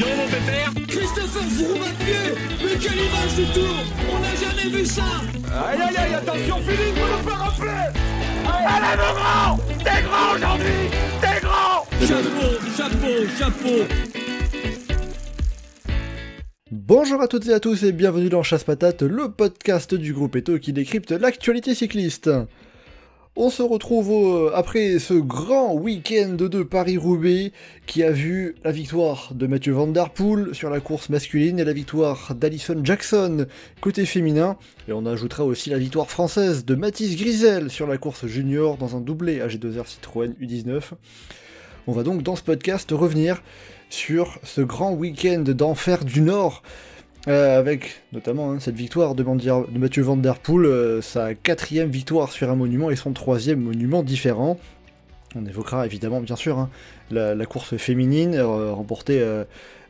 donc 0.00 0.16
mon 0.16 0.26
pépère. 0.26 0.72
Christopher 0.88 1.42
pied 2.00 2.34
Mais 2.64 2.78
quelle 2.78 2.98
image 2.98 3.34
du 3.36 3.44
tour 3.52 3.74
On 4.10 4.18
n'a 4.20 4.34
jamais 4.34 4.76
vu 4.76 4.84
ça. 4.84 5.02
Aïe 5.68 5.80
aïe 5.80 5.96
aïe, 5.96 6.14
attention 6.14 6.56
Philippe, 6.62 6.96
vous 6.96 7.16
nous 7.16 7.28
faire 7.28 7.38
rappeler 7.38 8.00
Allez 8.66 8.96
mon 8.96 9.12
grand. 9.14 9.56
T'es 9.84 10.02
grand 10.02 10.34
aujourd'hui. 10.34 10.90
T'es 11.20 11.40
grand. 11.40 11.86
Chapeau, 12.06 12.48
chapeau, 12.76 13.14
chapeau. 13.38 13.94
Bonjour 16.72 17.20
à 17.20 17.28
toutes 17.28 17.46
et 17.48 17.52
à 17.52 17.60
tous 17.60 17.82
et 17.84 17.92
bienvenue 17.92 18.28
dans 18.28 18.42
Chasse 18.42 18.64
Patate, 18.64 19.02
le 19.02 19.30
podcast 19.30 19.94
du 19.94 20.12
groupe 20.12 20.36
Eto 20.36 20.58
qui 20.58 20.72
décrypte 20.72 21.12
l'actualité 21.12 21.74
cycliste. 21.74 22.30
On 23.36 23.48
se 23.48 23.62
retrouve 23.62 24.10
euh, 24.10 24.50
après 24.56 24.98
ce 24.98 25.14
grand 25.14 25.72
week-end 25.72 26.32
de 26.34 26.64
Paris-Roubaix 26.64 27.52
qui 27.86 28.02
a 28.02 28.10
vu 28.10 28.56
la 28.64 28.72
victoire 28.72 29.30
de 29.32 29.46
Mathieu 29.46 29.72
Van 29.72 29.86
Der 29.86 30.10
Poel 30.10 30.52
sur 30.52 30.68
la 30.68 30.80
course 30.80 31.10
masculine 31.10 31.60
et 31.60 31.64
la 31.64 31.72
victoire 31.72 32.34
d'Alison 32.34 32.80
Jackson 32.82 33.46
côté 33.80 34.04
féminin. 34.04 34.56
Et 34.88 34.92
on 34.92 35.06
ajoutera 35.06 35.44
aussi 35.44 35.70
la 35.70 35.78
victoire 35.78 36.10
française 36.10 36.64
de 36.64 36.74
Mathis 36.74 37.16
Grisel 37.16 37.70
sur 37.70 37.86
la 37.86 37.98
course 37.98 38.26
junior 38.26 38.76
dans 38.76 38.96
un 38.96 39.00
doublé 39.00 39.38
AG2R 39.38 39.86
Citroën 39.86 40.34
U19. 40.42 40.80
On 41.86 41.92
va 41.92 42.02
donc 42.02 42.24
dans 42.24 42.34
ce 42.34 42.42
podcast 42.42 42.90
revenir 42.90 43.44
sur 43.90 44.40
ce 44.42 44.60
grand 44.60 44.92
week-end 44.92 45.44
d'enfer 45.46 46.04
du 46.04 46.20
Nord 46.20 46.64
euh, 47.28 47.58
avec 47.58 48.02
notamment 48.14 48.52
hein, 48.52 48.60
cette 48.60 48.76
victoire 48.76 49.14
de, 49.14 49.22
Mathieu 49.78 50.02
Van 50.02 50.16
Der 50.16 50.38
Poel, 50.38 50.64
euh, 50.64 51.02
sa 51.02 51.34
quatrième 51.34 51.90
victoire 51.90 52.32
sur 52.32 52.48
un 52.48 52.56
monument 52.56 52.90
et 52.90 52.96
son 52.96 53.12
troisième 53.12 53.60
monument 53.60 54.02
différent. 54.02 54.58
On 55.36 55.44
évoquera 55.44 55.84
évidemment 55.84 56.20
bien 56.20 56.36
sûr 56.36 56.58
hein, 56.58 56.70
la, 57.10 57.44
course 57.44 57.76
féminine 57.76 58.34
euh, 58.34 58.72
remportée 58.72 59.22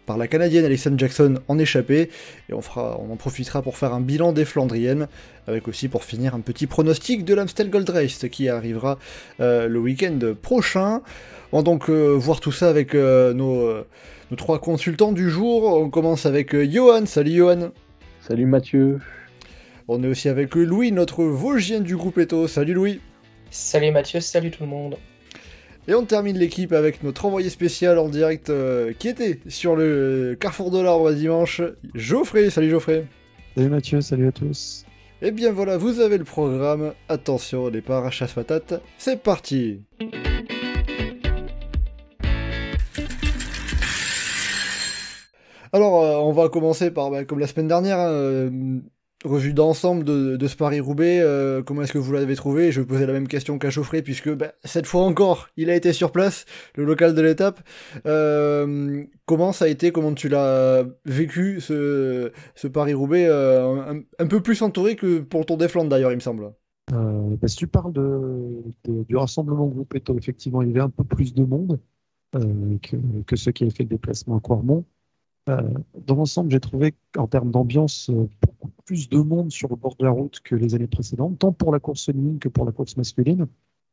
par 0.07 0.19
la 0.19 0.27
Canadienne 0.27 0.65
Alison 0.65 0.93
Jackson 0.99 1.39
en 1.47 1.59
échappée 1.59 2.11
et 2.49 2.53
on, 2.53 2.61
on 2.77 3.13
en 3.13 3.17
profitera 3.17 3.63
pour 3.63 3.79
faire 3.79 3.95
un 3.95 4.01
bilan 4.01 4.33
des 4.33 4.45
Flandriennes 4.45 5.07
avec 5.47 5.69
aussi 5.69 5.87
pour 5.89 6.03
finir 6.03 6.35
un 6.35 6.41
petit 6.41 6.67
pronostic 6.67 7.25
de 7.25 7.35
l'Amstel 7.35 7.71
Gold 7.71 7.89
Race 7.89 8.27
qui 8.31 8.49
arrivera 8.49 8.99
le 9.39 9.79
week-end 9.79 10.19
prochain. 10.43 11.01
On 11.53 11.59
va 11.59 11.63
donc 11.63 11.89
voir 11.89 12.41
tout 12.41 12.53
ça 12.53 12.69
avec 12.69 12.93
nos, 12.95 13.85
nos 14.31 14.37
trois 14.37 14.61
consultants 14.61 15.13
du 15.13 15.29
jour. 15.31 15.65
On 15.65 15.91
commence 15.91 16.27
avec 16.27 16.55
euh, 16.55 16.69
Johan. 16.71 17.07
Salut 17.07 17.33
Johan. 17.33 17.71
Salut 18.21 18.47
Mathieu. 18.47 19.01
On 19.89 20.03
est 20.03 20.07
aussi 20.07 20.29
avec 20.29 20.57
euh, 20.57 20.65
Louis, 20.65 20.93
notre 20.93 21.25
Vosgien 21.25 21.81
du 21.81 21.97
groupe 21.97 22.19
Eto. 22.19 22.47
Salut 22.47 22.75
Louis. 22.75 23.01
Salut 23.51 23.91
Mathieu, 23.91 24.21
salut 24.21 24.51
tout 24.51 24.63
le 24.63 24.69
monde. 24.69 24.97
Et 25.89 25.95
on 25.95 26.05
termine 26.05 26.39
l'équipe 26.39 26.73
avec 26.73 27.03
notre 27.03 27.25
envoyé 27.25 27.51
spécial 27.51 27.99
en 27.99 28.09
direct 28.09 28.51
euh, 28.51 28.93
qui 28.97 29.09
était 29.09 29.41
sur 29.49 29.75
le 29.75 30.37
Carrefour 30.39 30.71
de 30.71 30.79
l'Arbre 30.79 31.11
dimanche, 31.13 31.63
Geoffrey. 31.95 32.51
Salut 32.51 32.71
Geoffrey. 32.71 33.07
Salut 33.57 33.71
Mathieu, 33.71 34.01
salut 34.01 34.29
à 34.29 34.33
tous. 34.33 34.85
Et 35.23 35.33
bien 35.33 35.51
voilà, 35.51 35.77
vous 35.77 35.99
avez 35.99 36.19
le 36.19 36.25
programme. 36.25 36.93
Attention 37.09 37.65
au 37.65 37.71
départ 37.71 38.07
à 38.07 38.11
chasse 38.11 38.33
patate. 38.33 38.81
C'est 38.99 39.21
parti. 39.23 39.81
Alors, 45.73 46.03
euh, 46.03 46.17
on 46.17 46.33
va 46.33 46.49
commencer 46.49 46.91
par, 46.91 47.11
bah, 47.11 47.25
comme 47.25 47.39
la 47.39 47.47
semaine 47.47 47.69
dernière, 47.69 47.99
euh, 48.01 48.51
revue 49.25 49.53
d'ensemble 49.53 50.03
de, 50.05 50.47
ce 50.47 50.57
Paris-Roubaix. 50.57 51.21
euh, 51.21 51.63
comment 51.63 51.83
est-ce 51.83 51.93
que 51.93 51.99
vous 51.99 52.13
l'avez 52.13 52.35
trouvé? 52.35 52.73
Je 52.73 52.81
vais 52.81 52.87
poser 52.87 53.07
la 53.07 53.13
même 53.13 53.29
question 53.29 53.59
qu'à 53.59 53.71
Chauffret, 53.71 54.03
puisque 54.03 54.31
bah, 54.35 54.53
cette 54.65 54.87
fois 54.87 55.03
encore, 55.03 55.49
il 55.57 55.71
a 55.71 55.77
été 55.77 55.93
sur 55.93 56.11
place, 56.11 56.45
le 56.75 56.85
local 56.85 57.15
de 57.15 57.23
l'étape. 57.23 57.61
Comment 59.27 59.53
ça 59.53 59.67
a 59.67 59.69
été? 59.69 59.93
Comment 59.93 60.13
tu 60.15 60.29
l'as 60.29 60.85
vécu, 61.05 61.61
ce, 61.61 62.33
Paris-Roubaix 62.73 63.29
un, 63.29 64.27
peu 64.27 64.41
plus 64.41 64.63
entouré 64.63 64.97
que 64.97 65.21
pour 65.21 65.41
le 65.41 65.47
Tour 65.47 65.59
des 65.59 65.69
Flandres, 65.69 65.91
d'ailleurs, 65.91 66.13
il 66.13 66.17
me 66.17 66.21
semble. 66.21 66.53
Si 67.47 67.57
tu 67.57 67.69
parles 67.69 67.93
de, 67.93 68.65
du 68.89 69.17
rassemblement 69.17 69.69
groupe 69.69 69.95
Eto, 69.95 70.19
effectivement, 70.19 70.63
il 70.63 70.69
y 70.69 70.71
avait 70.73 70.81
un 70.81 70.91
peu 70.91 71.05
plus 71.05 71.33
de 71.33 71.45
monde 71.45 71.79
que, 72.33 72.97
que 73.25 73.37
ceux 73.37 73.53
qui 73.53 73.63
avaient 73.63 73.73
fait 73.73 73.85
le 73.85 73.91
déplacement 73.91 74.39
à 74.39 74.41
Quarmont. 74.41 74.85
Euh, 75.49 75.63
dans 76.07 76.17
l'ensemble, 76.17 76.51
j'ai 76.51 76.61
trouvé 76.61 76.95
qu'en 77.13 77.27
termes 77.27 77.51
d'ambiance, 77.51 78.11
euh, 78.11 78.29
beaucoup 78.43 78.71
plus 78.85 79.09
de 79.09 79.19
monde 79.19 79.51
sur 79.51 79.69
le 79.69 79.77
bord 79.77 79.97
de 79.97 80.05
la 80.05 80.11
route 80.11 80.41
que 80.41 80.55
les 80.55 80.75
années 80.75 80.87
précédentes, 80.87 81.39
tant 81.39 81.53
pour 81.53 81.73
la 81.73 81.81
course 81.81 82.05
féminine 82.05 82.39
que 82.39 82.49
pour 82.49 82.65
la 82.65 82.73
course 82.73 82.97
masculine, 82.97 83.47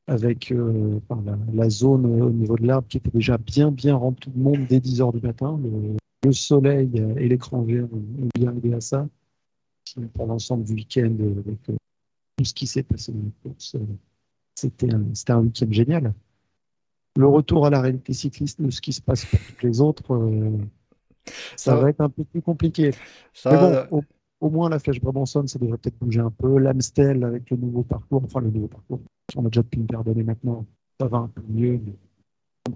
avec 0.07 0.51
euh, 0.51 0.99
la, 1.53 1.69
zone 1.69 2.05
au 2.21 2.29
niveau 2.29 2.57
de 2.57 2.65
l'arbre 2.65 2.87
qui 2.87 2.97
était 2.97 3.11
déjà 3.11 3.37
bien, 3.37 3.71
bien 3.71 3.95
remplie 3.95 4.31
de 4.31 4.39
monde 4.39 4.65
dès 4.67 4.79
10 4.79 5.01
heures 5.01 5.13
du 5.13 5.21
matin. 5.21 5.59
Le, 5.61 5.97
le 6.25 6.31
soleil 6.31 6.89
et 7.17 7.27
l'écran 7.27 7.65
géant 7.67 7.85
ont 7.93 8.29
bien 8.35 8.55
aidé 8.55 8.73
à 8.73 8.81
ça. 8.81 9.07
Pour 10.13 10.27
l'ensemble 10.27 10.65
du 10.65 10.73
week-end, 10.73 11.15
avec 11.45 11.61
tout 11.63 12.43
ce 12.43 12.53
qui 12.53 12.67
s'est 12.67 12.83
passé 12.83 13.13
dans 13.13 13.23
la 13.23 13.49
course, 13.49 13.77
c'était 14.55 14.93
un, 14.93 15.03
un 15.29 15.41
week-end 15.41 15.67
génial. 15.71 16.13
Le 17.15 17.27
retour 17.27 17.65
à 17.65 17.69
la 17.69 17.81
réalité 17.81 18.13
cycliste 18.13 18.61
de 18.61 18.69
ce 18.69 18.81
qui 18.81 18.91
se 18.91 19.01
passe 19.01 19.25
pour 19.25 19.39
toutes 19.39 19.63
les 19.63 19.79
autres, 19.79 20.13
ça, 21.55 21.75
Ça- 21.75 21.75
va 21.75 21.89
être 21.89 22.01
un 22.01 22.09
peu 22.09 22.23
plus 22.23 22.41
compliqué. 22.41 22.91
Ça, 23.33 23.51
Mais 23.51 23.57
bon, 23.57 23.75
au, 23.91 24.03
au 24.41 24.49
moins 24.49 24.69
la 24.69 24.79
flèche 24.79 25.01
Brabançonne, 25.01 25.47
ça 25.47 25.59
devrait 25.59 25.77
peut-être 25.77 25.97
bouger 25.99 26.19
un 26.19 26.31
peu. 26.31 26.57
L'Amstel 26.59 27.23
avec 27.23 27.49
le 27.49 27.57
nouveau 27.57 27.83
parcours, 27.83 28.23
enfin 28.25 28.41
le 28.41 28.51
nouveau 28.51 28.67
parcours, 28.67 29.01
on 29.35 29.45
a 29.45 29.49
déjà 29.49 29.63
pu 29.63 29.79
me 29.79 29.87
pardonner 29.87 30.23
maintenant, 30.23 30.65
ça 30.99 31.07
va 31.07 31.17
un 31.19 31.27
peu 31.27 31.41
mieux. 31.49 31.79
mais- 31.85 31.95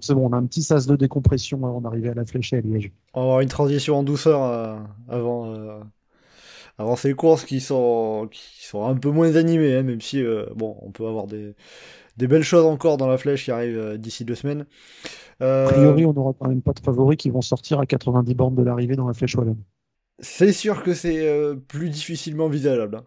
c'est 0.00 0.14
bon, 0.14 0.28
on 0.28 0.32
a 0.32 0.36
un 0.38 0.46
petit 0.46 0.62
sas 0.62 0.86
de 0.86 0.96
décompression 0.96 1.64
avant 1.66 1.80
d'arriver 1.80 2.10
à 2.10 2.14
la 2.14 2.24
flèche 2.26 2.52
et 2.52 2.56
à 2.58 2.60
Liège. 2.62 2.92
on 3.14 3.20
va 3.20 3.24
avoir 3.24 3.40
une 3.40 3.48
transition 3.48 3.96
en 3.98 4.02
douceur 4.02 4.42
euh, 4.42 4.78
avant, 5.08 5.52
euh, 5.52 5.80
avant 6.78 6.96
ces 6.96 7.14
courses 7.14 7.44
qui 7.44 7.60
sont, 7.60 8.28
qui 8.30 8.66
sont 8.66 8.84
un 8.86 8.96
peu 8.96 9.10
moins 9.10 9.36
animées, 9.36 9.76
hein, 9.76 9.82
même 9.82 10.00
si 10.00 10.22
euh, 10.22 10.46
bon, 10.54 10.76
on 10.82 10.90
peut 10.90 11.06
avoir 11.06 11.26
des, 11.26 11.54
des 12.16 12.26
belles 12.28 12.42
choses 12.44 12.64
encore 12.66 12.96
dans 12.98 13.06
la 13.08 13.18
flèche 13.18 13.44
qui 13.44 13.50
arrivent 13.50 13.78
euh, 13.78 13.96
d'ici 13.98 14.24
deux 14.24 14.34
semaines. 14.34 14.66
Euh, 15.42 15.66
A 15.66 15.72
priori, 15.72 16.06
on 16.06 16.12
n'aura 16.12 16.34
quand 16.38 16.46
même 16.48 16.62
pas 16.62 16.72
de 16.72 16.78
favoris 16.80 17.16
qui 17.16 17.30
vont 17.30 17.40
sortir 17.40 17.80
à 17.80 17.86
90 17.86 18.34
bornes 18.36 18.54
de 18.54 18.62
l'arrivée 18.62 18.94
dans 18.96 19.08
la 19.08 19.12
flèche 19.14 19.34
wallonne. 19.34 19.64
c'est 20.20 20.52
sûr 20.52 20.82
que 20.82 20.94
c'est 20.94 21.26
euh, 21.26 21.54
plus 21.56 21.90
difficilement 21.90 22.44
envisageable. 22.46 22.96
hein. 22.96 23.04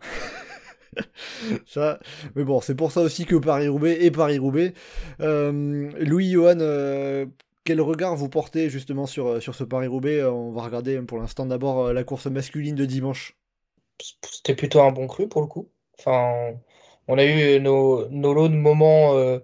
ça, 1.65 1.99
mais 2.35 2.43
bon, 2.43 2.61
c'est 2.61 2.75
pour 2.75 2.91
ça 2.91 3.01
aussi 3.01 3.25
que 3.25 3.35
Paris-Roubaix 3.35 4.03
et 4.05 4.11
Paris-Roubaix. 4.11 4.73
Euh, 5.21 5.91
Louis, 5.99 6.31
Johan, 6.31 6.57
euh, 6.59 7.25
quel 7.63 7.81
regard 7.81 8.15
vous 8.15 8.29
portez 8.29 8.69
justement 8.69 9.05
sur, 9.05 9.41
sur 9.41 9.55
ce 9.55 9.63
Paris-Roubaix? 9.63 10.23
On 10.25 10.51
va 10.51 10.63
regarder 10.63 10.99
pour 11.01 11.19
l'instant 11.19 11.45
d'abord 11.45 11.93
la 11.93 12.03
course 12.03 12.27
masculine 12.27 12.75
de 12.75 12.85
dimanche. 12.85 13.35
C'était 14.23 14.55
plutôt 14.55 14.81
un 14.81 14.91
bon 14.91 15.07
cru 15.07 15.27
pour 15.27 15.41
le 15.41 15.47
coup. 15.47 15.69
Enfin, 15.99 16.53
on 17.07 17.17
a 17.17 17.25
eu 17.25 17.59
nos, 17.59 18.07
nos 18.09 18.33
lots 18.33 18.49
de 18.49 18.55
moments 18.55 19.15
euh, 19.15 19.39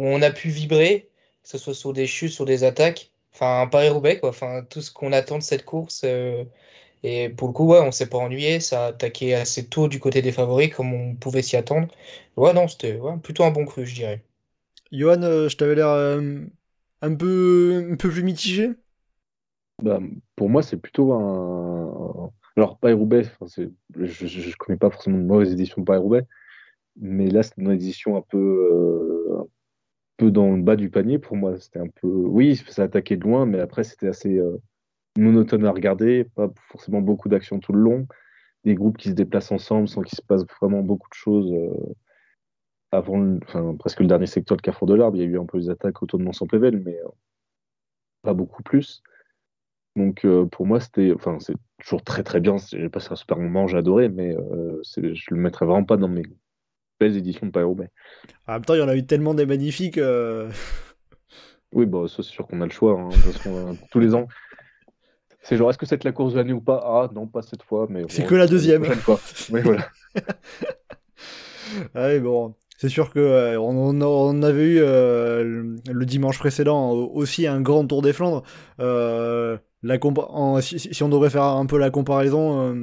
où 0.00 0.04
on 0.04 0.22
a 0.22 0.30
pu 0.30 0.48
vibrer, 0.50 1.10
que 1.42 1.48
ce 1.48 1.58
soit 1.58 1.74
sur 1.74 1.92
des 1.92 2.06
chutes, 2.06 2.32
sur 2.32 2.44
des 2.44 2.64
attaques. 2.64 3.10
Enfin, 3.34 3.62
un 3.62 3.66
Paris-Roubaix, 3.68 4.18
quoi. 4.20 4.30
Enfin, 4.30 4.64
tout 4.68 4.80
ce 4.82 4.92
qu'on 4.92 5.12
attend 5.12 5.38
de 5.38 5.42
cette 5.42 5.64
course. 5.64 6.02
euh, 6.04 6.44
et 7.02 7.30
pour 7.30 7.48
le 7.48 7.54
coup, 7.54 7.66
ouais, 7.66 7.80
on 7.80 7.92
s'est 7.92 8.08
pas 8.08 8.18
ennuyé. 8.18 8.60
Ça 8.60 8.86
a 8.86 8.88
attaqué 8.88 9.34
assez 9.34 9.66
tôt 9.66 9.88
du 9.88 10.00
côté 10.00 10.22
des 10.22 10.32
favoris, 10.32 10.74
comme 10.74 10.92
on 10.92 11.14
pouvait 11.14 11.42
s'y 11.42 11.56
attendre. 11.56 11.88
Ouais, 12.36 12.52
non, 12.52 12.68
c'était 12.68 12.96
ouais, 12.98 13.16
plutôt 13.22 13.44
un 13.44 13.50
bon 13.50 13.64
cru, 13.64 13.86
je 13.86 13.94
dirais. 13.94 14.22
Johan, 14.92 15.22
euh, 15.22 15.48
je 15.48 15.56
t'avais 15.56 15.76
l'air 15.76 15.88
euh, 15.88 16.40
un 17.00 17.14
peu, 17.14 17.88
un 17.92 17.96
peu 17.96 18.10
plus 18.10 18.22
mitigé. 18.22 18.70
Bah, 19.82 20.00
pour 20.36 20.50
moi, 20.50 20.62
c'est 20.62 20.76
plutôt 20.76 21.12
un. 21.12 22.30
Alors, 22.56 22.78
Paris-Roubaix, 22.78 23.22
je 23.56 23.62
ne 23.62 24.56
connais 24.56 24.78
pas 24.78 24.90
forcément 24.90 25.16
de 25.18 25.22
mauvaise 25.22 25.52
édition 25.52 25.80
de 25.80 25.86
Paris-Roubaix, 25.86 26.26
mais 26.96 27.28
là, 27.30 27.42
c'était 27.42 27.62
une 27.62 27.70
édition 27.72 28.16
un 28.16 28.22
peu, 28.22 28.38
euh, 28.38 29.44
peu 30.16 30.30
dans 30.30 30.54
le 30.56 30.62
bas 30.62 30.76
du 30.76 30.90
panier 30.90 31.18
pour 31.18 31.36
moi. 31.36 31.58
C'était 31.58 31.80
un 31.80 31.88
peu. 31.88 32.08
Oui, 32.08 32.56
ça 32.56 32.84
attaquait 32.84 33.16
de 33.16 33.22
loin, 33.24 33.46
mais 33.46 33.60
après, 33.60 33.84
c'était 33.84 34.08
assez 34.08 34.38
euh, 34.38 34.58
monotone 35.18 35.66
à 35.66 35.72
regarder, 35.72 36.24
pas 36.36 36.50
forcément 36.68 37.00
beaucoup 37.02 37.28
d'action 37.28 37.60
tout 37.60 37.72
le 37.72 37.80
long, 37.80 38.06
des 38.64 38.74
groupes 38.74 38.98
qui 38.98 39.10
se 39.10 39.14
déplacent 39.14 39.52
ensemble 39.52 39.88
sans 39.88 40.02
qu'il 40.02 40.16
se 40.16 40.22
passe 40.22 40.44
vraiment 40.60 40.82
beaucoup 40.82 41.08
de 41.10 41.14
choses. 41.14 41.52
euh, 41.52 41.94
avant, 42.92 43.38
enfin, 43.44 43.74
presque 43.76 44.00
le 44.00 44.06
dernier 44.06 44.26
secteur, 44.26 44.56
le 44.56 44.62
Carrefour 44.62 44.88
de 44.88 44.94
l'Arbre, 44.94 45.16
il 45.16 45.20
y 45.20 45.24
a 45.24 45.28
eu 45.28 45.38
un 45.38 45.46
peu 45.46 45.58
des 45.60 45.70
attaques 45.70 46.02
autour 46.02 46.18
de 46.18 46.24
Mont-Saint-Pével, 46.24 46.80
mais 46.84 46.98
euh, 46.98 47.08
pas 48.22 48.34
beaucoup 48.34 48.62
plus. 48.62 49.02
Donc 49.96 50.26
pour 50.52 50.66
moi, 50.66 50.80
c'était, 50.80 51.12
enfin, 51.14 51.38
c'est 51.40 51.54
toujours 51.78 52.02
très 52.04 52.22
très 52.22 52.40
bien. 52.40 52.56
J'ai 52.58 52.88
passé 52.88 53.08
un 53.12 53.16
super 53.16 53.38
moment, 53.38 53.66
j'ai 53.66 53.78
adoré, 53.78 54.08
mais 54.08 54.34
euh, 54.36 54.80
je 54.82 55.34
le 55.34 55.36
mettrais 55.36 55.66
vraiment 55.66 55.84
pas 55.84 55.96
dans 55.96 56.08
mes 56.08 56.22
belles 57.00 57.16
éditions 57.16 57.46
de 57.46 57.50
Paris-Roubaix. 57.50 57.88
En 58.46 58.52
même 58.52 58.64
temps, 58.64 58.74
il 58.74 58.80
y 58.80 58.82
en 58.82 58.88
a 58.88 58.94
eu 58.94 59.06
tellement 59.06 59.34
des 59.34 59.46
magnifiques. 59.46 59.98
euh, 59.98 60.50
Oui, 61.72 61.86
bah, 61.86 62.06
ça, 62.08 62.16
c'est 62.22 62.30
sûr 62.30 62.46
qu'on 62.46 62.60
a 62.60 62.66
le 62.66 62.72
choix. 62.72 62.98
hein. 63.00 63.10
Façon, 63.10 63.56
euh, 63.56 63.72
tous 63.90 64.00
les 64.00 64.14
ans, 64.14 64.28
C'est 65.42 65.56
genre, 65.56 65.70
est-ce 65.70 65.78
que 65.78 65.86
c'est 65.86 66.02
la 66.04 66.12
course 66.12 66.34
de 66.34 66.38
l'année 66.38 66.52
ou 66.52 66.60
pas? 66.60 66.82
Ah, 66.84 67.10
non, 67.14 67.26
pas 67.26 67.42
cette 67.42 67.62
fois, 67.62 67.86
mais. 67.88 68.04
C'est 68.08 68.22
bon, 68.22 68.28
que 68.28 68.34
la 68.34 68.46
deuxième. 68.46 68.84
fois. 68.84 69.20
Oui, 69.50 69.60
voilà. 69.62 69.88
Ah 71.94 72.18
bon, 72.18 72.54
c'est 72.78 72.88
sûr 72.88 73.12
que 73.12 73.20
euh, 73.20 73.60
on, 73.60 74.42
avait 74.42 74.64
eu 74.64 74.78
euh, 74.80 75.76
le, 75.88 76.06
dimanche 76.06 76.38
précédent 76.38 76.90
aussi 76.90 77.46
un 77.46 77.60
grand 77.60 77.86
Tour 77.86 78.02
des 78.02 78.12
Flandres. 78.12 78.42
Euh, 78.80 79.56
La 79.82 79.98
en, 80.02 80.60
si, 80.60 80.78
si, 80.80 81.02
on 81.02 81.08
devrait 81.08 81.30
faire 81.30 81.44
un 81.44 81.66
peu 81.66 81.78
la 81.78 81.90
comparaison, 81.90 82.74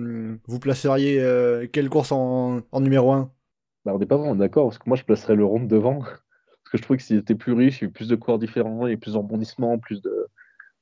vous 0.47 0.59
placeriez 0.59 1.21
quelle 1.73 1.89
course 1.89 2.11
en, 2.11 2.61
en 2.71 2.79
numéro 2.79 3.11
1 3.11 3.31
bah, 3.87 3.95
On 3.95 3.99
n'est 3.99 4.05
pas 4.05 4.17
vraiment 4.17 4.35
d'accord, 4.35 4.65
parce 4.67 4.77
que 4.77 4.87
moi 4.87 4.97
je 4.97 5.03
placerais 5.03 5.35
le 5.35 5.45
rond 5.45 5.61
devant. 5.61 5.99
Parce 6.63 6.71
que 6.73 6.77
je 6.79 6.83
trouve 6.83 6.97
que 6.97 7.03
s'il 7.03 7.15
était 7.15 7.33
plus 7.33 7.53
riche, 7.53 7.79
il 7.79 7.85
y 7.85 7.87
a 7.87 7.89
eu 7.89 7.93
plus 7.93 8.09
de 8.09 8.15
coureurs 8.17 8.39
différents, 8.39 8.85
il 8.85 8.89
y 8.89 8.91
a 8.91 8.95
eu 8.95 8.97
plus 8.97 9.13
de 9.13 9.17
rebondissements, 9.17 9.79
plus 9.79 10.01
de, 10.01 10.27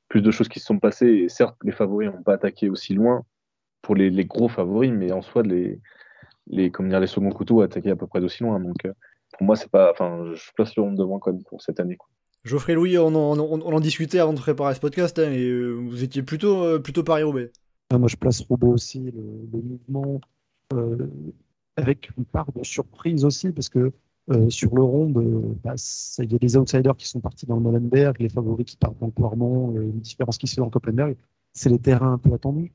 plus 0.09 0.21
de 0.23 0.31
choses 0.31 0.47
qui 0.49 0.59
se 0.59 0.65
sont 0.65 0.79
passées. 0.79 1.05
Et 1.05 1.29
certes, 1.29 1.55
les 1.63 1.71
favoris 1.71 2.11
n'ont 2.11 2.23
pas 2.23 2.33
attaqué 2.33 2.69
aussi 2.69 2.95
loin 2.95 3.23
pour 3.83 3.93
les, 3.93 4.09
les, 4.09 4.25
gros 4.25 4.47
favoris, 4.47 4.91
mais 4.91 5.11
en 5.11 5.21
soi, 5.21 5.43
les, 5.43 5.79
les, 6.47 6.71
comme 6.71 6.89
dire, 6.89 6.99
les 6.99 7.05
seconds 7.05 7.29
couteaux 7.29 7.59
ont 7.59 7.63
attaqué 7.63 7.91
à 7.91 7.95
peu 7.95 8.07
près 8.07 8.19
d'aussi 8.19 8.41
loin. 8.41 8.59
Donc 8.59 8.83
euh, 8.85 8.93
pour 9.37 9.45
moi, 9.45 9.55
c'est 9.55 9.69
pas. 9.69 9.91
Enfin, 9.91 10.33
je 10.33 10.51
place 10.55 10.75
le 10.75 10.81
rond 10.81 10.93
devant 10.93 11.19
quand 11.19 11.31
même 11.31 11.43
pour 11.43 11.61
cette 11.61 11.79
année. 11.79 11.97
Quoi. 11.97 12.09
Geoffrey 12.45 12.75
Louis, 12.75 12.97
on 12.99 13.07
en, 13.07 13.39
on, 13.39 13.61
en, 13.61 13.79
discutait 13.79 14.19
avant 14.19 14.33
de 14.33 14.39
préparer 14.39 14.75
ce 14.75 14.79
podcast, 14.79 15.17
hein, 15.17 15.31
et 15.31 15.49
euh, 15.49 15.71
vous 15.71 16.03
étiez 16.03 16.21
plutôt, 16.21 16.63
euh, 16.63 16.79
plutôt 16.79 17.03
Paris-Roubaix. 17.03 17.51
Ah, 17.89 17.97
moi, 17.97 18.07
je 18.07 18.15
place 18.15 18.41
Roubaix 18.41 18.67
aussi, 18.67 18.99
le, 18.99 19.61
mouvement, 19.61 20.21
euh, 20.73 21.07
avec 21.77 22.11
une 22.17 22.25
part 22.25 22.51
de 22.53 22.63
surprise 22.63 23.25
aussi, 23.25 23.51
parce 23.51 23.69
que 23.69 23.91
sur 24.49 24.73
le 24.75 24.81
rond, 24.81 25.09
bah, 25.63 25.75
il 26.19 26.31
y 26.31 26.35
a 26.35 26.39
des 26.39 26.57
outsiders 26.57 26.97
qui 26.97 27.07
sont 27.07 27.19
partis 27.19 27.45
dans 27.45 27.55
le 27.55 27.61
Molenberg, 27.61 28.19
les 28.19 28.29
favoris 28.29 28.65
qui 28.65 28.75
partent 28.75 28.97
dans 28.99 29.05
le 29.05 29.11
Poirmont, 29.11 29.79
une 29.79 29.99
différence 29.99 30.39
qui 30.39 30.47
se 30.47 30.55
fait 30.55 30.61
dans 30.61 30.69
Copenhague, 30.71 31.15
c'est 31.53 31.69
les 31.69 31.77
terrains 31.77 32.13
un 32.13 32.17
peu 32.17 32.33
attendus. 32.33 32.73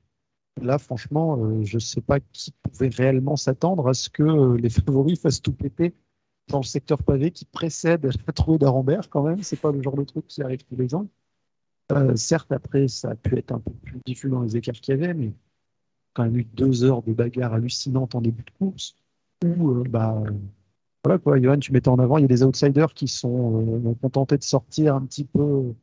Là, 0.62 0.78
franchement, 0.78 1.62
je 1.62 1.76
ne 1.76 1.80
sais 1.80 2.00
pas 2.02 2.20
qui 2.20 2.52
pouvait 2.62 2.88
réellement 2.88 3.36
s'attendre 3.36 3.88
à 3.88 3.94
ce 3.94 4.10
que 4.10 4.56
les 4.56 4.70
favoris 4.70 5.20
fassent 5.20 5.42
tout 5.42 5.52
péter 5.52 5.94
dans 6.50 6.58
le 6.58 6.64
secteur 6.64 7.02
pavé 7.02 7.30
qui 7.30 7.44
précède 7.44 8.04
la 8.26 8.32
trouée 8.32 8.58
d'Arambert 8.58 9.08
quand 9.08 9.22
même. 9.22 9.42
C'est 9.42 9.60
pas 9.60 9.72
le 9.72 9.82
genre 9.82 9.96
de 9.96 10.04
truc 10.04 10.26
qui 10.26 10.42
arrive 10.42 10.62
tous 10.64 10.76
les 10.76 10.94
ans. 10.94 11.08
Euh, 11.92 12.14
certes, 12.16 12.52
après, 12.52 12.88
ça 12.88 13.10
a 13.10 13.14
pu 13.16 13.36
être 13.36 13.52
un 13.52 13.58
peu 13.60 13.72
plus 13.72 14.00
diffus 14.06 14.28
dans 14.28 14.42
les 14.42 14.56
écarts 14.56 14.74
qu'il 14.74 14.94
y 14.94 15.02
avait, 15.02 15.14
mais 15.14 15.32
quand 16.14 16.24
même 16.24 16.36
eu 16.36 16.44
deux 16.44 16.84
heures 16.84 17.02
de 17.02 17.12
bagarre 17.12 17.54
hallucinante 17.54 18.14
en 18.14 18.20
début 18.20 18.42
de 18.42 18.50
course 18.58 18.96
où, 19.44 19.70
euh, 19.70 19.84
bah, 19.88 20.22
voilà 21.04 21.18
quoi, 21.18 21.40
Johan, 21.40 21.58
tu 21.58 21.72
mettais 21.72 21.88
en 21.88 21.98
avant, 21.98 22.18
il 22.18 22.22
y 22.22 22.24
a 22.24 22.28
des 22.28 22.42
outsiders 22.42 22.92
qui 22.94 23.08
sont 23.08 23.62
euh, 23.84 23.94
contentés 24.02 24.36
de 24.36 24.42
sortir 24.42 24.94
un 24.94 25.02
petit 25.06 25.24
peu 25.24 25.74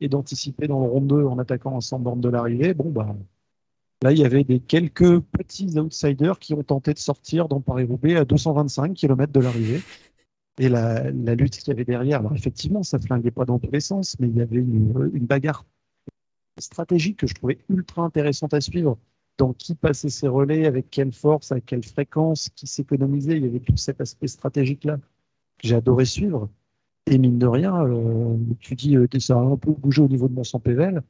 et 0.00 0.08
d'anticiper 0.08 0.66
dans 0.66 0.80
le 0.80 0.90
rond 0.90 1.00
2 1.00 1.24
en 1.24 1.38
attaquant 1.38 1.78
en 1.78 1.98
bornes 2.00 2.20
de 2.20 2.28
l'arrivée. 2.28 2.74
Bon, 2.74 2.90
bah, 2.90 3.14
là, 4.02 4.12
il 4.12 4.18
y 4.18 4.24
avait 4.24 4.44
des 4.44 4.60
quelques 4.60 5.20
petits 5.20 5.78
outsiders 5.78 6.38
qui 6.38 6.54
ont 6.54 6.62
tenté 6.64 6.92
de 6.92 6.98
sortir 6.98 7.48
dans 7.48 7.60
Paris-Roubaix 7.60 8.16
à 8.16 8.24
225 8.24 8.94
km 8.94 9.32
de 9.32 9.40
l'arrivée 9.40 9.80
et 10.58 10.68
la, 10.68 11.10
lutte 11.10 11.58
qu'il 11.58 11.68
y 11.68 11.70
avait 11.70 11.84
derrière. 11.84 12.20
Alors 12.20 12.34
effectivement, 12.34 12.82
ça 12.82 12.98
flinguait 12.98 13.30
pas 13.30 13.44
dans 13.44 13.58
tous 13.58 13.70
les 13.70 13.80
sens, 13.80 14.16
mais 14.20 14.28
il 14.28 14.36
y 14.36 14.40
avait 14.40 14.56
une, 14.56 15.10
une 15.14 15.26
bagarre 15.26 15.64
stratégique 16.58 17.18
que 17.18 17.26
je 17.26 17.34
trouvais 17.34 17.58
ultra 17.68 18.02
intéressante 18.02 18.54
à 18.54 18.60
suivre. 18.60 18.98
Dans 19.36 19.52
qui 19.52 19.74
passait 19.74 20.10
ses 20.10 20.28
relais, 20.28 20.66
avec 20.66 20.90
quelle 20.90 21.12
force, 21.12 21.50
avec 21.52 21.66
quelle 21.66 21.84
fréquence, 21.84 22.50
qui 22.54 22.66
s'économisait. 22.66 23.36
Il 23.36 23.44
y 23.44 23.48
avait 23.48 23.60
tout 23.60 23.76
cet 23.76 24.00
aspect 24.00 24.28
stratégique-là 24.28 24.98
que 25.58 25.68
j'ai 25.68 25.74
adoré 25.74 26.04
suivre. 26.04 26.48
Et 27.06 27.18
mine 27.18 27.38
de 27.38 27.46
rien, 27.46 27.84
euh, 27.84 28.36
tu 28.60 28.74
dis 28.74 28.96
euh, 28.96 29.06
ça 29.18 29.34
a 29.34 29.38
un 29.38 29.56
peu 29.56 29.72
bougé 29.72 30.02
au 30.02 30.08
niveau 30.08 30.28
de 30.28 30.34
mon 30.34 30.44
sang 30.44 30.58
pével. 30.58 31.02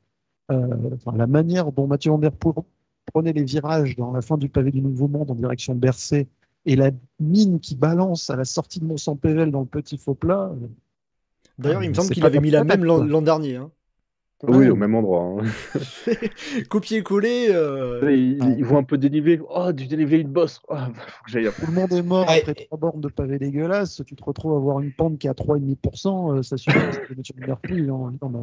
Euh, 0.51 0.67
enfin, 0.95 1.17
la 1.17 1.27
manière 1.27 1.71
dont 1.71 1.87
Mathieu 1.87 2.13
Poel 2.13 2.65
prenait 3.13 3.33
les 3.33 3.45
virages 3.45 3.97
dans 3.97 4.13
la 4.13 4.21
fin 4.21 4.37
du 4.37 4.49
pavé 4.49 4.71
du 4.71 4.83
Nouveau 4.83 5.07
Monde 5.07 5.31
en 5.31 5.35
direction 5.35 5.75
de 5.75 5.79
Bercé 5.79 6.27
et 6.67 6.77
la 6.77 6.91
mine 7.21 7.61
qui 7.61 7.77
balance 7.77 8.31
à 8.31 8.37
la 8.37 8.45
sortie 8.45 8.81
de 8.81 8.87
Mont 8.87 8.97
Pével 9.17 9.51
dans 9.51 9.61
le 9.61 9.67
petit 9.67 9.99
faux 9.99 10.15
plat. 10.15 10.53
D'ailleurs, 11.59 11.85
il 11.85 11.91
me 11.91 11.95
semble 11.95 12.11
qu'il 12.11 12.25
avait 12.25 12.41
mis 12.41 12.51
la 12.51 12.65
même 12.65 12.85
l'an 12.85 13.23
dernier. 13.23 13.57
Hein. 13.57 13.71
Oui, 14.43 14.69
au 14.69 14.77
même 14.77 14.95
endroit. 14.95 15.23
Hein. 15.23 15.81
Copier-coller. 16.69 17.49
Euh... 17.51 18.13
Il, 18.13 18.65
voit 18.65 18.79
un 18.79 18.83
peu 18.83 18.99
dénivelé. 18.99 19.41
Oh, 19.49 19.73
du 19.73 19.87
dénivelé, 19.87 20.19
une 20.19 20.29
bosse. 20.29 20.61
Oh, 20.69 20.77
faut 20.77 21.25
que 21.25 21.31
j'aille 21.31 21.49
Tout 21.59 21.67
le 21.67 21.73
monde 21.73 21.93
est 21.93 22.03
mort 22.03 22.29
après 22.29 22.55
trois 22.55 22.79
bornes 22.79 23.01
de 23.01 23.09
pavés 23.09 23.39
dégueulasses. 23.39 24.03
Tu 24.07 24.17
te 24.17 24.25
retrouves 24.25 24.53
à 24.53 24.57
avoir 24.57 24.81
une 24.81 24.93
pente 24.93 25.19
qui 25.19 25.29
est 25.29 25.31
à 25.31 25.35
3,5%. 25.35 26.39
Euh, 26.39 26.43
ça 26.43 26.57
suffit. 26.57 26.79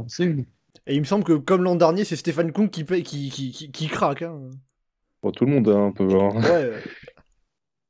C'est 0.07 0.23
une. 0.23 0.45
Et 0.87 0.95
il 0.95 0.99
me 0.99 1.05
semble 1.05 1.23
que, 1.23 1.33
comme 1.33 1.63
l'an 1.63 1.75
dernier, 1.75 2.05
c'est 2.05 2.15
Stéphane 2.15 2.51
Kung 2.51 2.69
qui, 2.69 2.85
qui, 2.85 3.29
qui, 3.29 3.71
qui, 3.71 3.87
craque. 3.87 4.23
Hein. 4.23 4.39
tout 5.35 5.45
le 5.45 5.51
monde, 5.51 5.67
hein, 5.67 5.87
un 5.87 5.91
peu. 5.91 6.07
Hein. 6.15 6.41
Ouais. 6.41 6.71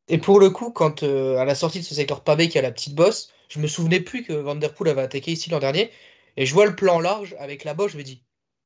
Et 0.08 0.18
pour 0.18 0.42
le 0.42 0.50
coup, 0.50 0.72
quand 0.72 1.04
euh, 1.04 1.38
à 1.38 1.46
la 1.46 1.56
sortie 1.56 1.80
de 1.80 1.86
ce 1.86 1.96
secteur 1.96 2.22
pavé 2.22 2.50
qui 2.50 2.60
a 2.60 2.62
la 2.62 2.72
petite 2.72 2.96
bosse, 2.96 3.32
je 3.48 3.60
me 3.60 3.68
souvenais 3.68 4.02
plus 4.02 4.24
que 4.24 4.34
Vanderpool 4.34 4.90
avait 4.90 5.02
attaqué 5.02 5.32
ici 5.32 5.50
l'an 5.50 5.60
dernier. 5.60 5.90
Et 6.38 6.46
je 6.46 6.54
vois 6.54 6.66
le 6.66 6.76
plan 6.76 7.00
large 7.00 7.36
avec 7.40 7.64
la 7.64 7.74
bosse, 7.74 7.92
je 7.94 7.98
me 7.98 8.04
dis 8.04 8.24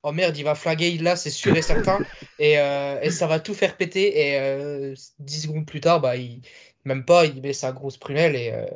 Oh 0.08 0.12
merde, 0.12 0.38
il 0.38 0.44
va 0.44 0.54
flinguer 0.54 1.00
là, 1.00 1.16
c'est 1.16 1.32
sûr 1.32 1.58
et 1.58 1.64
certain. 1.64 1.98
et, 2.40 2.60
euh, 2.60 3.00
et, 3.02 3.10
ça 3.10 3.26
va 3.26 3.40
tout 3.40 3.56
faire 3.56 3.76
péter. 3.76 4.20
Et 4.20 4.40
euh, 4.40 4.94
10 5.18 5.42
secondes 5.42 5.66
plus 5.66 5.82
tard, 5.82 6.00
bah, 6.00 6.16
il, 6.16 6.44
même 6.84 7.04
pas, 7.06 7.26
il 7.26 7.42
met 7.42 7.54
sa 7.54 7.72
grosse 7.72 7.98
prunelle 7.98 8.36
et, 8.36 8.52
euh, 8.54 8.68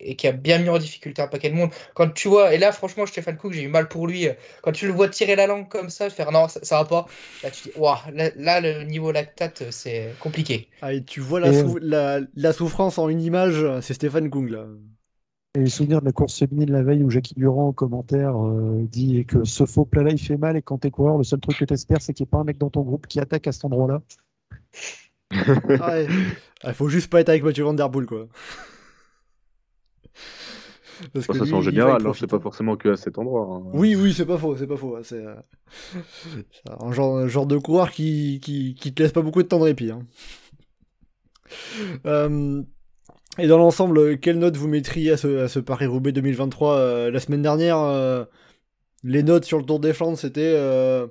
et, 0.00 0.16
qui 0.16 0.26
a 0.26 0.32
bien 0.32 0.58
mis 0.58 0.68
en 0.68 0.78
difficulté 0.78 1.22
un 1.22 1.28
paquet 1.28 1.50
de 1.50 1.54
monde. 1.54 1.70
Quand 1.94 2.12
tu 2.12 2.26
vois, 2.26 2.52
et 2.52 2.58
là 2.58 2.72
franchement, 2.72 3.06
Stéphane 3.06 3.36
Cook, 3.36 3.52
j'ai 3.52 3.62
eu 3.62 3.68
mal 3.68 3.86
pour 3.86 4.08
lui. 4.08 4.26
Quand 4.62 4.72
tu 4.72 4.88
le 4.88 4.92
vois 4.92 5.08
tirer 5.08 5.36
la 5.36 5.46
langue 5.46 5.68
comme 5.68 5.90
ça, 5.90 6.10
faire 6.10 6.32
non, 6.32 6.48
ça, 6.48 6.78
va 6.78 6.84
pas. 6.84 7.06
Là, 7.44 7.50
tu 7.52 7.68
dis, 7.68 7.72
là, 8.42 8.60
le 8.60 8.82
niveau 8.82 9.12
lactate, 9.12 9.70
c'est 9.70 10.12
compliqué. 10.18 10.68
Ah, 10.82 10.92
et 10.92 11.04
tu 11.04 11.20
vois 11.20 11.38
la, 11.38 12.20
la, 12.34 12.52
souffrance 12.52 12.98
en 12.98 13.08
une 13.08 13.20
image, 13.20 13.64
c'est 13.80 13.94
Stéphane 13.94 14.28
Kung 14.28 14.50
là. 14.50 14.66
Et 15.58 15.62
le 15.62 15.66
souvenir 15.66 16.00
de 16.00 16.06
la 16.06 16.12
course 16.12 16.38
féminine 16.38 16.70
la 16.70 16.84
veille 16.84 17.02
où 17.02 17.10
Jackie 17.10 17.34
Durand 17.34 17.68
en 17.68 17.72
commentaire 17.72 18.36
euh, 18.36 18.84
dit 18.84 19.26
que 19.26 19.42
ce 19.42 19.66
faux 19.66 19.84
plat 19.84 20.04
là 20.04 20.10
il 20.10 20.18
fait 20.18 20.36
mal 20.36 20.56
et 20.56 20.62
quand 20.62 20.78
t'es 20.78 20.92
coureur, 20.92 21.18
le 21.18 21.24
seul 21.24 21.40
truc 21.40 21.58
que 21.58 21.64
t'espères 21.64 22.00
c'est 22.00 22.14
qu'il 22.14 22.22
n'y 22.22 22.28
ait 22.28 22.30
pas 22.30 22.38
un 22.38 22.44
mec 22.44 22.58
dans 22.58 22.70
ton 22.70 22.82
groupe 22.82 23.08
qui 23.08 23.18
attaque 23.18 23.48
à 23.48 23.52
cet 23.52 23.64
endroit-là. 23.64 24.00
ah 25.80 26.02
Il 26.64 26.74
faut 26.74 26.88
juste 26.88 27.10
pas 27.10 27.20
être 27.20 27.30
avec 27.30 27.42
Mathieu 27.42 27.64
Van 27.64 27.74
Der 27.74 27.90
Poel, 27.90 28.06
quoi. 28.06 28.28
Parce 31.12 31.26
que 31.26 31.32
ça, 31.32 31.44
c'est 31.44 31.52
en 31.52 31.60
général, 31.60 32.02
c'est 32.14 32.28
pas 32.28 32.38
forcément 32.38 32.76
que 32.76 32.90
à 32.90 32.96
cet 32.96 33.18
endroit. 33.18 33.48
Hein. 33.50 33.70
Oui, 33.72 33.96
oui, 33.96 34.12
c'est 34.12 34.26
pas 34.26 34.38
faux, 34.38 34.56
c'est 34.56 34.66
pas 34.68 34.76
faux. 34.76 34.96
Hein, 34.96 35.00
c'est 35.02 35.24
euh, 35.24 35.34
un 36.80 36.92
genre, 36.92 37.26
genre 37.28 37.46
de 37.46 37.58
coureur 37.58 37.90
qui, 37.90 38.38
qui, 38.40 38.74
qui, 38.74 38.94
te 38.94 39.02
laisse 39.02 39.12
pas 39.12 39.22
beaucoup 39.22 39.42
de 39.42 39.48
temps 39.48 39.58
de 39.58 39.64
répit. 39.64 39.90
Hein. 39.90 40.06
Euh, 42.06 42.62
et 43.38 43.46
dans 43.46 43.58
l'ensemble, 43.58 44.18
quelle 44.18 44.38
note 44.38 44.56
vous 44.56 44.68
mettriez 44.68 45.12
à 45.12 45.16
ce, 45.16 45.44
à 45.44 45.48
ce 45.48 45.60
Paris-Roubaix 45.60 46.12
2023 46.12 46.76
euh, 46.76 47.10
La 47.10 47.20
semaine 47.20 47.42
dernière, 47.42 48.26
les 49.04 49.22
notes 49.22 49.44
sur 49.44 49.58
le 49.58 49.64
Tour 49.64 49.80
des 49.80 49.92
Flandres, 49.92 50.18
c'était 50.18 50.58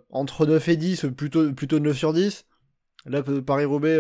entre 0.09 0.45
9 0.45 0.67
et 0.67 0.77
10, 0.77 1.07
plutôt, 1.15 1.51
plutôt 1.53 1.79
9 1.79 1.95
sur 1.95 2.13
10. 2.13 2.45
Là, 3.05 3.23
Paris-Roubaix, 3.23 3.97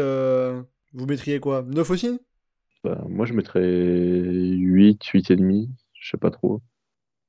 vous 0.93 1.05
mettriez 1.05 1.39
quoi? 1.39 1.63
9 1.67 1.89
aussi? 1.89 2.19
Bah, 2.83 3.03
Moi, 3.07 3.25
je 3.25 3.33
mettrais 3.33 3.61
8, 3.61 5.01
8,5. 5.03 5.69
Je 5.93 6.09
sais 6.09 6.17
pas 6.17 6.31
trop. 6.31 6.61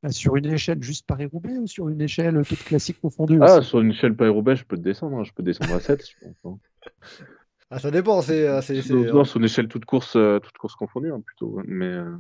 Ah, 0.03 0.11
sur 0.13 0.37
une 0.37 0.47
échelle 0.47 0.81
juste 0.81 1.07
Paris-Roubaix 1.07 1.59
ou 1.59 1.67
sur 1.67 1.89
une 1.89 2.01
échelle 2.01 2.41
toute 2.47 2.63
classique 2.63 3.01
confondue 3.01 3.41
Ah, 3.43 3.63
sur 3.63 3.81
une 3.81 3.91
échelle 3.91 4.15
Paris-Roubaix, 4.15 4.55
je 4.55 4.65
peux 4.65 4.77
te 4.77 4.83
descendre. 4.83 5.19
Hein. 5.19 5.25
Je 5.25 5.33
peux 5.33 5.43
descendre 5.43 5.75
à 5.75 5.81
7, 5.81 6.07
je 6.07 6.27
pense. 6.27 6.37
Hein. 6.45 6.59
Ah, 7.71 7.79
ça 7.79 7.91
dépend. 7.91 8.23
C'est, 8.23 8.49
euh, 8.49 8.61
non, 9.13 9.25
sur 9.25 9.39
une 9.39 9.45
échelle 9.45 9.69
toute 9.69 9.85
course, 9.85 10.17
euh, 10.17 10.39
toute 10.39 10.57
course 10.57 10.75
confondue, 10.75 11.13
hein, 11.13 11.21
plutôt. 11.25 11.61
Mais. 11.67 11.87
Euh, 11.87 12.17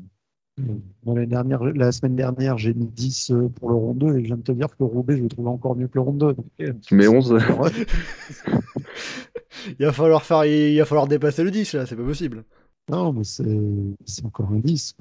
la 1.76 1.93
semaine 1.93 2.17
dernière, 2.17 2.59
j'ai 2.59 2.75
mis 2.75 2.88
10 2.88 3.33
pour 3.55 3.69
le 3.69 3.76
rond 3.76 3.95
2 3.95 4.17
et 4.17 4.23
je 4.23 4.26
viens 4.26 4.37
de 4.37 4.43
te 4.43 4.50
dire 4.50 4.67
que 4.67 4.75
le 4.81 4.87
Roubaix, 4.87 5.17
je 5.17 5.23
le 5.23 5.28
trouve 5.28 5.47
encore 5.47 5.76
mieux 5.76 5.87
que 5.87 5.95
le 5.95 6.00
rond 6.00 6.12
2. 6.12 6.35
tu 6.83 6.97
mets 6.97 7.07
11 7.07 7.38
il 9.78 9.87
va 9.87 9.93
falloir 9.93 10.25
faire, 10.25 10.45
il 10.47 10.76
va 10.76 10.85
falloir 10.85 11.07
dépasser 11.07 11.45
le 11.45 11.52
10 11.52 11.75
là, 11.75 11.87
c'est 11.87 11.95
pas 11.95 12.02
possible. 12.02 12.43
Non, 12.90 13.12
mais 13.12 13.23
c'est 13.23 14.25
encore 14.25 14.50
un 14.50 14.59
10. 14.59 14.97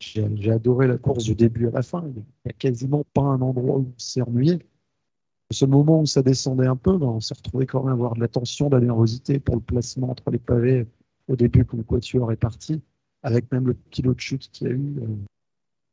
J'ai 0.00 0.50
adoré 0.50 0.86
la 0.86 0.96
course 0.96 1.24
du 1.24 1.34
début 1.34 1.68
à 1.68 1.72
la 1.72 1.82
fin. 1.82 2.02
Il 2.06 2.22
n'y 2.46 2.50
a 2.50 2.54
quasiment 2.54 3.04
pas 3.12 3.20
un 3.20 3.42
endroit 3.42 3.76
où 3.76 3.92
on 3.94 3.98
s'est 3.98 4.22
ennuyé. 4.22 4.60
Le 5.60 5.66
moment 5.66 6.00
où 6.00 6.06
ça 6.06 6.22
descendait 6.22 6.66
un 6.66 6.76
peu, 6.76 6.96
ben, 6.96 7.06
on 7.06 7.20
s'est 7.20 7.34
retrouvé 7.34 7.66
quand 7.66 7.82
même 7.82 7.90
à 7.90 7.92
avoir 7.92 8.14
de 8.14 8.20
la 8.20 8.28
tension, 8.28 8.68
de 8.68 8.76
la 8.76 8.82
nervosité 8.82 9.38
pour 9.38 9.56
le 9.56 9.60
placement 9.60 10.10
entre 10.10 10.30
les 10.30 10.38
pavés 10.38 10.86
au 11.28 11.36
début 11.36 11.64
quand 11.64 11.76
le 11.76 11.82
quatuor 11.82 12.32
est 12.32 12.36
parti, 12.36 12.80
avec 13.22 13.50
même 13.52 13.66
le 13.66 13.76
kilo 13.90 14.14
de 14.14 14.20
chute 14.20 14.50
qu'il 14.50 14.66
y 14.68 14.70
a 14.70 14.74
eu. 14.74 14.94
Euh. 15.00 15.06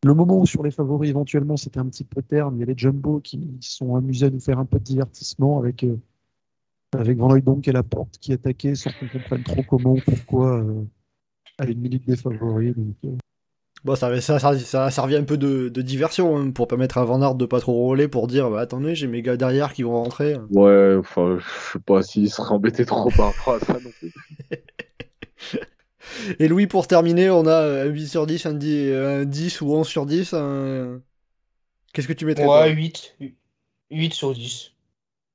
Le 0.05 0.13
moment 0.13 0.39
où 0.39 0.45
sur 0.45 0.63
les 0.63 0.71
favoris, 0.71 1.09
éventuellement, 1.09 1.57
c'était 1.57 1.79
un 1.79 1.85
petit 1.85 2.05
peu 2.05 2.21
terne, 2.21 2.55
il 2.55 2.59
y 2.61 2.63
a 2.63 2.65
les 2.65 2.77
jumbo 2.77 3.19
qui 3.19 3.57
sont 3.59 3.95
amusés 3.95 4.27
à 4.27 4.29
nous 4.29 4.39
faire 4.39 4.59
un 4.59 4.65
peu 4.65 4.79
de 4.79 4.83
divertissement 4.83 5.59
avec 5.59 5.83
euh, 5.83 5.97
avec 6.93 7.17
Van 7.17 7.35
et 7.35 7.71
la 7.71 7.83
porte 7.83 8.17
qui 8.17 8.33
attaquait 8.33 8.75
sans 8.75 8.91
qu'on 8.91 9.07
comprenne 9.07 9.43
trop 9.43 9.63
comment 9.63 9.93
ou 9.93 10.01
pourquoi 10.03 10.59
euh, 10.59 10.83
à 11.57 11.65
une 11.65 11.79
minute 11.79 12.05
des 12.07 12.15
favoris. 12.15 12.73
Euh. 13.05 13.17
Bon, 13.85 13.95
ça, 13.95 14.19
ça, 14.19 14.39
ça, 14.39 14.91
ça, 14.91 15.01
revient 15.01 15.15
un 15.15 15.23
peu 15.23 15.37
de, 15.37 15.69
de 15.69 15.81
diversion 15.81 16.37
hein, 16.37 16.51
pour 16.51 16.67
permettre 16.67 16.97
à 16.97 17.05
Van 17.05 17.21
Aert 17.21 17.35
de 17.35 17.45
pas 17.45 17.61
trop 17.61 17.73
rouler 17.73 18.07
pour 18.07 18.27
dire 18.27 18.49
bah, 18.49 18.59
attendez, 18.59 18.93
j'ai 18.95 19.07
mes 19.07 19.21
gars 19.21 19.37
derrière 19.37 19.73
qui 19.73 19.83
vont 19.83 20.03
rentrer. 20.03 20.35
Ouais, 20.51 20.95
enfin, 20.99 21.37
je 21.39 21.73
sais 21.73 21.79
pas 21.79 22.03
s'il 22.03 22.29
serait 22.29 22.53
embêté 22.53 22.85
trop 22.85 23.09
par 23.11 23.33
rapport 23.33 23.55
à 23.55 23.59
ça 23.59 23.73
non 23.73 23.91
plus. 23.99 24.13
Et 26.39 26.47
Louis, 26.47 26.67
pour 26.67 26.87
terminer, 26.87 27.29
on 27.29 27.45
a 27.45 27.83
un 27.83 27.85
8 27.85 28.07
sur 28.07 28.27
10, 28.27 28.45
un 28.45 28.53
10, 28.53 28.91
un 28.93 29.25
10 29.25 29.61
ou 29.61 29.73
11 29.73 29.87
sur 29.87 30.05
10. 30.05 30.35
Qu'est-ce 31.93 32.07
que 32.07 32.13
tu 32.13 32.25
mettrais 32.25 32.45
Ouais, 32.45 32.71
8. 32.71 33.15
8 33.91 34.13
sur 34.13 34.33
10. 34.33 34.71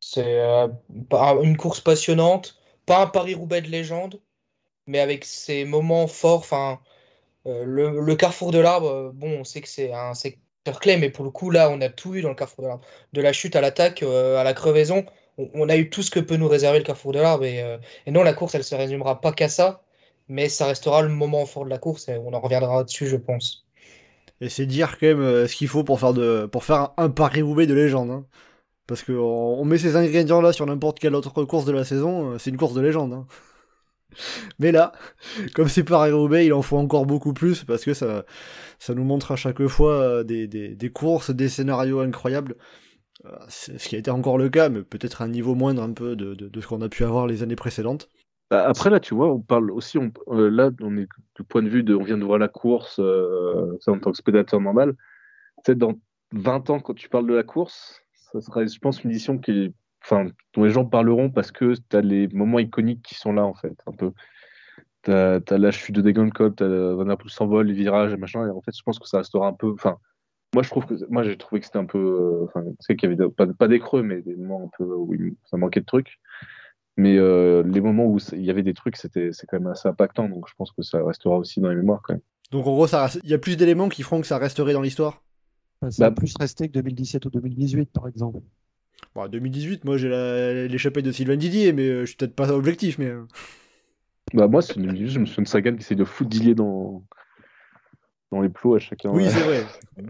C'est 0.01 0.41
euh, 0.41 0.69
pas- 1.09 1.37
une 1.43 1.57
course 1.57 1.81
passionnante, 1.81 2.59
pas 2.87 3.03
un 3.03 3.07
Paris-Roubaix 3.07 3.63
de 3.63 3.69
légende, 3.69 4.21
mais 4.87 5.01
avec 5.01 5.25
ses 5.25 5.65
moments 5.65 6.07
forts. 6.07 6.41
Enfin, 6.41 6.79
le, 7.47 8.01
le 8.01 8.17
carrefour 8.17 8.53
de 8.53 8.59
l'arbre, 8.59 8.89
euh, 8.89 9.11
bon, 9.13 9.41
on 9.41 9.45
sait 9.45 9.61
que 9.61 9.69
c'est 9.69 9.93
un 9.93 10.15
secteur 10.15 10.81
clé, 10.81 10.97
mais 10.97 11.11
pour 11.11 11.25
le 11.25 11.31
coup, 11.31 11.51
là, 11.51 11.71
on 11.71 11.81
a 11.81 11.89
tout 11.89 12.15
eu 12.15 12.23
dans 12.23 12.31
le 12.31 12.35
carrefour 12.35 12.65
de 12.65 12.69
l'arbre. 12.69 12.85
De 13.13 13.21
la 13.21 13.33
chute 13.33 13.57
à 13.57 13.61
l'attaque, 13.61 14.03
euh, 14.03 14.39
à 14.39 14.45
la 14.45 14.55
crevaison, 14.55 15.05
on, 15.39 15.69
a 15.69 15.77
eu 15.77 15.91
tout 15.91 16.03
ce 16.03 16.11
que 16.11 16.21
peut 16.21 16.37
nous 16.37 16.49
réserver 16.49 16.79
le 16.79 16.85
carrefour 16.85 17.13
de 17.13 17.21
l'arbre. 17.21 17.45
Et, 17.45 17.63
euh, 17.63 17.77
non, 18.07 18.23
la 18.23 18.33
course, 18.35 18.55
elle 18.55 18.65
se 18.65 18.75
résumera 18.75 19.21
pas 19.21 19.33
qu'à 19.33 19.49
ça, 19.49 19.83
mais 20.29 20.49
ça 20.49 20.67
restera 20.67 21.03
le 21.03 21.09
moment 21.09 21.45
fort 21.47 21.65
de 21.65 21.71
la 21.71 21.79
course 21.79 22.09
et 22.09 22.17
on 22.17 22.33
en 22.33 22.41
reviendra 22.41 22.85
dessus, 22.85 23.07
je 23.07 23.17
pense. 23.17 23.67
Et 24.41 24.49
c'est 24.49 24.67
dire 24.67 24.99
quand 24.99 25.07
même 25.07 25.21
euh, 25.21 25.47
ce 25.47 25.55
qu'il 25.57 25.69
faut 25.69 25.85
pour 25.85 26.01
faire, 26.01 26.13
de, 26.15 26.47
pour 26.47 26.65
faire 26.65 26.93
un 26.97 27.11
Paris-Roubaix 27.11 27.67
de 27.67 27.75
légende. 27.75 28.11
hein. 28.11 28.27
Parce 28.87 29.03
qu'on 29.03 29.13
on 29.15 29.65
met 29.65 29.79
ces 29.79 29.97
ingrédients-là 29.97 30.53
sur 30.53 30.67
n'importe 30.67 30.99
quelle 30.99 31.15
autre 31.15 31.45
course 31.45 31.65
de 31.65 31.73
la 31.73 31.85
saison, 31.85 32.33
euh, 32.33 32.39
c'est 32.39 32.51
une 32.51 32.57
course 32.57 32.75
de 32.75 32.81
légende. 32.81 33.13
hein. 33.15 33.27
Mais 34.59 34.73
là, 34.73 34.93
comme 35.55 35.69
c'est 35.69 35.85
Paris-Roubaix, 35.85 36.47
il 36.47 36.53
en 36.53 36.63
faut 36.63 36.77
encore 36.77 37.07
beaucoup 37.07 37.33
plus 37.33 37.65
parce 37.65 37.85
que 37.85 37.95
ça, 37.95 38.25
ça 38.79 38.95
nous 38.95 39.05
montre 39.05 39.33
à 39.33 39.37
chaque 39.37 39.67
fois 39.67 39.95
euh, 39.95 40.25
des, 40.25 40.47
des, 40.47 40.91
courses, 40.91 41.31
des 41.31 41.49
scénarios 41.49 42.01
incroyables. 42.01 42.57
Euh, 43.27 43.31
Ce 43.49 43.89
qui 43.89 43.97
a 43.97 43.99
été 43.99 44.11
encore 44.11 44.39
le 44.39 44.49
cas, 44.49 44.69
mais 44.69 44.83
peut-être 44.83 45.23
à 45.23 45.25
un 45.25 45.29
niveau 45.29 45.55
moindre 45.55 45.83
un 45.83 45.93
peu 45.93 46.17
de, 46.17 46.35
de, 46.35 46.61
ce 46.61 46.67
qu'on 46.67 46.83
a 46.83 46.89
pu 46.89 47.05
avoir 47.05 47.27
les 47.27 47.43
années 47.43 47.57
précédentes. 47.57 48.09
Bah, 48.51 48.67
Après, 48.69 48.91
là, 48.91 49.01
tu 49.01 49.15
vois, 49.15 49.33
on 49.33 49.41
parle 49.41 49.71
aussi, 49.71 49.99
euh, 49.99 50.51
là, 50.51 50.71
on 50.81 50.97
est 50.99 51.09
du 51.37 51.45
point 51.45 51.63
de 51.63 51.69
vue 51.69 51.83
de, 51.83 51.95
on 51.95 52.03
vient 52.03 52.19
de 52.19 52.25
voir 52.25 52.39
la 52.39 52.49
course, 52.49 52.99
euh, 52.99 53.79
en 53.87 53.99
tant 53.99 54.11
que 54.11 54.17
spectateur 54.17 54.61
normal. 54.61 54.95
Peut-être 55.65 55.79
dans 55.79 55.95
20 56.33 56.71
ans, 56.71 56.81
quand 56.81 56.95
tu 56.95 57.09
parles 57.09 57.27
de 57.27 57.35
la 57.35 57.43
course, 57.43 58.03
ça 58.33 58.41
sera, 58.41 58.67
je 58.67 58.79
pense, 58.79 59.03
une 59.03 59.11
édition 59.11 59.39
qui 59.39 59.51
est, 59.53 59.73
enfin, 60.05 60.27
dont 60.55 60.65
les 60.65 60.71
gens 60.71 60.85
parleront 60.85 61.31
parce 61.31 61.51
que 61.51 61.75
tu 61.75 61.97
as 61.97 62.01
les 62.03 62.29
moments 62.29 62.59
iconiques 62.59 63.03
qui 63.03 63.15
sont 63.15 63.33
là, 63.33 63.45
en 63.45 63.55
fait, 63.55 63.75
un 63.87 63.93
peu. 63.93 64.13
Tu 65.03 65.11
as, 65.13 65.41
la 65.51 65.71
chute 65.71 65.95
de 65.95 66.01
Degenkolb, 66.03 66.55
tu 66.57 66.65
as 66.65 66.95
Van 66.95 67.05
Der 67.05 67.17
Poel 67.17 67.31
s'envole, 67.31 67.67
les 67.67 67.75
virages 67.75 68.13
et 68.13 68.17
machin, 68.17 68.47
et 68.47 68.51
en 68.51 68.61
fait, 68.63 68.73
je 68.77 68.83
pense 68.83 68.99
que 68.99 69.07
ça 69.09 69.19
restera 69.19 69.47
un 69.49 69.53
peu, 69.53 69.73
enfin, 69.73 69.99
moi, 70.55 70.63
je 70.63 70.71
trouve 70.71 70.87
que, 70.87 70.95
moi, 71.11 71.23
j'ai 71.25 71.37
trouvé 71.37 71.61
que 71.61 71.67
c'était 71.67 71.79
un 71.79 71.85
peu, 71.85 71.99
euh, 71.99 72.45
enfin, 72.45 72.63
tu 72.65 72.77
sais 72.81 72.97
qu'il 72.97 73.11
y 73.11 73.13
avait 73.13 73.17
de- 73.23 73.27
pas, 73.27 73.47
pas 73.47 73.67
des 73.69 73.81
creux, 73.81 74.03
mais 74.03 74.23
des 74.23 74.37
moments 74.37 74.65
un 74.65 74.71
peu 74.79 74.85
où 74.85 75.13
il- 75.15 75.35
ça 75.47 75.57
manquait 75.57 75.81
de 75.81 75.85
trucs. 75.87 76.19
Mais 76.97 77.17
euh, 77.19 77.65
les 77.67 77.81
moments 77.81 78.07
où 78.07 78.19
il 78.33 78.45
y 78.45 78.51
avait 78.51 78.63
des 78.63 78.73
trucs, 78.73 78.97
c'était 78.97 79.31
c'est 79.33 79.49
quand 79.49 79.59
même 79.59 79.67
assez 79.67 79.89
impactant. 79.89 80.29
Donc 80.29 80.49
je 80.49 80.55
pense 80.57 80.71
que 80.71 80.83
ça 80.83 81.05
restera 81.05 81.37
aussi 81.39 81.61
dans 81.61 81.69
les 81.71 81.75
mémoires 81.75 82.01
quand 82.05 82.13
même. 82.15 82.23
Donc 82.53 82.69
en 82.69 82.73
gros, 82.73 82.87
ça 82.87 83.09
il 83.25 83.29
y 83.31 83.35
a 83.35 83.39
plus 83.39 83.57
d'éléments 83.57 83.89
qui 83.89 84.05
feront 84.05 84.21
que 84.21 84.29
ça 84.29 84.39
resterait 84.39 84.75
dans 84.75 84.81
l'histoire? 84.81 85.25
Enfin, 85.81 85.91
ça 85.91 86.07
a 86.07 86.11
Bah- 86.11 86.15
plus 86.15 86.33
resté 86.39 86.69
que 86.69 86.73
2017 86.75 87.27
ou 87.27 87.31
2018, 87.31 87.91
par 87.93 88.07
exemple. 88.07 88.39
Bon, 89.15 89.29
2018, 89.29 89.85
moi 89.85 89.97
j'ai 89.97 90.09
la- 90.09 90.67
l'échappée 90.67 91.03
de 91.03 91.13
Sylvain 91.13 91.37
Didier, 91.37 91.73
mais 91.73 91.87
euh, 91.89 92.01
je 92.01 92.07
suis 92.07 92.17
peut-être 92.17 92.35
pas 92.35 92.51
objectif, 92.53 92.99
mais. 92.99 93.07
euh, 93.07 93.23
Bah, 94.33 94.49
moi, 94.49 94.61
c'est 94.63 94.77
une- 94.77 95.07
je 95.07 95.19
me 95.21 95.27
souviens 95.27 95.45
de 95.45 95.49
Sagan 95.49 95.73
qui 95.75 95.81
essaie 95.81 95.95
de 95.95 96.05
foutre 96.05 96.31
Dillier 96.31 96.55
dans, 96.55 97.05
dans 98.33 98.41
les 98.41 98.49
plots 98.49 98.75
à 98.75 98.79
chacun. 98.81 99.11
Oui, 99.11 99.29
c'est 99.31 99.43
vrai. 99.43 99.65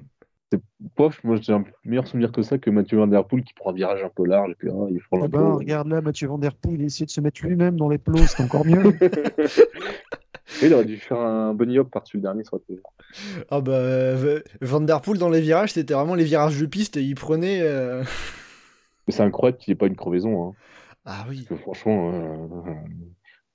Pof, 0.94 1.22
moi 1.24 1.36
j'ai 1.40 1.52
un 1.52 1.64
meilleur 1.84 2.06
souvenir 2.06 2.30
que 2.30 2.40
ça 2.42 2.58
que 2.58 2.70
Mathieu 2.70 2.96
Van 2.98 3.08
Der 3.08 3.26
Poel 3.26 3.42
qui 3.42 3.52
prend 3.54 3.70
un 3.70 3.72
virage 3.74 4.04
un 4.04 4.08
peu 4.08 4.24
large 4.24 4.52
et 4.52 4.54
puis 4.54 4.70
hein, 4.70 4.86
il 4.88 5.00
frôle 5.00 5.22
Ah 5.22 5.24
un 5.24 5.28
bah, 5.28 5.38
peu. 5.38 5.52
regarde 5.54 5.88
là, 5.88 6.00
Mathieu 6.00 6.28
Van 6.28 6.38
Der 6.38 6.54
Poel, 6.54 6.76
il 6.76 6.82
a 6.82 6.84
essayé 6.84 7.06
de 7.06 7.10
se 7.10 7.20
mettre 7.20 7.44
lui-même 7.44 7.76
dans 7.76 7.88
les 7.88 7.98
plots, 7.98 8.18
c'est 8.18 8.40
encore 8.40 8.64
mieux. 8.64 8.80
Et 10.62 10.66
il 10.66 10.74
aurait 10.74 10.84
dû 10.84 10.96
faire 10.98 11.18
un 11.18 11.54
bunny 11.54 11.78
hop 11.80 11.90
par-dessus 11.90 12.18
le 12.18 12.22
dernier, 12.22 12.44
ça 12.44 12.56
Ah 13.50 13.60
bah, 13.60 13.72
euh, 13.72 14.40
Van 14.60 14.80
Der 14.80 15.00
Poel 15.00 15.18
dans 15.18 15.28
les 15.30 15.40
virages, 15.40 15.72
c'était 15.72 15.94
vraiment 15.94 16.14
les 16.14 16.24
virages 16.24 16.60
de 16.60 16.66
piste, 16.66 16.96
et 16.96 17.02
il 17.02 17.16
prenait. 17.16 17.60
euh, 17.62 18.04
c'est 19.12 19.22
incroyable 19.22 19.58
qu'il 19.58 19.72
n'y 19.72 19.76
ait 19.76 19.78
pas 19.78 19.86
une 19.86 19.96
crevaison. 19.96 20.48
Hein. 20.50 20.56
Ah 21.04 21.24
oui. 21.28 21.48
Parce 21.48 21.60
que 21.60 21.64
franchement, 21.64 22.12
euh, 22.12 22.74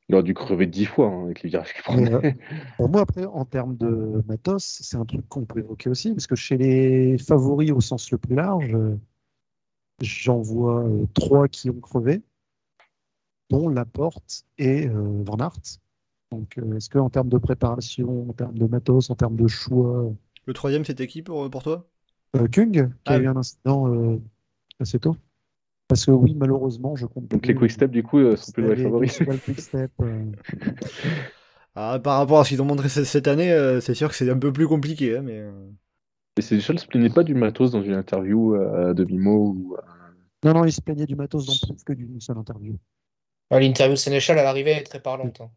il 0.10 0.16
aurait 0.16 0.24
dû 0.24 0.34
crever 0.34 0.68
dix 0.68 0.86
fois 0.86 1.08
hein, 1.08 1.26
avec 1.26 1.44
les 1.44 1.50
virages 1.50 1.74
qu'il 1.74 1.84
Mais, 1.88 2.10
prenait. 2.10 2.38
Pour 2.78 2.90
moi, 2.90 3.02
après, 3.02 3.26
en 3.26 3.46
termes 3.46 3.78
de 3.78 4.24
matos, 4.28 4.64
c'est 4.82 4.98
un 4.98 5.06
truc 5.06 5.28
qu'on 5.30 5.46
peut 5.46 5.60
évoquer 5.60 5.90
aussi, 5.90 6.14
parce 6.14 6.28
que 6.28 6.36
chez 6.36 6.58
les 6.58 7.18
favoris 7.18 7.72
au 7.72 7.82
sens 7.82 8.12
le 8.12 8.18
plus 8.18 8.36
large, 8.36 8.74
euh, 8.76 8.98
j'en 10.02 10.42
vois 10.42 10.84
euh, 10.84 11.06
trois 11.14 11.48
qui 11.48 11.70
ont 11.70 11.80
crevé, 11.80 12.22
dont 13.50 13.70
Laporte 13.70 14.46
et 14.58 14.88
euh, 14.88 15.24
Van 15.24 15.38
Aert. 15.38 15.80
Donc, 16.32 16.58
euh, 16.58 16.78
est-ce 16.78 16.90
qu'en 16.90 17.10
termes 17.10 17.30
de 17.30 17.38
préparation, 17.38 18.30
en 18.30 18.34
termes 18.34 18.58
de 18.58 18.66
matos, 18.68 19.10
en 19.10 19.16
termes 19.16 19.36
de 19.36 19.48
choix, 19.48 20.12
Le 20.46 20.54
troisième, 20.54 20.84
c'était 20.84 21.08
qui 21.08 21.22
pour, 21.22 21.50
pour 21.50 21.64
toi? 21.64 21.90
Euh, 22.36 22.48
Kung, 22.48 22.92
qui 23.04 23.14
Ah 23.14 23.16
a 23.16 23.18
oui. 23.18 23.20
eu 23.20 23.28
un 23.28 23.36
incident 23.38 23.88
euh, 23.94 24.20
assez 24.80 25.00
tôt 25.00 25.18
Parce 25.90 26.06
que 26.06 26.12
oui, 26.12 26.36
malheureusement, 26.36 26.96
je 26.96 27.06
compte 27.08 27.28
Donc 27.28 27.46
les 27.48 27.56
quick 27.56 27.72
steps, 27.72 27.92
du 27.92 28.04
coup, 28.04 28.20
euh, 28.20 28.38
sont 28.38 28.52
plus 28.52 28.64
dans 28.64 28.70
les 28.70 28.84
favoris. 28.84 29.20
Euh, 30.02 30.26
ah, 31.76 32.00
Par 32.02 32.20
rapport 32.20 32.40
à 32.40 32.44
ce 32.44 32.50
qu'ils 32.50 32.62
ont 32.62 32.66
montré 32.66 32.88
ce- 32.90 33.04
cette 33.04 33.28
année, 33.28 33.52
euh, 33.52 33.82
c'est 33.82 33.96
sûr 33.96 34.08
que 34.10 34.16
c'est 34.16 34.30
un 34.30 34.38
peu 34.38 34.54
plus 34.54 34.68
compliqué, 34.68 35.18
hein, 35.18 35.22
mais. 35.24 35.40
euh, 35.40 35.52
Mais 36.38 36.44
c'est 36.44 36.56
ne 36.56 36.78
se 36.78 36.86
plaignait 36.88 37.10
pas 37.10 37.24
du 37.24 37.34
matos 37.34 37.72
dans 37.72 37.82
une 37.82 37.96
interview 37.96 38.56
euh, 38.56 38.92
à 38.92 38.94
demi-mot 38.94 39.56
ou 39.58 39.76
euh, 39.76 39.82
Non, 40.46 40.54
non, 40.54 40.66
il 40.66 40.72
se 40.72 40.82
plaignait 40.82 41.06
du 41.06 41.16
matos 41.16 41.46
dans 41.46 41.68
plus 41.68 41.84
que 41.84 41.94
d'une 41.94 42.22
seule 42.22 42.38
interview. 42.38 42.78
Ah, 43.50 43.60
L'interview 43.60 43.96
de 43.96 44.00
Sénéchal 44.00 44.38
à 44.40 44.44
l'arrivée 44.44 44.72
est 44.72 44.84
très 44.84 45.02
parlante. 45.02 45.42
hein. 45.42 45.52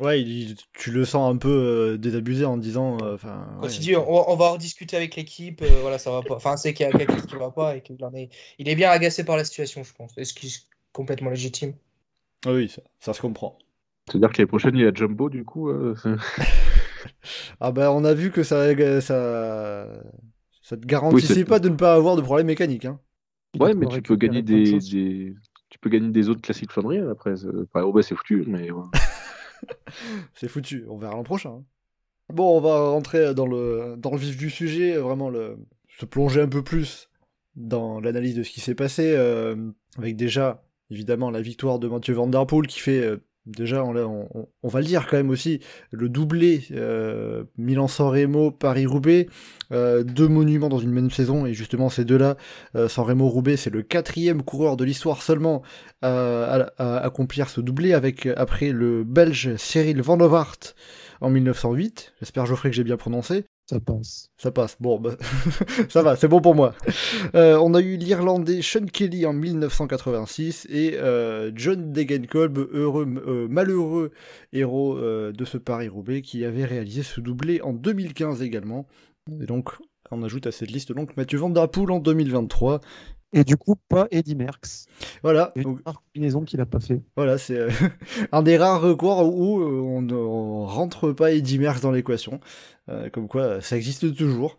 Ouais, 0.00 0.20
il- 0.22 0.56
tu 0.72 0.90
le 0.90 1.04
sens 1.04 1.32
un 1.32 1.36
peu 1.36 1.48
euh, 1.50 1.98
désabusé 1.98 2.44
en 2.44 2.56
disant. 2.56 2.96
euh, 3.02 3.14
Enfin. 3.14 3.46
Quand 3.60 3.66
ouais. 3.66 3.72
il 3.74 3.80
dit 3.80 3.94
on, 3.96 4.00
va- 4.14 4.24
on 4.28 4.36
va 4.36 4.50
rediscuter 4.50 4.96
avec 4.96 5.16
l'équipe, 5.16 5.60
euh, 5.62 5.68
voilà, 5.82 5.98
ça 5.98 6.10
va 6.10 6.22
pas. 6.22 6.34
Enfin, 6.34 6.56
c'est 6.56 6.72
qu'il 6.74 6.86
y 6.86 6.88
a 6.88 6.92
quelque 6.92 7.12
chose 7.12 7.26
qui 7.26 7.36
va 7.36 7.50
pas 7.50 7.76
et 7.76 7.82
qu'il 7.82 8.02
en 8.04 8.12
est. 8.14 8.30
Il 8.58 8.68
est 8.68 8.74
bien 8.74 8.90
agacé 8.90 9.22
par 9.24 9.36
la 9.36 9.44
situation, 9.44 9.84
je 9.84 9.92
pense. 9.92 10.12
Et 10.16 10.24
ce 10.24 10.32
qui 10.34 10.46
est 10.48 10.62
complètement 10.92 11.30
légitime. 11.30 11.74
Ah 12.46 12.52
oui, 12.52 12.68
ça, 12.68 12.82
ça 13.00 13.12
se 13.12 13.20
comprend. 13.20 13.58
C'est-à-dire 14.10 14.30
que 14.30 14.38
l'année 14.38 14.48
prochaine, 14.48 14.74
il 14.74 14.82
y 14.82 14.86
a 14.86 14.92
Jumbo, 14.92 15.28
du 15.28 15.44
coup. 15.44 15.68
euh, 15.70 15.94
Ah 17.60 17.70
bah, 17.72 17.92
on 17.92 18.04
a 18.04 18.14
vu 18.14 18.30
que 18.30 18.42
ça. 18.42 18.74
ça... 19.00 19.86
Ça 20.64 20.76
te 20.76 20.86
garantissait 20.86 21.44
pas 21.44 21.58
de 21.58 21.68
ne 21.68 21.74
pas 21.76 21.94
avoir 21.94 22.14
de 22.16 22.22
problème 22.22 22.46
mécanique. 22.46 22.84
Hein. 22.84 22.98
Ouais, 23.58 23.74
mais 23.74 23.86
tu 23.88 24.00
peux 24.00 24.16
gagner 24.16 24.40
des, 24.42 24.78
des- 24.78 25.34
tu 25.68 25.78
peux 25.80 25.90
gagner 25.90 26.10
des 26.10 26.28
autres 26.28 26.40
classiques 26.40 26.70
Flandriens 26.72 27.10
après. 27.10 27.36
c'est- 27.36 27.48
Paris 27.72 27.84
Roubaix, 27.84 28.02
c'est 28.02 28.14
foutu, 28.14 28.44
mais 28.46 28.70
ouais. 28.70 28.84
C'est 30.34 30.48
foutu, 30.48 30.84
on 30.88 30.96
verra 30.96 31.14
l'an 31.14 31.22
prochain. 31.22 31.50
hein. 31.50 31.64
Bon, 32.32 32.56
on 32.56 32.60
va 32.60 32.90
rentrer 32.90 33.34
dans 33.34 33.46
le, 33.46 33.96
dans 33.98 34.12
le 34.12 34.18
vif 34.18 34.36
du 34.36 34.48
sujet, 34.48 34.96
vraiment 34.96 35.28
le, 35.28 35.58
se 35.98 36.06
plonger 36.06 36.40
un 36.40 36.48
peu 36.48 36.62
plus 36.62 37.10
dans 37.56 38.00
l'analyse 38.00 38.34
de 38.36 38.42
ce 38.42 38.50
qui 38.50 38.60
s'est 38.60 38.74
passé, 38.74 39.12
euh, 39.14 39.54
avec 39.98 40.16
déjà, 40.16 40.64
évidemment, 40.90 41.30
la 41.30 41.42
victoire 41.42 41.78
de 41.78 41.88
Mathieu 41.88 42.14
Van 42.14 42.26
Der 42.26 42.46
Poel 42.46 42.66
qui 42.66 42.80
fait, 42.80 43.00
euh, 43.02 43.18
déjà, 43.46 43.84
on, 43.84 44.28
va 44.62 44.80
le 44.80 44.86
dire 44.86 45.06
quand 45.08 45.16
même 45.16 45.30
aussi, 45.30 45.60
le 45.90 46.08
doublé 46.08 46.64
euh, 46.72 47.44
Milan-San 47.56 48.08
Remo, 48.08 48.50
Paris-Roubaix, 48.50 49.28
euh, 49.72 50.04
deux 50.04 50.28
monuments 50.28 50.68
dans 50.68 50.78
une 50.78 50.92
même 50.92 51.10
saison, 51.10 51.46
et 51.46 51.54
justement 51.54 51.88
ces 51.88 52.04
deux-là, 52.04 52.36
euh, 52.76 52.88
San 52.88 53.04
Remo-Roubaix, 53.04 53.56
c'est 53.56 53.70
le 53.70 53.82
quatrième 53.82 54.42
coureur 54.42 54.76
de 54.76 54.84
l'histoire 54.84 55.22
seulement 55.22 55.62
à, 56.02 56.72
accomplir 56.78 57.48
ce 57.48 57.60
doublé 57.60 57.92
avec 57.92 58.26
après 58.26 58.72
le 58.72 59.04
Belge 59.04 59.56
Cyril 59.56 60.02
Van 60.02 60.18
Waart 60.18 60.74
en 61.20 61.30
1908. 61.30 62.14
J'espère 62.20 62.46
Geoffrey 62.46 62.70
que 62.70 62.76
j'ai 62.76 62.84
bien 62.84 62.96
prononcé. 62.96 63.44
Ça 63.66 63.80
passe. 63.80 64.30
Ça 64.36 64.50
passe. 64.50 64.76
Bon, 64.80 64.98
bah, 64.98 65.16
ça 65.88 66.02
va, 66.02 66.16
c'est 66.16 66.28
bon 66.28 66.40
pour 66.40 66.54
moi. 66.54 66.74
Euh, 67.34 67.56
on 67.58 67.74
a 67.74 67.80
eu 67.80 67.96
l'Irlandais 67.96 68.60
Sean 68.60 68.86
Kelly 68.86 69.24
en 69.24 69.32
1986 69.32 70.66
et 70.68 70.98
euh, 70.98 71.52
John 71.54 71.92
Degenkolb, 71.92 72.58
heureux, 72.58 73.06
euh, 73.26 73.46
malheureux 73.48 74.10
héros 74.52 74.98
de 74.98 75.44
ce 75.44 75.58
Paris-Roubaix, 75.58 76.22
qui 76.22 76.44
avait 76.44 76.64
réalisé 76.64 77.02
ce 77.02 77.20
doublé 77.20 77.60
en 77.62 77.72
2015 77.72 78.42
également. 78.42 78.86
Et 79.40 79.46
donc, 79.46 79.70
on 80.10 80.22
ajoute 80.22 80.46
à 80.46 80.52
cette 80.52 80.70
liste 80.70 80.92
donc 80.92 81.16
Mathieu 81.16 81.38
Van 81.38 81.52
en 81.54 81.98
2023. 82.00 82.80
Et 83.32 83.44
du 83.44 83.56
coup, 83.56 83.76
pas 83.88 84.06
Eddie 84.10 84.34
Merckx. 84.34 84.86
Voilà. 85.22 85.52
Une 85.56 85.78
combinaison 85.78 86.42
qu'il 86.42 86.60
a 86.60 86.66
pas 86.66 86.80
fait. 86.80 87.00
Voilà, 87.16 87.38
c'est 87.38 87.56
euh, 87.56 87.70
un 88.32 88.42
des 88.42 88.58
rares 88.58 88.80
recours 88.80 89.34
où 89.34 89.60
euh, 89.60 89.80
on 89.80 90.02
ne 90.02 90.14
rentre 90.14 91.12
pas 91.12 91.32
Eddie 91.32 91.58
Merckx 91.58 91.80
dans 91.80 91.90
l'équation. 91.90 92.40
Euh, 92.88 93.08
comme 93.08 93.28
quoi, 93.28 93.60
ça 93.60 93.76
existe 93.76 94.14
toujours. 94.14 94.58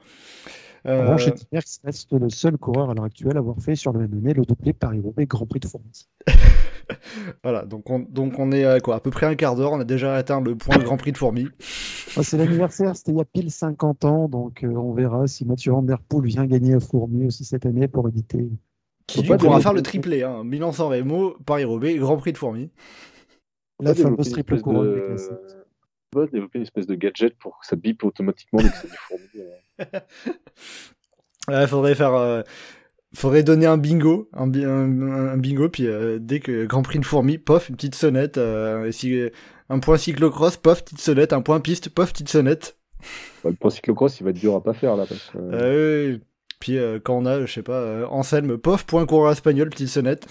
En 0.85 0.99
revanche, 0.99 1.27
Eddie 1.27 1.47
Merckx 1.51 1.79
reste 1.83 2.11
le 2.13 2.29
seul 2.29 2.57
coureur 2.57 2.89
à 2.89 2.93
l'heure 2.93 3.05
actuelle 3.05 3.37
à 3.37 3.39
avoir 3.39 3.59
fait 3.59 3.75
sur 3.75 3.93
le 3.93 3.99
même 3.99 4.13
année 4.13 4.33
le 4.33 4.43
doublé 4.43 4.73
Paris-Roubaix 4.73 5.27
Grand 5.27 5.45
Prix 5.45 5.59
de 5.59 5.67
France. 5.67 6.09
voilà, 7.43 7.65
donc 7.65 7.89
on, 7.89 7.99
donc 7.99 8.39
on 8.39 8.51
est 8.51 8.65
à 8.65 8.79
quoi 8.79 8.95
À 8.95 8.99
peu 8.99 9.09
près 9.09 9.25
un 9.25 9.35
quart 9.35 9.55
d'heure, 9.55 9.71
on 9.71 9.79
a 9.79 9.85
déjà 9.85 10.15
atteint 10.15 10.41
le 10.41 10.55
point 10.55 10.77
Grand 10.77 10.97
Prix 10.97 11.11
de 11.11 11.17
Fourmi. 11.17 11.47
Ah, 12.15 12.23
c'est 12.23 12.37
l'anniversaire, 12.37 12.95
c'était 12.95 13.11
il 13.11 13.17
y 13.17 13.21
a 13.21 13.25
pile 13.25 13.51
50 13.51 14.05
ans, 14.05 14.27
donc 14.27 14.63
euh, 14.63 14.67
on 14.67 14.93
verra 14.93 15.27
si 15.27 15.45
Mathieu 15.45 15.71
Van 15.71 15.81
Der 15.81 15.99
Poel 15.99 16.25
vient 16.25 16.45
gagner 16.45 16.75
à 16.75 16.79
Fourmi 16.79 17.25
aussi 17.25 17.45
cette 17.45 17.65
année 17.65 17.87
pour 17.87 18.07
éviter. 18.07 18.49
Qui 19.07 19.21
lui 19.21 19.37
pourra 19.37 19.59
faire 19.59 19.73
le 19.73 19.81
triplé, 19.81 20.23
hein. 20.23 20.43
Milan-San 20.43 20.87
Remo, 20.87 21.35
Paris-Roubaix, 21.45 21.95
Grand 21.95 22.17
Prix 22.17 22.33
de 22.33 22.37
Fourmi. 22.37 22.71
La 23.81 23.93
fameuse 23.93 24.27
une 24.27 24.33
triple 24.33 24.53
espèce 24.53 24.63
couronne 24.63 24.93
de-. 24.93 25.15
On 26.15 26.19
va 26.19 26.27
développer 26.27 26.59
une 26.59 26.63
espèce 26.63 26.85
de 26.85 26.95
gadget 26.95 27.35
pour 27.39 27.59
que 27.59 27.65
ça 27.65 27.75
bip 27.75 28.03
automatiquement 28.03 28.61
dès 28.61 28.69
que 28.69 28.75
c'est 28.75 28.89
des 28.89 28.95
fourmis. 28.97 29.43
Ouais, 31.49 31.67
faudrait 31.67 31.95
faire, 31.95 32.13
euh, 32.13 32.41
faudrait 33.15 33.43
donner 33.43 33.65
un 33.65 33.77
bingo, 33.77 34.29
un, 34.33 35.37
bingo, 35.37 35.69
puis 35.69 35.87
dès 36.19 36.39
que 36.39 36.65
Grand 36.65 36.81
Prix 36.81 36.99
de 36.99 37.05
fourmi, 37.05 37.37
pof, 37.37 37.69
une 37.69 37.75
petite 37.75 37.95
sonnette. 37.95 38.39
si, 38.91 39.29
un 39.69 39.79
point 39.79 39.97
cyclocross, 39.97 40.57
pof, 40.57 40.83
petite 40.83 40.99
sonnette. 40.99 41.33
Un 41.33 41.41
point 41.41 41.59
piste, 41.59 41.89
pof, 41.89 42.11
petite 42.11 42.29
sonnette. 42.29 42.77
le 43.45 43.53
point 43.53 43.69
cyclocross, 43.69 44.19
il 44.19 44.23
va 44.23 44.31
être 44.31 44.39
dur 44.39 44.55
à 44.55 44.63
pas 44.63 44.73
faire 44.73 44.95
là. 44.95 45.05
Parce 45.07 45.31
oui. 45.35 46.21
Puis 46.59 46.77
quand 47.03 47.17
on 47.17 47.25
a, 47.25 47.45
je 47.45 47.53
sais 47.53 47.63
pas, 47.63 48.07
Anselme, 48.09 48.57
pof, 48.57 48.85
point 48.85 49.05
coureur 49.05 49.31
espagnol, 49.31 49.69
petite 49.69 49.89
sonnette. 49.89 50.27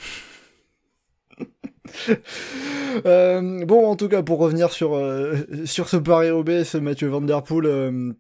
Euh, 3.07 3.65
bon, 3.65 3.87
en 3.87 3.97
tout 3.97 4.09
cas, 4.09 4.23
pour 4.23 4.39
revenir 4.39 4.71
sur, 4.71 4.95
euh, 4.95 5.37
sur 5.65 5.89
ce 5.89 5.97
Paris-Roubaix, 5.97 6.65
ce 6.65 6.79
Mathieu 6.79 7.09
Van 7.09 7.21
Der 7.21 7.43
Poel, 7.43 7.67
euh, 7.67 8.13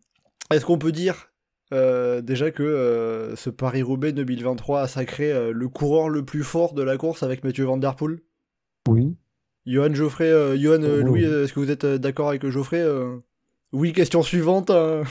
est-ce 0.50 0.64
qu'on 0.64 0.78
peut 0.78 0.92
dire 0.92 1.31
déjà 2.22 2.50
que 2.50 3.32
ce 3.36 3.50
Paris-Roubaix 3.50 4.12
2023 4.12 4.82
a 4.82 4.88
sacré 4.88 5.52
le 5.52 5.68
coureur 5.68 6.08
le 6.08 6.24
plus 6.24 6.42
fort 6.42 6.74
de 6.74 6.82
la 6.82 6.96
course 6.96 7.22
avec 7.22 7.44
Mathieu 7.44 7.64
Van 7.64 7.76
Der 7.76 7.96
Poel 7.96 8.20
Oui. 8.88 9.16
Johan 9.64 9.94
Geoffrey, 9.94 10.58
Johan 10.58 11.02
Louis, 11.04 11.24
est-ce 11.24 11.52
que 11.52 11.60
vous 11.60 11.70
êtes 11.70 11.86
d'accord 11.86 12.28
avec 12.28 12.46
Geoffrey 12.46 12.84
Oui, 13.72 13.92
question 13.92 14.22
suivante. 14.22 14.70
Hein. 14.70 15.02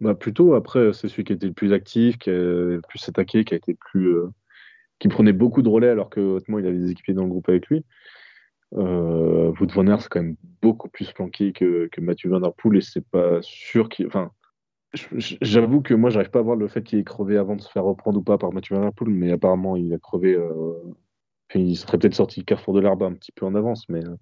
Bah 0.00 0.14
plutôt, 0.14 0.54
après, 0.54 0.92
c'est 0.92 1.08
celui 1.08 1.24
qui 1.24 1.32
a 1.32 1.36
été 1.36 1.46
le 1.46 1.52
plus 1.52 1.72
actif, 1.72 2.18
qui 2.18 2.30
a 2.30 2.32
le 2.32 2.82
plus 2.88 3.08
attaqué, 3.08 3.44
qui 3.44 3.54
a 3.54 3.56
été 3.56 3.72
le 3.72 3.78
plus 3.78 4.16
qui 4.98 5.08
prenait 5.08 5.32
beaucoup 5.32 5.62
de 5.62 5.68
relais 5.68 5.88
alors 5.88 6.10
que 6.10 6.20
hautement 6.20 6.58
il 6.58 6.66
avait 6.66 6.78
des 6.78 6.90
équipiers 6.90 7.14
dans 7.14 7.24
le 7.24 7.28
groupe 7.28 7.48
avec 7.48 7.66
lui. 7.68 7.84
Euh, 8.74 9.52
Wout 9.60 9.66
van 9.72 9.86
Aert, 9.86 10.02
c'est 10.02 10.08
quand 10.08 10.22
même 10.22 10.36
beaucoup 10.62 10.88
plus 10.88 11.12
planqué 11.12 11.52
que, 11.52 11.88
que 11.92 12.00
Mathieu 12.00 12.30
Van 12.30 12.40
Der 12.40 12.52
Poel 12.54 12.78
et 12.78 12.80
c'est 12.80 13.04
pas 13.06 13.38
sûr 13.42 13.88
qu'il. 13.88 14.06
Enfin, 14.06 14.30
j'avoue 15.40 15.80
que 15.80 15.94
moi, 15.94 16.10
j'arrive 16.10 16.30
pas 16.30 16.40
à 16.40 16.42
voir 16.42 16.56
le 16.56 16.68
fait 16.68 16.82
qu'il 16.82 16.98
ait 16.98 17.04
crevé 17.04 17.36
avant 17.36 17.56
de 17.56 17.60
se 17.60 17.70
faire 17.70 17.84
reprendre 17.84 18.18
ou 18.18 18.22
pas 18.22 18.38
par 18.38 18.52
Mathieu 18.52 18.76
Van 18.76 18.82
Der 18.82 18.92
Poel, 18.92 19.10
mais 19.10 19.32
apparemment, 19.32 19.76
il 19.76 19.92
a 19.92 19.98
crevé. 19.98 20.34
Euh... 20.34 20.74
il 21.54 21.76
serait 21.76 21.98
peut-être 21.98 22.14
sorti 22.14 22.44
Carrefour 22.44 22.74
de 22.74 22.80
l'Arbre 22.80 23.06
un 23.06 23.12
petit 23.12 23.32
peu 23.32 23.46
en 23.46 23.54
avance, 23.54 23.88
mais 23.88 24.04
euh, 24.04 24.16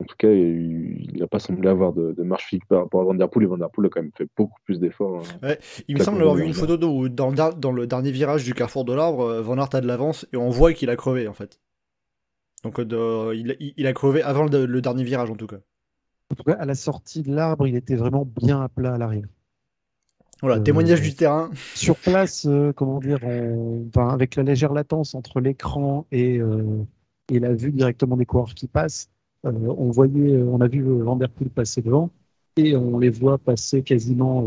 en 0.00 0.04
tout 0.04 0.16
cas, 0.18 0.30
il 0.30 1.18
n'a 1.18 1.26
pas 1.26 1.38
semblé 1.38 1.68
avoir 1.68 1.92
de, 1.92 2.14
marche 2.22 2.46
physique 2.46 2.66
par 2.68 2.82
rapport 2.82 3.02
à 3.02 3.04
Van 3.04 3.14
Der 3.14 3.28
Poel 3.28 3.44
et 3.44 3.48
Van 3.48 3.58
Der 3.58 3.70
Poel 3.70 3.86
a 3.86 3.88
quand 3.90 4.02
même 4.02 4.12
fait 4.16 4.28
beaucoup 4.36 4.58
plus 4.64 4.80
d'efforts. 4.80 5.22
Hein. 5.42 5.54
il 5.88 5.96
me 5.96 6.02
semble 6.02 6.20
avoir 6.20 6.36
vu 6.36 6.44
une 6.44 6.54
photo 6.54 6.76
où 6.86 7.08
dans, 7.08 7.32
dans, 7.32 7.72
le 7.72 7.86
dernier 7.86 8.10
virage 8.10 8.44
du 8.44 8.54
Carrefour 8.54 8.84
de 8.84 8.92
l'Arbre, 8.92 9.24
euh, 9.24 9.42
Van 9.42 9.58
Aert 9.58 9.74
a 9.74 9.80
de 9.80 9.86
l'avance 9.86 10.26
et 10.32 10.36
on 10.36 10.50
voit 10.50 10.72
qu'il 10.72 10.90
a 10.90 10.96
crevé 10.96 11.28
en 11.28 11.34
fait. 11.34 11.60
Donc 12.64 12.78
il, 12.78 13.86
a 13.86 13.92
crevé 13.92 14.22
avant 14.22 14.44
le, 14.44 14.80
dernier 14.80 15.04
virage 15.04 15.30
en 15.30 15.36
tout 15.36 15.46
cas. 15.46 15.58
En 16.32 16.34
tout 16.34 16.44
cas, 16.44 16.54
à 16.54 16.64
la 16.64 16.74
sortie 16.74 17.22
de 17.22 17.34
l'arbre, 17.34 17.66
il 17.66 17.76
était 17.76 17.96
vraiment 17.96 18.24
bien 18.24 18.62
à 18.62 18.68
plat 18.70 18.94
à 18.94 18.98
l'arrière. 18.98 19.28
Voilà, 20.40 20.60
témoignage 20.60 21.00
du 21.00 21.14
terrain. 21.14 21.50
Sur 21.74 21.96
place, 21.96 22.46
euh, 22.46 22.72
comment 22.72 23.00
dire, 23.00 23.20
avec 23.96 24.36
la 24.36 24.42
légère 24.42 24.72
latence 24.72 25.14
entre 25.14 25.40
l'écran 25.40 26.06
et, 26.12 26.40
et 27.30 27.38
la 27.38 27.54
vue 27.54 27.72
directement 27.72 28.16
des 28.16 28.26
coureurs 28.26 28.54
qui 28.54 28.68
passent, 28.68 29.08
euh, 29.46 29.52
on 29.52 29.90
voyait, 29.90 30.36
on 30.42 30.60
a 30.60 30.68
vu 30.68 30.82
Van 30.82 31.16
Der 31.16 31.28
Poel 31.28 31.50
passer 31.50 31.82
devant 31.82 32.10
et 32.56 32.76
on 32.76 32.98
les 32.98 33.10
voit 33.10 33.38
passer 33.38 33.82
quasiment 33.82 34.46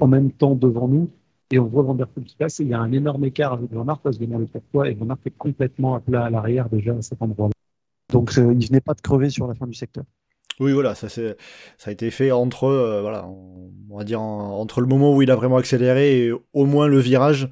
en 0.00 0.06
même 0.06 0.32
temps 0.32 0.54
devant 0.54 0.88
nous 0.88 1.08
et 1.50 1.58
on 1.58 1.66
voit 1.66 1.82
Van 1.82 1.94
Der 1.94 2.08
Poel 2.08 2.24
qui 2.24 2.36
passe, 2.36 2.60
et 2.60 2.64
il 2.64 2.70
y 2.70 2.74
a 2.74 2.80
un 2.80 2.92
énorme 2.92 3.24
écart 3.24 3.52
avec 3.52 3.72
Van 3.72 3.86
Aert, 3.86 4.00
se 4.12 4.18
demander 4.18 4.46
pourquoi, 4.46 4.88
et 4.88 4.94
Van 4.94 5.08
Aert 5.10 5.18
est 5.24 5.36
complètement 5.36 5.94
à 5.94 6.00
plat 6.00 6.24
à 6.24 6.30
l'arrière 6.30 6.68
déjà 6.68 6.94
à 6.94 7.02
cet 7.02 7.22
endroit-là. 7.22 7.52
Donc 8.12 8.32
il 8.36 8.62
il 8.62 8.66
venait 8.66 8.80
pas 8.80 8.94
de 8.94 9.00
crever 9.00 9.30
sur 9.30 9.46
la 9.46 9.54
fin 9.54 9.66
du 9.66 9.74
secteur. 9.74 10.04
Oui, 10.58 10.72
voilà, 10.72 10.94
ça, 10.94 11.08
ça 11.08 11.22
a 11.84 11.90
été 11.90 12.10
fait 12.10 12.30
entre, 12.30 12.64
euh, 12.64 13.02
voilà, 13.02 13.26
on 13.90 13.98
va 13.98 14.04
dire 14.04 14.20
entre 14.22 14.80
le 14.80 14.86
moment 14.86 15.14
où 15.14 15.20
il 15.20 15.30
a 15.30 15.36
vraiment 15.36 15.58
accéléré 15.58 16.24
et 16.24 16.32
au 16.32 16.64
moins 16.64 16.86
le 16.86 16.98
virage, 16.98 17.50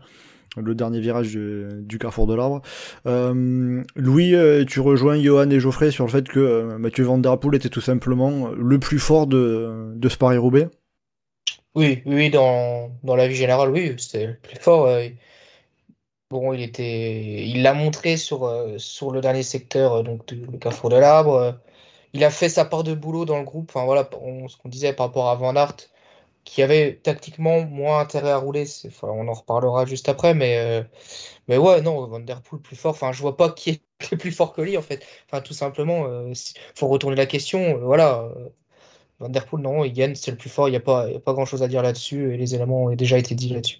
le 0.56 0.74
dernier 0.74 1.00
virage 1.00 1.32
du, 1.32 1.98
carrefour 1.98 2.26
de 2.26 2.34
l'arbre. 2.34 2.62
Euh, 3.06 3.82
Louis, 3.94 4.34
euh, 4.34 4.64
tu 4.64 4.80
rejoins 4.80 5.20
Johan 5.20 5.50
et 5.50 5.60
Geoffrey 5.60 5.90
sur 5.90 6.06
le 6.06 6.10
fait 6.10 6.26
que 6.26 6.76
Mathieu 6.78 7.04
Van 7.04 7.18
Der 7.18 7.38
Poel 7.38 7.56
était 7.56 7.68
tout 7.68 7.82
simplement 7.82 8.48
le 8.48 8.78
plus 8.78 8.98
fort 8.98 9.26
de, 9.26 9.92
de 9.94 10.08
ce 10.08 10.16
Paris-Roubaix 10.16 10.68
oui, 11.74 12.02
oui, 12.06 12.30
dans, 12.30 12.88
la 13.04 13.26
vie 13.26 13.34
générale, 13.34 13.70
oui, 13.70 13.96
c'était 13.98 14.26
le 14.28 14.36
plus 14.36 14.56
fort. 14.56 14.88
Bon, 16.30 16.52
il 16.52 16.62
était, 16.62 17.46
il 17.46 17.62
l'a 17.62 17.74
montré 17.74 18.16
sur, 18.16 18.48
sur 18.78 19.10
le 19.10 19.20
dernier 19.20 19.42
secteur, 19.42 20.04
donc 20.04 20.30
le 20.30 20.56
carrefour 20.58 20.88
de 20.88 20.96
l'arbre. 20.96 21.58
Il 22.14 22.24
a 22.24 22.30
fait 22.30 22.48
sa 22.48 22.64
part 22.64 22.84
de 22.84 22.94
boulot 22.94 23.24
dans 23.26 23.38
le 23.38 23.44
groupe. 23.44 23.70
Enfin 23.70 23.84
voilà, 23.84 24.08
ce 24.48 24.56
qu'on 24.56 24.68
disait 24.68 24.92
par 24.94 25.06
rapport 25.08 25.28
à 25.28 25.34
Van 25.36 25.54
Aert, 25.56 25.76
qui 26.44 26.62
avait 26.62 26.96
tactiquement 27.02 27.64
moins 27.64 28.00
intérêt 28.00 28.30
à 28.30 28.38
rouler. 28.38 28.64
On 29.02 29.28
en 29.28 29.32
reparlera 29.34 29.86
juste 29.86 30.08
après, 30.08 30.34
mais 30.34 30.58
euh, 30.58 30.82
mais 31.48 31.58
ouais, 31.58 31.82
non, 31.82 32.06
Van 32.06 32.20
Der 32.20 32.42
Poel 32.42 32.60
plus 32.62 32.76
fort. 32.76 32.92
Enfin, 32.92 33.12
je 33.12 33.20
vois 33.22 33.36
pas 33.36 33.50
qui 33.50 33.70
est 33.70 34.16
plus 34.18 34.32
fort 34.32 34.52
que 34.54 34.62
lui 34.62 34.76
en 34.78 34.82
fait. 34.82 35.04
Tout 35.44 35.54
simplement, 35.54 36.06
il 36.28 36.34
faut 36.74 36.88
retourner 36.88 37.16
la 37.16 37.26
question. 37.26 37.78
voilà, 37.78 38.30
Van 39.18 39.28
Der 39.28 39.46
Poel, 39.46 39.62
non, 39.62 39.84
il 39.84 39.92
gagne, 39.92 40.14
c'est 40.14 40.30
le 40.30 40.36
plus 40.36 40.50
fort, 40.50 40.68
il 40.68 40.72
n'y 40.72 40.76
a 40.76 40.80
pas, 40.80 41.08
pas 41.20 41.32
grand 41.32 41.46
chose 41.46 41.62
à 41.62 41.68
dire 41.68 41.82
là-dessus, 41.82 42.34
et 42.34 42.36
les 42.36 42.54
éléments 42.54 42.84
ont 42.84 42.94
déjà 42.94 43.18
été 43.18 43.34
dits 43.34 43.48
là-dessus. 43.50 43.78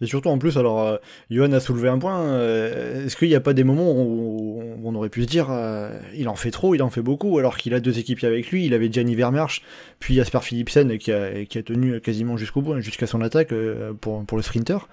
Et 0.00 0.06
surtout, 0.06 0.28
en 0.28 0.38
plus, 0.38 0.58
alors, 0.58 0.80
euh, 0.80 0.96
Johan 1.30 1.52
a 1.52 1.60
soulevé 1.60 1.88
un 1.88 1.98
point, 1.98 2.20
euh, 2.20 3.06
est-ce 3.06 3.16
qu'il 3.16 3.28
n'y 3.28 3.34
a 3.34 3.40
pas 3.40 3.52
des 3.52 3.64
moments 3.64 3.92
où, 3.92 4.62
on 4.84 4.94
aurait 4.94 5.08
pu 5.08 5.22
se 5.22 5.26
dire, 5.26 5.48
euh, 5.50 5.98
il 6.14 6.28
en 6.28 6.36
fait 6.36 6.50
trop, 6.50 6.74
il 6.74 6.82
en 6.82 6.90
fait 6.90 7.02
beaucoup, 7.02 7.38
alors 7.38 7.56
qu'il 7.56 7.74
a 7.74 7.80
deux 7.80 7.98
équipiers 7.98 8.28
avec 8.28 8.50
lui, 8.50 8.66
il 8.66 8.74
avait 8.74 8.90
Gianni 8.90 9.14
Vermersch, 9.14 9.62
puis 9.98 10.14
Jasper 10.14 10.40
Philipsen, 10.42 10.98
qui 10.98 11.12
a, 11.12 11.44
qui 11.44 11.58
a 11.58 11.62
tenu 11.62 12.00
quasiment 12.00 12.36
jusqu'au 12.36 12.62
bout, 12.62 12.80
jusqu'à 12.80 13.06
son 13.06 13.20
attaque 13.20 13.52
pour, 14.00 14.24
pour 14.24 14.36
le 14.36 14.42
sprinter. 14.42 14.88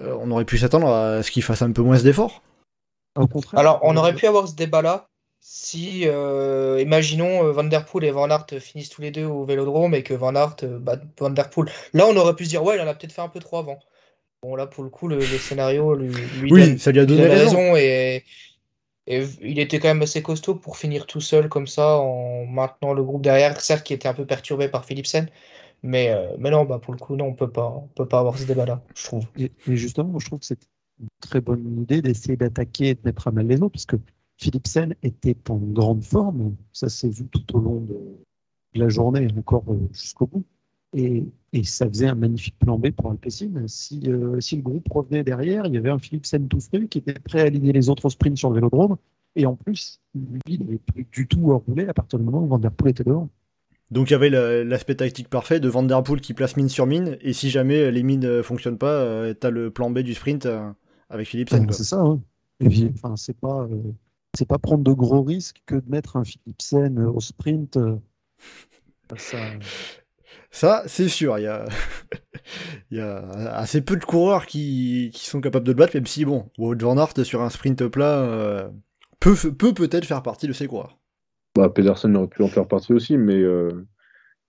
on 0.00 0.30
aurait 0.30 0.44
pu 0.44 0.58
s'attendre 0.58 0.88
à 0.88 1.22
ce 1.22 1.30
qu'il 1.30 1.42
fasse 1.42 1.62
un 1.62 1.72
peu 1.72 1.82
moins 1.82 1.98
d'efforts. 1.98 2.42
Au 3.16 3.26
contraire. 3.28 3.60
Alors, 3.60 3.80
on 3.82 3.96
aurait 3.96 4.14
pu 4.14 4.26
avoir 4.26 4.48
ce 4.48 4.56
débat-là, 4.56 5.06
si, 5.46 6.04
euh, 6.06 6.80
imaginons, 6.80 7.44
euh, 7.44 7.52
Van 7.52 7.64
Der 7.64 7.84
Poel 7.84 8.04
et 8.04 8.10
Van 8.10 8.30
Aert 8.30 8.46
finissent 8.60 8.88
tous 8.88 9.02
les 9.02 9.10
deux 9.10 9.26
au 9.26 9.44
Vélodrome 9.44 9.94
et 9.94 10.02
que 10.02 10.14
Van 10.14 10.34
Aert 10.34 10.56
euh, 10.62 10.78
bat 10.78 10.98
Van 11.20 11.28
Der 11.28 11.50
Poel, 11.50 11.68
là 11.92 12.06
on 12.06 12.16
aurait 12.16 12.34
pu 12.34 12.46
se 12.46 12.48
dire 12.48 12.64
ouais, 12.64 12.76
il 12.76 12.80
en 12.80 12.86
a 12.86 12.94
peut-être 12.94 13.12
fait 13.12 13.20
un 13.20 13.28
peu 13.28 13.40
trop 13.40 13.58
avant. 13.58 13.78
Bon 14.42 14.56
là 14.56 14.66
pour 14.66 14.82
le 14.84 14.88
coup 14.88 15.06
le, 15.06 15.20
scénario 15.20 15.94
lui, 15.96 16.14
oui, 16.50 16.78
ça 16.78 16.92
lui 16.92 17.00
a 17.00 17.04
donné 17.04 17.26
raison, 17.26 17.76
et, 17.76 18.24
il 19.06 19.58
était 19.58 19.80
quand 19.80 19.88
même 19.88 20.00
assez 20.00 20.22
costaud 20.22 20.54
pour 20.54 20.78
finir 20.78 21.06
tout 21.06 21.20
seul 21.20 21.50
comme 21.50 21.66
ça 21.66 21.98
en 21.98 22.46
maintenant 22.46 22.94
le 22.94 23.02
groupe 23.04 23.20
derrière, 23.20 23.60
certes 23.60 23.84
qui 23.84 23.92
était 23.92 24.08
un 24.08 24.14
peu 24.14 24.24
perturbé 24.24 24.68
par 24.68 24.86
Philipsen, 24.86 25.28
mais, 25.82 26.10
mais 26.38 26.50
non 26.50 26.64
bah 26.64 26.78
pour 26.78 26.94
le 26.94 26.98
coup 26.98 27.16
non 27.16 27.26
on 27.26 27.34
peut 27.34 27.50
pas 27.50 27.68
on 27.68 27.88
peut 27.94 28.08
pas 28.08 28.20
avoir 28.20 28.38
ce 28.38 28.44
débat 28.44 28.64
là, 28.64 28.82
je 28.96 29.04
trouve. 29.04 29.26
Et, 29.36 29.50
justement 29.68 30.18
je 30.18 30.24
trouve 30.24 30.38
que 30.38 30.46
c'est 30.46 30.60
une 31.00 31.08
très 31.20 31.42
bonne 31.42 31.82
idée 31.82 32.00
d'essayer 32.00 32.38
d'attaquer 32.38 32.88
et 32.88 32.94
de 32.94 33.00
mettre 33.04 33.28
à 33.28 33.30
mal 33.30 33.46
les 33.46 33.56
autres 33.56 33.72
parce 33.72 33.84
que 33.84 33.96
Philipsen 34.36 34.94
était 35.02 35.36
en 35.48 35.56
grande 35.56 36.02
forme, 36.02 36.56
ça 36.72 36.88
s'est 36.88 37.08
vu 37.08 37.26
tout 37.26 37.56
au 37.56 37.60
long 37.60 37.80
de, 37.80 37.98
la 38.74 38.88
journée, 38.88 39.28
encore 39.36 39.64
euh, 39.68 39.88
jusqu'au 39.92 40.26
bout. 40.26 40.44
Et, 40.92 41.24
ça 41.62 41.88
faisait 41.88 42.08
un 42.08 42.16
magnifique 42.16 42.58
plan 42.58 42.78
B 42.78 42.90
pour 42.90 43.10
Alpecin. 43.10 43.52
Si, 43.68 44.02
euh, 44.08 44.40
si 44.40 44.56
le 44.56 44.62
groupe 44.62 44.86
revenait 44.90 45.22
derrière, 45.22 45.66
il 45.66 45.74
y 45.74 45.76
avait 45.76 45.90
un 45.90 46.00
Philipsen 46.00 46.48
tout 46.48 46.60
frais 46.60 46.88
qui 46.88 46.98
était 46.98 47.14
prêt 47.14 47.42
à 47.42 47.44
aligner 47.44 47.72
les 47.72 47.88
autres 47.88 48.06
au 48.06 48.10
sprint 48.10 48.36
sur 48.36 48.50
le 48.50 48.56
vélodrome. 48.56 48.96
Et 49.36 49.46
en 49.46 49.54
plus, 49.54 50.00
lui, 50.14 50.40
il 50.48 50.64
n'avait 50.64 50.78
plus 50.78 51.06
du 51.12 51.28
tout 51.28 51.52
à 51.52 51.56
rouler 51.56 51.86
à 51.86 51.94
partir 51.94 52.18
du 52.18 52.24
moment 52.24 52.42
où 52.42 52.48
Van 52.48 52.58
Der 52.58 52.72
Poel 52.72 52.90
était 52.90 53.04
devant. 53.04 53.28
Donc 53.90 54.10
il 54.10 54.12
y 54.12 54.16
avait 54.16 54.30
l'aspect 54.64 54.96
tactique 54.96 55.28
parfait 55.28 55.60
de 55.60 55.68
Van 55.68 55.84
Der 55.84 56.02
Poel 56.02 56.20
qui 56.20 56.34
place 56.34 56.56
mine 56.56 56.68
sur 56.68 56.86
mine, 56.86 57.18
et 57.20 57.32
si 57.32 57.50
jamais 57.50 57.92
les 57.92 58.02
mines 58.02 58.20
ne 58.20 58.42
fonctionnent 58.42 58.78
pas, 58.78 58.94
euh, 58.94 59.34
tu 59.38 59.46
as 59.46 59.50
le 59.50 59.70
plan 59.70 59.90
B 59.90 60.00
du 60.00 60.14
sprint 60.14 60.48
avec 61.08 61.28
Philipsen. 61.28 61.70
c'est 61.70 61.84
ça. 61.84 62.00
Hein. 62.00 62.20
enfin, 62.94 63.14
c'est 63.16 63.36
pas 63.36 63.68
c'est 64.36 64.48
pas 64.48 64.58
prendre 64.58 64.84
de 64.84 64.92
gros 64.92 65.22
risques 65.22 65.62
que 65.66 65.76
de 65.76 65.88
mettre 65.88 66.16
un 66.16 66.24
Philipsen 66.24 66.98
au 66.98 67.20
sprint. 67.20 67.76
Euh, 67.76 67.96
ça, 70.50 70.82
c'est 70.86 71.08
sûr. 71.08 71.38
Il 71.38 71.42
y 71.42 71.46
a... 71.46 71.66
il 72.90 72.98
y 72.98 73.00
a 73.00 73.18
assez 73.54 73.80
peu 73.80 73.96
de 73.96 74.04
coureurs 74.04 74.46
qui, 74.46 75.10
qui 75.12 75.26
sont 75.26 75.40
capables 75.40 75.66
de 75.66 75.72
le 75.72 75.76
battre, 75.76 75.96
même 75.96 76.06
si, 76.06 76.24
bon, 76.24 76.50
Wout 76.58 76.76
Van 76.80 76.96
Aert 76.98 77.24
sur 77.24 77.42
un 77.42 77.50
sprint 77.50 77.86
plat 77.88 78.18
euh, 78.20 78.68
peut, 79.20 79.34
peut 79.34 79.74
peut-être 79.74 80.04
faire 80.04 80.22
partie 80.22 80.46
de 80.46 80.52
ces 80.52 80.66
coureurs. 80.66 80.98
Bah, 81.56 81.68
Pedersen 81.68 82.16
aurait 82.16 82.28
pu 82.28 82.42
en 82.42 82.48
faire 82.48 82.66
partie 82.66 82.92
aussi, 82.92 83.16
mais 83.16 83.36
euh, 83.36 83.86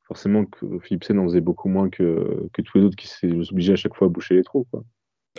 forcément 0.07 0.45
que 0.45 0.79
Philipsen 0.79 1.19
en 1.19 1.25
faisait 1.25 1.41
beaucoup 1.41 1.69
moins 1.69 1.89
que, 1.89 2.47
que 2.53 2.61
tous 2.61 2.77
les 2.77 2.83
autres 2.85 2.95
qui 2.95 3.07
s'est 3.07 3.31
obligé 3.51 3.73
à 3.73 3.75
chaque 3.75 3.95
fois 3.95 4.07
à 4.07 4.09
boucher 4.09 4.35
les 4.35 4.43
trous. 4.43 4.65
Quoi. 4.71 4.83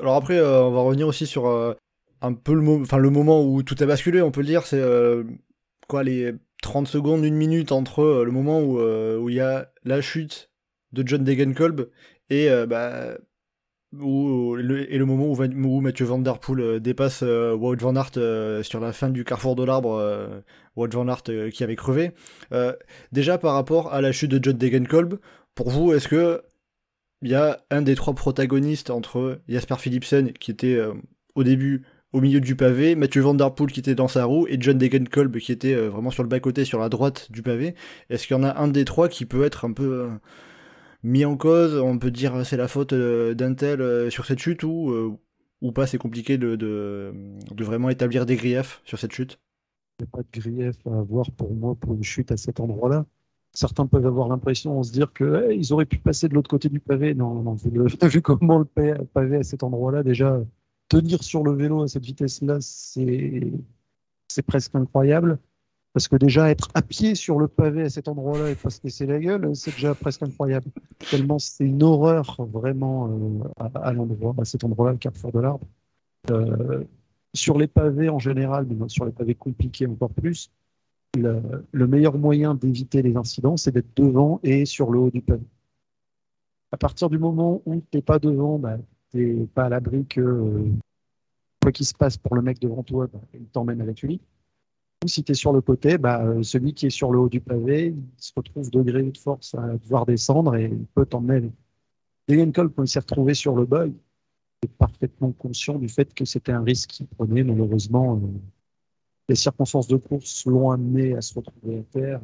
Alors 0.00 0.14
après, 0.14 0.40
on 0.40 0.70
va 0.70 0.80
revenir 0.80 1.08
aussi 1.08 1.26
sur 1.26 1.76
un 2.20 2.34
peu 2.34 2.54
le, 2.54 2.68
enfin, 2.68 2.98
le 2.98 3.10
moment 3.10 3.44
où 3.44 3.62
tout 3.62 3.76
a 3.80 3.86
basculé, 3.86 4.22
on 4.22 4.30
peut 4.30 4.40
le 4.40 4.46
dire, 4.46 4.66
c'est 4.66 4.80
euh, 4.80 5.24
quoi 5.88 6.02
les 6.02 6.32
30 6.62 6.88
secondes, 6.88 7.24
une 7.24 7.34
minute 7.34 7.72
entre 7.72 8.02
euh, 8.02 8.24
le 8.24 8.32
moment 8.32 8.60
où 8.60 8.80
euh, 8.80 9.18
où 9.18 9.28
il 9.28 9.36
y 9.36 9.40
a 9.40 9.72
la 9.84 10.00
chute 10.00 10.50
de 10.92 11.06
John 11.06 11.24
Degenkolb 11.24 11.88
et 12.30 12.48
bah 12.66 13.16
où, 13.92 14.56
le, 14.56 14.92
et 14.92 14.98
le 14.98 15.04
moment 15.04 15.26
où, 15.26 15.40
où 15.40 15.80
Mathieu 15.80 16.04
Van 16.06 16.18
Der 16.18 16.38
Poel 16.38 16.80
dépasse 16.80 17.22
Wout 17.22 17.76
Van 17.76 17.94
Aert 17.94 18.64
sur 18.64 18.80
la 18.80 18.92
fin 18.92 19.10
du 19.10 19.24
carrefour 19.24 19.54
de 19.54 19.62
l'arbre, 19.62 20.42
Wout 20.74 20.88
Van 20.90 21.06
Aert 21.08 21.22
qui 21.52 21.62
avait 21.62 21.76
crevé. 21.76 22.12
déjà 23.12 23.38
par 23.38 23.54
rapport 23.54 23.92
à 23.92 24.00
la 24.00 24.10
chute 24.10 24.30
de 24.30 24.42
John 24.42 24.56
Degenkolb, 24.56 25.18
pour 25.54 25.70
vous, 25.70 25.92
est-ce 25.92 26.08
que 26.08 26.42
il 27.22 27.30
y 27.30 27.34
a 27.34 27.64
un 27.70 27.82
des 27.82 27.94
trois 27.94 28.14
protagonistes 28.14 28.90
entre 28.90 29.40
Jasper 29.48 29.76
Philipsen, 29.78 30.32
qui 30.32 30.50
était 30.50 30.80
au 31.34 31.44
début 31.44 31.84
au 32.16 32.20
milieu 32.22 32.40
du 32.40 32.56
pavé, 32.56 32.94
Mathieu 32.94 33.20
Van 33.20 33.36
qui 33.36 33.80
était 33.80 33.94
dans 33.94 34.08
sa 34.08 34.24
roue 34.24 34.46
et 34.48 34.56
John 34.58 34.78
Degenkolb 34.78 35.36
qui 35.36 35.52
était 35.52 35.74
vraiment 35.74 36.10
sur 36.10 36.22
le 36.22 36.30
bas-côté, 36.30 36.64
sur 36.64 36.78
la 36.78 36.88
droite 36.88 37.30
du 37.30 37.42
pavé. 37.42 37.74
Est-ce 38.08 38.26
qu'il 38.26 38.34
y 38.34 38.40
en 38.40 38.42
a 38.42 38.58
un 38.58 38.68
des 38.68 38.86
trois 38.86 39.10
qui 39.10 39.26
peut 39.26 39.44
être 39.44 39.66
un 39.66 39.72
peu 39.72 40.08
mis 41.02 41.26
en 41.26 41.36
cause? 41.36 41.76
On 41.76 41.98
peut 41.98 42.10
dire 42.10 42.46
c'est 42.46 42.56
la 42.56 42.68
faute 42.68 42.94
d'un 42.94 43.52
tel 43.52 44.10
sur 44.10 44.24
cette 44.24 44.38
chute 44.38 44.62
ou, 44.62 45.18
ou 45.60 45.72
pas? 45.72 45.86
C'est 45.86 45.98
compliqué 45.98 46.38
de, 46.38 46.56
de, 46.56 47.12
vraiment 47.64 47.90
établir 47.90 48.24
des 48.24 48.36
griefs 48.36 48.80
sur 48.86 48.98
cette 48.98 49.12
chute? 49.12 49.38
Il 50.00 50.04
n'y 50.04 50.08
a 50.08 50.16
pas 50.16 50.22
de 50.22 50.40
grief 50.40 50.76
à 50.86 50.98
avoir 50.98 51.30
pour 51.32 51.52
moi 51.52 51.74
pour 51.74 51.92
une 51.92 52.04
chute 52.04 52.32
à 52.32 52.38
cet 52.38 52.60
endroit-là 52.60 53.04
certains 53.56 53.86
peuvent 53.86 54.06
avoir 54.06 54.28
l'impression 54.28 54.78
de 54.80 54.84
se 54.84 54.92
dire 54.92 55.12
qu'ils 55.12 55.46
ils 55.52 55.72
auraient 55.72 55.86
pu 55.86 55.98
passer 55.98 56.28
de 56.28 56.34
l'autre 56.34 56.50
côté 56.50 56.68
du 56.68 56.78
pavé. 56.78 57.14
Non, 57.14 57.42
non, 57.42 57.54
vu, 57.54 57.70
le, 57.70 57.86
vu 58.08 58.22
comment 58.22 58.58
le 58.58 58.64
pavé 58.66 59.36
à 59.36 59.42
cet 59.42 59.62
endroit-là, 59.62 60.02
déjà, 60.02 60.40
tenir 60.88 61.22
sur 61.22 61.42
le 61.42 61.52
vélo 61.52 61.82
à 61.82 61.88
cette 61.88 62.04
vitesse-là, 62.04 62.58
c'est, 62.60 63.52
presque 64.46 64.74
incroyable. 64.74 65.38
Parce 65.92 66.08
que 66.08 66.16
déjà, 66.16 66.50
être 66.50 66.68
à 66.74 66.82
pied 66.82 67.14
sur 67.14 67.38
le 67.38 67.48
pavé 67.48 67.82
à 67.82 67.88
cet 67.88 68.06
endroit-là 68.08 68.50
et 68.50 68.54
pas 68.54 68.68
se 68.68 68.80
laisser 68.84 69.06
la 69.06 69.18
gueule, 69.18 69.56
c'est 69.56 69.70
déjà 69.70 69.94
presque 69.94 70.22
incroyable. 70.22 70.66
Tellement 71.10 71.38
c'est 71.38 71.64
une 71.64 71.82
horreur 71.82 72.36
vraiment 72.52 73.08
euh, 73.08 73.68
à, 73.74 73.92
l'endroit, 73.92 74.34
à 74.38 74.44
cet 74.44 74.64
endroit-là, 74.64 74.92
le 74.92 74.98
carrefour 74.98 75.32
de 75.32 75.40
l'arbre. 75.40 75.66
Euh, 76.30 76.84
sur 77.32 77.56
les 77.56 77.66
pavés 77.66 78.10
en 78.10 78.18
général, 78.18 78.66
mais 78.68 78.88
sur 78.88 79.06
les 79.06 79.12
pavés 79.12 79.34
compliqués 79.34 79.86
encore 79.86 80.10
plus, 80.10 80.50
le, 81.16 81.86
meilleur 81.86 82.18
moyen 82.18 82.54
d'éviter 82.54 83.02
les 83.02 83.16
incidents, 83.16 83.56
c'est 83.56 83.72
d'être 83.72 83.96
devant 83.96 84.40
et 84.42 84.66
sur 84.66 84.90
le 84.90 84.98
haut 84.98 85.10
du 85.10 85.22
pavé. 85.22 85.44
À 86.72 86.76
partir 86.76 87.08
du 87.08 87.18
moment 87.18 87.62
où 87.64 87.76
tu 87.90 87.96
n'es 87.96 88.02
pas 88.02 88.18
devant, 88.18 88.58
bah, 88.58 88.76
tu 89.10 89.34
n'es 89.34 89.46
pas 89.46 89.64
à 89.64 89.68
l'abri 89.68 90.06
que 90.06 90.20
euh, 90.20 90.70
quoi 91.62 91.72
qu'il 91.72 91.86
se 91.86 91.94
passe 91.94 92.16
pour 92.16 92.34
le 92.34 92.42
mec 92.42 92.60
devant 92.60 92.82
toi, 92.82 93.06
bah, 93.12 93.20
il 93.34 93.46
t'emmène 93.46 93.80
avec 93.80 94.02
lui. 94.02 94.20
Ou 95.04 95.08
si 95.08 95.22
tu 95.22 95.32
es 95.32 95.34
sur 95.34 95.52
le 95.52 95.60
côté, 95.60 95.98
bah, 95.98 96.24
euh, 96.24 96.42
celui 96.42 96.74
qui 96.74 96.86
est 96.86 96.90
sur 96.90 97.12
le 97.12 97.18
haut 97.18 97.28
du 97.28 97.40
pavé, 97.40 97.88
il 97.88 98.04
se 98.16 98.32
retrouve 98.34 98.70
degré 98.70 99.02
de 99.02 99.18
force 99.18 99.54
à 99.54 99.76
devoir 99.76 100.06
descendre 100.06 100.56
et 100.56 100.66
il 100.66 100.86
peut 100.94 101.06
t'emmener. 101.06 101.50
Degenkolb, 102.28 102.72
quand 102.74 102.82
il 102.82 102.88
s'est 102.88 103.00
retrouvé 103.00 103.34
sur 103.34 103.54
le 103.54 103.66
bug, 103.66 103.92
il 104.62 104.66
est 104.66 104.72
parfaitement 104.72 105.32
conscient 105.32 105.78
du 105.78 105.88
fait 105.88 106.12
que 106.14 106.24
c'était 106.24 106.52
un 106.52 106.62
risque 106.62 106.90
qu'il 106.90 107.06
prenait, 107.06 107.44
malheureusement. 107.44 108.16
Euh, 108.16 108.26
les 109.28 109.34
circonstances 109.34 109.88
de 109.88 109.96
course 109.96 110.46
l'ont 110.46 110.70
amené 110.70 111.14
à 111.16 111.20
se 111.20 111.34
retrouver 111.34 111.78
à 111.80 111.82
terre. 111.82 112.20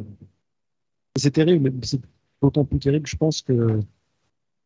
C'est 1.17 1.33
terrible, 1.33 1.71
mais 1.71 1.87
c'est 1.87 2.01
d'autant 2.41 2.65
plus 2.65 2.79
terrible, 2.79 3.07
je 3.07 3.17
pense, 3.17 3.43
que, 3.43 3.81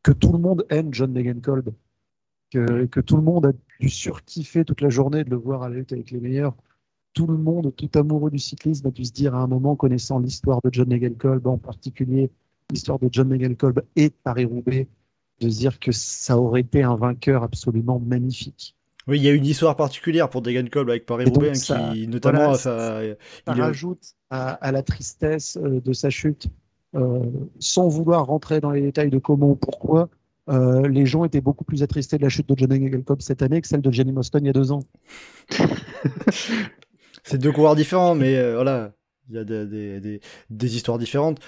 que 0.03 0.13
tout 0.13 0.33
le 0.33 0.39
monde 0.39 0.67
aime 0.71 0.93
John 0.93 1.13
Degenkolb, 1.13 1.71
que, 2.57 2.87
que 2.87 3.01
tout 3.01 3.17
le 3.17 3.23
monde 3.23 3.47
a 3.47 3.53
dû 3.81 3.89
surkiffer 3.89 4.65
toute 4.65 4.81
la 4.81 4.89
journée 4.89 5.25
de 5.25 5.31
le 5.31 5.37
voir 5.37 5.63
à 5.63 5.69
la 5.69 5.77
lutte 5.77 5.93
avec 5.93 6.11
les 6.11 6.21
meilleurs. 6.21 6.55
Tout 7.13 7.27
le 7.27 7.37
monde, 7.37 7.75
tout 7.77 7.91
amoureux 7.95 8.31
du 8.31 8.39
cyclisme, 8.39 8.87
a 8.87 8.91
dû 8.91 9.05
se 9.05 9.13
dire 9.13 9.35
à 9.35 9.39
un 9.39 9.47
moment, 9.47 9.77
connaissant 9.77 10.19
l'histoire 10.19 10.61
de 10.63 10.71
John 10.73 10.89
Degenkolb, 10.89 11.47
en 11.47 11.59
particulier 11.59 12.31
l'histoire 12.71 12.99
de 12.99 13.09
John 13.11 13.29
Degenkolb 13.29 13.83
et 13.95 14.11
Paris-Roubaix, 14.11 14.89
de 15.41 15.51
se 15.51 15.59
dire 15.59 15.79
que 15.79 15.93
ça 15.93 16.39
aurait 16.39 16.63
été 16.63 16.83
un 16.83 16.97
vainqueur 16.97 17.43
absolument 17.43 18.01
magnifique. 18.01 18.75
Oui, 19.07 19.19
il 19.19 19.25
y 19.25 19.29
a 19.29 19.33
une 19.33 19.47
histoire 19.47 19.77
particulière 19.77 20.29
pour 20.29 20.43
Degenkolb 20.43 20.91
avec 20.91 21.07
Paris-Roubaix, 21.07 21.53
qui 21.53 22.09
notamment 22.09 22.55
ça, 22.55 23.01
rajoute 23.47 24.15
à, 24.31 24.73
la 24.73 24.83
tristesse 24.83 25.57
euh, 25.59 25.81
de 25.81 25.93
sa 25.93 26.11
chute, 26.11 26.49
euh, 26.97 27.21
sans 27.61 27.89
vouloir 27.89 28.27
rentrer 28.27 28.61
dans 28.61 28.73
les 28.73 28.81
détails 28.81 29.11
de 29.11 29.19
comment 29.19 29.51
ou 29.51 29.55
pourquoi. 29.55 30.09
Euh, 30.49 30.87
les 30.89 31.07
gens 31.07 31.25
étaient 31.25 31.41
beaucoup 31.41 31.65
plus 31.65 31.83
attristés 31.83 32.19
de 32.19 32.23
la 32.23 32.29
chute 32.29 32.49
de 32.49 32.55
John 32.57 32.69
Degenkolb 32.69 33.21
cette 33.21 33.43
année 33.43 33.61
que 33.61 33.69
celle 33.69 33.83
de 33.83 33.91
Jenny 33.91 34.13
Moston 34.13 34.45
il 34.45 34.47
y 34.47 34.51
a 34.51 34.53
deux 34.53 34.73
ans. 34.73 34.83
C'est 37.25 37.39
deux 37.39 37.51
coureurs 37.51 37.75
différents, 37.75 38.15
mais 38.15 38.55
voilà, 38.55 38.93
il 39.29 39.35
y 39.35 39.39
a 39.39 39.45
des, 40.51 40.77
histoires 40.77 40.99
différentes. 40.99 41.41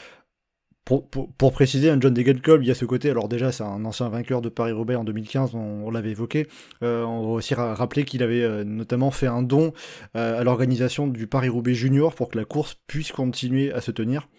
Pour, 0.84 1.52
préciser, 1.52 1.90
un 1.90 2.00
John 2.00 2.14
Degenkolb, 2.14 2.62
il 2.62 2.68
y 2.68 2.70
a 2.70 2.74
ce 2.74 2.86
côté, 2.86 3.10
alors 3.10 3.28
déjà 3.28 3.52
c'est 3.52 3.62
un 3.62 3.84
ancien 3.84 4.08
vainqueur 4.08 4.40
de 4.40 4.48
Paris-Roubaix 4.48 4.94
en 4.94 5.04
2015, 5.04 5.54
on, 5.54 5.90
l'avait 5.90 6.12
évoqué, 6.12 6.48
euh, 6.82 7.04
on 7.04 7.26
va 7.26 7.32
aussi 7.34 7.52
rappeler 7.52 8.06
qu'il 8.06 8.22
avait 8.22 8.42
euh, 8.42 8.64
notamment 8.64 9.10
fait 9.10 9.26
un 9.26 9.42
don 9.42 9.74
euh, 10.16 10.40
à 10.40 10.44
l'organisation 10.44 11.06
du 11.06 11.26
Paris-Roubaix 11.26 11.74
Junior 11.74 12.14
pour 12.14 12.30
que 12.30 12.38
la 12.38 12.46
course 12.46 12.78
puisse 12.86 13.12
continuer 13.12 13.70
à 13.70 13.82
se 13.82 13.90
tenir 13.90 14.30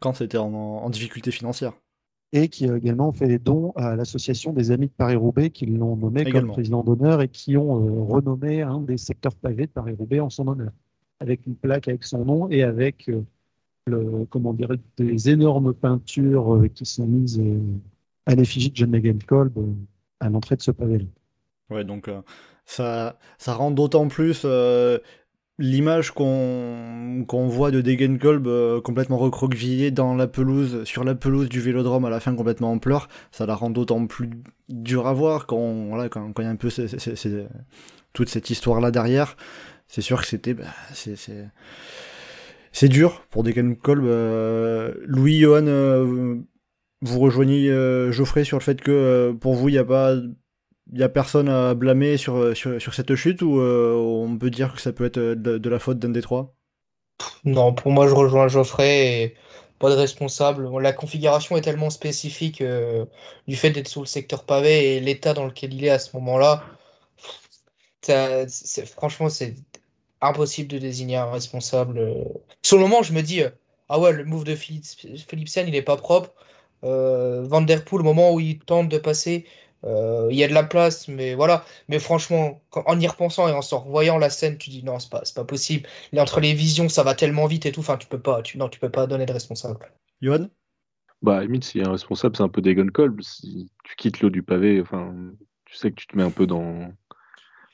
quand 0.00 0.12
c'était 0.12 0.36
en, 0.36 0.90
difficulté 0.90 1.30
financière. 1.30 1.72
Et 2.32 2.48
qui 2.48 2.68
a 2.68 2.76
également 2.76 3.12
fait 3.12 3.26
des 3.26 3.40
dons 3.40 3.72
à 3.74 3.96
l'association 3.96 4.52
des 4.52 4.70
Amis 4.70 4.86
de 4.86 4.92
Paris-Roubaix, 4.92 5.50
qui 5.50 5.66
l'ont 5.66 5.96
nommé 5.96 6.30
comme 6.30 6.48
président 6.48 6.84
d'honneur 6.84 7.22
et 7.22 7.28
qui 7.28 7.56
ont 7.56 8.06
renommé 8.06 8.62
un 8.62 8.80
des 8.80 8.98
secteurs 8.98 9.34
pavés 9.34 9.66
de 9.66 9.72
Paris-Roubaix 9.72 10.20
en 10.20 10.30
son 10.30 10.46
honneur, 10.46 10.70
avec 11.18 11.44
une 11.46 11.56
plaque 11.56 11.88
avec 11.88 12.04
son 12.04 12.24
nom 12.24 12.48
et 12.48 12.62
avec 12.62 13.10
comment 14.30 14.52
dire, 14.52 14.70
des 14.96 15.30
énormes 15.30 15.74
peintures 15.74 16.56
euh, 16.56 16.68
qui 16.68 16.84
sont 16.86 17.06
mises 17.06 17.38
euh, 17.40 17.60
à 18.26 18.34
l'effigie 18.34 18.70
de 18.70 18.76
John 18.76 18.90
Degenkolb 18.90 19.56
euh, 19.58 19.72
à 20.20 20.28
l'entrée 20.28 20.56
de 20.56 20.62
ce 20.62 20.70
pavé. 20.70 21.06
Ouais, 21.70 21.84
donc 21.84 22.10
ça, 22.66 23.16
ça 23.38 23.54
rend 23.54 23.70
d'autant 23.70 24.08
plus 24.08 24.44
l'image 25.60 26.10
qu'on 26.10 27.26
voit 27.48 27.70
de 27.70 27.80
Degenkolb 27.80 28.80
complètement 28.82 29.18
recroquevillé 29.18 29.90
dans 29.92 30.14
la 30.14 30.26
pelouse, 30.26 30.82
sur 30.84 31.04
la 31.04 31.14
pelouse 31.14 31.48
du 31.48 31.60
vélodrome 31.60 32.04
à 32.04 32.10
la 32.10 32.18
fin 32.18 32.34
complètement 32.34 32.72
en 32.72 32.78
pleurs, 32.78 33.08
ça 33.30 33.46
la 33.46 33.54
rend 33.54 33.70
d'autant 33.70 34.06
plus 34.06 34.30
dur 34.68 35.06
à 35.06 35.12
voir 35.12 35.46
quand, 35.46 35.90
quand, 36.08 36.32
il 36.38 36.42
y 36.42 36.46
a 36.46 36.50
un 36.50 36.56
peu 36.56 36.70
toute 38.12 38.28
cette 38.28 38.50
histoire-là 38.50 38.90
derrière. 38.90 39.36
C'est 39.86 40.02
sûr 40.02 40.20
que 40.20 40.26
c'était... 40.26 40.54
Bah, 40.54 40.64
c'est 42.72 42.88
dur 42.88 43.22
pour 43.30 43.42
des 43.42 43.54
Kolb. 43.54 44.04
Euh, 44.04 44.94
Louis, 45.06 45.40
Johan, 45.40 45.66
euh, 45.66 46.36
vous 47.02 47.18
rejoignez 47.18 47.68
euh, 47.70 48.12
Geoffrey 48.12 48.44
sur 48.44 48.58
le 48.58 48.62
fait 48.62 48.80
que 48.80 49.32
pour 49.40 49.54
vous, 49.54 49.68
il 49.68 49.72
n'y 49.72 49.78
a 49.78 49.84
pas. 49.84 50.16
Il 50.92 51.02
a 51.02 51.08
personne 51.08 51.48
à 51.48 51.74
blâmer 51.74 52.16
sur, 52.16 52.56
sur, 52.56 52.94
cette 52.94 53.14
chute 53.14 53.42
ou 53.42 53.60
on 53.60 54.36
peut 54.38 54.50
dire 54.50 54.74
que 54.74 54.80
ça 54.80 54.92
peut 54.92 55.04
être 55.04 55.18
de, 55.18 55.68
la 55.68 55.78
faute 55.78 55.98
d'un 55.98 56.08
des 56.08 56.22
trois? 56.22 56.54
Non, 57.44 57.72
pour 57.72 57.92
moi 57.92 58.08
je 58.08 58.14
rejoins 58.14 58.48
Geoffrey 58.48 59.22
et 59.22 59.34
pas 59.78 59.90
de 59.90 59.94
responsable. 59.94 60.68
La 60.80 60.92
configuration 60.92 61.56
est 61.56 61.60
tellement 61.60 61.90
spécifique 61.90 62.62
du 63.46 63.56
fait 63.56 63.70
d'être 63.70 63.88
sous 63.88 64.00
le 64.00 64.06
secteur 64.06 64.44
pavé 64.44 64.96
et 64.96 65.00
l'état 65.00 65.32
dans 65.32 65.46
lequel 65.46 65.74
il 65.74 65.84
est 65.84 65.90
à 65.90 65.98
ce 65.98 66.16
moment-là. 66.16 66.64
Franchement, 68.96 69.28
c'est 69.28 69.54
impossible 70.20 70.68
de 70.68 70.78
désigner 70.78 71.16
un 71.16 71.30
responsable. 71.30 71.98
Euh. 71.98 72.24
Sur 72.62 72.76
le 72.76 72.82
moment, 72.82 73.02
je 73.02 73.12
me 73.12 73.22
dis, 73.22 73.42
euh, 73.42 73.50
ah 73.88 73.98
ouais, 74.00 74.12
le 74.12 74.24
move 74.24 74.44
de 74.44 74.54
Philipsen, 74.54 75.68
il 75.68 75.74
est 75.74 75.82
pas 75.82 75.96
propre. 75.96 76.32
Euh, 76.84 77.42
Van 77.44 77.64
au 77.64 78.02
moment 78.02 78.32
où 78.32 78.40
il 78.40 78.58
tente 78.58 78.88
de 78.88 78.98
passer, 78.98 79.46
il 79.84 80.36
y 80.36 80.44
a 80.44 80.48
de 80.48 80.54
la 80.54 80.64
place, 80.64 81.08
mais 81.08 81.34
voilà. 81.34 81.64
Mais 81.88 81.98
franchement, 81.98 82.62
en 82.72 83.00
y 83.00 83.06
repensant 83.06 83.48
et 83.48 83.52
en 83.52 83.62
se 83.62 83.74
revoyant 83.74 84.18
la 84.18 84.30
scène, 84.30 84.58
tu 84.58 84.70
dis 84.70 84.82
non, 84.84 84.98
c'est 84.98 85.10
pas, 85.10 85.22
pas 85.34 85.44
possible. 85.44 85.88
Et 86.12 86.20
entre 86.20 86.40
les 86.40 86.54
visions, 86.54 86.88
ça 86.88 87.02
va 87.02 87.14
tellement 87.14 87.46
vite 87.46 87.66
et 87.66 87.72
tout. 87.72 87.80
Enfin, 87.80 87.96
tu 87.96 88.06
peux 88.06 88.20
pas, 88.20 88.42
tu, 88.42 88.58
non, 88.58 88.68
tu 88.68 88.80
peux 88.80 88.90
pas 88.90 89.06
donner 89.06 89.26
de 89.26 89.32
responsable. 89.32 89.78
Johan 90.20 90.48
Bah, 91.22 91.42
limite, 91.42 91.64
s'il 91.64 91.82
y 91.82 91.84
a 91.84 91.88
un 91.88 91.92
responsable, 91.92 92.36
c'est 92.36 92.42
un 92.42 92.48
peu 92.48 92.60
Dagon 92.60 92.88
Kolb. 92.88 93.20
Si 93.22 93.70
tu 93.84 93.96
quittes 93.96 94.20
l'eau 94.20 94.30
du 94.30 94.42
pavé, 94.42 94.80
enfin, 94.80 95.14
tu 95.64 95.76
sais 95.76 95.90
que 95.90 95.96
tu 95.96 96.06
te 96.06 96.16
mets 96.16 96.24
un 96.24 96.30
peu 96.30 96.46
dans, 96.46 96.92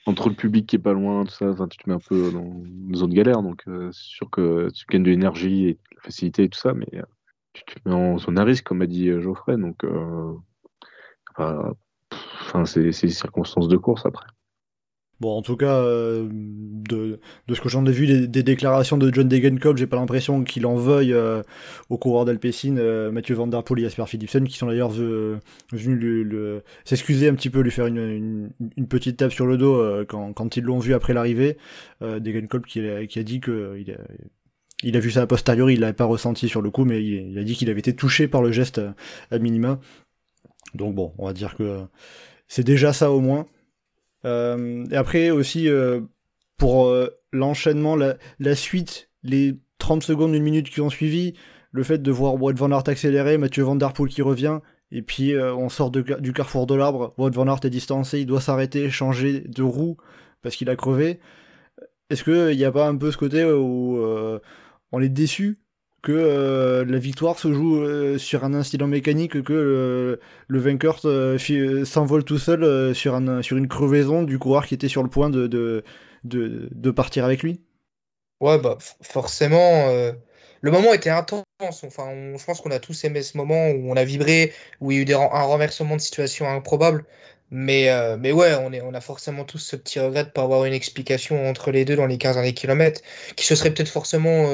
entre 0.07 0.29
le 0.29 0.37
public 0.37 0.67
qui 0.67 0.77
est 0.77 0.81
pas 0.81 0.93
loin, 0.93 1.25
tout 1.25 1.33
ça, 1.33 1.53
tu 1.69 1.79
te 1.79 1.89
mets 1.89 1.97
un 1.97 2.01
peu 2.01 2.31
dans 2.31 2.63
une 2.65 2.95
zone 2.95 3.13
galère, 3.13 3.43
donc 3.43 3.65
euh, 3.67 3.91
c'est 3.93 4.05
sûr 4.05 4.31
que 4.31 4.71
tu 4.73 4.87
gagnes 4.87 5.03
de 5.03 5.11
l'énergie 5.11 5.67
et 5.67 5.73
de 5.75 5.97
la 5.97 6.03
facilité 6.03 6.45
et 6.45 6.49
tout 6.49 6.59
ça, 6.59 6.73
mais 6.75 6.87
euh, 6.95 7.03
tu 7.53 7.65
te 7.65 7.89
mets 7.89 7.95
en 7.95 8.17
zone 8.17 8.39
à 8.39 8.45
risque, 8.45 8.65
comme 8.65 8.83
a 8.83 8.87
dit 8.87 9.09
euh, 9.09 9.21
Geoffrey, 9.21 9.57
donc 9.57 9.85
enfin, 11.31 11.75
c'est 12.65 12.83
des 12.83 12.93
circonstances 12.93 13.69
de 13.69 13.77
course 13.77 14.07
après. 14.07 14.27
Bon, 15.19 15.31
en 15.39 15.41
tout 15.41 15.57
cas, 15.57 15.77
euh, 15.77 16.29
de, 16.31 17.19
ce 17.49 17.61
que 17.61 17.71
j'en 17.71 17.87
ai 17.87 17.91
vu 17.91 18.27
des, 18.29 18.43
déclarations 18.43 18.99
de 18.99 19.13
John 19.13 19.27
Degenkolb, 19.27 19.79
j'ai 19.79 19.87
pas 19.87 19.97
l'impression 19.97 20.45
qu'il 20.45 20.67
en 20.67 20.77
veuille 20.77 21.15
euh, 21.15 21.43
aux 21.89 21.97
coureurs 21.97 22.27
euh, 22.29 23.11
Mathieu 23.11 23.35
Van 23.35 23.47
Der 23.47 23.63
Poel 23.63 23.81
et 23.81 23.83
Jasper 23.85 24.05
Philipsen, 24.07 24.47
qui 24.47 24.59
sont 24.59 24.67
d'ailleurs 24.67 24.91
venus 24.91 26.63
s'excuser 26.85 27.29
un 27.29 27.35
petit 27.35 27.49
peu, 27.49 27.61
lui 27.61 27.71
faire 27.71 27.87
une, 27.87 28.51
petite 28.91 29.17
tape 29.17 29.33
sur 29.33 29.47
le 29.47 29.57
dos 29.57 30.05
quand, 30.07 30.57
ils 30.57 30.65
l'ont 30.65 30.81
vu 30.81 30.93
après 30.93 31.15
l'arrivée. 31.15 31.57
Degenkolb 32.03 32.67
qui, 32.67 32.81
a 32.81 33.23
dit 33.23 33.41
que 33.41 33.83
il 34.83 34.95
a 34.95 35.01
vu 35.01 35.11
ça 35.11 35.23
a 35.23 35.27
posteriori, 35.27 35.75
il 35.75 35.81
l'avait 35.81 35.95
pas 35.95 36.05
ressenti 36.05 36.51
sur 36.51 36.61
le 36.61 36.71
coup, 36.71 36.85
mais 36.85 37.03
il, 37.03 37.31
il, 37.33 37.39
a 37.39 37.45
dit 37.45 37.55
qu'il 37.55 37.71
avait 37.71 37.81
été 37.81 37.97
touché 37.97 38.29
par 38.29 38.43
le 38.43 38.53
geste 38.53 38.83
à 39.31 39.39
minima. 39.39 39.81
Donc 40.75 40.95
bon, 40.95 41.15
on 41.17 41.27
va 41.27 41.33
dire 41.33 41.57
que 41.57 41.87
c'est 42.49 42.65
déjà 42.65 42.93
ça 42.93 43.11
au 43.11 43.21
moins. 43.21 43.47
Euh, 44.25 44.85
et 44.91 44.97
après 44.97 45.31
aussi, 45.31 45.69
euh, 45.69 46.01
pour 46.57 46.87
euh, 46.87 47.09
l'enchaînement, 47.33 47.97
la, 47.97 48.55
suite, 48.55 49.11
les 49.23 49.59
30 49.79 50.03
secondes, 50.03 50.35
une 50.35 50.43
minute 50.43 50.71
qui 50.71 50.81
ont 50.81 50.91
suivi, 50.91 51.35
le 51.73 51.83
fait 51.83 51.99
de 51.99 52.11
voir 52.11 52.35
Wout 52.35 52.55
van 52.55 52.71
Aert 52.71 52.89
accélérer, 52.89 53.39
Mathieu 53.39 53.63
Van 53.63 53.77
Der 53.77 53.93
Poel 53.93 54.11
qui 54.11 54.23
revient, 54.23 54.61
Et 54.91 55.03
puis 55.03 55.37
on 55.39 55.69
sort 55.69 55.91
du 55.91 56.33
carrefour 56.33 56.67
de 56.67 56.75
l'arbre, 56.75 57.15
Wout 57.19 57.31
van 57.31 57.47
Aert 57.49 57.61
est 57.65 57.71
distancé, 57.71 58.21
il 58.21 58.27
doit 58.27 58.41
s'arrêter, 58.41 58.89
changer 58.89 59.41
de 59.41 59.63
roue 59.63 59.97
parce 60.43 60.57
qu'il 60.57 60.71
a 60.71 60.77
crevé. 60.77 61.21
Est-ce 62.09 62.25
qu'il 62.25 62.57
n'y 62.57 62.65
a 62.65 62.73
pas 62.73 62.89
un 62.89 62.97
peu 62.97 63.11
ce 63.11 63.19
côté 63.19 63.45
où 63.45 64.01
on 64.93 65.03
est 65.03 65.09
déçu 65.11 65.59
euh, 66.13 66.85
la 66.85 66.99
victoire 66.99 67.39
se 67.39 67.53
joue 67.53 67.81
euh, 67.81 68.19
sur 68.19 68.45
un 68.45 68.55
incident 68.55 68.87
mécanique, 68.87 69.43
que 69.43 69.53
euh, 69.53 70.17
le 70.49 70.59
vainqueur 70.59 70.99
s'envole 70.99 72.25
tout 72.25 72.39
seul 72.39 72.95
sur, 72.95 73.15
un, 73.15 73.43
sur 73.43 73.57
une 73.57 73.69
crevaison 73.69 74.23
du 74.23 74.39
coureur 74.39 74.67
qui 74.67 74.75
était 74.75 74.89
sur 74.89 75.03
le 75.03 75.09
point 75.09 75.31
de, 75.31 75.83
partir 76.95 77.25
avec 77.25 77.43
lui 77.43 77.61
Ouais, 78.41 78.59
bah 78.59 78.77
forcément, 79.01 79.89
le 80.61 80.71
moment 80.71 80.93
était 80.93 81.11
intense. 81.11 81.45
Enfin, 81.61 82.11
je 82.37 82.45
pense 82.45 82.61
qu'on 82.61 82.71
a 82.71 82.79
tous 82.79 83.05
aimé 83.05 83.23
ce 83.23 83.37
moment 83.37 83.71
où 83.71 83.91
on 83.91 83.97
a 83.97 84.05
vibré, 84.05 84.53
où 84.81 84.93
il 84.93 85.09
y 85.09 85.15
a 85.15 85.17
eu 85.17 85.21
un 85.21 85.43
renversement 85.43 85.97
de 85.97 86.01
situation 86.01 86.47
improbable. 86.49 87.05
Mais, 87.51 87.89
mais 88.19 88.33
ouais, 88.33 88.55
on, 88.61 88.73
est, 88.73 88.81
on 88.81 88.93
a 88.93 89.01
forcément 89.01 89.45
tous 89.45 89.59
ce 89.59 89.77
petit 89.77 90.01
regret 90.01 90.25
de 90.25 90.29
ne 90.29 90.33
pas 90.33 90.43
avoir 90.43 90.65
une 90.65 90.73
explication 90.73 91.49
entre 91.49 91.71
les 91.71 91.85
deux 91.85 91.95
dans 91.95 92.07
les 92.07 92.19
15 92.19 92.35
derniers 92.35 92.55
kilomètres, 92.55 93.03
qui 93.37 93.47
se 93.47 93.55
serait 93.55 93.73
peut-être 93.73 93.89
forcément 93.89 94.49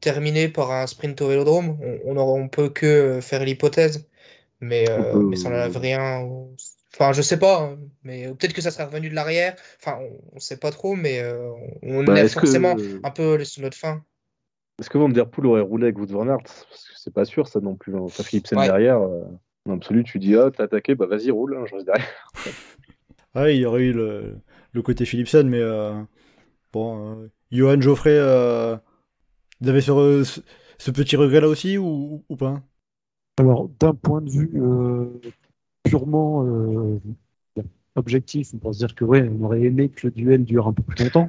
terminé 0.00 0.48
par 0.48 0.70
un 0.70 0.86
sprint 0.86 1.20
au 1.20 1.28
vélodrome. 1.28 1.78
On, 2.04 2.16
on, 2.16 2.48
peut 2.48 2.68
que 2.68 2.86
euh, 2.86 3.20
faire 3.20 3.44
l'hypothèse, 3.44 4.08
mais, 4.60 4.88
euh, 4.88 5.14
mais 5.14 5.36
ça 5.36 5.50
n'enlève 5.50 5.76
rien. 5.76 6.26
Enfin, 6.94 7.12
je 7.12 7.22
sais 7.22 7.38
pas, 7.38 7.62
hein, 7.62 7.78
mais 8.02 8.28
peut-être 8.28 8.52
que 8.52 8.62
ça 8.62 8.70
serait 8.70 8.84
revenu 8.84 9.10
de 9.10 9.14
l'arrière. 9.14 9.54
Enfin, 9.80 9.98
on, 10.32 10.36
ne 10.36 10.40
sait 10.40 10.56
pas 10.56 10.70
trop, 10.70 10.94
mais 10.94 11.20
euh, 11.20 11.50
on 11.82 12.02
bah, 12.04 12.20
est, 12.20 12.28
forcément 12.28 12.76
un 13.02 13.10
peu 13.10 13.44
sur 13.44 13.62
notre 13.62 13.76
fin. 13.76 14.02
Est-ce 14.80 14.90
que 14.90 14.98
Van 14.98 15.08
Der 15.08 15.28
Poel 15.28 15.46
aurait 15.46 15.60
roulé 15.60 15.84
avec 15.84 15.98
Wout 15.98 16.06
van 16.06 16.28
Aert? 16.28 16.42
Parce 16.42 16.64
que 16.64 16.94
c'est 16.96 17.12
pas 17.12 17.24
sûr, 17.24 17.48
ça 17.48 17.60
non 17.60 17.74
plus. 17.74 17.92
T'as 18.16 18.22
Philipsen 18.22 18.60
derrière. 18.60 19.00
En 19.68 19.76
absolu, 19.76 20.04
tu 20.04 20.18
dis, 20.18 20.34
ah, 20.34 20.50
t'as 20.54 20.64
attaqué, 20.64 20.94
bah 20.94 21.06
vas-y, 21.06 21.30
roule, 21.30 21.56
hein, 21.56 21.64
je 21.66 21.74
reste 21.74 21.86
derrière. 21.86 22.32
ah, 23.34 23.50
il 23.50 23.58
y 23.58 23.66
aurait 23.66 23.84
eu 23.84 23.92
le, 23.92 24.36
le 24.72 24.82
côté 24.82 25.04
Philipsen, 25.04 25.48
mais 25.48 25.62
bon, 26.72 27.28
Johan 27.50 27.80
Geoffrey 27.80 28.18
vous 29.60 29.68
avez 29.68 29.80
ce, 29.80 30.40
ce 30.78 30.90
petit 30.90 31.16
regret-là 31.16 31.48
aussi 31.48 31.78
ou, 31.78 32.24
ou, 32.28 32.36
pas? 32.36 32.62
Alors, 33.38 33.68
d'un 33.68 33.94
point 33.94 34.20
de 34.20 34.30
vue 34.30 34.50
euh, 34.54 35.20
purement 35.82 36.46
euh, 36.46 37.00
objectif, 37.96 38.50
on 38.54 38.58
peut 38.58 38.72
se 38.72 38.78
dire 38.78 38.94
que 38.94 39.04
ouais, 39.04 39.28
on 39.28 39.44
aurait 39.44 39.62
aimé 39.62 39.88
que 39.88 40.06
le 40.06 40.12
duel 40.12 40.44
dure 40.44 40.68
un 40.68 40.72
peu 40.72 40.82
plus 40.82 41.04
longtemps. 41.04 41.28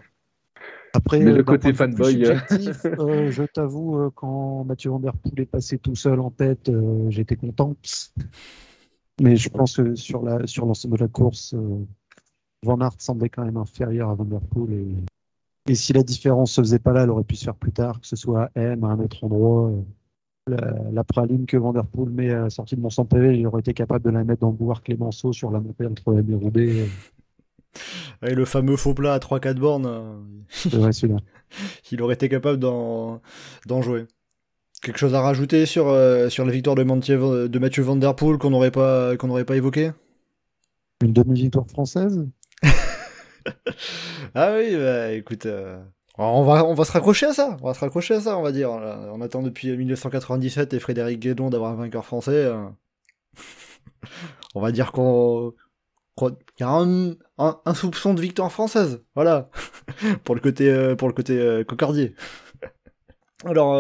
Après, 0.93 1.19
Mais 1.19 1.32
le 1.32 1.43
côté 1.43 1.73
fanboy. 1.73 2.25
euh, 2.86 3.32
je 3.32 3.43
t'avoue, 3.43 3.97
euh, 3.97 4.10
quand 4.13 4.63
Mathieu 4.63 4.89
Van 4.89 4.99
Der 4.99 5.15
Poel 5.15 5.41
est 5.41 5.45
passé 5.45 5.78
tout 5.78 5.95
seul 5.95 6.19
en 6.19 6.32
tête, 6.32 6.71
j'étais 7.10 7.36
content. 7.36 7.75
Mais 9.21 9.36
je 9.36 9.49
pense 9.49 9.78
que 9.78 9.95
sur 9.95 10.23
l'ensemble 10.23 10.97
de 10.97 11.04
la 11.04 11.08
course, 11.08 11.56
Van 12.63 12.80
Aert 12.82 12.95
semblait 12.99 13.30
quand 13.30 13.45
même 13.45 13.58
inférieur 13.58 14.10
à 14.10 14.15
Van 14.15 14.25
Der 14.25 14.41
Poel 14.41 14.73
et 14.73 14.95
et 15.69 15.75
si 15.75 15.93
la 15.93 16.02
différence 16.02 16.54
se 16.54 16.62
faisait 16.62 16.80
pas 16.80 16.93
là, 16.93 17.04
elle 17.04 17.12
aurait 17.12 17.23
pu 17.23 17.36
se 17.36 17.43
faire 17.43 17.54
plus 17.54 17.71
tard, 17.71 18.02
que 18.02 18.08
ce 18.08 18.15
soit 18.15 18.49
à 18.56 18.60
M, 18.60 18.84
à 18.84 18.88
un 18.88 18.99
autre 18.99 19.23
endroit. 19.23 19.71
Euh, 20.49 20.91
la, 20.91 21.04
praline 21.04 21.45
que 21.45 21.58
Vanderpool 21.58 22.10
met 22.10 22.32
à 22.32 22.41
la 22.43 22.49
sortie 22.49 22.75
de 22.75 22.82
Mont 22.82 22.89
PV, 22.89 23.38
il 23.38 23.45
aurait 23.45 23.60
été 23.60 23.75
capable 23.75 24.04
de 24.04 24.10
la 24.10 24.23
mettre 24.23 24.41
dans 24.41 24.49
le 24.49 24.56
boulevard 24.56 24.82
Clémenceau 24.82 25.32
sur 25.32 25.52
la 25.52 25.60
montée 25.60 25.86
entre 25.86 26.17
M 26.17 26.25
et 26.28 26.34
Roubaix. 26.34 26.88
Et 28.22 28.36
le 28.36 28.46
fameux 28.46 28.76
faux 28.76 28.94
plat 28.94 29.14
à 29.14 29.20
3-4 29.20 29.56
bornes. 29.56 29.86
Euh, 29.86 30.92
celui-là. 30.92 31.20
il 31.92 32.02
aurait 32.02 32.16
été 32.16 32.30
capable 32.30 32.60
d'en 32.60 33.22
jouer. 33.82 34.06
Quelque 34.82 34.98
chose 34.98 35.14
à 35.14 35.22
rajouter 35.22 35.66
sur, 35.66 35.90
euh, 35.90 36.30
sur 36.30 36.46
la 36.46 36.52
victoire 36.52 36.76
de, 36.76 37.48
de 37.48 37.60
Mathieu 37.60 37.84
Van 37.84 37.96
Der 37.96 38.16
Poel 38.16 38.38
qu'on 38.38 38.50
n'aurait 38.50 38.72
pas, 38.72 39.18
qu'on 39.18 39.28
n'aurait 39.28 39.46
pas 39.46 39.58
évoqué? 39.58 39.92
Une 41.02 41.14
demi-victoire 41.14 41.68
française? 41.68 42.26
Ah 44.36 44.54
oui, 44.56 44.76
bah, 44.76 45.12
écoute, 45.14 45.48
euh, 45.48 45.82
on, 46.20 46.44
va, 46.44 46.64
on 46.64 46.76
va 46.76 46.86
se 46.86 46.92
raccrocher 46.92 47.26
à 47.26 47.34
ça, 47.34 47.58
on 47.62 47.66
va 47.66 47.74
se 47.74 47.80
raccrocher 47.80 48.14
à 48.14 48.22
ça, 48.22 48.38
on 48.38 48.44
va 48.44 48.52
dire. 48.52 48.70
On 48.70 49.22
attend 49.22 49.42
depuis 49.42 49.76
1997 49.76 50.74
et 50.74 50.80
Frédéric 50.80 51.20
Guédon 51.20 51.50
d'avoir 51.50 51.72
un 51.72 51.76
vainqueur 51.76 52.06
français. 52.06 52.48
On 54.56 54.62
va 54.62 54.72
dire 54.72 54.92
qu'on 54.92 55.54
y 56.60 56.64
a 56.64 56.70
un, 56.70 57.74
soupçon 57.74 58.14
de 58.14 58.22
victoire 58.22 58.52
française, 58.52 59.04
voilà, 59.16 59.50
pour 60.24 60.36
le 60.36 60.42
côté, 60.42 60.70
euh, 60.70 60.96
pour 60.96 61.08
le 61.08 61.14
côté 61.14 61.64
cocardier. 61.68 62.16
Alors, 63.46 63.76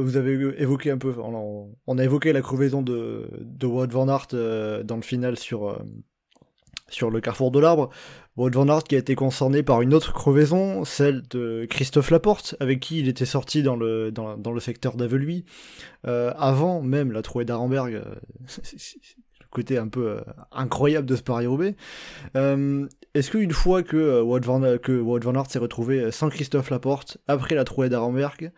vous 0.00 0.16
avez 0.16 0.32
évoqué 0.60 0.90
un 0.90 0.98
peu, 0.98 1.14
on, 1.18 1.98
a 1.98 2.04
évoqué 2.04 2.32
la 2.32 2.42
crevaison 2.42 2.82
de, 2.82 3.28
de 3.40 3.66
Wout 3.66 3.86
Van 3.86 4.08
Aert 4.08 4.26
dans 4.84 4.96
le 4.96 5.02
final 5.02 5.38
sur, 5.38 5.78
le 7.10 7.20
carrefour 7.20 7.52
de 7.52 7.60
l'arbre. 7.60 7.90
Wout 8.36 8.50
van 8.50 8.68
Aert 8.68 8.82
qui 8.82 8.96
a 8.96 8.98
été 8.98 9.14
concerné 9.14 9.62
par 9.62 9.80
une 9.82 9.94
autre 9.94 10.12
crevaison, 10.12 10.84
celle 10.84 11.22
de 11.28 11.66
Christophe 11.70 12.10
Laporte, 12.10 12.56
avec 12.58 12.80
qui 12.80 12.98
il 12.98 13.08
était 13.08 13.26
sorti 13.26 13.62
dans 13.62 13.76
le, 13.76 14.10
dans, 14.10 14.52
le 14.52 14.60
secteur 14.60 14.96
d'Aveluy, 14.96 15.44
euh, 16.06 16.32
avant 16.36 16.82
même 16.82 17.12
la 17.12 17.22
trouée 17.22 17.44
d'Arenberg, 17.44 17.94
euh, 17.94 18.14
côté 19.54 19.78
un 19.78 19.88
peu 19.88 20.08
euh, 20.08 20.20
incroyable 20.52 21.06
de 21.06 21.16
ce 21.16 21.22
Paris-Roubaix. 21.22 21.76
Est-ce 22.34 23.30
qu'une 23.30 23.52
fois 23.52 23.82
que 23.82 24.20
Wout 24.20 24.44
van, 24.44 24.60
que 24.78 24.92
van 24.92 25.34
Aert 25.34 25.50
s'est 25.50 25.58
retrouvé 25.58 26.10
sans 26.10 26.28
Christophe 26.28 26.70
Laporte, 26.70 27.18
après 27.28 27.54
la 27.54 27.64
trouée 27.64 27.88
d'Arenberg, 27.88 28.52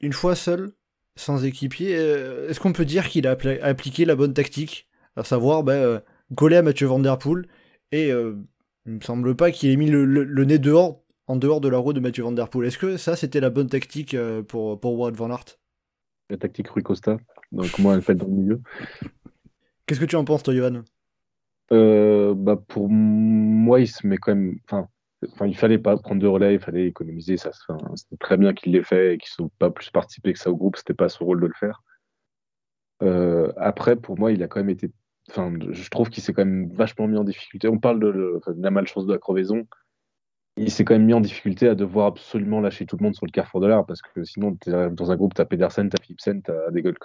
une 0.00 0.12
fois 0.12 0.34
seul, 0.34 0.72
sans 1.14 1.44
équipier, 1.44 1.92
est-ce 1.92 2.58
qu'on 2.58 2.72
peut 2.72 2.84
dire 2.84 3.08
qu'il 3.08 3.26
a 3.26 3.36
appliqué 3.62 4.04
la 4.04 4.16
bonne 4.16 4.34
tactique, 4.34 4.88
à 5.14 5.22
savoir 5.22 5.62
ben, 5.62 6.02
coller 6.34 6.56
à 6.56 6.62
Mathieu 6.62 6.88
Van 6.88 6.98
Der 6.98 7.18
Poel 7.18 7.46
et 7.92 8.10
euh, 8.12 8.36
il 8.86 8.94
me 8.94 9.00
semble 9.00 9.34
pas 9.34 9.50
qu'il 9.50 9.70
ait 9.70 9.76
mis 9.76 9.90
le, 9.90 10.44
nez 10.44 10.58
dehors, 10.58 11.02
en 11.26 11.36
dehors 11.36 11.60
de 11.60 11.68
la 11.68 11.78
roue 11.78 11.92
de 11.92 12.00
Mathieu 12.00 12.22
Van 12.22 12.32
Der. 12.32 12.48
Est-ce 12.64 12.78
que 12.78 12.96
ça, 12.96 13.16
c'était 13.16 13.40
la 13.40 13.50
bonne 13.50 13.68
tactique 13.68 14.14
euh, 14.14 14.42
pour, 14.42 14.80
pour 14.80 15.10
Van 15.10 15.30
Aert? 15.30 15.58
La 16.30 16.36
tactique 16.36 16.68
Rui 16.68 16.82
Costa, 16.82 17.18
donc 17.52 17.78
moi, 17.78 17.94
elle 17.94 18.02
fait 18.02 18.14
dans 18.14 18.26
le 18.26 18.32
milieu. 18.32 18.60
Qu'est-ce 19.88 20.00
que 20.00 20.04
tu 20.04 20.16
en 20.16 20.24
penses, 20.24 20.42
toi, 20.42 20.54
Johan? 20.54 20.82
Euh, 21.72 22.34
bah 22.34 22.56
Pour 22.68 22.88
moi, 22.88 23.80
il 23.80 23.88
se 23.88 24.06
met 24.06 24.18
quand 24.18 24.34
même. 24.34 24.58
Enfin, 24.70 24.86
il 25.46 25.56
fallait 25.56 25.78
pas 25.78 25.96
prendre 25.96 26.20
de 26.20 26.26
relais, 26.28 26.54
il 26.54 26.60
fallait 26.60 26.86
économiser. 26.86 27.36
Ça, 27.36 27.50
c'était 27.96 28.16
très 28.20 28.36
bien 28.36 28.54
qu'il 28.54 28.72
l'ait 28.72 28.84
fait 28.84 29.14
et 29.14 29.18
qu'il 29.18 29.30
ne 29.30 29.48
soit 29.48 29.50
pas 29.58 29.70
plus 29.70 29.90
participé 29.90 30.32
que 30.32 30.38
ça 30.38 30.50
au 30.50 30.56
groupe. 30.56 30.76
C'était 30.76 30.94
pas 30.94 31.08
son 31.08 31.24
rôle 31.24 31.40
de 31.40 31.46
le 31.46 31.54
faire. 31.58 31.82
après, 33.56 33.96
pour 33.96 34.16
moi, 34.16 34.30
il 34.30 34.42
a 34.44 34.46
quand 34.46 34.60
même 34.60 34.70
été 34.70 34.92
Enfin, 35.30 35.52
je 35.70 35.90
trouve 35.90 36.08
qu'il 36.08 36.22
s'est 36.22 36.32
quand 36.32 36.44
même 36.44 36.70
vachement 36.72 37.06
mis 37.06 37.18
en 37.18 37.24
difficulté. 37.24 37.68
On 37.68 37.78
parle 37.78 38.00
de, 38.00 38.40
la 38.56 38.70
malchance 38.70 39.06
de 39.06 39.12
la 39.12 39.18
crevaison. 39.18 39.66
Il 40.56 40.70
s'est 40.70 40.84
quand 40.84 40.94
même 40.94 41.04
mis 41.04 41.14
en 41.14 41.20
difficulté 41.20 41.68
à 41.68 41.74
devoir 41.74 42.06
absolument 42.06 42.60
lâcher 42.60 42.86
tout 42.86 42.96
le 42.96 43.04
monde 43.04 43.14
sur 43.14 43.26
le 43.26 43.30
carrefour 43.30 43.60
de 43.60 43.66
l'art 43.66 43.86
parce 43.86 44.02
que 44.02 44.24
sinon, 44.24 44.56
dans 44.66 45.12
un 45.12 45.16
groupe, 45.16 45.34
tu 45.34 45.40
as 45.40 45.44
Pedersen, 45.44 45.88
tu 45.88 45.96
as 46.00 46.02
Philipsen, 46.02 46.42
tu 46.42 46.50
as 46.50 46.70
Degold 46.70 46.98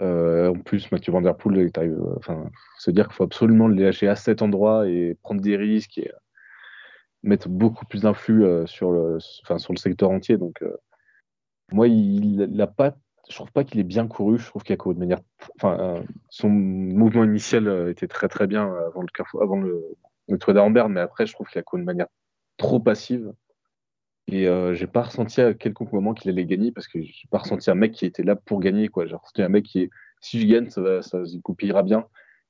euh, 0.00 0.50
en 0.50 0.58
plus, 0.58 0.90
Mathieu 0.92 1.12
Van 1.12 1.22
Der 1.22 1.36
Poel, 1.36 1.70
enfin, 2.16 2.50
se 2.78 2.90
dire 2.90 3.06
qu'il 3.06 3.14
faut 3.14 3.24
absolument 3.24 3.68
le 3.68 3.82
lâcher 3.82 4.08
à 4.08 4.16
cet 4.16 4.42
endroit 4.42 4.88
et 4.88 5.16
prendre 5.22 5.40
des 5.40 5.56
risques 5.56 5.98
et 5.98 6.10
mettre 7.22 7.48
beaucoup 7.48 7.84
plus 7.86 8.02
d'influx 8.02 8.44
euh, 8.44 8.66
sur, 8.66 8.92
le, 8.92 9.18
enfin, 9.42 9.58
sur 9.58 9.72
le 9.72 9.78
secteur 9.78 10.10
entier. 10.10 10.36
Donc, 10.36 10.62
euh, 10.62 10.76
moi, 11.72 11.88
il 11.88 12.36
n'a 12.36 12.66
pas 12.66 12.96
je 13.28 13.34
trouve 13.34 13.52
pas 13.52 13.64
qu'il 13.64 13.80
est 13.80 13.84
bien 13.84 14.08
couru. 14.08 14.38
Je 14.38 14.46
trouve 14.46 14.62
qu'il 14.62 14.72
a 14.72 14.76
couru 14.76 14.94
de 14.94 15.00
manière. 15.00 15.20
Enfin, 15.56 15.78
euh, 15.80 16.02
son 16.30 16.48
mouvement 16.48 17.24
initial 17.24 17.68
euh, 17.68 17.90
était 17.90 18.08
très 18.08 18.28
très 18.28 18.46
bien 18.46 18.72
avant 18.86 19.02
le 19.02 19.08
carrefour, 19.08 19.42
avant 19.42 19.60
le, 19.60 19.84
le 20.28 20.38
Tour 20.38 20.54
mais 20.88 21.00
après, 21.00 21.26
je 21.26 21.32
trouve 21.32 21.48
qu'il 21.48 21.58
a 21.58 21.62
couru 21.62 21.82
de 21.82 21.86
manière 21.86 22.06
trop 22.56 22.80
passive. 22.80 23.32
Et 24.30 24.46
euh, 24.46 24.74
j'ai 24.74 24.86
pas 24.86 25.02
ressenti 25.02 25.40
à 25.40 25.54
quelconque 25.54 25.92
moment 25.92 26.14
qu'il 26.14 26.30
allait 26.30 26.44
gagner 26.44 26.70
parce 26.70 26.86
que 26.86 27.00
j'ai 27.00 27.28
pas 27.30 27.38
ressenti 27.38 27.70
un 27.70 27.74
mec 27.74 27.92
qui 27.92 28.06
était 28.06 28.22
là 28.22 28.36
pour 28.36 28.60
gagner. 28.60 28.90
J'ai 28.94 29.14
ressenti 29.14 29.42
un 29.42 29.48
mec 29.48 29.64
qui 29.64 29.82
est 29.82 29.90
si 30.20 30.40
je 30.40 30.46
gagne, 30.46 30.68
ça, 30.68 30.80
va, 30.80 31.02
ça 31.02 31.18
ira 31.62 31.82
bien. 31.82 32.06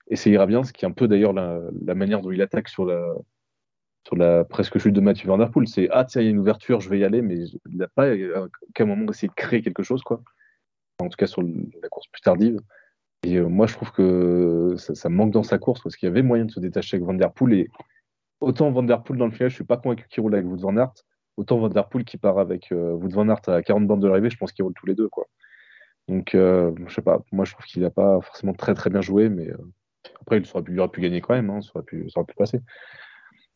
Et 0.09 0.17
ça 0.17 0.31
ira 0.31 0.47
bien, 0.47 0.65
ce 0.65 0.73
qui 0.73 0.85
est 0.85 0.89
un 0.89 0.93
peu 0.93 1.07
d'ailleurs 1.07 1.33
la, 1.33 1.61
manière 1.95 2.21
dont 2.21 2.33
il 2.33 2.41
attaque 2.43 2.69
sur 2.69 2.85
la, 2.85 3.15
sur 4.07 4.17
la 4.17 4.45
presque 4.45 4.79
chute 4.79 4.95
de 4.95 5.01
Mathieu 5.01 5.29
Van 5.29 5.39
Der 5.39 5.51
Poel. 5.51 5.69
C'est 5.69 5.89
ah, 5.91 6.05
tiens, 6.05 6.23
il 6.23 6.25
y 6.25 6.29
a 6.29 6.31
une 6.31 6.39
ouverture, 6.39 6.81
je 6.81 6.89
vais 6.89 6.99
y 6.99 7.05
aller, 7.05 7.23
mais 7.23 7.37
il 7.71 7.77
n'a 7.77 7.89
pas 7.89 8.11
à 8.11 8.47
aucun 8.69 8.87
moment 8.87 9.11
essayé 9.11 9.29
de 9.29 9.35
créer 9.35 9.63
quelque 9.63 9.83
chose. 9.83 10.03
quoi 10.03 10.23
en 11.01 11.09
tout 11.09 11.17
cas 11.17 11.27
sur 11.27 11.43
la 11.43 11.89
course 11.89 12.09
plus 12.09 12.23
tardive. 12.23 12.61
Et 13.23 13.37
euh, 13.37 13.49
moi, 13.49 13.67
je 13.67 13.75
trouve 13.75 13.93
que 13.93 14.75
ça, 14.77 15.09
manque 15.09 15.33
dans 15.33 15.43
sa 15.43 15.59
course 15.59 15.83
parce 15.83 15.97
qu'il 15.97 16.09
y 16.09 16.11
avait 16.11 16.23
moyen 16.23 16.45
de 16.45 16.51
se 16.51 16.61
détacher 16.61 16.97
avec 16.97 17.07
Van 17.07 17.15
Der 17.15 17.33
Poel. 17.33 17.55
Et 17.55 17.69
autant 18.41 18.71
Van 18.71 18.83
Der 18.83 19.03
Poel 19.03 19.19
dans 19.19 19.27
le 19.27 19.33
final, 19.33 19.51
je 19.51 19.57
suis 19.57 19.65
pas 19.65 19.77
convaincu 19.77 20.07
qu'il 20.09 20.23
roule 20.23 20.35
avec 20.35 20.47
Wout 20.47 20.59
Van 20.59 20.77
Aert. 20.77 20.95
Autant 21.39 21.59
Van 21.59 21.69
Der 21.69 21.89
Poel 21.89 22.05
qui 22.05 22.19
part 22.19 22.39
avec 22.39 22.73
euh, 22.73 22.93
Wout 22.93 23.09
Van 23.11 23.29
Aert 23.29 23.49
à 23.49 23.63
40 23.63 23.87
bandes 23.87 24.03
de 24.03 24.09
l'arrivée, 24.09 24.29
je 24.29 24.37
pense 24.37 24.53
qu'ils 24.53 24.65
roulent 24.65 24.75
tous 24.75 24.87
les 24.87 24.95
deux. 24.95 25.09
Quoi. 25.09 25.27
Donc, 26.09 26.35
euh, 26.35 26.73
je 26.87 26.95
sais 26.95 27.03
pas. 27.03 27.21
Moi, 27.33 27.45
je 27.47 27.53
trouve 27.53 27.65
qu'il 27.65 27.83
n'a 27.83 27.91
pas 27.91 28.21
forcément 28.21 28.53
très 28.53 28.75
très 28.75 28.91
bien 28.91 29.01
joué, 29.01 29.31
mais 29.31 29.51
après, 30.21 30.39
il 30.39 30.47
aurait, 30.53 30.63
pu, 30.63 30.79
aurait 30.79 30.91
pu 30.91 31.01
gagner 31.01 31.21
quand 31.21 31.35
même. 31.35 31.49
Hein, 31.51 31.63
ça, 31.63 31.71
aurait 31.75 31.85
pu, 31.85 32.11
ça 32.11 32.21
aurait 32.21 32.27
pu 32.27 32.35
passer. 32.35 32.61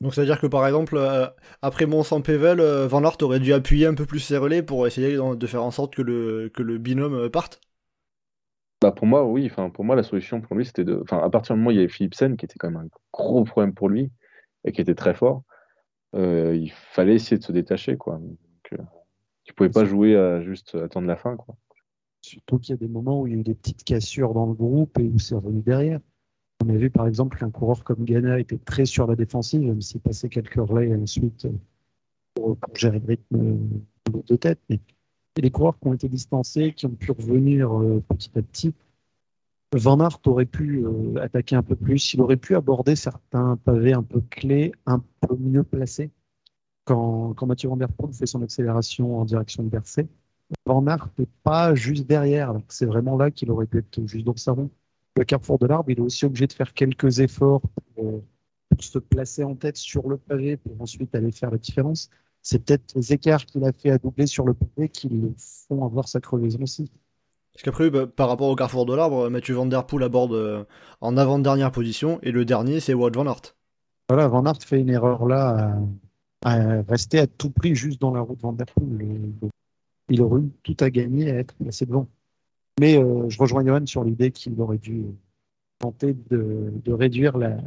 Donc 0.03 0.15
c'est-à-dire 0.15 0.41
que 0.41 0.49
par 0.49 0.67
exemple, 0.67 0.97
euh, 0.97 1.29
après 1.63 1.87
Mont-Saint-Pével, 1.87 2.59
euh, 2.59 2.89
Van 2.89 3.05
Aert 3.05 3.19
aurait 3.23 3.39
dû 3.39 3.53
appuyer 3.53 3.87
un 3.87 3.95
peu 3.95 4.05
plus 4.05 4.19
ses 4.19 4.37
relais 4.37 4.61
pour 4.61 4.85
essayer 4.85 5.17
de 5.17 5.47
faire 5.47 5.63
en 5.63 5.71
sorte 5.71 5.95
que 5.95 6.03
le, 6.03 6.51
que 6.53 6.65
le 6.65 6.79
binôme 6.79 7.15
euh, 7.15 7.31
parte 7.31 7.61
Bah 8.81 8.91
pour 8.91 9.07
moi, 9.07 9.25
oui. 9.25 9.49
Enfin, 9.49 9.71
pour 9.71 9.85
moi, 9.85 9.95
la 9.95 10.03
solution 10.03 10.41
pour 10.41 10.57
lui, 10.57 10.67
c'était 10.67 10.83
de. 10.83 10.99
Enfin, 11.03 11.19
à 11.19 11.31
partir 11.31 11.55
du 11.55 11.61
moment 11.61 11.69
où 11.69 11.71
il 11.71 11.77
y 11.77 11.79
avait 11.79 11.89
Philipsen, 11.89 12.37
qui 12.37 12.47
était 12.47 12.57
quand 12.59 12.69
même 12.73 12.81
un 12.81 12.89
gros 13.13 13.45
problème 13.45 13.75
pour 13.75 13.89
lui 13.89 14.11
et 14.65 14.73
qui 14.73 14.81
était 14.81 14.97
très 14.97 15.15
fort, 15.15 15.45
euh, 16.15 16.57
il 16.57 16.71
fallait 16.71 17.15
essayer 17.15 17.39
de 17.39 17.43
se 17.43 17.53
détacher, 17.53 17.97
quoi. 17.97 18.19
Donc, 18.19 18.73
euh, 18.73 18.83
tu 19.45 19.55
pouvais 19.55 19.71
pas 19.71 19.85
jouer 19.85 20.17
à 20.17 20.41
juste 20.43 20.75
attendre 20.75 21.07
la 21.07 21.17
fin, 21.17 21.37
quoi. 21.37 21.57
Surtout 22.21 22.59
qu'il 22.59 22.71
y 22.71 22.75
a 22.75 22.77
des 22.77 22.89
moments 22.89 23.21
où 23.21 23.27
il 23.27 23.33
y 23.33 23.37
a 23.37 23.41
eu 23.41 23.43
des 23.43 23.55
petites 23.55 23.83
cassures 23.83 24.33
dans 24.33 24.47
le 24.47 24.55
groupe 24.55 24.97
et 24.99 25.09
où 25.09 25.19
c'est 25.19 25.35
revenu 25.35 25.61
derrière. 25.61 26.01
On 26.65 26.69
a 26.69 26.77
vu 26.77 26.91
par 26.91 27.09
exemple 27.09 27.37
qu'un 27.37 27.51
coureur 27.51 27.83
comme 27.83 28.05
Ghana 28.05 28.39
était 28.39 28.59
très 28.59 28.85
sur 28.85 29.09
la 29.09 29.17
défensive, 29.17 29.63
même 29.63 29.81
s'il 29.81 30.01
passait 30.01 30.29
quelques 30.29 30.55
relais 30.55 30.95
ensuite 30.95 31.47
euh, 31.47 31.53
pour, 32.35 32.57
pour 32.57 32.77
gérer 32.77 33.01
le 33.01 33.07
rythme 33.07 33.59
de 34.29 34.37
tête. 34.37 34.61
Mais 34.71 34.79
et 35.37 35.41
les 35.41 35.51
coureurs 35.51 35.79
qui 35.79 35.89
ont 35.89 35.95
été 35.95 36.09
distancés, 36.09 36.73
qui 36.73 36.87
ont 36.87 36.91
pu 36.91 37.11
revenir 37.11 37.73
euh, 37.79 38.03
petit 38.09 38.31
à 38.37 38.43
petit. 38.43 38.75
Van 39.73 40.01
Aert 40.01 40.21
aurait 40.27 40.47
pu 40.47 40.85
euh, 40.85 41.17
attaquer 41.23 41.57
un 41.57 41.63
peu 41.63 41.77
plus, 41.77 42.15
il 42.15 42.21
aurait 42.21 42.37
pu 42.37 42.55
aborder 42.57 42.95
certains 42.97 43.57
pavés 43.57 43.95
un 43.95 44.03
peu 44.03 44.21
clés, 44.21 44.73
un 44.87 45.03
peu 45.21 45.37
mieux 45.37 45.63
placés. 45.63 46.11
Quand, 46.85 47.35
quand 47.35 47.47
Mathieu 47.47 47.69
Van 47.69 47.77
Der 47.77 47.89
Poel 47.89 48.13
fait 48.13 48.27
son 48.27 48.43
accélération 48.43 49.19
en 49.21 49.25
direction 49.25 49.63
de 49.63 49.69
Bercé, 49.69 50.09
Van 50.67 50.87
Aert 50.87 51.09
n'est 51.19 51.29
pas 51.43 51.75
juste 51.75 52.07
derrière. 52.07 52.55
C'est 52.69 52.87
vraiment 52.87 53.17
là 53.17 53.31
qu'il 53.31 53.51
aurait 53.51 53.67
pu 53.67 53.79
être 53.79 54.07
juste 54.07 54.27
dans 54.27 54.37
sa 54.37 54.53
roue. 54.53 54.71
Le 55.17 55.25
carrefour 55.25 55.59
de 55.59 55.67
l'arbre, 55.67 55.91
il 55.91 55.99
est 55.99 56.03
aussi 56.03 56.25
obligé 56.25 56.47
de 56.47 56.53
faire 56.53 56.75
quelques 56.75 57.21
efforts 57.21 57.63
pour, 57.95 58.23
pour 58.69 58.83
se 58.85 58.99
placer 58.99 59.45
en 59.45 59.55
tête 59.55 59.77
sur 59.77 60.09
le 60.09 60.19
pavé 60.19 60.57
pour 60.57 60.81
ensuite 60.81 61.15
aller 61.15 61.33
faire 61.33 61.51
la 61.51 61.59
différence 61.59 62.11
c'est 62.43 62.65
peut-être 62.65 62.95
les 62.97 63.13
écarts 63.13 63.47
qu'il 63.47 63.65
a 63.65 63.73
fait 63.73 63.91
à 63.91 63.99
doubler 63.99 64.27
sur 64.27 64.45
le 64.45 64.55
pavé 64.55 64.89
qui 64.89 65.09
le 65.09 65.33
font 65.37 65.85
avoir 65.85 66.09
sa 66.09 66.21
crevaison 66.21 66.63
aussi. 66.63 66.91
Parce 67.53 67.63
qu'après, 67.65 67.91
bah, 67.91 68.07
par 68.07 68.29
rapport 68.29 68.49
au 68.49 68.55
carrefour 68.55 68.87
de 68.87 68.95
l'arbre, 68.95 69.29
Mathieu 69.29 69.55
Van 69.55 69.67
Der 69.67 69.87
Poel 69.87 70.03
aborde 70.05 70.33
euh, 70.33 70.65
en 71.01 71.17
avant-dernière 71.17 71.71
position, 71.71 72.19
et 72.23 72.33
le 72.33 72.45
dernier, 72.45 72.81
c'est 72.81 72.95
Wout 72.95 73.11
Van 73.15 73.27
Aert. 73.27 73.55
Voilà, 74.09 74.29
Van 74.29 74.45
Aert 74.45 74.63
fait 74.63 74.81
une 74.81 74.91
erreur 74.91 75.27
là, 75.27 75.79
à, 76.45 76.83
rester 76.89 77.19
à 77.19 77.27
tout 77.27 77.51
prix 77.51 77.75
juste 77.75 78.01
dans 78.01 78.13
la 78.13 78.21
route 78.21 78.41
Van 78.41 78.53
Der 78.53 78.67
Poel. 78.67 79.33
Il 80.09 80.23
aurait 80.23 80.41
eu 80.41 80.51
tout 80.63 80.77
à 80.81 80.91
gagner 80.91 81.31
à 81.31 81.35
être 81.37 81.55
placé 81.55 81.87
devant. 81.87 82.09
Mais 82.81 82.97
euh, 82.99 83.29
je 83.29 83.39
rejoins 83.39 83.65
Johan 83.65 83.87
sur 83.87 84.05
l'idée 84.05 84.31
qu'il 84.31 84.59
aurait 84.61 84.79
dû 84.79 85.05
tenter 85.79 86.15
de 86.31 86.93
réduire 86.93 87.37
la, 87.37 87.59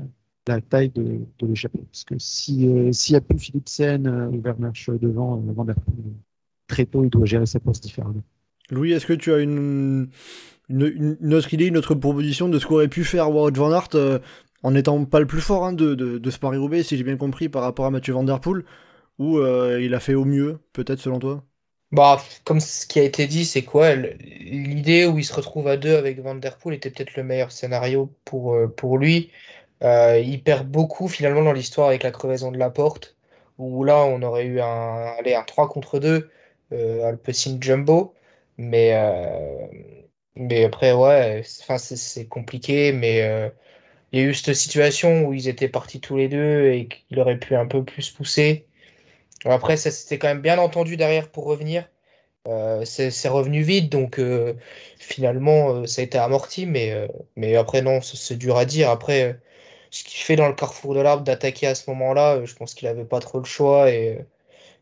taille 0.62 0.90
de, 0.90 1.26
l'échappée. 1.42 1.80
Parce 1.92 2.04
que 2.04 2.18
s'il 2.20 2.94
si, 2.94 3.14
euh, 3.16 3.18
n'y 3.18 3.18
a 3.18 3.22
plus 3.22 3.40
Philipsen 3.40 4.08
euh, 4.08 4.30
ou 4.30 4.42
Vermersch 4.42 4.90
devant 4.90 5.38
euh, 5.38 5.54
Van 5.54 5.66
Der 5.66 5.76
Poel, 5.76 5.96
très 6.68 6.86
tôt, 6.86 7.04
il 7.04 7.10
doit 7.10 7.26
gérer 7.26 7.46
sa 7.46 7.60
poste 7.60 7.84
différemment. 7.84 8.24
Louis, 8.72 8.94
est-ce 8.94 9.06
que 9.06 9.14
tu 9.14 9.34
as 9.34 9.40
une, 9.40 10.10
autre 11.32 11.54
idée, 11.54 11.68
une 11.68 11.78
autre 11.78 11.96
proposition 11.96 12.50
de 12.50 12.60
ce 12.60 12.66
qu'aurait 12.66 12.88
pu 12.88 13.04
faire 13.04 13.32
Wout 13.32 13.56
Van 13.56 13.72
Aert 13.72 13.90
en 14.64 14.72
n'étant 14.72 15.06
pas 15.06 15.20
le 15.20 15.28
plus 15.28 15.42
fort 15.42 15.66
hein, 15.66 15.74
de, 15.74 15.94
de, 15.94 16.18
de 16.18 16.30
ce 16.32 16.40
Paris-Roubaix, 16.40 16.82
si 16.82 16.98
j'ai 16.98 17.04
bien 17.04 17.18
compris, 17.18 17.50
par 17.50 17.62
rapport 17.62 17.86
à 17.86 17.92
Mathieu 17.92 18.14
Van 18.14 18.24
Der 18.24 18.40
Poel, 18.40 18.64
ou 19.20 19.40
il 19.40 19.94
a 19.94 20.00
fait 20.00 20.16
au 20.16 20.26
mieux, 20.26 20.58
peut-être 20.74 21.00
selon 21.00 21.20
toi? 21.20 21.44
Bah, 21.92 22.20
comme 22.44 22.60
ce 22.60 22.88
qui 22.88 23.00
a 23.00 23.04
été 23.04 23.28
dit, 23.28 23.46
c'est 23.46 23.62
quoi? 23.62 23.94
L'idée 23.94 25.06
où 25.06 25.20
il 25.20 25.24
se 25.24 25.34
retrouve 25.34 25.68
à 25.68 25.78
deux 25.78 25.96
avec 25.96 26.20
Van 26.20 26.34
Der 26.34 26.58
Poel 26.58 26.76
était 26.76 26.90
peut-être 26.90 27.16
le 27.16 27.24
meilleur 27.24 27.52
scénario 27.52 28.12
pour, 28.26 28.58
pour 28.76 28.98
lui. 28.98 29.30
Euh, 29.84 30.20
il 30.20 30.42
perd 30.44 30.68
beaucoup 30.68 31.08
finalement 31.08 31.44
dans 31.44 31.54
l'histoire 31.54 31.90
avec 31.90 32.04
la 32.04 32.12
crevaison 32.12 32.52
de 32.52 32.58
la 32.58 32.70
porte, 32.70 33.16
où 33.58 33.84
là 33.84 34.04
on 34.06 34.22
aurait 34.22 34.46
eu 34.46 34.60
un, 34.62 35.14
allez, 35.20 35.36
un 35.36 35.44
3 35.44 35.68
contre 35.70 36.00
2 36.00 36.30
euh, 36.74 37.08
Alpecin 37.08 37.58
Jumbo. 37.62 38.14
Mais, 38.58 38.92
euh, 38.94 39.68
mais 40.36 40.66
après, 40.66 40.94
ouais, 40.94 41.42
c'est 41.44 42.28
compliqué. 42.28 42.92
Mais 42.94 43.22
euh, 43.24 43.50
il 44.12 44.20
y 44.22 44.24
a 44.24 44.26
eu 44.28 44.34
cette 44.34 44.56
situation 44.56 45.26
où 45.26 45.34
ils 45.34 45.48
étaient 45.48 45.70
partis 45.70 46.02
tous 46.02 46.18
les 46.18 46.30
deux 46.30 46.72
et 46.72 46.88
qu'il 46.88 47.20
aurait 47.20 47.40
pu 47.40 47.56
un 47.56 47.68
peu 47.68 47.84
plus 47.84 48.12
pousser. 48.12 48.68
Après, 49.46 49.78
ça 49.78 49.92
s'était 49.92 50.20
quand 50.20 50.30
même 50.30 50.42
bien 50.42 50.60
entendu 50.60 50.98
derrière 50.98 51.32
pour 51.32 51.46
revenir. 51.46 51.90
Euh, 52.48 52.86
c'est 52.86 53.28
revenu 53.30 53.64
vite, 53.64 53.92
donc 53.92 54.20
finalement 55.00 55.86
ça 55.88 56.02
a 56.02 56.06
été 56.06 56.18
amorti, 56.20 56.66
mais, 56.68 57.08
mais 57.36 57.56
après 57.56 57.82
non, 57.82 58.02
c'est 58.02 58.38
dur 58.38 58.58
à 58.58 58.66
dire. 58.66 58.90
Après, 58.92 59.40
ce 59.96 60.04
qu'il 60.04 60.22
fait 60.22 60.36
dans 60.36 60.48
le 60.48 60.54
carrefour 60.54 60.94
de 60.94 61.00
l'arbre 61.00 61.24
d'attaquer 61.24 61.68
à 61.68 61.76
ce 61.76 61.90
moment-là, 61.92 62.36
euh, 62.36 62.46
je 62.46 62.56
pense 62.56 62.74
qu'il 62.74 62.88
n'avait 62.88 63.06
pas 63.06 63.20
trop 63.22 63.40
le 63.40 63.46
choix 63.46 63.90
et, 63.92 64.26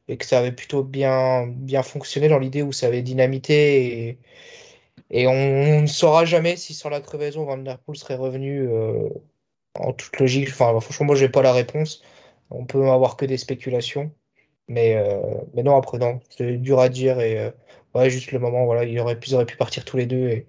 et, 0.08 0.18
que 0.18 0.26
ça 0.26 0.40
avait 0.40 0.52
plutôt 0.52 0.84
bien, 0.84 1.48
bien 1.48 1.84
fonctionné 1.84 2.30
dans 2.30 2.40
l'idée 2.40 2.62
où 2.62 2.72
ça 2.72 2.88
avait 2.88 3.02
dynamité. 3.02 4.08
Et, 4.10 4.20
et 5.12 5.28
on, 5.28 5.82
ne 5.82 5.88
saura 5.88 6.26
jamais 6.26 6.56
si 6.58 6.74
sur 6.74 6.90
la 6.90 7.02
crevaison 7.02 7.46
Van 7.46 7.58
Der 7.58 7.80
Poel 7.80 7.98
serait 7.98 8.16
revenu 8.16 8.68
euh, 8.68 9.10
en 9.76 9.94
toute 9.94 10.18
logique. 10.20 10.50
Enfin, 10.50 10.80
franchement, 10.80 11.08
moi, 11.08 11.16
je 11.16 11.26
n'ai 11.26 11.32
pas 11.32 11.42
la 11.42 11.54
réponse. 11.54 12.02
On 12.52 12.66
peut 12.66 12.90
avoir 12.90 13.18
que 13.18 13.26
des 13.26 13.38
spéculations. 13.38 14.12
Mais, 14.68 14.96
euh, 14.96 15.20
mais 15.54 15.64
non, 15.64 15.78
après, 15.78 15.98
non, 16.00 16.22
c'est 16.30 16.58
dur 16.58 16.80
à 16.80 16.90
dire. 16.90 17.20
Et 17.20 17.52
ouais, 17.96 18.10
juste 18.10 18.32
le 18.32 18.40
moment, 18.40 18.66
voilà, 18.66 18.86
ils 18.86 19.00
auraient 19.00 19.18
pu 19.20 19.58
partir 19.58 19.86
tous 19.86 19.98
les 19.98 20.06
deux. 20.06 20.28
Et, 20.30 20.48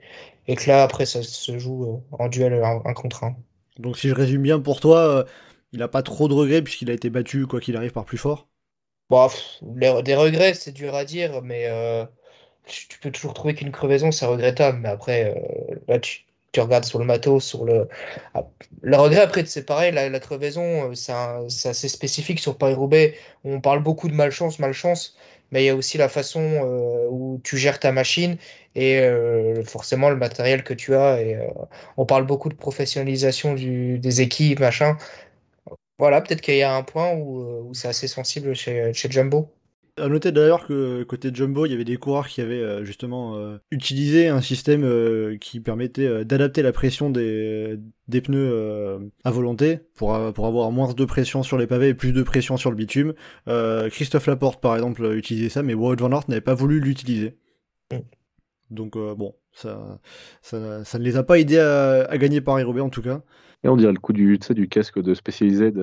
et 0.48 0.56
que 0.56 0.68
là, 0.68 0.82
après, 0.82 1.06
ça 1.06 1.22
se 1.22 1.58
joue 1.58 2.02
en 2.12 2.28
duel 2.28 2.62
un 2.62 2.94
contre 2.94 3.24
un. 3.24 3.36
Donc 3.78 3.98
si 3.98 4.08
je 4.08 4.14
résume 4.14 4.42
bien 4.42 4.60
pour 4.60 4.80
toi, 4.80 4.98
euh, 4.98 5.24
il 5.72 5.80
n'a 5.80 5.88
pas 5.88 6.02
trop 6.02 6.28
de 6.28 6.34
regrets 6.34 6.62
puisqu'il 6.62 6.90
a 6.90 6.94
été 6.94 7.10
battu 7.10 7.46
quoi 7.46 7.60
qu'il 7.60 7.76
arrive 7.76 7.92
par 7.92 8.04
plus 8.04 8.18
fort. 8.18 8.48
Bon, 9.10 9.28
des 9.62 10.14
regrets, 10.14 10.54
c'est 10.54 10.72
dur 10.72 10.94
à 10.94 11.04
dire, 11.04 11.42
mais 11.42 11.66
euh, 11.66 12.04
tu 12.66 12.98
peux 13.00 13.10
toujours 13.10 13.34
trouver 13.34 13.54
qu'une 13.54 13.72
crevaison, 13.72 14.10
c'est 14.12 14.26
regrettable. 14.26 14.78
Mais 14.80 14.88
après, 14.88 15.34
euh, 15.36 15.76
là, 15.88 15.98
tu, 16.00 16.24
regardes 16.58 16.84
sur 16.84 16.98
le 16.98 17.04
matos, 17.04 17.44
sur 17.44 17.64
le. 17.64 17.88
Ah, 18.34 18.44
le 18.82 18.96
regret, 18.96 19.20
après, 19.20 19.44
c'est 19.46 19.64
pareil, 19.66 19.92
la, 19.92 20.20
crevaison, 20.20 20.94
c'est 20.94 21.12
assez 21.68 21.88
spécifique 21.88 22.40
sur 22.40 22.56
Paris-Roubaix. 22.58 23.14
On 23.44 23.60
parle 23.60 23.82
beaucoup 23.82 24.08
de 24.08 24.14
malchance, 24.14 24.58
malchance 24.58 25.16
mais 25.54 25.62
il 25.62 25.66
y 25.66 25.70
a 25.70 25.76
aussi 25.76 25.98
la 25.98 26.08
façon 26.08 26.40
euh, 26.42 27.06
où 27.10 27.40
tu 27.44 27.56
gères 27.56 27.78
ta 27.78 27.92
machine 27.92 28.36
et 28.74 28.98
euh, 28.98 29.62
forcément 29.62 30.10
le 30.10 30.16
matériel 30.16 30.64
que 30.64 30.74
tu 30.74 30.96
as. 30.96 31.22
Et, 31.22 31.36
euh, 31.36 31.46
on 31.96 32.06
parle 32.06 32.26
beaucoup 32.26 32.48
de 32.48 32.54
professionnalisation 32.54 33.54
des 33.54 34.20
équipes, 34.20 34.58
machin. 34.58 34.96
Voilà, 35.98 36.20
peut-être 36.20 36.40
qu'il 36.40 36.56
y 36.56 36.62
a 36.62 36.74
un 36.74 36.82
point 36.82 37.12
où, 37.14 37.72
c'est 37.72 37.88
assez 37.88 38.08
sensible 38.08 38.54
chez, 38.54 38.92
chez 38.92 39.10
Jumbo. 39.10 39.50
À 39.96 40.08
noter 40.08 40.32
d'ailleurs 40.32 40.66
que 40.66 41.04
côté 41.04 41.30
Jumbo, 41.32 41.66
il 41.66 41.70
y 41.70 41.74
avait 41.74 41.84
des 41.84 41.98
coureurs 41.98 42.26
qui 42.26 42.40
avaient 42.40 42.60
euh, 42.60 42.84
justement 42.84 43.36
euh, 43.36 43.58
utilisé 43.70 44.26
un 44.26 44.40
système 44.40 44.82
euh, 44.82 45.36
qui 45.38 45.60
permettait 45.60 46.24
d'adapter 46.24 46.62
la 46.62 46.72
pression 46.72 47.10
des, 47.10 47.78
des 48.08 48.20
pneus 48.20 49.12
à 49.22 49.30
volonté 49.30 49.78
pour, 49.94 50.18
pour 50.32 50.46
avoir 50.46 50.72
moins 50.72 50.92
de 50.92 51.04
pression 51.04 51.44
sur 51.44 51.58
les 51.58 51.68
pavés 51.68 51.90
et 51.90 51.94
plus 51.94 52.12
de 52.12 52.24
pression 52.24 52.56
sur 52.56 52.70
le 52.70 52.76
bitume. 52.76 53.14
Christophe 53.90 54.26
Laporte, 54.26 54.60
par 54.60 54.74
exemple, 54.74 55.04
utilisait 55.14 55.48
ça, 55.48 55.62
mais 55.62 55.74
Wout 55.74 55.96
van 56.00 56.10
Aert 56.10 56.24
n'avait 56.28 56.40
pas 56.40 56.54
voulu 56.54 56.80
l'utiliser. 56.80 57.36
Mm. 57.92 57.98
Donc 58.70 58.94
bon, 58.96 59.36
ça, 59.52 60.00
ça, 60.42 60.84
ça, 60.84 60.98
ne 60.98 61.04
les 61.04 61.16
a 61.16 61.22
pas 61.22 61.38
aidés 61.38 61.58
à, 61.58 62.04
à 62.06 62.18
gagner 62.18 62.40
Paris-Roubaix 62.40 62.80
en 62.80 62.90
tout 62.90 63.02
cas. 63.02 63.22
Et 63.64 63.68
on 63.68 63.76
dirait 63.76 63.92
le 63.92 63.98
coup 63.98 64.12
du, 64.12 64.38
du 64.38 64.68
casque 64.68 65.00
de 65.00 65.14
Specialized. 65.14 65.78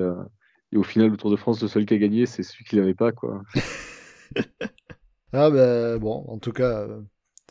Et 0.74 0.78
au 0.78 0.84
final, 0.84 1.10
le 1.10 1.18
Tour 1.18 1.32
de 1.32 1.36
France, 1.36 1.62
le 1.62 1.68
seul 1.68 1.86
qui 1.86 1.94
a 1.94 1.98
gagné, 1.98 2.26
c'est 2.26 2.44
celui 2.44 2.64
qui 2.64 2.76
l'avait 2.78 2.94
pas, 2.94 3.12
quoi. 3.12 3.44
ah 5.34 5.50
ben 5.50 5.98
bon, 5.98 6.24
en 6.28 6.38
tout 6.38 6.54
cas, 6.54 6.82
euh, 6.82 7.02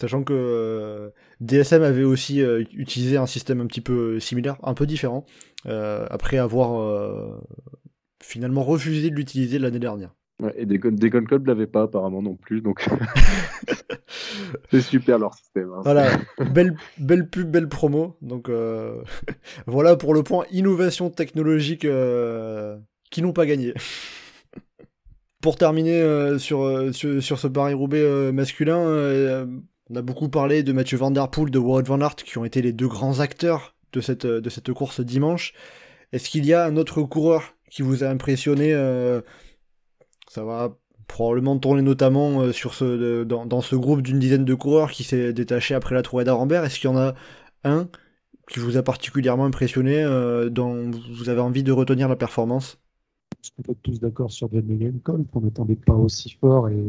sachant 0.00 0.24
que 0.24 0.32
euh, 0.32 1.10
DSM 1.40 1.82
avait 1.82 2.04
aussi 2.04 2.40
euh, 2.40 2.64
utilisé 2.72 3.18
un 3.18 3.26
système 3.26 3.60
un 3.60 3.66
petit 3.66 3.82
peu 3.82 4.18
similaire, 4.20 4.56
un 4.62 4.74
peu 4.74 4.86
différent, 4.86 5.26
après 5.64 6.38
avoir 6.38 7.40
finalement 8.22 8.62
refusé 8.62 9.10
de 9.10 9.16
l'utiliser 9.16 9.58
l'année 9.58 9.78
dernière. 9.78 10.14
Ouais, 10.40 10.54
et 10.56 10.66
Degon, 10.66 11.24
Club 11.24 11.46
l'avait 11.46 11.66
pas 11.66 11.82
apparemment 11.82 12.22
non 12.22 12.34
plus, 12.34 12.60
donc 12.62 12.86
c'est 14.70 14.80
super 14.80 15.18
leur 15.18 15.34
système. 15.34 15.70
Hein. 15.72 15.80
Voilà, 15.84 16.08
belle, 16.52 16.76
belle 16.98 17.28
pub, 17.28 17.50
belle 17.50 17.68
promo. 17.68 18.16
Donc 18.22 18.50
voilà 19.66 19.96
pour 19.96 20.14
le 20.14 20.22
point 20.22 20.44
innovation 20.50 21.10
technologique 21.10 21.86
qui 23.10 23.22
n'ont 23.22 23.32
pas 23.32 23.46
gagné. 23.46 23.74
Pour 25.40 25.56
terminer 25.56 26.02
euh, 26.02 26.36
euh, 26.36 26.38
sur, 26.38 27.22
sur, 27.22 27.38
ce 27.38 27.46
Paris-Roubaix 27.46 28.02
euh, 28.02 28.30
masculin, 28.30 29.46
on 29.88 29.96
a 29.96 30.02
beaucoup 30.02 30.28
parlé 30.28 30.62
de 30.62 30.72
Mathieu 30.72 30.98
Van 30.98 31.10
Der 31.10 31.28
Poel, 31.30 31.50
de 31.50 31.58
Wout 31.58 31.82
Van 31.82 32.00
Aert, 32.00 32.16
qui 32.16 32.36
ont 32.38 32.44
été 32.44 32.62
les 32.62 32.72
deux 32.72 32.88
grands 32.88 33.20
acteurs 33.20 33.74
de 33.92 34.00
cette, 34.00 34.26
de 34.26 34.50
cette 34.50 34.72
course 34.72 35.00
dimanche. 35.00 35.54
Est-ce 36.12 36.28
qu'il 36.28 36.44
y 36.44 36.52
a 36.52 36.64
un 36.64 36.76
autre 36.76 37.02
coureur 37.02 37.54
qui 37.70 37.82
vous 37.82 38.04
a 38.04 38.08
impressionné 38.08 38.74
Ça 40.30 40.44
va 40.44 40.78
probablement 41.08 41.58
tourner 41.58 41.82
notamment 41.82 42.52
sur 42.52 42.74
ce, 42.74 43.24
dans, 43.24 43.60
ce 43.60 43.74
groupe 43.74 44.00
d'une 44.00 44.20
dizaine 44.20 44.44
de 44.44 44.54
coureurs 44.54 44.92
qui 44.92 45.02
s'est 45.02 45.32
détaché 45.32 45.74
après 45.74 45.96
la 45.96 46.02
trouée 46.02 46.22
d'Arambert. 46.22 46.64
Est-ce 46.64 46.78
qu'il 46.78 46.88
y 46.88 46.92
en 46.92 46.96
a 46.96 47.16
un 47.64 47.88
qui 48.48 48.60
vous 48.60 48.76
a 48.76 48.84
particulièrement 48.84 49.44
impressionné, 49.44 50.04
dont 50.52 50.92
vous 51.12 51.30
avez 51.30 51.40
envie 51.40 51.64
de 51.64 51.72
retenir 51.72 52.08
la 52.08 52.14
performance? 52.14 52.78
On 53.58 53.62
peut 53.62 53.72
être 53.72 53.82
tous 53.82 53.98
d'accord 53.98 54.30
sur 54.30 54.48
John 54.52 54.64
Megancol, 54.66 55.24
qu'on 55.32 55.40
n'attendait 55.40 55.74
pas 55.74 55.94
aussi 55.94 56.30
fort 56.40 56.68
et, 56.68 56.80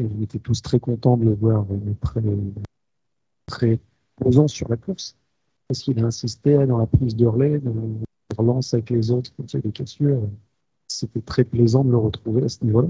on 0.00 0.22
était 0.22 0.38
tous 0.38 0.62
très 0.62 0.78
contents 0.78 1.16
de 1.16 1.24
le 1.24 1.34
voir 1.34 1.66
très, 2.00 2.22
très 3.46 3.80
posant 4.14 4.46
sur 4.46 4.68
la 4.68 4.76
course, 4.76 5.16
parce 5.66 5.80
qu'il 5.80 5.98
a 5.98 6.06
insisté 6.06 6.64
dans 6.64 6.78
la 6.78 6.86
prise 6.86 7.16
de 7.16 7.26
relais, 7.26 7.60
la 7.64 8.36
relance 8.38 8.72
avec 8.72 8.90
les 8.90 9.10
autres, 9.10 9.32
quand 9.36 9.52
il 9.52 9.56
y 9.56 9.58
a 9.58 9.62
des 9.62 9.72
cassures. 9.72 10.22
C'était 10.88 11.20
très 11.20 11.44
plaisant 11.44 11.84
de 11.84 11.90
le 11.90 11.98
retrouver 11.98 12.44
à 12.44 12.48
ce 12.48 12.64
niveau-là. 12.64 12.88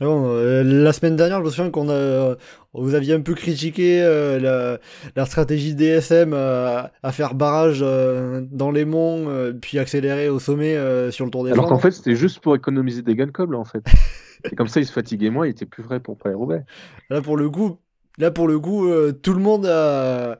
Ah 0.00 0.06
bon, 0.06 0.26
euh, 0.26 0.64
la 0.64 0.92
semaine 0.92 1.14
dernière, 1.14 1.38
je 1.38 1.44
me 1.44 1.50
souviens 1.50 1.70
qu'on 1.70 1.88
a, 1.88 2.34
vous 2.72 2.94
aviez 2.94 3.14
un 3.14 3.20
peu 3.20 3.34
critiqué 3.34 4.02
euh, 4.02 4.40
la, 4.40 4.80
la, 5.14 5.24
stratégie 5.24 5.76
DSM 5.76 6.32
à, 6.32 6.90
à 7.04 7.12
faire 7.12 7.36
barrage 7.36 7.78
euh, 7.80 8.44
dans 8.50 8.72
les 8.72 8.84
monts, 8.84 9.28
euh, 9.28 9.52
puis 9.52 9.78
accélérer 9.78 10.28
au 10.28 10.40
sommet 10.40 10.74
sur 11.12 11.24
le 11.24 11.30
Tour 11.30 11.44
des 11.44 11.52
Alors 11.52 11.68
qu'en 11.68 11.78
fait, 11.78 11.92
c'était 11.92 12.16
juste 12.16 12.40
pour 12.40 12.56
économiser 12.56 13.02
des 13.02 13.14
gun 13.14 13.30
là, 13.48 13.56
en 13.56 13.64
fait. 13.64 13.84
Et 14.50 14.56
comme 14.56 14.66
ça, 14.66 14.80
il 14.80 14.86
se 14.86 14.92
fatiguait 14.92 15.30
moins, 15.30 15.46
il 15.46 15.50
était 15.50 15.64
plus 15.64 15.84
vrai 15.84 16.00
pour 16.00 16.18
Paris-Roubaix. 16.18 16.64
Là, 17.08 17.22
pour 17.22 17.36
le 17.36 17.48
coup, 17.48 17.78
là, 18.18 18.32
pour 18.32 18.48
le 18.48 18.58
coup 18.58 18.88
tout 19.22 19.32
le 19.32 19.40
monde 19.40 19.64
a 19.66 20.38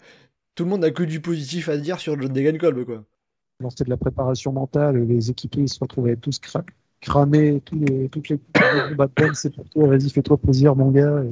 tout 0.56 0.64
le 0.64 0.70
monde 0.70 0.84
a 0.84 0.90
que 0.90 1.04
du 1.04 1.20
positif 1.20 1.68
à 1.68 1.76
dire 1.76 2.00
sur 2.00 2.16
le 2.16 2.28
Degan 2.28 2.58
Kolb, 2.58 2.84
quoi. 2.84 3.04
C'était 3.70 3.84
de 3.84 3.90
la 3.90 3.96
préparation 3.96 4.52
mentale, 4.52 5.06
les 5.06 5.30
équipiers 5.30 5.66
se 5.66 5.78
retrouvaient 5.80 6.16
tous 6.16 6.38
cramer 7.04 7.60
tous 7.64 7.78
les, 7.78 8.08
toutes 8.08 8.28
les 8.30 8.38
bad 8.96 9.10
c'est 9.34 9.54
pour 9.54 9.68
toi, 9.68 9.88
vas-y, 9.88 10.10
fais-toi 10.10 10.38
plaisir, 10.38 10.74
mon 10.74 10.90
gars. 10.90 11.22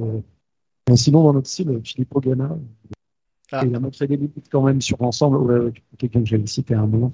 Et, 0.89 0.95
sinon, 0.95 1.23
dans 1.23 1.33
notre 1.33 1.47
style, 1.47 1.81
Philippe 1.83 2.15
Ogana, 2.15 2.57
ah. 3.51 3.63
il 3.65 3.75
a 3.75 3.79
montré 3.79 4.07
des 4.07 4.17
limites 4.17 4.49
quand 4.51 4.61
même 4.61 4.81
sur 4.81 4.97
l'ensemble. 5.01 5.73
Quelqu'un 5.97 6.21
que 6.21 6.27
j'avais 6.27 6.45
cité 6.45 6.75
à 6.75 6.81
un 6.81 6.87
moment. 6.87 7.13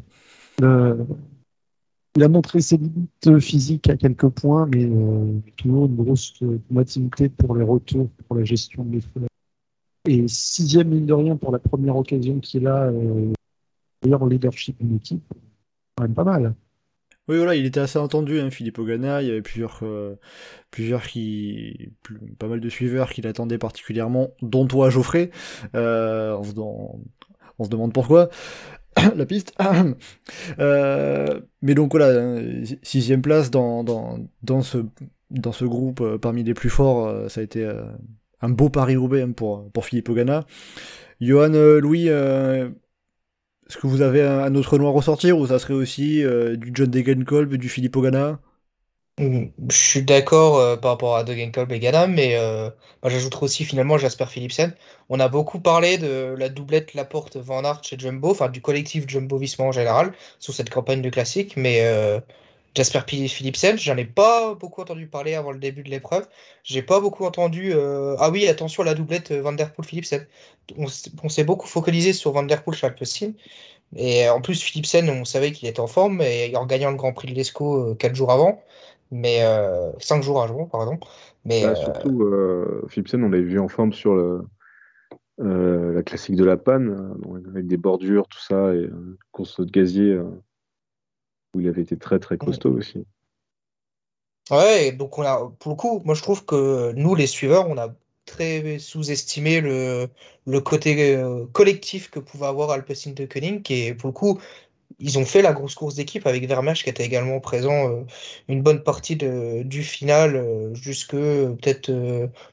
il 0.59 2.23
a 2.23 2.27
montré 2.27 2.59
ses 2.59 2.77
limites 2.77 3.39
physiques 3.39 3.89
à 3.89 3.95
quelques 3.95 4.29
points, 4.29 4.67
mais 4.67 4.83
euh, 4.83 5.39
toujours 5.55 5.85
une 5.85 5.95
grosse 5.95 6.43
combativité 6.67 7.29
pour 7.29 7.55
les 7.55 7.63
retours, 7.63 8.09
pour 8.27 8.35
la 8.35 8.43
gestion 8.43 8.83
des 8.83 9.01
feux. 9.01 9.27
Et 10.05 10.27
sixième, 10.27 10.89
mine 10.89 11.05
de 11.05 11.13
rien, 11.13 11.35
pour 11.37 11.51
la 11.51 11.59
première 11.59 11.95
occasion 11.95 12.39
qu'il 12.39 12.67
a, 12.67 12.85
euh, 12.85 13.31
d'ailleurs, 14.01 14.25
leadership 14.25 14.77
d'une 14.79 14.95
équipe, 14.95 15.23
quand 15.95 16.03
même 16.03 16.13
pas 16.13 16.23
mal. 16.23 16.55
Oui, 17.29 17.37
voilà, 17.37 17.53
il 17.53 17.63
était 17.63 17.79
assez 17.79 17.99
entendu, 17.99 18.39
hein, 18.39 18.49
Philippe 18.49 18.79
Ogana. 18.79 19.21
Il 19.21 19.27
y 19.27 19.31
avait 19.31 19.43
plusieurs, 19.43 19.81
euh, 19.83 20.17
plusieurs 20.71 21.03
qui, 21.03 21.91
pas 22.39 22.47
mal 22.47 22.59
de 22.59 22.69
suiveurs 22.69 23.11
qui 23.11 23.21
l'attendaient 23.21 23.59
particulièrement, 23.59 24.31
dont 24.41 24.65
toi, 24.65 24.89
Geoffrey. 24.89 25.29
Euh, 25.75 26.35
on, 26.35 26.43
se, 27.63 27.69
demande 27.69 27.93
pourquoi. 27.93 28.29
la 29.15 29.27
piste. 29.27 29.53
euh, 30.59 31.39
mais 31.61 31.75
donc 31.75 31.91
voilà, 31.91 32.19
hein, 32.19 32.63
sixième 32.81 33.21
place 33.21 33.51
dans, 33.51 33.83
dans, 33.83 34.17
dans, 34.41 34.63
ce, 34.63 34.79
dans 35.29 35.51
ce 35.51 35.65
groupe 35.65 36.17
parmi 36.17 36.43
les 36.43 36.55
plus 36.55 36.71
forts, 36.71 37.29
ça 37.29 37.41
a 37.41 37.43
été 37.43 37.71
un 38.41 38.49
beau 38.49 38.69
Paris-Roubaix 38.69 39.21
hein, 39.21 39.33
pour, 39.33 39.69
pour 39.69 39.85
Philippe 39.85 40.09
Ogana. 40.09 40.47
Johan 41.21 41.49
Louis, 41.79 42.09
est-ce 43.69 43.77
que 43.77 43.87
vous 43.87 44.01
avez 44.01 44.21
un, 44.23 44.55
autre 44.55 44.77
nom 44.77 44.87
à 44.89 44.91
ressortir 44.91 45.37
ou 45.37 45.47
ça 45.47 45.59
serait 45.59 45.73
aussi 45.75 46.23
euh, 46.23 46.55
du 46.57 46.71
John 46.73 46.89
Degenkolb, 46.89 47.53
du 47.55 47.69
Philippe 47.69 47.95
Ogana? 47.97 48.39
Mm, 49.19 49.47
Je 49.69 49.75
suis 49.77 50.01
d'accord 50.03 50.57
euh, 50.57 50.77
par 50.77 50.91
rapport 50.91 51.15
à 51.17 51.23
Degenkolb 51.23 51.71
et 51.71 51.79
Ghana, 51.79 52.07
mais 52.07 52.37
euh, 52.37 52.69
j'ajouterai 53.03 53.45
aussi 53.45 53.65
finalement 53.65 53.97
Jasper 53.97 54.25
Philipsen. 54.25 54.73
On 55.09 55.19
a 55.19 55.27
beaucoup 55.27 55.59
parlé 55.59 55.97
de 55.97 56.35
la 56.37 56.49
doublette 56.49 56.93
Laporte 56.93 57.35
Van 57.37 57.63
Aert 57.63 57.83
chez 57.83 57.97
Jumbo, 57.99 58.31
enfin 58.31 58.49
du 58.49 58.61
collectif 58.61 59.07
Jumbo 59.07 59.37
Visma 59.37 59.65
en 59.65 59.71
général, 59.71 60.13
sous 60.39 60.53
cette 60.53 60.69
campagne 60.69 61.01
de 61.01 61.09
classique, 61.09 61.55
mais 61.57 61.81
Jasper 62.75 62.99
Philipsen, 63.07 63.77
j'en 63.77 63.97
ai 63.97 64.05
pas 64.05 64.53
beaucoup 64.55 64.81
entendu 64.81 65.07
parler 65.07 65.35
avant 65.35 65.51
le 65.51 65.59
début 65.59 65.83
de 65.83 65.89
l'épreuve. 65.89 66.27
J'ai 66.63 66.81
pas 66.81 66.99
beaucoup 66.99 67.25
entendu. 67.25 67.73
Ah 68.19 68.29
oui, 68.31 68.47
attention 68.47 68.83
à 68.83 68.85
la 68.85 68.93
doublette 68.93 69.31
Van 69.31 69.53
Der 69.53 69.73
Poel 69.73 69.85
Philipsen. 69.85 70.25
On, 70.77 70.87
s'est 70.87 71.43
beaucoup 71.43 71.67
focalisé 71.67 72.13
sur 72.13 72.31
Van 72.31 72.43
Der 72.43 72.63
Poel. 72.63 72.75
Et 73.95 74.29
en 74.29 74.39
plus, 74.39 74.61
Philipsen, 74.61 75.09
on 75.09 75.25
savait 75.25 75.51
qu'il 75.51 75.67
était 75.67 75.79
en 75.79 75.87
forme 75.87 76.21
et 76.21 76.55
en 76.55 76.65
gagnant 76.65 76.91
le 76.91 76.97
Grand 76.97 77.11
Prix 77.11 77.29
de 77.29 77.35
l'Esco 77.35 77.95
4 77.95 78.15
jours 78.15 78.31
avant. 78.31 78.61
Mais 79.11 79.41
5 79.99 80.21
jours 80.21 80.43
avant, 80.43 80.65
pardon. 80.65 80.99
Mais 81.45 81.63
bah, 81.63 81.75
surtout, 81.75 82.23
Philipsen, 82.87 83.23
on 83.23 83.29
l'avait 83.29 83.43
vu 83.43 83.59
en 83.59 83.67
forme 83.67 83.93
sur 83.93 84.13
le, 84.13 84.43
la 85.39 86.03
classique 86.03 86.35
de 86.35 86.45
la 86.45 86.57
panne, 86.57 87.15
avec 87.49 87.65
des 87.67 87.77
bordures, 87.77 88.27
tout 88.27 88.41
ça, 88.41 88.73
et 88.75 88.89
course 89.31 89.59
de 89.59 89.71
gazier 89.71 90.19
où 91.53 91.61
il 91.61 91.67
avait 91.67 91.81
été 91.81 91.97
très 91.97 92.19
très 92.19 92.37
costaud 92.37 92.71
aussi. 92.71 93.05
Ouais, 94.51 94.91
donc 94.91 95.17
on 95.19 95.21
a, 95.23 95.51
pour 95.59 95.71
le 95.71 95.75
coup, 95.75 96.01
moi 96.05 96.15
je 96.15 96.23
trouve 96.23 96.43
que 96.43 96.91
nous, 96.93 97.13
les 97.13 97.27
suiveurs, 97.27 97.69
on 97.69 97.77
a 97.77 97.93
très 98.25 98.79
sous-estimé 98.79 99.61
le, 99.61 100.07
le 100.45 100.59
côté 100.61 101.15
euh, 101.15 101.45
collectif 101.51 102.09
que 102.09 102.19
pouvait 102.19 102.47
avoir 102.47 102.71
Alpecin 102.71 103.11
de 103.11 103.25
Koenig, 103.25 103.69
et 103.71 103.93
pour 103.93 104.07
le 104.07 104.13
coup, 104.13 104.39
ils 104.97 105.19
ont 105.19 105.25
fait 105.25 105.41
la 105.41 105.53
grosse 105.53 105.75
course 105.75 105.95
d'équipe 105.95 106.25
avec 106.25 106.47
Vermeersch 106.47 106.83
qui 106.83 106.89
était 106.89 107.05
également 107.05 107.39
présent 107.39 107.89
euh, 107.89 108.03
une 108.47 108.63
bonne 108.63 108.83
partie 108.83 109.15
de, 109.15 109.61
du 109.63 109.83
final, 109.83 110.35
euh, 110.35 110.73
jusque 110.73 111.15
peut-être 111.15 111.91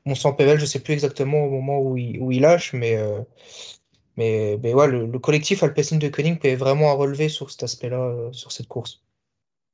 mon 0.04 0.14
sang 0.14 0.34
Pével, 0.34 0.58
je 0.58 0.66
sais 0.66 0.80
plus 0.80 0.92
exactement 0.92 1.44
au 1.44 1.50
moment 1.50 1.80
où 1.80 1.96
il, 1.96 2.20
où 2.20 2.30
il 2.30 2.42
lâche, 2.42 2.74
mais 2.74 2.98
mais, 4.16 4.58
mais 4.62 4.72
ouais, 4.72 4.88
le, 4.88 5.18
collectif 5.18 5.62
Alpecin 5.62 5.98
de 5.98 6.08
Koenig 6.08 6.40
peut 6.40 6.54
vraiment 6.54 6.90
à 6.90 6.94
relever 6.94 7.28
sur 7.28 7.50
cet 7.50 7.62
aspect-là, 7.62 8.00
euh, 8.00 8.32
sur 8.32 8.50
cette 8.52 8.68
course. 8.68 9.02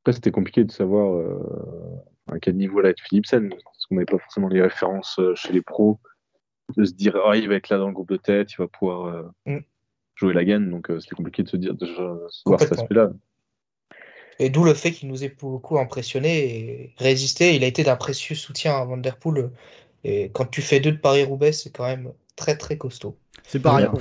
Après, 0.02 0.12
c'était 0.12 0.32
compliqué 0.32 0.64
de 0.64 0.72
savoir 0.72 1.14
euh, 1.14 1.38
à 2.30 2.38
quel 2.40 2.56
niveau 2.56 2.80
là 2.80 2.90
être 2.90 3.02
Philipsen, 3.08 3.50
parce 3.50 3.86
qu'on 3.86 3.94
n'avait 3.94 4.06
pas 4.06 4.18
forcément 4.18 4.48
les 4.48 4.60
références 4.60 5.18
euh, 5.20 5.34
chez 5.36 5.52
les 5.52 5.62
pros, 5.62 6.00
de 6.76 6.84
se 6.84 6.92
dire, 6.92 7.16
ah, 7.24 7.36
il 7.36 7.48
va 7.48 7.54
être 7.54 7.68
là 7.68 7.78
dans 7.78 7.86
le 7.86 7.92
groupe 7.92 8.08
de 8.08 8.16
tête, 8.16 8.52
il 8.52 8.56
va 8.58 8.66
pouvoir 8.66 9.32
mm. 9.46 9.58
jouer 10.16 10.32
la 10.32 10.44
gagne, 10.44 10.70
donc 10.70 10.90
c'était 11.00 11.14
compliqué 11.14 11.42
de 11.42 11.48
se 11.48 11.56
dire, 11.56 11.74
de, 11.74 11.86
voir 12.44 12.58
cet 12.58 12.72
aspect-là. 12.72 13.10
Et 14.38 14.50
d'où 14.50 14.64
le 14.64 14.74
fait 14.74 14.90
qu'il 14.90 15.08
nous 15.08 15.22
ait 15.22 15.36
beaucoup 15.38 15.78
impressionné 15.78 16.38
et 16.38 16.94
résisté. 16.96 17.54
Il 17.54 17.62
a 17.62 17.66
été 17.66 17.84
d'un 17.84 17.96
précieux 17.96 18.34
soutien 18.34 18.74
à 18.74 18.84
Vanderpool. 18.84 19.52
Et 20.02 20.30
quand 20.32 20.46
tu 20.46 20.62
fais 20.62 20.80
deux 20.80 20.92
de 20.92 20.96
Paris-Roubaix, 20.96 21.52
c'est 21.52 21.70
quand 21.70 21.86
même 21.86 22.12
très 22.34 22.56
très 22.56 22.76
costaud. 22.78 23.16
C'est 23.44 23.60
pas 23.60 23.76
rien 23.76 23.92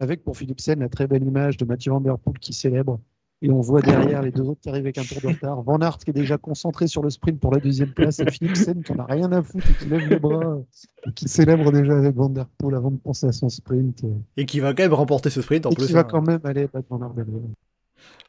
avec 0.00 0.24
pour 0.24 0.36
Philipsen 0.36 0.80
la 0.80 0.88
très 0.88 1.06
belle 1.06 1.22
image 1.22 1.56
de 1.56 1.64
Mathieu 1.64 1.92
Van 1.92 2.00
Der 2.00 2.18
Poel 2.18 2.38
qui 2.38 2.52
célèbre. 2.52 3.00
Et 3.42 3.50
on 3.50 3.60
voit 3.60 3.82
derrière 3.82 4.22
les 4.22 4.30
deux 4.30 4.44
autres 4.44 4.62
qui 4.62 4.70
arrivent 4.70 4.86
avec 4.86 4.96
un 4.96 5.04
tour 5.04 5.20
de 5.20 5.26
retard. 5.26 5.62
Van 5.62 5.78
Aert 5.80 5.98
qui 5.98 6.08
est 6.08 6.14
déjà 6.14 6.38
concentré 6.38 6.86
sur 6.86 7.02
le 7.02 7.10
sprint 7.10 7.38
pour 7.38 7.52
la 7.52 7.60
deuxième 7.60 7.92
place 7.92 8.18
et 8.18 8.30
Philipsen 8.30 8.82
qui 8.82 8.92
n'en 8.92 9.04
a 9.04 9.12
rien 9.12 9.30
à 9.30 9.42
foutre 9.42 9.70
et 9.70 9.74
qui 9.74 9.88
lève 9.90 10.08
les 10.08 10.18
bras 10.18 10.58
et 11.06 11.12
qui 11.12 11.28
célèbre 11.28 11.70
déjà 11.70 11.98
avec 11.98 12.14
Van 12.14 12.30
Der 12.30 12.46
Poel 12.58 12.74
avant 12.74 12.90
de 12.90 12.96
penser 12.96 13.26
à 13.26 13.32
son 13.32 13.50
sprint. 13.50 14.04
Et 14.38 14.46
qui 14.46 14.60
va 14.60 14.72
quand 14.72 14.84
même 14.84 14.94
remporter 14.94 15.28
ce 15.28 15.42
sprint 15.42 15.66
en 15.66 15.70
et 15.70 15.74
plus. 15.74 15.86
qui 15.86 15.92
va 15.92 16.00
hein. 16.00 16.04
quand 16.04 16.22
même 16.22 16.40
aller 16.44 16.66
battre 16.66 16.86
Van 16.88 17.00
Aert 17.02 17.14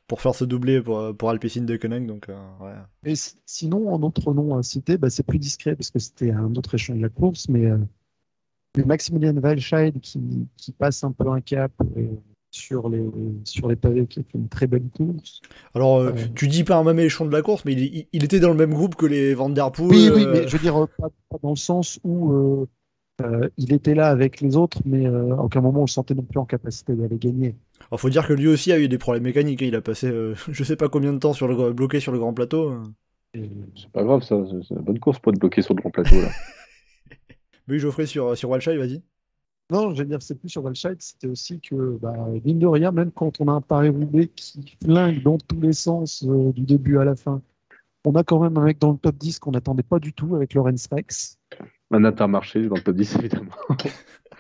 pour 0.08 0.22
faire 0.22 0.34
ce 0.34 0.46
doublé 0.46 0.82
pour, 0.82 1.16
pour 1.16 1.30
Alpecin 1.30 1.62
de 1.62 1.76
Koenig. 1.76 2.06
Donc, 2.06 2.30
euh, 2.30 2.36
ouais. 2.62 2.74
Et 3.12 3.14
sinon, 3.46 3.94
en 3.94 4.02
autre 4.02 4.34
nom 4.34 4.58
à 4.58 4.64
citer, 4.64 4.98
bah, 4.98 5.10
c'est 5.10 5.24
plus 5.24 5.40
discret 5.40 5.76
parce 5.76 5.92
que 5.92 6.00
c'était 6.00 6.32
un 6.32 6.56
autre 6.56 6.76
échange 6.76 6.98
de 6.98 7.02
la 7.02 7.10
course, 7.10 7.50
mais 7.50 7.66
euh, 7.66 7.78
Maximilian 8.84 9.36
Walscheid 9.38 10.00
qui, 10.02 10.20
qui, 10.58 10.72
passe 10.72 11.04
un 11.04 11.12
peu 11.12 11.30
un 11.30 11.42
cap 11.42 11.72
euh, 11.98 12.06
sur 12.52 12.90
les, 12.90 13.04
sur 13.44 13.68
les 13.68 13.76
pavés, 13.76 14.06
qui 14.06 14.20
a 14.20 14.24
fait 14.24 14.38
une 14.38 14.50
très 14.50 14.68
belle 14.68 14.88
course. 14.96 15.42
Alors, 15.74 15.98
euh, 15.98 16.12
euh, 16.12 16.26
tu 16.36 16.48
dis 16.48 16.64
pas 16.64 16.78
un 16.78 16.84
même 16.84 17.00
échelon 17.00 17.28
de 17.28 17.34
la 17.34 17.42
course, 17.42 17.66
mais 17.66 17.74
il, 17.74 18.08
il, 18.12 18.24
était 18.24 18.40
dans 18.40 18.50
le 18.50 18.56
même 18.56 18.74
groupe 18.74 18.96
que 18.96 19.06
les 19.06 19.34
Van 19.34 19.50
Der 19.50 19.72
Poel. 19.72 19.90
Oui, 19.90 20.10
oui, 20.14 20.26
mais 20.32 20.48
je 20.48 20.58
veux 20.58 20.62
dire, 20.62 20.88
pas, 20.98 21.10
dans 21.42 21.52
le 21.52 21.56
sens 21.56 22.00
où 22.04 22.68
il 23.58 23.74
était 23.74 23.96
là 23.96 24.10
avec 24.10 24.42
les 24.42 24.56
autres, 24.58 24.80
mais 24.86 25.08
à 25.08 25.44
aucun 25.44 25.62
moment 25.62 25.80
on 25.80 25.86
le 25.86 25.90
sentait 25.90 26.14
non 26.14 26.22
plus 26.22 26.40
en 26.40 26.46
capacité 26.46 26.94
d'aller 26.94 27.18
gagner. 27.18 27.56
Il 27.92 27.98
faut 27.98 28.10
dire 28.10 28.28
que 28.28 28.34
lui 28.34 28.48
aussi 28.48 28.72
a 28.72 28.80
eu 28.80 28.88
des 28.88 28.98
problèmes 28.98 29.24
mécaniques. 29.24 29.64
Hein. 29.64 29.68
Il 29.68 29.76
a 29.76 29.82
passé 29.82 30.12
je 30.50 30.64
sais 30.64 30.76
pas 30.76 30.88
combien 30.88 31.14
de 31.14 31.18
temps 31.20 31.34
sur 31.34 31.48
le, 31.48 31.74
bloqué 31.74 32.00
sur 32.00 32.12
le 32.12 32.20
grand 32.20 32.34
plateau. 32.34 32.74
C'est 33.34 33.92
pas 33.92 34.04
grave, 34.04 34.22
ça. 34.24 34.36
C'est 34.68 34.76
une 34.76 34.82
bonne 34.82 35.00
course 35.00 35.20
pour 35.20 35.32
être 35.32 35.40
bloqué 35.40 35.62
sur 35.62 35.74
le 35.74 35.82
grand 35.82 35.92
plateau. 35.92 36.22
là. 36.22 36.30
Oui, 37.68 37.80
Geoffrey, 37.80 38.06
sur, 38.06 38.38
sur 38.38 38.50
Walshide, 38.50 38.78
vas-y. 38.78 39.02
Non, 39.70 39.94
je 39.94 40.02
veux 40.02 40.08
dire, 40.08 40.22
c'est 40.22 40.36
plus 40.36 40.50
sur 40.50 40.64
Walshide, 40.64 41.02
c'était 41.02 41.28
aussi 41.28 41.60
que, 41.60 41.98
bah, 42.02 42.16
mine 42.46 42.60
de 42.60 42.68
rien, 42.68 42.92
même 42.92 43.12
quand 43.12 43.42
on 43.42 43.50
a 43.50 43.52
un 43.52 43.62
Paris-Roubaix 43.62 44.30
qui 44.34 44.78
flingue 44.82 45.22
dans 45.24 45.38
tous 45.38 45.60
les 45.60 45.74
sens 45.74 46.24
euh, 46.26 46.54
du 46.54 46.62
début 46.62 46.98
à 47.00 47.04
la 47.04 47.18
fin, 47.18 47.42
on 48.06 48.16
a 48.16 48.24
quand 48.24 48.40
même 48.40 48.58
un 48.58 48.64
mec 48.64 48.80
dans 48.80 48.94
le 48.94 48.98
top 48.98 49.18
10 49.18 49.40
qu'on 49.40 49.52
n'attendait 49.52 49.84
pas 49.84 50.00
du 50.00 50.14
tout 50.14 50.36
avec 50.36 50.54
Lorenz 50.54 50.88
Rex. 50.90 51.38
Un 51.92 52.06
intermarché 52.06 52.66
dans 52.68 52.76
le 52.76 52.82
top 52.82 52.96
10, 52.96 53.16
évidemment. 53.20 53.52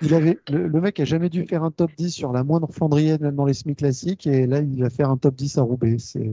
il 0.02 0.14
avait, 0.14 0.40
le, 0.50 0.80
mec 0.80 0.98
a 1.02 1.06
jamais 1.06 1.28
dû 1.30 1.46
faire 1.46 1.64
un 1.66 1.72
top 1.72 1.92
10 1.98 2.12
sur 2.12 2.32
la 2.32 2.46
moindre 2.46 2.72
Flandrienne, 2.72 3.20
même 3.20 3.36
dans 3.36 3.46
les 3.46 3.54
semi 3.54 3.76
classiques, 3.76 4.28
et 4.28 4.48
là, 4.48 4.62
il 4.62 4.82
va 4.82 4.90
faire 4.90 5.10
un 5.10 5.18
top 5.18 5.36
10 5.36 5.58
à 5.58 5.64
Roubaix. 5.64 5.98
C'est 6.00 6.32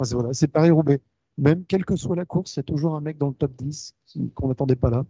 voilà, 0.00 0.30
Paris-Roubaix. 0.52 1.00
Même 1.38 1.64
quelle 1.64 1.84
que 1.84 1.94
soit 1.94 2.16
la 2.16 2.24
course, 2.24 2.56
il 2.56 2.58
y 2.58 2.60
a 2.60 2.64
toujours 2.64 2.96
un 2.96 3.00
mec 3.00 3.18
dans 3.18 3.28
le 3.28 3.34
top 3.34 3.52
10 3.56 3.94
qu'on 4.34 4.48
n'attendait 4.48 4.74
pas 4.74 4.90
là. 4.90 5.04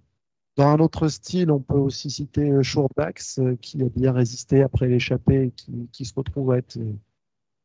Dans 0.56 0.68
un 0.68 0.78
autre 0.78 1.08
style, 1.08 1.50
on 1.50 1.60
peut 1.60 1.74
aussi 1.74 2.10
citer 2.10 2.50
euh, 2.50 2.62
Shortbacks, 2.62 3.22
euh, 3.38 3.56
qui 3.60 3.82
a 3.82 3.86
bien 3.94 4.12
résisté 4.12 4.62
après 4.62 4.88
l'échappée 4.88 5.44
et 5.44 5.52
qui, 5.92 6.04
se 6.04 6.14
retrouve 6.14 6.52
à 6.52 6.58
être 6.58 6.78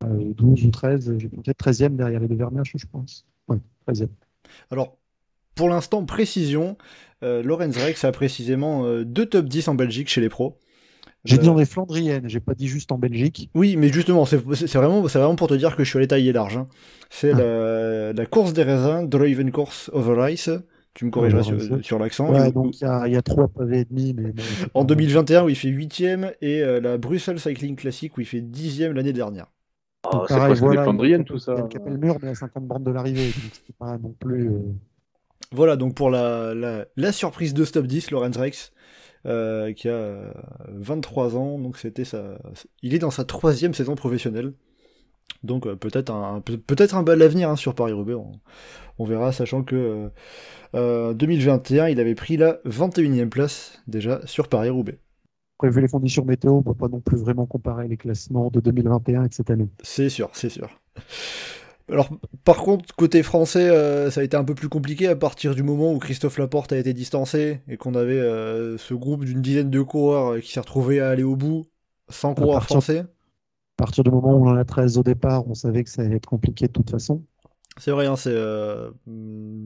12 0.02 0.64
euh, 0.64 0.68
ou 0.68 0.72
13, 0.72 1.18
peut-être 1.44 1.58
13e 1.58 1.96
derrière 1.96 2.20
les 2.20 2.28
deux 2.28 2.36
Vermeersch, 2.36 2.74
je 2.76 2.86
pense. 2.92 3.26
Oui, 3.48 3.58
13e. 3.88 4.10
Alors, 4.72 4.98
pour 5.56 5.70
l'instant, 5.70 6.04
précision, 6.06 6.78
Lorenz 7.22 7.78
Rex 7.78 8.04
a 8.04 8.12
précisément 8.12 9.02
deux 9.04 9.26
top 9.28 9.46
10 9.46 9.68
en 9.68 9.76
Belgique 9.76 10.10
chez 10.10 10.22
les 10.22 10.30
pros. 10.30 10.58
J'ai 11.24 11.36
Euh, 11.36 11.39
dit 11.39 11.50
en 11.50 11.60
est 11.60 11.66
flandrienne, 11.66 12.28
j'ai 12.28 12.39
pas 12.39 12.56
dit 12.56 12.68
juste 12.68 12.92
en 12.92 12.98
Belgique. 12.98 13.50
Oui, 13.54 13.76
mais 13.78 13.89
justement, 13.94 14.26
c'est 14.26 14.38
vraiment, 14.38 15.08
c'est 15.08 15.20
vraiment 15.20 15.36
pour 15.36 15.48
te 15.48 15.54
dire 15.54 15.76
que 15.76 15.84
je 15.84 15.89
suis 15.89 15.98
allé 15.98 16.08
tailler 16.08 16.34
large. 16.34 16.58
hein. 16.58 16.68
C'est 17.10 17.32
Ah. 17.34 17.38
la, 17.38 18.14
la 18.14 18.26
course 18.26 18.54
des 18.54 18.64
raisins, 18.64 19.08
Driven 19.08 19.52
Course 19.52 19.92
over 19.94 20.32
Ice. 20.34 20.50
Tu 20.94 21.06
me 21.06 21.12
corrigeras 21.12 21.42
sur, 21.82 22.00
l'accent. 22.00 22.30
Ouais, 22.32 22.50
Et- 22.50 22.52
donc 22.52 22.80
il 22.80 22.84
y 22.84 22.88
a, 22.88 23.08
il 23.08 23.14
y 23.14 23.16
a 23.16 23.22
trois 23.22 23.48
pavés 23.48 23.80
et 23.80 23.86
demi, 23.86 24.14
mais 24.14 24.34
c'est 24.38 24.66
En 24.74 24.82
pas- 24.82 24.86
2021, 24.86 25.46
où 25.46 25.50
il 25.50 25.56
fait 25.56 25.70
8ème, 25.70 26.32
et 26.42 26.62
euh, 26.62 26.82
la 26.82 26.98
Bruxelles 26.98 27.39
Cycling 27.39 27.76
Classic, 27.76 28.16
où 28.18 28.22
il 28.22 28.26
fait 28.28 28.42
10ème 28.42 28.94
l'année 28.94 29.14
dernière. 29.14 29.48
Ah, 30.04 30.24
c'est 30.28 30.34
Pareil, 30.34 30.48
presque 30.50 30.64
voilà, 30.64 30.82
des 30.82 30.86
Flandriennes, 30.86 31.24
tout 31.26 31.38
ça. 31.39 31.54
Il 31.54 31.58
y 31.58 31.60
a 31.60 31.64
le 31.64 31.70
Capelmur, 31.70 32.18
mais 32.22 32.30
à 32.30 32.36
50 32.36 32.66
bornes 32.66 32.84
de 32.84 32.92
l'arrivée, 32.92 33.28
donc 33.28 33.52
c'est 33.66 33.76
pas 33.78 33.98
non 33.98 34.14
plus. 34.20 34.50
euh, 34.50 34.60
Voilà, 35.52 35.76
donc 35.76 35.96
pour 35.96 36.10
la, 36.10 36.54
la, 36.54 36.86
la 36.96 37.12
surprise 37.12 37.54
de 37.54 37.64
Stop 37.66 37.86
10, 37.88 38.12
Lorenz 38.12 38.38
Rex, 38.38 38.72
euh, 39.28 39.74
qui 39.74 39.88
a 39.89 39.94
euh, 39.94 40.32
23 40.70 41.36
ans, 41.38 41.60
donc 41.60 41.78
c'était 41.78 42.06
sa, 42.06 42.39
il 42.82 42.94
est 42.94 43.00
dans 43.00 43.12
sa 43.12 43.24
troisième 43.26 43.74
saison 43.74 43.96
professionnelle. 43.96 44.54
Donc 45.44 45.66
euh, 45.68 45.76
peut-être 45.76 46.12
un, 46.12 46.42
peut- 46.42 46.58
peut-être 46.58 46.96
un 46.96 47.04
bel 47.04 47.22
avenir 47.22 47.50
hein, 47.50 47.56
sur 47.56 47.74
Paris-Roubaix, 47.76 48.14
on, 48.14 48.32
on 49.00 49.06
verra, 49.06 49.32
sachant 49.32 49.64
que 49.64 49.76
euh, 49.76 50.10
euh, 50.76 51.14
2021, 51.14 51.88
il 51.90 52.00
avait 52.00 52.16
pris 52.16 52.38
la 52.38 52.60
21e 52.66 53.30
place 53.30 53.82
déjà 53.88 54.22
sur 54.26 54.48
Paris-Roubaix. 54.48 55.00
Après, 55.60 55.70
vu 55.72 55.82
les 55.82 55.88
conditions 55.90 56.26
météo, 56.26 56.54
on 56.54 56.64
peut 56.64 56.74
pas 56.74 56.88
non 56.88 57.02
plus 57.02 57.18
vraiment 57.18 57.46
comparer 57.46 57.88
les 57.88 57.98
classements 57.98 58.50
de 58.50 58.60
2021 58.60 59.26
et 59.26 59.30
de 59.30 59.34
cette 59.34 59.50
année. 59.52 59.70
C'est 59.84 60.10
sûr, 60.10 60.30
c'est 60.34 60.50
sûr. 60.50 60.70
Alors, 61.92 62.10
par 62.46 62.58
contre, 62.58 62.96
côté 62.96 63.22
français, 63.22 63.70
euh, 63.70 64.10
ça 64.12 64.22
a 64.22 64.24
été 64.24 64.38
un 64.38 64.44
peu 64.46 64.56
plus 64.56 64.70
compliqué 64.70 65.08
à 65.08 65.16
partir 65.16 65.56
du 65.56 65.64
moment 65.64 65.92
où 65.94 66.00
Christophe 66.00 66.38
Laporte 66.38 66.72
a 66.72 66.78
été 66.78 66.94
distancé 66.94 67.60
et 67.68 67.76
qu'on 67.78 67.96
avait 67.96 68.20
euh, 68.20 68.78
ce 68.78 68.94
groupe 68.94 69.26
d'une 69.26 69.42
dizaine 69.42 69.70
de 69.70 69.82
coureurs 69.82 70.34
euh, 70.34 70.40
qui 70.40 70.52
s'est 70.54 70.60
retrouvé 70.62 71.02
à 71.02 71.10
aller 71.10 71.24
au 71.24 71.36
bout 71.36 71.66
sans 72.10 72.34
coureur 72.34 72.60
partir- 72.60 72.76
français. 72.82 73.04
À 73.82 73.86
partir 73.86 74.04
du 74.04 74.12
moment 74.12 74.34
où 74.36 74.46
on 74.48 74.52
en 74.52 74.58
a 74.58 74.64
13 74.64 75.00
au 75.00 75.04
départ, 75.04 75.48
on 75.48 75.56
savait 75.56 75.84
que 75.84 75.90
ça 75.90 76.04
allait 76.04 76.18
être 76.18 76.28
compliqué 76.28 76.68
de 76.68 76.72
toute 76.72 76.92
façon. 76.92 77.24
C'est 77.80 77.90
vrai, 77.90 78.06
hein, 78.06 78.16
c'est, 78.16 78.30
euh, 78.32 78.92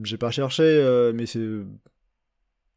j'ai 0.03 0.17
pas 0.17 0.31
cherché, 0.31 0.63
euh, 0.63 1.11
mais 1.13 1.25
c'est 1.25 1.45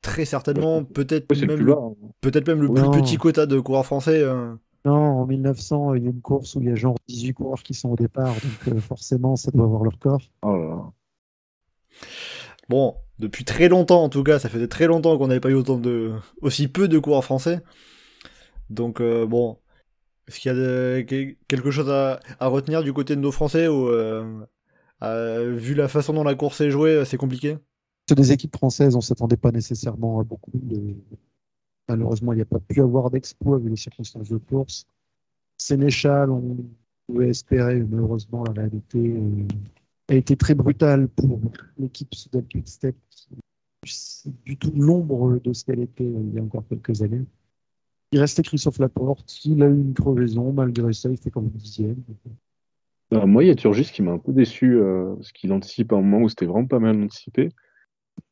très 0.03 0.25
certainement 0.25 0.83
peut-être 0.83 1.31
même, 1.37 1.47
plus 1.57 1.65
le- 1.65 1.73
hein. 1.75 1.95
peut-être 2.21 2.49
même 2.49 2.61
le 2.63 2.67
Non. 2.69 2.91
plus 2.91 3.03
petit 3.03 3.19
quota 3.19 3.47
de 3.47 3.61
coureurs 3.61 3.87
français. 3.87 4.25
hein. 4.25 4.59
Non, 4.85 4.95
en 4.95 5.27
1900, 5.27 5.95
il 5.95 6.03
y 6.03 6.07
a 6.09 6.11
une 6.11 6.21
course 6.21 6.57
où 6.57 6.61
il 6.61 6.67
y 6.69 6.71
a 6.73 6.75
genre 6.75 6.97
18 7.07 7.35
coureurs 7.35 7.63
qui 7.63 7.73
sont 7.75 7.91
au 7.91 7.97
départ, 7.97 8.35
donc 8.35 8.75
euh, 8.75 8.81
forcément, 8.81 9.37
ça 9.37 9.53
doit 9.53 9.65
avoir 9.65 9.85
leur 9.85 9.97
corps. 10.01 10.23
Oh 10.43 10.57
là 10.57 10.69
là. 10.71 10.93
Bon, 12.69 12.97
depuis 13.21 13.45
très 13.45 13.69
longtemps 13.69 14.03
en 14.03 14.09
tout 14.09 14.25
cas, 14.25 14.41
ça 14.41 14.49
faisait 14.49 14.67
très 14.69 14.89
longtemps 14.89 15.17
qu'on 15.19 15.29
n'avait 15.29 15.39
pas 15.41 15.51
eu 15.51 15.55
autant 15.55 15.79
de, 15.79 16.13
aussi 16.43 16.67
peu 16.67 16.89
de 16.89 16.99
coureurs 16.99 17.25
français. 17.25 17.61
Donc 18.71 19.01
euh, 19.01 19.25
bon, 19.25 19.59
est-ce 20.29 20.41
qu'il 20.41 20.53
y 20.53 20.55
a 20.55 21.33
quelque 21.49 21.71
chose 21.71 21.89
à, 21.91 22.21
retenir 22.41 22.83
du 22.83 22.93
côté 22.93 23.17
de 23.17 23.21
nos 23.21 23.33
Français 23.33 23.67
ou 23.69 23.89
euh, 23.89 24.45
vu 25.57 25.75
la 25.75 25.89
façon 25.89 26.13
dont 26.13 26.25
la 26.25 26.35
course 26.35 26.61
est 26.61 26.71
jouée, 26.71 27.05
c'est 27.05 27.17
compliqué? 27.17 27.57
Des 28.15 28.33
équipes 28.33 28.57
françaises, 28.57 28.97
on 28.97 29.01
s'attendait 29.01 29.37
pas 29.37 29.53
nécessairement 29.53 30.21
à 30.21 30.25
beaucoup. 30.25 30.51
de- 30.55 30.95
Malheureusement, 31.89 32.33
il 32.33 32.37
n'y 32.37 32.43
a 32.43 32.47
pas 32.47 32.61
pu 32.61 32.81
avoir 32.81 33.11
d'exploit 33.11 33.59
vu 33.59 33.71
les 33.71 33.77
circonstances 33.77 34.29
de 34.29 34.37
course. 34.37 34.87
Sénéchal, 35.57 36.31
on 36.31 36.57
pouvait 37.07 37.29
espérer, 37.29 37.81
malheureusement, 37.81 38.45
la 38.45 38.53
réalité 38.53 38.99
euh, 38.99 39.47
a 40.09 40.15
été 40.15 40.37
très 40.37 40.55
brutale 40.55 41.09
pour 41.09 41.41
l'équipe 41.79 42.15
Soudal 42.15 42.45
Quick-Step, 42.47 42.95
qui 43.11 43.29
c'est 43.87 44.31
du 44.45 44.57
tout 44.59 44.73
l'ombre 44.77 45.39
de 45.43 45.53
ce 45.53 45.65
qu'elle 45.65 45.81
était 45.81 46.05
euh, 46.05 46.23
il 46.29 46.35
y 46.35 46.39
a 46.39 46.43
encore 46.43 46.65
quelques 46.69 47.03
années. 47.03 47.25
Il 48.13 48.21
restait 48.21 48.43
Christophe 48.43 48.79
Laporte, 48.79 49.45
il 49.45 49.63
a 49.63 49.67
eu 49.67 49.75
une 49.75 49.95
crevaison, 49.95 50.53
malgré 50.53 50.93
ça, 50.93 51.11
il 51.11 51.19
fait 51.19 51.31
comme 51.31 51.49
dixième. 51.51 52.03
Bah, 53.11 53.27
moi, 53.27 53.45
il 53.45 53.49
y 53.49 53.51
a 53.51 53.55
Turgis 53.55 53.91
qui 53.93 54.03
m'a 54.03 54.13
un 54.13 54.19
peu 54.19 54.33
déçu, 54.33 54.77
euh, 54.77 55.15
parce 55.15 55.33
qu'il 55.33 55.53
anticipe 55.53 55.93
à 55.93 55.97
un 55.97 56.01
moment 56.01 56.25
où 56.25 56.29
c'était 56.29 56.47
vraiment 56.47 56.67
pas 56.67 56.79
mal 56.79 57.03
anticipé. 57.03 57.51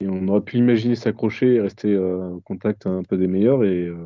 Et 0.00 0.08
on 0.08 0.26
aurait 0.28 0.40
pu 0.40 0.58
imaginer 0.58 0.96
s'accrocher 0.96 1.54
et 1.54 1.60
rester 1.60 1.94
euh, 1.94 2.30
au 2.30 2.40
contact 2.40 2.86
un 2.86 3.02
peu 3.02 3.16
des 3.16 3.26
meilleurs, 3.26 3.64
et 3.64 3.86
euh, 3.86 3.96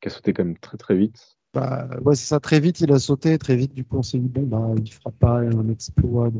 qui 0.00 0.08
a 0.08 0.10
sauté 0.10 0.32
quand 0.32 0.44
même 0.44 0.58
très 0.58 0.76
très 0.76 0.96
vite. 0.96 1.36
Bah, 1.54 1.88
ouais, 2.02 2.16
c'est 2.16 2.26
ça, 2.26 2.40
très 2.40 2.58
vite, 2.58 2.80
il 2.80 2.92
a 2.92 2.98
sauté, 2.98 3.38
très 3.38 3.54
vite, 3.54 3.72
du 3.72 3.84
coup, 3.84 3.98
on 3.98 4.02
s'est 4.02 4.18
dit, 4.18 4.28
bon, 4.28 4.42
bah, 4.42 4.74
il 4.76 4.92
fera 4.92 5.12
pas 5.12 5.38
un 5.38 5.68
exploit. 5.68 6.32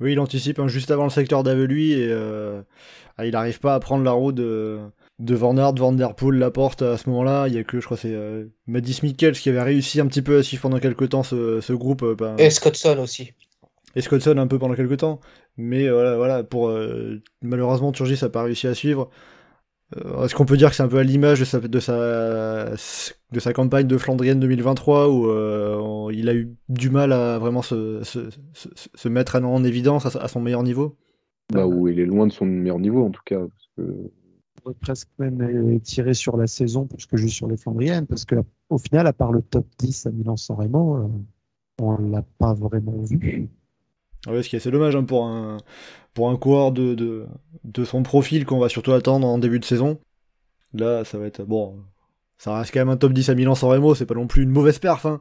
Oui, 0.00 0.12
il 0.12 0.20
anticipe 0.20 0.58
hein, 0.58 0.68
juste 0.68 0.90
avant 0.90 1.04
le 1.04 1.10
secteur 1.10 1.42
d'Avelui 1.42 1.92
et 1.92 2.08
euh, 2.10 2.62
ah, 3.18 3.26
il 3.26 3.32
n'arrive 3.32 3.60
pas 3.60 3.74
à 3.74 3.80
prendre 3.80 4.04
la 4.04 4.12
roue 4.12 4.32
de, 4.32 4.80
de 5.18 5.34
Van 5.34 5.56
Aert, 5.56 5.74
Van 5.76 5.92
Der 5.92 6.14
Poel, 6.14 6.38
Laporte 6.38 6.82
à 6.82 6.96
ce 6.98 7.08
moment-là. 7.10 7.48
Il 7.48 7.54
y 7.54 7.58
a 7.58 7.64
que, 7.64 7.80
je 7.80 7.84
crois, 7.86 7.96
c'est 7.96 8.14
euh, 8.14 8.46
Madis 8.66 9.00
Mikkels 9.02 9.32
qui 9.34 9.48
avait 9.48 9.62
réussi 9.62 10.00
un 10.00 10.06
petit 10.06 10.22
peu 10.22 10.38
à 10.38 10.42
suivre 10.42 10.62
pendant 10.62 10.78
quelques 10.78 11.08
temps 11.10 11.22
ce, 11.22 11.60
ce 11.60 11.72
groupe. 11.72 12.02
euh, 12.02 12.14
ben, 12.14 12.36
Et 12.38 12.50
Scottson 12.50 12.98
aussi. 12.98 13.32
et 13.94 14.00
Scottson 14.02 14.36
un 14.38 14.46
peu 14.46 14.58
pendant 14.58 14.74
quelques 14.74 14.98
temps. 14.98 15.20
Mais 15.56 15.86
euh, 15.88 15.94
voilà, 15.94 16.16
voilà 16.16 16.44
pour 16.44 16.68
euh, 16.68 17.22
malheureusement 17.42 17.92
Turgis 17.92 18.18
n'a 18.22 18.28
pas 18.28 18.42
réussi 18.42 18.66
à 18.66 18.74
suivre. 18.74 19.08
Euh, 19.96 20.24
Est-ce 20.24 20.34
qu'on 20.34 20.44
peut 20.46 20.56
dire 20.56 20.70
que 20.70 20.76
c'est 20.76 20.82
un 20.82 20.88
peu 20.88 20.98
à 20.98 21.02
l'image 21.04 21.38
de 21.40 21.44
sa, 21.44 21.60
de, 21.60 21.78
sa, 21.80 22.70
de 23.32 23.40
sa 23.40 23.52
campagne 23.52 23.86
de 23.86 23.96
Flandrienne 23.96 24.40
2023 24.40 25.08
où 25.08 25.30
euh, 25.30 25.76
on- 25.76 26.10
il 26.10 26.28
a 26.28 26.34
eu 26.34 26.52
du 26.68 26.90
mal 26.90 27.12
à 27.12 27.38
vraiment 27.38 27.62
se, 27.62 28.02
se, 28.02 28.28
se, 28.52 28.68
se 28.94 29.08
mettre 29.08 29.36
en 29.36 29.62
évidence 29.64 30.04
à, 30.16 30.28
son 30.28 30.40
meilleur 30.40 30.62
niveau? 30.64 30.96
Bah, 31.52 31.66
où 31.66 31.86
il 31.88 32.00
est 32.00 32.04
loin 32.04 32.26
de 32.26 32.32
son 32.32 32.44
meilleur 32.44 32.80
niveau, 32.80 33.04
en 33.06 33.10
tout 33.10 33.22
cas. 33.24 33.38
Parce 33.38 33.68
que... 33.78 34.10
Pourrait 34.66 34.78
presque 34.80 35.08
même 35.20 35.40
euh, 35.42 35.78
tirer 35.78 36.12
sur 36.12 36.36
la 36.36 36.48
saison 36.48 36.86
plus 36.86 37.06
que 37.06 37.16
juste 37.16 37.36
sur 37.36 37.46
les 37.46 37.56
Flandriennes, 37.56 38.06
parce 38.06 38.24
que 38.24 38.34
au 38.68 38.78
final, 38.78 39.06
à 39.06 39.12
part 39.12 39.30
le 39.30 39.40
top 39.40 39.64
10 39.78 40.06
à 40.06 40.10
Milan-San 40.10 40.56
Remo, 40.56 40.96
euh, 40.96 41.08
on 41.80 41.96
l'a 41.98 42.24
pas 42.38 42.52
vraiment 42.52 43.00
vu. 43.02 43.48
Ouais, 44.26 44.42
ce 44.42 44.48
qui 44.48 44.56
est 44.56 44.58
assez 44.58 44.72
dommage 44.72 44.96
hein, 44.96 45.04
pour 45.04 45.24
un 45.24 45.58
pour 46.14 46.30
un 46.30 46.36
coureur 46.36 46.72
de, 46.72 46.94
de, 46.96 47.26
de 47.62 47.84
son 47.84 48.02
profil 48.02 48.44
qu'on 48.44 48.58
va 48.58 48.68
surtout 48.68 48.90
attendre 48.90 49.28
en 49.28 49.38
début 49.38 49.60
de 49.60 49.64
saison. 49.64 50.00
Là, 50.74 51.04
ça 51.04 51.16
va 51.16 51.26
être 51.26 51.44
bon. 51.44 51.76
Ça 52.36 52.58
reste 52.58 52.74
quand 52.74 52.80
même 52.80 52.88
un 52.88 52.96
top 52.96 53.12
10 53.12 53.28
à 53.28 53.34
Milan 53.36 53.54
sans 53.54 53.68
Remo, 53.68 53.94
c'est 53.94 54.04
pas 54.06 54.14
non 54.14 54.26
plus 54.26 54.42
une 54.42 54.50
mauvaise 54.50 54.80
perf. 54.80 55.06
Hein. 55.06 55.20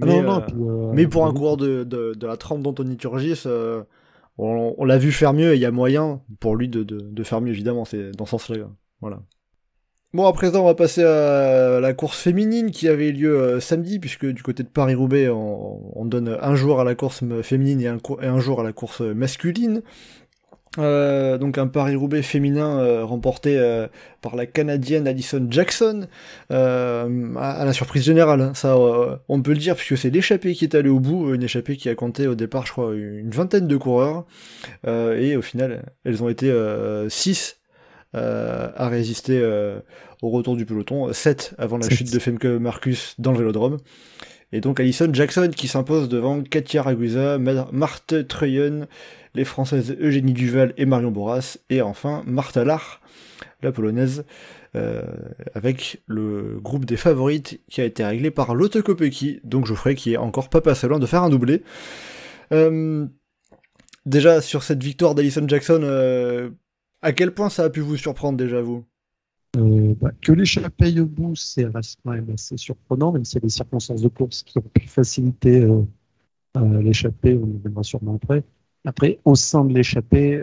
Ah 0.00 0.06
Mais, 0.06 0.22
non, 0.22 0.22
non, 0.22 0.38
euh, 0.38 0.40
puis, 0.40 0.56
euh, 0.56 0.92
mais 0.94 1.06
pour 1.06 1.26
un 1.26 1.30
euh, 1.30 1.32
coureur 1.34 1.58
de, 1.58 1.84
de, 1.84 2.14
de 2.14 2.26
la 2.26 2.38
trempe 2.38 2.62
d'Anthony 2.62 2.96
Turgis, 2.96 3.42
euh, 3.44 3.82
on, 4.38 4.84
l'a 4.84 4.98
vu 4.98 5.12
faire 5.12 5.32
mieux 5.32 5.52
et 5.52 5.56
il 5.56 5.60
y 5.60 5.66
a 5.66 5.70
moyen 5.70 6.22
pour 6.40 6.56
lui 6.56 6.68
de, 6.68 7.22
faire 7.24 7.40
mieux, 7.40 7.52
évidemment. 7.52 7.84
C'est 7.84 8.12
dans 8.12 8.24
ce 8.24 8.32
sens-là. 8.32 8.68
Voilà. 9.00 9.20
Bon, 10.14 10.26
à 10.26 10.32
présent, 10.32 10.62
on 10.62 10.66
va 10.66 10.74
passer 10.74 11.02
à 11.02 11.80
la 11.80 11.92
course 11.92 12.18
féminine 12.18 12.70
qui 12.70 12.88
avait 12.88 13.12
lieu 13.12 13.38
euh, 13.38 13.60
samedi, 13.60 13.98
puisque 13.98 14.24
du 14.24 14.42
côté 14.42 14.62
de 14.62 14.68
Paris-Roubaix, 14.68 15.28
on, 15.28 15.98
on 15.98 16.04
donne 16.06 16.38
un 16.40 16.54
jour 16.54 16.80
à 16.80 16.84
la 16.84 16.94
course 16.94 17.22
féminine 17.42 17.80
et 17.82 17.88
un 18.26 18.38
jour 18.38 18.60
à 18.60 18.62
la 18.62 18.72
course 18.72 19.02
masculine. 19.02 19.82
Euh, 20.78 21.38
donc 21.38 21.58
un 21.58 21.66
Paris-Roubaix 21.66 22.22
féminin 22.22 22.78
euh, 22.78 23.04
remporté 23.04 23.58
euh, 23.58 23.88
par 24.20 24.36
la 24.36 24.46
Canadienne 24.46 25.08
Alison 25.08 25.46
Jackson, 25.50 26.06
à, 26.50 27.06
à 27.36 27.64
la 27.64 27.72
surprise 27.72 28.04
générale, 28.04 28.40
hein, 28.40 28.52
ça 28.54 28.76
on 29.28 29.42
peut 29.42 29.52
le 29.52 29.58
dire, 29.58 29.76
puisque 29.76 29.96
c'est 29.96 30.10
l'échappée 30.10 30.54
qui 30.54 30.64
est 30.64 30.74
allée 30.74 30.88
au 30.88 31.00
bout, 31.00 31.34
une 31.34 31.42
échappée 31.42 31.76
qui 31.76 31.88
a 31.88 31.94
compté 31.94 32.26
au 32.26 32.34
départ, 32.34 32.66
je 32.66 32.72
crois, 32.72 32.94
une 32.94 33.30
vingtaine 33.30 33.68
de 33.68 33.76
coureurs, 33.76 34.24
et 34.86 35.36
au 35.36 35.42
final, 35.42 35.84
elles 36.04 36.22
ont 36.22 36.28
été 36.28 36.52
6 37.08 37.60
à 38.14 38.88
résister 38.88 39.40
au 40.22 40.30
retour 40.30 40.56
du 40.56 40.66
peloton, 40.66 41.12
7 41.12 41.54
avant 41.58 41.78
la 41.78 41.88
chute 41.88 42.12
de 42.12 42.18
Femke 42.18 42.44
Marcus 42.44 43.14
dans 43.18 43.32
le 43.32 43.38
vélodrome. 43.38 43.78
Et 44.52 44.60
donc 44.60 44.80
Alison 44.80 45.12
Jackson 45.12 45.50
qui 45.54 45.68
s'impose 45.68 46.08
devant 46.08 46.42
Katia 46.42 46.82
Ragusa, 46.82 47.38
Ma- 47.38 47.68
Marthe 47.72 48.26
Treyen, 48.26 48.86
les 49.34 49.44
Françaises 49.44 49.96
Eugénie 50.00 50.32
Duval 50.32 50.72
et 50.78 50.86
Marion 50.86 51.10
Boras, 51.10 51.58
et 51.68 51.82
enfin 51.82 52.22
Martha 52.26 52.64
Lach, 52.64 53.00
la 53.62 53.72
Polonaise, 53.72 54.24
euh, 54.74 55.02
avec 55.54 56.02
le 56.06 56.58
groupe 56.60 56.84
des 56.86 56.96
favorites 56.96 57.60
qui 57.68 57.80
a 57.80 57.84
été 57.84 58.04
réglé 58.04 58.30
par 58.30 58.54
Lotte 58.54 58.80
Kopecky, 58.80 59.40
donc 59.44 59.66
Geoffrey 59.66 59.94
qui 59.94 60.14
est 60.14 60.18
encore 60.18 60.48
pas 60.48 60.60
passé 60.60 60.88
loin 60.88 60.98
de 60.98 61.06
faire 61.06 61.22
un 61.22 61.30
doublé. 61.30 61.62
Euh, 62.52 63.06
déjà 64.06 64.40
sur 64.40 64.62
cette 64.62 64.82
victoire 64.82 65.14
d'Alison 65.14 65.46
Jackson, 65.46 65.80
euh, 65.82 66.50
à 67.02 67.12
quel 67.12 67.32
point 67.32 67.50
ça 67.50 67.64
a 67.64 67.70
pu 67.70 67.80
vous 67.80 67.96
surprendre 67.96 68.38
déjà 68.38 68.62
vous? 68.62 68.84
Euh, 69.56 69.94
bah, 69.94 70.10
que 70.20 70.32
l'échappée 70.32 71.00
au 71.00 71.06
bout, 71.06 71.34
c'est 71.34 71.64
quand 71.64 72.12
même 72.12 72.30
assez 72.30 72.56
surprenant, 72.56 73.12
même 73.12 73.24
s'il 73.24 73.36
y 73.36 73.38
a 73.38 73.40
des 73.42 73.48
circonstances 73.48 74.02
de 74.02 74.08
course 74.08 74.42
qui 74.42 74.58
ont 74.58 74.62
pu 74.62 74.86
faciliter 74.86 75.62
euh, 75.62 75.82
euh, 76.58 76.82
l'échappée, 76.82 77.34
on 77.34 77.46
y 77.46 77.56
reviendra 77.56 77.82
sûrement 77.82 78.16
après. 78.16 78.44
Après, 78.84 79.18
au 79.24 79.34
sein 79.34 79.64
de 79.64 79.74
l'échappée, 79.74 80.42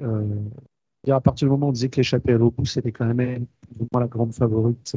à 1.08 1.22
partir 1.22 1.48
du 1.48 1.52
moment 1.52 1.68
où 1.68 1.70
on 1.70 1.74
disait 1.74 1.90
que 1.90 1.98
l'échappée 1.98 2.36
au 2.36 2.52
bout, 2.52 2.66
c'était 2.66 2.92
quand 2.92 3.14
même 3.14 3.46
la 3.94 4.08
grande 4.08 4.34
favorite 4.34 4.96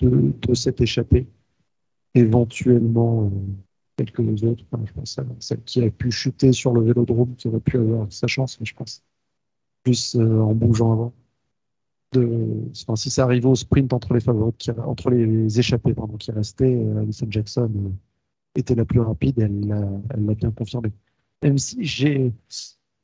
de, 0.00 0.54
cette 0.54 0.80
échappée. 0.80 1.26
Éventuellement, 2.14 3.30
quelques 3.96 4.44
autres, 4.44 4.64
enfin, 4.70 4.84
je 4.86 4.92
pense 4.92 5.18
à 5.18 5.24
celle 5.40 5.62
qui 5.62 5.82
a 5.82 5.90
pu 5.90 6.10
chuter 6.10 6.52
sur 6.52 6.72
le 6.72 6.82
vélodrome, 6.82 7.34
qui 7.36 7.48
aurait 7.48 7.60
pu 7.60 7.78
avoir 7.78 8.12
sa 8.12 8.26
chance, 8.26 8.60
mais 8.60 8.66
je 8.66 8.74
pense 8.74 9.02
plus 9.82 10.16
en 10.16 10.54
bougeant 10.54 10.92
avant. 10.92 11.12
Si 12.94 13.10
ça 13.10 13.24
arrivait 13.24 13.46
au 13.46 13.54
sprint 13.54 13.92
entre 13.92 14.14
les 14.14 14.20
favoris, 14.20 14.54
entre 14.84 15.10
les 15.10 15.58
échappés 15.58 15.94
pardon, 15.94 16.16
qui 16.16 16.30
restaient, 16.30 16.74
euh, 16.74 17.00
Alison 17.00 17.26
Jackson 17.30 17.70
euh, 17.76 17.90
était 18.54 18.74
la 18.74 18.84
plus 18.84 19.00
rapide, 19.00 19.38
elle 19.38 19.66
l'a 19.66 20.34
bien 20.34 20.50
confirmé. 20.50 20.90
Même 21.42 21.58
si 21.58 21.84
j'ai 21.84 22.32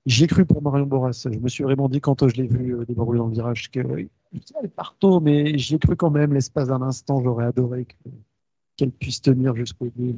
j'ai 0.07 0.26
cru 0.26 0.44
pour 0.44 0.61
Marion 0.61 0.84
Boras, 0.86 1.26
je 1.32 1.38
me 1.38 1.48
suis 1.48 1.64
vraiment 1.64 1.88
dit 1.88 2.00
quand 2.00 2.28
je 2.28 2.36
l'ai 2.36 2.46
vu 2.46 2.74
euh, 2.74 2.84
débarrouler 2.84 3.18
dans 3.18 3.28
le 3.28 3.32
virage 3.32 3.70
que 3.70 3.80
elle 3.80 4.70
partout, 4.70 5.20
mais 5.20 5.57
j'y 5.57 5.76
ai 5.76 5.78
cru 5.78 5.96
quand 5.96 6.11
même 6.11 6.34
l'espace 6.34 6.68
d'un 6.68 6.82
instant, 6.82 7.22
j'aurais 7.22 7.46
adoré 7.46 7.86
que- 7.86 8.11
qu'elle 8.76 8.90
puisse 8.90 9.22
tenir 9.22 9.55
jusqu'au 9.55 9.86
bout. 9.94 10.14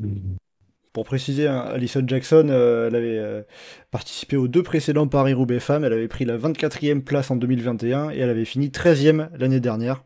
Pour 0.96 1.04
préciser, 1.04 1.46
hein, 1.46 1.58
Alison 1.58 2.02
Jackson, 2.06 2.46
euh, 2.48 2.88
elle 2.88 2.96
avait 2.96 3.18
euh, 3.18 3.42
participé 3.90 4.38
aux 4.38 4.48
deux 4.48 4.62
précédents 4.62 5.06
Paris-Roubaix 5.06 5.60
femmes. 5.60 5.84
Elle 5.84 5.92
avait 5.92 6.08
pris 6.08 6.24
la 6.24 6.38
24e 6.38 7.02
place 7.02 7.30
en 7.30 7.36
2021 7.36 8.12
et 8.12 8.18
elle 8.20 8.30
avait 8.30 8.46
fini 8.46 8.68
13e 8.68 9.28
l'année 9.38 9.60
dernière. 9.60 10.04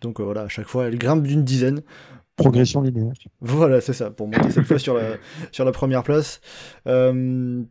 Donc 0.00 0.18
euh, 0.18 0.24
voilà, 0.24 0.40
à 0.40 0.48
chaque 0.48 0.66
fois, 0.66 0.88
elle 0.88 0.98
grimpe 0.98 1.22
d'une 1.22 1.44
dizaine. 1.44 1.82
Progression 2.34 2.82
linéaire. 2.82 3.12
Voilà, 3.40 3.80
c'est 3.80 3.92
ça, 3.92 4.10
pour 4.10 4.26
monter 4.26 4.50
cette 4.50 4.64
fois 4.64 4.80
sur 4.80 4.94
la, 4.94 5.10
sur 5.52 5.64
la 5.64 5.70
première 5.70 6.02
place. 6.02 6.40
Johan, 6.84 7.68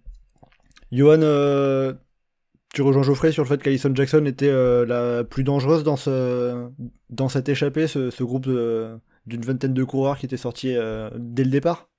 tu 2.73 2.81
rejoins 2.83 3.03
Geoffrey 3.03 3.33
sur 3.33 3.43
le 3.43 3.49
fait 3.49 3.61
qu'Alison 3.61 3.93
Jackson 3.93 4.23
était 4.25 4.47
euh, 4.47 4.85
la 4.85 5.25
plus 5.25 5.43
dangereuse 5.43 5.83
dans, 5.83 5.97
ce, 5.97 6.69
dans 7.09 7.27
cette 7.27 7.49
échappée, 7.49 7.87
ce, 7.87 8.11
ce 8.11 8.23
groupe 8.23 8.47
d'une 9.25 9.41
vingtaine 9.41 9.73
de 9.73 9.83
coureurs 9.83 10.17
qui 10.17 10.25
était 10.25 10.37
sorti 10.37 10.73
euh, 10.73 11.09
dès 11.17 11.43
le 11.43 11.49
départ? 11.49 11.89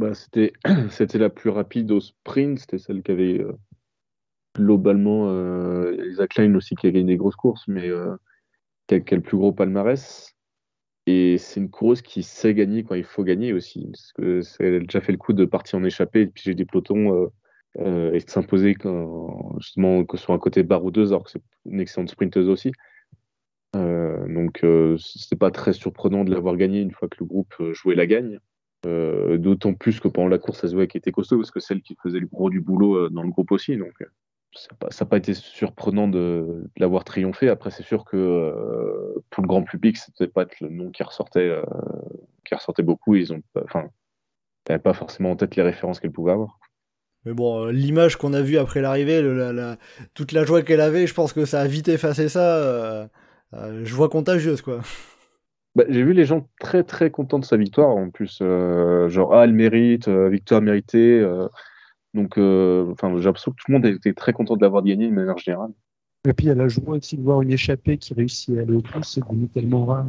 Bah, 0.00 0.14
c'était, 0.90 1.18
la 1.18 1.28
plus 1.28 1.50
rapide 1.50 1.90
au 1.92 2.00
sprint, 2.00 2.58
c'était 2.58 2.78
celle 2.78 3.02
qui 3.02 3.10
avait 3.12 3.38
euh, 3.38 3.52
globalement 4.56 5.28
euh, 5.28 5.92
Elisa 5.92 6.26
Klein 6.26 6.54
aussi 6.54 6.74
qui 6.74 6.86
a 6.86 6.90
gagné 6.90 7.04
des 7.12 7.16
grosses 7.18 7.36
courses, 7.36 7.68
mais 7.68 7.86
euh, 7.86 8.16
qui, 8.88 8.94
a, 8.94 8.98
le 8.98 9.20
plus 9.20 9.36
gros 9.36 9.52
palmarès. 9.52 10.34
Et 11.06 11.36
c'est 11.36 11.60
une 11.60 11.70
coureuse 11.70 12.00
qui 12.00 12.22
sait 12.22 12.54
gagner 12.54 12.82
quand 12.82 12.94
il 12.94 13.04
faut 13.04 13.24
gagner 13.24 13.52
aussi, 13.52 13.88
parce 13.92 14.12
que 14.14 14.40
c'est- 14.40 14.64
elle 14.64 14.76
a 14.76 14.80
déjà 14.80 15.02
fait 15.02 15.12
le 15.12 15.18
coup 15.18 15.34
de 15.34 15.44
partir 15.44 15.78
en 15.78 15.84
échappée 15.84 16.22
et 16.22 16.26
de 16.26 16.30
piger 16.30 16.54
des 16.54 16.64
pelotons 16.64 17.14
euh, 17.14 17.28
euh, 17.80 18.12
et 18.14 18.20
de 18.20 18.30
s'imposer 18.30 18.76
justement 19.58 20.04
que 20.04 20.16
sur 20.16 20.32
un 20.32 20.38
côté 20.38 20.62
baroudeuse, 20.62 21.12
alors 21.12 21.24
que 21.24 21.30
c'est 21.30 21.42
une 21.66 21.80
excellente 21.80 22.08
sprinteuse 22.10 22.48
aussi. 22.48 22.72
Donc 23.74 24.64
c'était 24.98 25.36
pas 25.36 25.50
très 25.50 25.72
surprenant 25.72 26.24
de 26.24 26.30
l'avoir 26.32 26.56
gagné 26.56 26.80
une 26.80 26.92
fois 26.92 27.08
que 27.08 27.16
le 27.20 27.26
groupe 27.26 27.54
jouait 27.72 27.94
la 27.94 28.06
gagne. 28.06 28.38
Euh, 28.86 29.36
D'autant 29.38 29.74
plus 29.74 30.00
que 30.00 30.08
pendant 30.08 30.28
la 30.28 30.38
course, 30.38 30.60
ça 30.60 30.68
se 30.68 30.84
qu'elle 30.84 30.98
était 30.98 31.12
costaud 31.12 31.36
parce 31.36 31.50
que 31.50 31.60
celle 31.60 31.82
qui 31.82 31.96
faisait 32.02 32.20
le 32.20 32.26
gros 32.26 32.50
du 32.50 32.60
boulot 32.60 32.96
euh, 32.96 33.08
dans 33.10 33.22
le 33.22 33.30
groupe 33.30 33.52
aussi. 33.52 33.76
Donc, 33.76 33.92
euh, 34.00 34.06
ça 34.54 34.70
n'a 35.00 35.06
pas, 35.06 35.16
été 35.18 35.34
surprenant 35.34 36.08
de, 36.08 36.64
l'avoir 36.76 37.04
triomphé. 37.04 37.48
Après, 37.48 37.70
c'est 37.70 37.84
sûr 37.84 38.04
que 38.04 38.16
euh, 38.16 39.22
pour 39.30 39.42
le 39.42 39.48
grand 39.48 39.62
public, 39.62 39.96
c'était 39.96 40.26
pas 40.26 40.46
le 40.60 40.68
nom 40.68 40.90
qui 40.90 41.02
ressortait, 41.02 41.56
qui 42.44 42.54
ressortait 42.54 42.82
beaucoup. 42.82 43.14
Ils 43.14 43.32
ont, 43.32 43.42
pas- 43.52 44.94
forcément 44.94 45.30
en 45.30 45.36
tête 45.36 45.54
les 45.56 45.62
références 45.62 46.00
qu'elle 46.00 46.10
pouvait 46.10 46.32
avoir. 46.32 46.58
Mais 47.24 47.32
bon, 47.32 47.66
l'image 47.66 48.16
qu'on 48.16 48.32
a 48.32 48.40
vue 48.40 48.58
après 48.58 48.80
l'arrivée, 48.80 49.22
toute 50.14 50.32
la 50.32 50.44
joie 50.44 50.62
qu'elle 50.62 50.80
avait, 50.80 51.06
je 51.06 51.14
pense 51.14 51.32
que 51.32 51.44
ça 51.44 51.60
a 51.60 51.66
vite 51.66 51.88
effacé 51.88 52.28
ça. 52.28 52.56
euh, 52.56 53.06
joie 53.84 54.08
contagieuse, 54.08 54.62
quoi. 54.62 54.80
Bah, 55.76 55.84
j'ai 55.88 56.02
vu 56.02 56.12
les 56.12 56.24
gens 56.24 56.48
très 56.58 56.82
très 56.82 57.10
contents 57.10 57.38
de 57.38 57.44
sa 57.44 57.56
victoire 57.56 57.90
en 57.90 58.10
plus, 58.10 58.40
euh, 58.42 59.08
genre 59.08 59.34
ah 59.34 59.44
elle 59.44 59.52
mérite, 59.52 60.08
euh, 60.08 60.28
victoire 60.28 60.60
méritée. 60.60 61.20
euh, 61.20 61.46
donc, 62.12 62.38
enfin, 62.38 63.16
j'ai 63.18 63.24
l'impression 63.24 63.52
que 63.52 63.56
tout 63.56 63.70
le 63.70 63.74
monde 63.74 63.86
était 63.86 64.12
très 64.12 64.32
content 64.32 64.56
de 64.56 64.62
l'avoir 64.62 64.82
gagné 64.82 65.08
de 65.08 65.14
manière 65.14 65.38
générale. 65.38 65.70
Et 66.28 66.32
puis, 66.32 66.48
elle 66.48 66.60
a 66.60 66.66
joué 66.66 66.98
aussi 66.98 67.16
de 67.16 67.22
voir 67.22 67.40
une 67.40 67.52
échappée 67.52 67.98
qui 67.98 68.14
réussit 68.14 68.58
à 68.58 68.62
aller 68.62 68.74
au 68.74 68.80
bout. 68.80 69.02
C'est 69.04 69.20
devenu 69.20 69.48
tellement 69.48 69.86
rare 69.86 70.06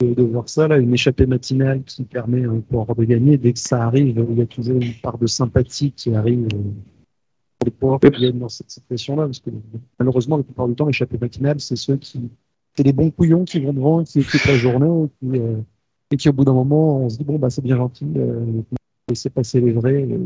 de, 0.00 0.14
de 0.14 0.22
voir 0.22 0.48
ça. 0.48 0.68
Là, 0.68 0.78
une 0.78 0.94
échappée 0.94 1.26
matinale 1.26 1.82
qui 1.82 2.04
permet 2.04 2.44
un 2.44 2.60
coureur 2.60 2.94
de 2.94 3.04
gagner. 3.04 3.36
Dès 3.36 3.52
que 3.52 3.58
ça 3.58 3.82
arrive, 3.84 4.24
il 4.30 4.38
y 4.38 4.42
a 4.42 4.46
toujours 4.46 4.76
une 4.76 4.94
part 5.02 5.18
de 5.18 5.26
sympathie 5.26 5.90
qui 5.90 6.14
arrive 6.14 6.46
pour 6.46 7.66
les 7.66 7.72
coureurs 7.72 7.98
qui 7.98 8.10
viennent 8.10 8.38
dans 8.38 8.48
cette 8.48 8.70
situation-là. 8.70 9.24
Parce 9.24 9.40
que 9.40 9.50
malheureusement, 9.98 10.36
la 10.36 10.44
plupart 10.44 10.68
du 10.68 10.76
temps, 10.76 10.86
l'échappée 10.86 11.18
matinale, 11.18 11.58
c'est 11.58 11.76
ceux 11.76 11.96
qui. 11.96 12.30
C'est 12.76 12.82
les 12.84 12.92
bons 12.92 13.10
couillons 13.10 13.44
qui 13.44 13.60
vont 13.60 13.72
devant, 13.72 14.04
qui 14.04 14.20
écoutent 14.20 14.46
la 14.46 14.56
journée 14.56 15.04
et 15.04 15.08
qui, 15.32 15.40
euh, 15.40 15.56
et 16.12 16.16
qui, 16.16 16.28
au 16.28 16.32
bout 16.32 16.44
d'un 16.44 16.52
moment, 16.52 16.98
on 16.98 17.08
se 17.08 17.18
dit 17.18 17.24
bon, 17.24 17.38
bah, 17.38 17.50
c'est 17.50 17.62
bien 17.62 17.76
gentil, 17.76 18.06
euh, 18.16 18.40
laissez 19.08 19.30
passer 19.30 19.60
les 19.60 19.72
vrais. 19.72 20.06
euh, 20.08 20.18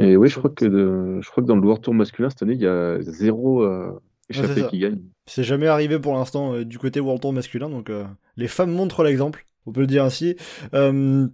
Et 0.00 0.16
oui, 0.16 0.28
je 0.28 0.38
crois 0.38 0.50
que 0.50 0.64
de- 0.64 1.20
je 1.20 1.30
crois 1.30 1.42
que 1.42 1.48
dans 1.48 1.56
le 1.56 1.62
World 1.62 1.82
Tour 1.82 1.94
masculin 1.94 2.30
cette 2.30 2.42
année, 2.42 2.54
il 2.54 2.60
y 2.60 2.66
a 2.66 3.00
zéro 3.02 3.62
euh, 3.62 3.92
échappé 4.28 4.62
ça. 4.62 4.68
qui 4.68 4.78
gagne. 4.78 4.98
C'est 5.26 5.44
jamais 5.44 5.66
arrivé 5.68 5.98
pour 5.98 6.14
l'instant 6.14 6.54
euh, 6.54 6.64
du 6.64 6.78
côté 6.78 7.00
World 7.00 7.20
Tour 7.22 7.32
masculin, 7.32 7.68
donc 7.68 7.90
euh, 7.90 8.04
les 8.36 8.48
femmes 8.48 8.72
montrent 8.72 9.02
l'exemple, 9.04 9.46
on 9.66 9.72
peut 9.72 9.80
le 9.82 9.86
dire 9.86 10.04
ainsi. 10.04 10.36
Euh, 10.74 11.26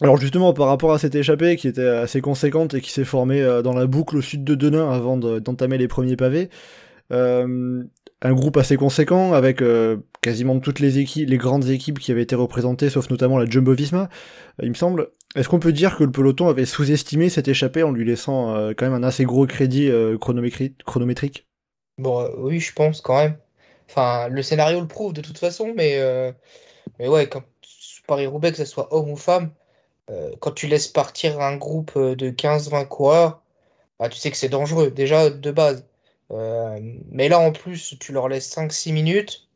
alors 0.00 0.16
justement, 0.16 0.52
par 0.52 0.66
rapport 0.68 0.92
à 0.92 0.98
cette 0.98 1.14
échappée 1.14 1.56
qui 1.56 1.68
était 1.68 1.86
assez 1.86 2.20
conséquente 2.20 2.74
et 2.74 2.80
qui 2.80 2.90
s'est 2.90 3.04
formée 3.04 3.42
euh, 3.42 3.62
dans 3.62 3.74
la 3.74 3.86
boucle 3.86 4.16
au 4.16 4.22
sud 4.22 4.42
de 4.44 4.54
Denain 4.54 4.90
avant 4.90 5.16
de- 5.16 5.38
d'entamer 5.38 5.78
les 5.78 5.86
premiers 5.88 6.16
pavés, 6.16 6.48
euh, 7.12 7.84
un 8.22 8.32
groupe 8.32 8.56
assez 8.56 8.76
conséquent 8.76 9.32
avec 9.34 9.60
euh, 9.62 9.98
quasiment 10.22 10.58
toutes 10.60 10.80
les 10.80 10.98
équipes, 10.98 11.28
les 11.28 11.36
grandes 11.38 11.68
équipes 11.68 11.98
qui 11.98 12.10
avaient 12.12 12.22
été 12.22 12.34
représentées, 12.34 12.90
sauf 12.90 13.10
notamment 13.10 13.38
la 13.38 13.46
Jumbo-Visma, 13.46 14.04
euh, 14.04 14.64
il 14.64 14.70
me 14.70 14.74
semble. 14.74 15.10
Est-ce 15.36 15.48
qu'on 15.48 15.58
peut 15.58 15.72
dire 15.72 15.96
que 15.96 16.04
le 16.04 16.12
peloton 16.12 16.48
avait 16.48 16.64
sous-estimé 16.64 17.28
cette 17.28 17.48
échappée 17.48 17.82
en 17.82 17.90
lui 17.92 18.04
laissant 18.04 18.54
euh, 18.54 18.72
quand 18.76 18.86
même 18.88 18.94
un 18.94 19.06
assez 19.06 19.24
gros 19.24 19.46
crédit 19.46 19.88
chronométri- 19.90 20.74
chronométrique? 20.84 21.46
Bon, 21.98 22.28
oui, 22.38 22.60
je 22.60 22.72
pense 22.72 23.00
quand 23.00 23.16
même. 23.16 23.38
Enfin, 23.88 24.28
le 24.28 24.42
scénario 24.42 24.80
le 24.80 24.88
prouve 24.88 25.12
de 25.12 25.20
toute 25.20 25.38
façon, 25.38 25.72
mais, 25.76 26.00
mais 26.98 27.08
ouais, 27.08 27.28
quand 27.28 27.44
Paris-Roubaix, 28.06 28.52
que 28.52 28.58
ce 28.58 28.64
soit 28.64 28.92
homme 28.94 29.10
ou 29.10 29.16
femme, 29.16 29.52
quand 30.40 30.52
tu 30.52 30.68
laisses 30.68 30.88
partir 30.88 31.40
un 31.40 31.56
groupe 31.56 31.98
de 31.98 32.30
15-20 32.30 32.86
coureurs, 32.86 33.42
bah, 33.98 34.08
tu 34.10 34.18
sais 34.18 34.30
que 34.32 34.36
c'est 34.38 34.48
dangereux, 34.50 34.90
déjà 34.92 35.30
de 35.30 35.52
base. 35.52 35.86
Euh, 36.30 36.78
mais 37.10 37.28
là, 37.28 37.38
en 37.38 37.52
plus, 37.52 37.96
tu 38.00 38.12
leur 38.12 38.28
laisses 38.28 38.48
5-6 38.48 38.92
minutes. 38.92 39.48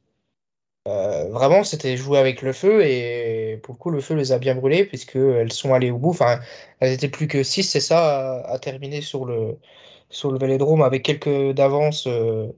Euh, 0.86 1.28
vraiment, 1.30 1.64
c'était 1.64 1.96
jouer 1.96 2.18
avec 2.18 2.40
le 2.42 2.52
feu, 2.52 2.84
et 2.86 3.58
pour 3.62 3.74
le 3.74 3.78
coup, 3.78 3.90
le 3.90 4.00
feu 4.00 4.14
les 4.14 4.32
a 4.32 4.38
bien 4.38 4.54
brûlés, 4.54 4.84
puisqu'elles 4.86 5.52
sont 5.52 5.74
allées 5.74 5.90
au 5.90 5.98
bout. 5.98 6.10
Enfin, 6.10 6.40
elles 6.80 6.92
étaient 6.94 7.08
plus 7.08 7.28
que 7.28 7.42
6, 7.42 7.64
c'est 7.64 7.80
ça, 7.80 8.42
à, 8.44 8.58
terminer 8.58 9.02
sur 9.02 9.26
le, 9.26 9.58
sur 10.10 10.32
le 10.32 10.38
Vélodrome 10.38 10.82
avec 10.82 11.02
quelques 11.04 11.52
d'avance 11.54 12.06
euh, 12.06 12.48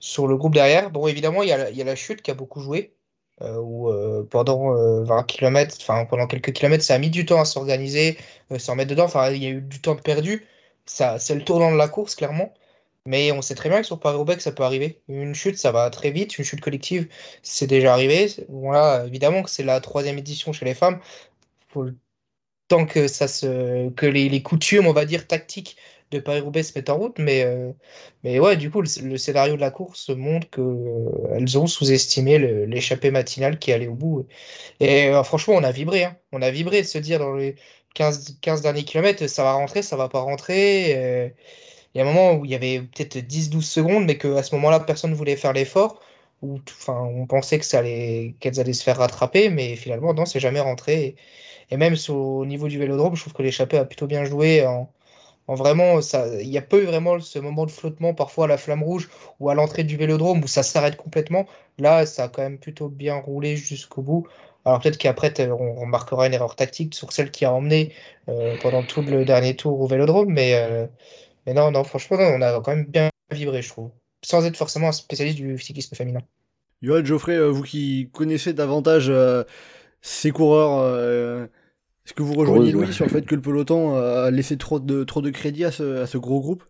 sur 0.00 0.26
le 0.28 0.36
groupe 0.36 0.54
derrière. 0.54 0.90
Bon, 0.90 1.06
évidemment, 1.08 1.42
il 1.42 1.50
y 1.50 1.52
a, 1.52 1.70
la- 1.84 1.96
chute 1.96 2.22
qui 2.22 2.30
a 2.30 2.34
beaucoup 2.34 2.60
joué, 2.60 2.94
où 3.42 3.90
pendant 4.30 4.74
euh, 4.76 5.04
20 5.04 5.24
km, 5.24 5.76
enfin 5.80 6.06
pendant 6.06 6.26
quelques 6.26 6.52
kilomètres, 6.52 6.84
ça 6.84 6.94
a 6.94 6.98
mis 6.98 7.10
du 7.10 7.26
temps 7.26 7.40
à 7.40 7.44
s'organiser, 7.44 8.18
s'en 8.58 8.76
mettre 8.76 8.90
dedans. 8.90 9.04
Enfin, 9.04 9.30
il 9.32 9.42
y 9.42 9.46
a 9.46 9.50
eu 9.50 9.60
du 9.62 9.80
temps 9.80 9.96
perdu. 9.96 10.46
Ça, 10.86 11.18
c'est 11.18 11.34
le 11.34 11.44
tournant 11.44 11.72
de 11.72 11.76
la 11.76 11.88
course, 11.88 12.14
clairement. 12.14 12.52
Mais 13.06 13.32
on 13.32 13.42
sait 13.42 13.54
très 13.54 13.68
bien 13.68 13.80
que 13.80 13.86
sur 13.86 14.00
Paris-Roubaix, 14.00 14.40
ça 14.40 14.52
peut 14.52 14.62
arriver. 14.64 15.00
Une 15.08 15.34
chute, 15.34 15.58
ça 15.58 15.72
va 15.72 15.90
très 15.90 16.10
vite. 16.10 16.38
Une 16.38 16.44
chute 16.44 16.60
collective, 16.60 17.08
c'est 17.42 17.66
déjà 17.66 17.92
arrivé. 17.92 18.28
Voilà, 18.48 19.04
évidemment 19.06 19.42
que 19.42 19.50
c'est 19.50 19.64
la 19.64 19.80
troisième 19.80 20.18
édition 20.18 20.52
chez 20.52 20.64
les 20.64 20.74
femmes. 20.74 21.00
Faut 21.68 21.86
temps 22.68 22.86
que 22.86 23.08
ça 23.08 23.28
se, 23.28 23.90
que 23.90 24.06
les, 24.06 24.42
coutumes, 24.42 24.86
on 24.86 24.92
va 24.92 25.04
dire, 25.04 25.26
tactiques 25.26 25.76
de 26.10 26.18
Paris-Roubaix 26.20 26.62
se 26.62 26.72
mettent 26.76 26.90
en 26.90 26.98
route. 26.98 27.18
Mais, 27.18 27.44
euh, 27.44 27.72
mais 28.24 28.38
ouais, 28.40 28.56
du 28.56 28.70
coup, 28.70 28.82
le, 28.82 29.18
scénario 29.18 29.56
de 29.56 29.60
la 29.60 29.70
course 29.70 30.10
montre 30.10 30.50
que 30.50 30.60
euh, 30.60 31.58
ont 31.58 31.66
sous-estimé 31.66 32.38
l'échappée 32.66 33.10
matinale 33.10 33.58
qui 33.58 33.72
allait 33.72 33.88
au 33.88 33.94
bout. 33.94 34.26
Et 34.80 35.08
euh, 35.08 35.22
franchement, 35.24 35.54
on 35.56 35.64
a 35.64 35.72
vibré. 35.72 36.04
hein. 36.04 36.16
On 36.32 36.42
a 36.42 36.50
vibré 36.50 36.82
de 36.82 36.86
se 36.86 36.98
dire 36.98 37.18
dans 37.20 37.34
les 37.34 37.56
15, 37.94 38.38
15 38.40 38.62
derniers 38.62 38.84
kilomètres, 38.84 39.26
ça 39.28 39.42
va 39.44 39.54
rentrer, 39.54 39.82
ça 39.82 39.96
va 39.96 40.08
pas 40.08 40.20
rentrer. 40.20 41.34
Il 41.96 42.00
y 42.00 42.02
a 42.02 42.04
un 42.04 42.12
moment 42.12 42.34
où 42.34 42.44
il 42.44 42.50
y 42.50 42.54
avait 42.54 42.80
peut-être 42.82 43.18
10-12 43.26 43.66
secondes, 43.68 44.04
mais 44.06 44.18
qu'à 44.18 44.42
ce 44.42 44.54
moment-là, 44.56 44.80
personne 44.80 45.10
ne 45.12 45.16
voulait 45.16 45.36
faire 45.36 45.52
l'effort. 45.54 46.00
Ou 46.42 46.60
enfin, 46.68 47.00
on 47.00 47.26
pensait 47.26 47.58
que 47.58 47.64
ça 47.64 47.78
allait, 47.78 48.36
qu'elles 48.40 48.60
allaient 48.60 48.74
se 48.74 48.82
faire 48.84 48.98
rattraper, 48.98 49.48
mais 49.48 49.76
finalement, 49.76 50.12
non, 50.14 50.26
c'est 50.26 50.40
jamais 50.40 50.60
rentré. 50.60 51.16
Et 51.70 51.76
même 51.76 51.96
au 52.10 52.46
niveau 52.46 52.68
du 52.68 52.78
vélodrome, 52.78 53.16
je 53.16 53.22
trouve 53.22 53.34
que 53.34 53.42
l'échappée 53.42 53.78
a 53.78 53.84
plutôt 53.84 54.06
bien 54.08 54.24
joué. 54.24 54.66
En, 54.66 54.90
en 55.48 55.54
vraiment, 55.54 56.00
il 56.40 56.48
n'y 56.50 56.58
a 56.58 56.62
pas 56.62 56.78
eu 56.78 56.84
vraiment 56.84 57.20
ce 57.20 57.38
moment 57.38 57.66
de 57.66 57.70
flottement, 57.70 58.14
parfois 58.14 58.46
à 58.46 58.48
la 58.48 58.58
flamme 58.58 58.82
rouge 58.82 59.08
ou 59.40 59.50
à 59.50 59.54
l'entrée 59.54 59.84
du 59.84 59.96
vélodrome 59.96 60.42
où 60.42 60.46
ça 60.48 60.62
s'arrête 60.64 60.96
complètement. 60.96 61.46
Là, 61.78 62.06
ça 62.06 62.24
a 62.24 62.28
quand 62.28 62.42
même 62.42 62.58
plutôt 62.58 62.88
bien 62.88 63.16
roulé 63.16 63.56
jusqu'au 63.56 64.02
bout. 64.02 64.26
Alors 64.64 64.80
peut-être 64.80 64.98
qu'après, 64.98 65.32
on 65.50 65.74
remarquera 65.74 66.26
une 66.26 66.34
erreur 66.34 66.56
tactique 66.56 66.94
sur 66.96 67.12
celle 67.12 67.30
qui 67.30 67.44
a 67.44 67.52
emmené 67.52 67.94
euh, 68.28 68.56
pendant 68.56 68.82
tout 68.82 69.02
le 69.02 69.24
dernier 69.24 69.54
tour 69.56 69.80
au 69.80 69.86
vélodrome, 69.86 70.30
mais. 70.32 70.54
euh, 70.54 70.86
mais 71.46 71.54
non, 71.54 71.70
non, 71.70 71.84
franchement, 71.84 72.16
non, 72.18 72.36
on 72.36 72.42
a 72.42 72.60
quand 72.60 72.74
même 72.74 72.86
bien 72.86 73.08
vibré, 73.30 73.62
je 73.62 73.68
trouve. 73.68 73.90
Sans 74.22 74.44
être 74.44 74.56
forcément 74.56 74.88
un 74.88 74.92
spécialiste 74.92 75.38
du 75.38 75.58
cyclisme 75.58 75.94
féminin. 75.94 76.20
Johan, 76.82 77.04
Geoffrey, 77.04 77.36
euh, 77.36 77.48
vous 77.48 77.62
qui 77.62 78.10
connaissez 78.12 78.52
davantage 78.52 79.08
euh, 79.08 79.44
ces 80.02 80.30
coureurs, 80.30 80.80
euh, 80.80 81.46
est-ce 82.04 82.14
que 82.14 82.22
vous 82.22 82.34
rejoignez 82.34 82.72
Louis 82.72 82.86
ouais. 82.86 82.92
sur 82.92 83.04
le 83.04 83.10
fait 83.10 83.24
que 83.24 83.34
le 83.34 83.40
peloton 83.40 83.94
a 83.96 84.30
laissé 84.30 84.56
trop 84.56 84.80
de, 84.80 85.04
trop 85.04 85.22
de 85.22 85.30
crédit 85.30 85.64
à 85.64 85.70
ce, 85.70 86.02
à 86.02 86.06
ce 86.06 86.18
gros 86.18 86.40
groupe? 86.40 86.64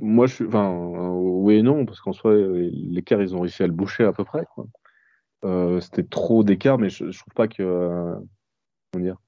Moi, 0.00 0.26
je 0.26 0.34
suis. 0.34 0.46
Enfin, 0.46 0.72
oui 1.14 1.56
et 1.56 1.62
non, 1.62 1.84
parce 1.84 2.00
qu'en 2.00 2.12
soi, 2.12 2.34
l'écart, 2.34 3.20
ils 3.22 3.36
ont 3.36 3.40
réussi 3.40 3.62
à 3.62 3.66
le 3.66 3.72
boucher 3.72 4.04
à 4.04 4.12
peu 4.12 4.24
près. 4.24 4.44
C'était 5.80 6.02
trop 6.02 6.42
d'écart, 6.42 6.78
mais 6.78 6.90
je, 6.90 7.10
je, 7.10 7.18
trouve 7.18 7.34
pas 7.34 7.46
que. 7.46 8.16
comment 8.92 9.04
dire 9.04 9.18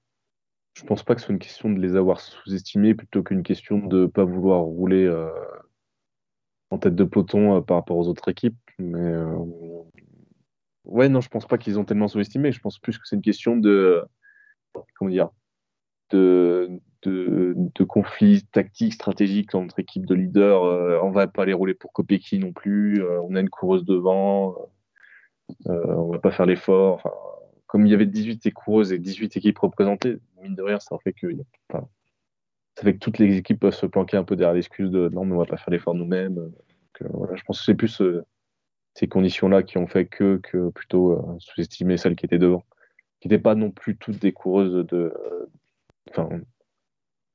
Je 0.79 0.85
pense 0.85 1.03
pas 1.03 1.15
que 1.15 1.21
ce 1.21 1.27
soit 1.27 1.33
une 1.33 1.41
question 1.41 1.71
de 1.71 1.81
les 1.81 1.97
avoir 1.97 2.21
sous-estimés 2.21 2.95
plutôt 2.95 3.23
qu'une 3.25 3.43
question 3.43 3.79
de 3.79 4.07
pas 4.07 4.25
vouloir 4.25 4.61
rouler 4.61 5.13
en 6.71 6.79
tête 6.79 6.95
de 6.95 7.03
peloton 7.05 7.61
par 7.63 7.79
rapport 7.79 7.97
aux 7.97 8.07
autres 8.07 8.29
équipes. 8.29 8.57
Mais 8.79 9.13
ouais, 10.85 11.09
non, 11.09 11.21
je 11.21 11.29
pense 11.29 11.47
pas 11.47 11.59
qu'ils 11.59 11.81
ont 11.81 11.85
tellement 11.85 12.07
sous-estimé. 12.07 12.53
Je 12.53 12.61
pense 12.61 12.79
plus 12.79 12.97
que 12.97 13.09
c'est 13.09 13.17
une 13.17 13.23
question 13.23 13.57
de 13.57 14.05
comment 14.95 15.11
dire 15.11 15.31
de, 16.11 16.81
de, 17.03 17.85
conflits 17.85 18.45
tactiques, 18.53 18.95
stratégiques 18.95 19.51
dans 19.51 19.63
notre 19.63 19.79
équipe 19.79 20.07
de 20.07 20.15
leaders. 20.15 20.63
Euh, 20.65 21.01
on 21.03 21.11
va 21.11 21.27
pas 21.27 21.45
les 21.45 21.53
rouler 21.53 21.75
pour 21.75 21.93
Kopecky 21.93 22.39
non 22.39 22.53
plus. 22.53 23.03
Euh, 23.03 23.21
on 23.23 23.35
a 23.35 23.41
une 23.41 23.51
coureuse 23.51 23.85
devant. 23.85 24.55
Euh, 25.67 25.95
on 25.95 26.11
va 26.11 26.19
pas 26.19 26.31
faire 26.31 26.47
l'effort. 26.47 27.03
Comme 27.69 27.87
il 27.87 27.91
y 27.91 27.95
avait 27.95 28.07
18 28.07 28.51
coureuses 28.53 28.93
et 28.93 28.99
18 28.99 29.37
équipes 29.37 29.59
représentées, 29.59 30.19
mine 30.43 30.57
de 30.57 30.63
rien, 30.63 30.81
ça 30.81 30.97
fait 31.05 31.13
que, 31.13 31.29
enfin, 31.71 31.87
ça 32.75 32.83
fait 32.83 32.95
que 32.95 32.99
toutes 32.99 33.19
les 33.19 33.37
équipes 33.37 33.61
peuvent 33.61 33.75
se 33.75 33.87
planquer 33.87 34.17
un 34.17 34.25
peu 34.25 34.35
derrière 34.35 34.55
l'excuse 34.55 34.91
de 34.91 35.09
non, 35.11 35.25
mais 35.25 35.35
on 35.35 35.39
va 35.39 35.45
pas 35.45 35.57
faire 35.57 35.71
l'effort 35.71 35.95
nous-mêmes. 35.95 36.53
voilà, 37.01 37.37
je 37.37 37.45
pense 37.45 37.61
que 37.61 37.65
c'est 37.65 37.75
plus 37.75 38.03
ces 38.95 39.07
conditions-là 39.07 39.63
qui 39.63 39.79
ont 39.79 39.87
fait 39.87 40.07
que, 40.07 40.41
que 40.43 40.71
plutôt 40.71 41.39
sous-estimer 41.39 41.97
celles 41.97 42.17
qui 42.17 42.27
étaient 42.27 42.39
devant, 42.39 42.65
qui 43.21 43.29
n'étaient 43.29 43.43
pas 43.43 43.55
non 43.55 43.71
plus 43.71 43.97
toutes 43.97 44.19
des 44.19 44.33
coureuses 44.33 44.85
de, 44.87 45.15
enfin, 46.11 46.29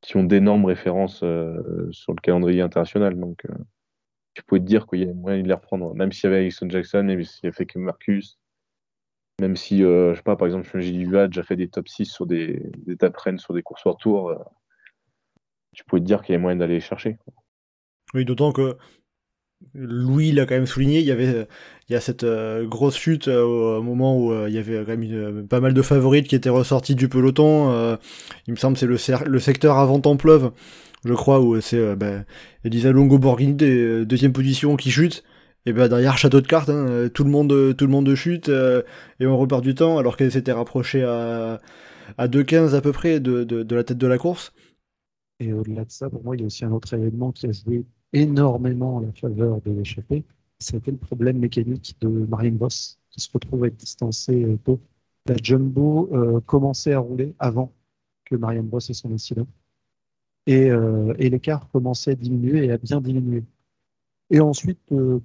qui 0.03 0.17
ont 0.17 0.23
d'énormes 0.23 0.65
références 0.65 1.21
euh, 1.23 1.89
sur 1.91 2.13
le 2.13 2.21
calendrier 2.21 2.61
international. 2.61 3.17
Donc, 3.17 3.45
euh, 3.45 3.53
tu 4.33 4.43
peux 4.43 4.59
te 4.59 4.65
dire 4.65 4.85
qu'il 4.85 4.99
y 4.99 5.09
a 5.09 5.13
moyen 5.13 5.41
de 5.41 5.47
les 5.47 5.53
reprendre, 5.53 5.95
même 5.95 6.11
s'il 6.11 6.25
y 6.25 6.27
avait 6.27 6.41
Alexon 6.41 6.69
Jackson, 6.69 7.03
même 7.03 7.23
s'il 7.23 7.47
n'y 7.47 7.49
a 7.49 7.53
fait 7.53 7.65
que 7.65 7.79
Marcus, 7.79 8.37
même 9.43 9.57
si, 9.57 9.83
euh, 9.83 10.13
je 10.13 10.17
sais 10.17 10.23
pas, 10.23 10.35
par 10.35 10.47
exemple, 10.47 10.69
déjà 10.79 11.43
fait 11.43 11.55
des 11.55 11.67
top 11.67 11.89
6 11.89 12.05
sur 12.05 12.25
des, 12.25 12.71
des 12.85 12.95
top 12.95 13.17
sur 13.37 13.53
des 13.53 13.61
courses 13.61 13.83
retour, 13.83 14.33
tu 15.73 15.83
peux 15.85 15.99
te 15.99 16.05
dire 16.05 16.21
qu'il 16.21 16.33
y 16.33 16.35
a 16.35 16.39
moyen 16.39 16.57
d'aller 16.57 16.75
les 16.75 16.79
chercher. 16.79 17.17
Oui, 18.13 18.25
d'autant 18.25 18.51
que 18.51 18.77
Louis 19.73 20.31
l'a 20.31 20.45
quand 20.45 20.55
même 20.55 20.65
souligné, 20.65 20.99
il 20.99 21.05
y 21.05 21.11
avait 21.11 21.47
il 21.89 21.93
y 21.93 21.95
a 21.95 22.01
cette 22.01 22.23
euh, 22.23 22.65
grosse 22.65 22.95
chute 22.95 23.27
euh, 23.27 23.77
au 23.77 23.81
moment 23.81 24.17
où 24.17 24.31
euh, 24.31 24.47
il 24.47 24.55
y 24.55 24.57
avait 24.57 24.83
quand 24.85 24.97
même 24.97 25.47
pas 25.47 25.59
mal 25.59 25.73
de 25.73 25.81
favorites 25.81 26.27
qui 26.27 26.35
étaient 26.35 26.49
ressortis 26.49 26.95
du 26.95 27.09
peloton. 27.09 27.97
il 28.47 28.51
me 28.51 28.57
semble 28.57 28.77
c'est 28.77 28.85
le, 28.85 29.39
secteur 29.39 29.77
avant 29.77 29.99
Templeuve, 29.99 30.51
je 31.05 31.13
crois, 31.13 31.41
où 31.41 31.59
c'est 31.61 31.95
bah, 31.95 32.23
Elisa 32.63 32.91
Longo 32.91 33.17
Borghini 33.17 33.53
deuxième 34.05 34.33
position 34.33 34.75
qui 34.75 34.91
chute. 34.91 35.23
Et 35.65 35.73
ben 35.73 35.87
derrière 35.87 36.17
château 36.17 36.41
de 36.41 36.47
cartes, 36.47 36.69
hein, 36.69 37.09
tout 37.13 37.23
le 37.23 37.29
monde 37.29 37.75
tout 37.77 37.85
le 37.85 37.91
monde 37.91 38.13
chute 38.15 38.49
et 38.49 39.25
on 39.25 39.37
repart 39.37 39.63
du 39.63 39.75
temps 39.75 39.97
alors 39.97 40.17
qu'elle 40.17 40.31
s'était 40.31 40.51
rapprochée 40.51 41.03
à 41.03 41.61
à 42.17 42.27
2,15 42.27 42.75
à 42.75 42.81
peu 42.81 42.91
près 42.91 43.19
de, 43.19 43.43
de, 43.43 43.75
la 43.75 43.83
tête 43.83 43.97
de 43.97 44.07
la 44.07 44.17
course. 44.17 44.53
Et 45.39 45.53
au-delà 45.53 45.85
de 45.85 45.91
ça, 45.91 46.09
pour 46.09 46.23
moi, 46.23 46.35
il 46.35 46.41
y 46.41 46.43
a 46.43 46.47
aussi 46.47 46.65
un 46.65 46.71
autre 46.71 46.93
événement 46.93 47.31
qui 47.31 47.47
a 47.47 47.51
joué 47.51 47.85
énormément 48.13 48.97
en 48.97 48.99
la 49.01 49.11
faveur 49.13 49.61
de 49.61 49.71
l'échappée, 49.71 50.23
c'était 50.59 50.91
le 50.91 50.97
problème 50.97 51.39
mécanique 51.39 51.95
de 52.01 52.07
Marianne 52.07 52.57
Voss, 52.57 52.99
qui 53.09 53.19
se 53.19 53.29
retrouve 53.33 53.63
à 53.63 53.67
être 53.67 53.75
distancée 53.75 54.43
euh, 54.43 54.57
tôt. 54.63 54.79
La 55.25 55.35
Jumbo 55.41 56.09
euh, 56.13 56.39
commençait 56.41 56.93
à 56.93 56.99
rouler 56.99 57.33
avant 57.39 57.73
que 58.25 58.35
Marianne 58.35 58.69
Voss 58.69 58.89
ait 58.89 58.93
son 58.93 59.11
incident. 59.13 59.47
Et, 60.45 60.69
euh, 60.69 61.13
et 61.19 61.29
l'écart 61.29 61.69
commençait 61.71 62.11
à 62.11 62.15
diminuer 62.15 62.65
et 62.65 62.71
à 62.71 62.77
bien 62.77 63.01
diminuer. 63.01 63.43
Et 64.29 64.39
ensuite, 64.39 64.79
euh, 64.91 65.19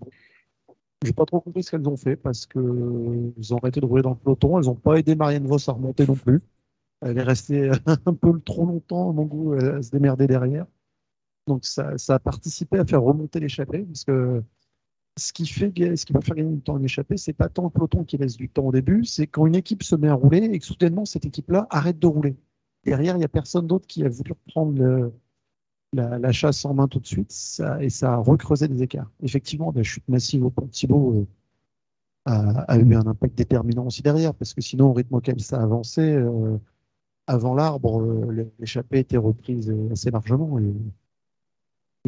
j'ai 1.05 1.13
pas 1.13 1.25
trop 1.25 1.41
compris 1.41 1.63
ce 1.63 1.71
qu'elles 1.71 1.89
ont 1.89 1.97
fait 1.97 2.17
parce 2.17 2.47
que 2.47 3.33
ils 3.37 3.55
ont 3.55 3.59
arrêté 3.59 3.81
de 3.81 3.87
rouler 3.87 4.03
dans 4.03 4.11
le 4.11 4.17
peloton. 4.17 4.59
Elles 4.59 4.67
n'ont 4.67 4.75
pas 4.75 4.97
aidé 4.97 5.15
Marianne 5.15 5.47
Voss 5.47 5.69
à 5.69 5.73
remonter 5.73 6.07
non 6.07 6.17
plus. 6.17 6.41
Elle 7.01 7.19
est 7.19 7.23
restée 7.23 7.71
un 8.07 8.15
peu 8.15 8.41
trop 8.41 8.67
longtemps, 8.67 9.11
à 9.11 9.13
mon 9.13 9.25
goût, 9.25 9.53
à 9.55 9.83
se 9.83 9.91
démerder 9.91 10.27
derrière. 10.27 10.67
Donc 11.47 11.65
ça, 11.65 11.95
a 12.09 12.19
participé 12.19 12.79
à 12.79 12.85
faire 12.85 13.03
remonter 13.03 13.41
l'échappée, 13.41 13.85
parce 13.85 14.05
que 14.05 14.43
ce 15.17 15.33
qui, 15.33 15.47
fait, 15.47 15.73
ce 15.97 16.05
qui 16.05 16.13
va 16.13 16.21
faire 16.21 16.37
gagner 16.37 16.55
du 16.55 16.61
temps 16.61 16.77
à 16.77 16.79
l'échappée, 16.79 17.17
c'est 17.17 17.33
pas 17.33 17.49
tant 17.49 17.65
le 17.65 17.71
peloton 17.71 18.05
qui 18.05 18.19
laisse 18.19 18.37
du 18.37 18.49
temps 18.49 18.67
au 18.67 18.73
début, 18.73 19.05
c'est 19.05 19.27
quand 19.27 19.47
une 19.47 19.57
équipe 19.57 19.83
se 19.83 19.97
met 19.97 20.09
à 20.09 20.15
rouler 20.15 20.45
et 20.45 20.59
que 20.59 20.65
soudainement 20.65 21.05
cette 21.05 21.25
équipe-là 21.25 21.67
arrête 21.71 21.99
de 21.99 22.07
rouler. 22.07 22.37
Derrière, 22.85 23.17
il 23.17 23.19
n'y 23.19 23.25
a 23.25 23.29
personne 23.29 23.67
d'autre 23.67 23.87
qui 23.87 24.05
a 24.05 24.09
voulu 24.09 24.33
reprendre 24.33 25.11
la, 25.93 26.33
chasse 26.33 26.65
en 26.65 26.75
main 26.75 26.89
tout 26.89 27.01
de 27.01 27.07
suite, 27.07 27.33
et 27.81 27.91
ça 27.91 28.15
a 28.15 28.17
recreusé 28.17 28.69
des 28.69 28.83
écarts. 28.83 29.11
Effectivement, 29.23 29.73
la 29.75 29.83
chute 29.83 30.07
massive 30.09 30.45
au 30.45 30.51
pont 30.51 30.67
Thibault 30.67 31.27
euh, 32.29 32.33
a, 32.67 32.79
eu 32.79 32.95
un 32.95 33.07
impact 33.07 33.37
déterminant 33.37 33.87
aussi 33.87 34.03
derrière, 34.03 34.35
parce 34.35 34.55
que 34.55 34.61
sinon, 34.61 34.91
au 34.91 34.93
rythme 34.93 35.15
auquel 35.15 35.41
ça 35.41 35.63
avançait, 35.63 36.15
euh, 36.15 36.59
avant 37.27 37.55
l'arbre, 37.55 38.03
euh, 38.03 38.51
l'échappée 38.59 39.01
était 39.01 39.17
reprise 39.17 39.75
assez 39.91 40.11
largement. 40.11 40.59
Et, 40.59 40.73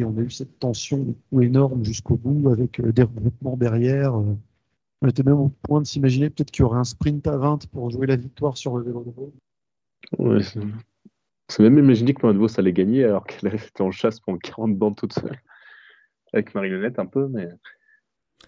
on 0.03 0.17
a 0.17 0.21
eu 0.21 0.31
cette 0.31 0.57
tension 0.57 1.13
énorme 1.39 1.85
jusqu'au 1.85 2.17
bout 2.17 2.49
avec 2.49 2.81
des 2.81 3.03
regroupements 3.03 3.55
derrière. 3.55 4.15
On 4.15 5.07
était 5.07 5.21
même 5.21 5.39
au 5.39 5.49
point 5.61 5.79
de 5.79 5.85
s'imaginer 5.85 6.31
peut-être 6.31 6.49
qu'il 6.49 6.63
y 6.63 6.65
aurait 6.65 6.79
un 6.79 6.83
sprint 6.83 7.27
à 7.27 7.37
20 7.37 7.67
pour 7.67 7.91
jouer 7.91 8.07
la 8.07 8.15
victoire 8.15 8.57
sur 8.57 8.77
le 8.77 8.83
vélo 8.83 9.03
de 9.05 10.23
Ouais, 10.23 10.41
c'est 11.51 11.63
même 11.63 11.77
imaginé 11.77 12.13
que 12.13 12.25
Vos 12.25 12.59
allait 12.59 12.73
gagner 12.73 13.03
alors 13.03 13.25
qu'elle 13.25 13.53
était 13.53 13.81
en 13.81 13.91
chasse 13.91 14.19
pour 14.19 14.37
40 14.39 14.75
bandes 14.75 14.95
toute 14.95 15.13
seule. 15.13 15.39
Avec 16.33 16.55
Marionnette 16.55 16.97
un 16.99 17.05
peu, 17.05 17.27
mais. 17.27 17.49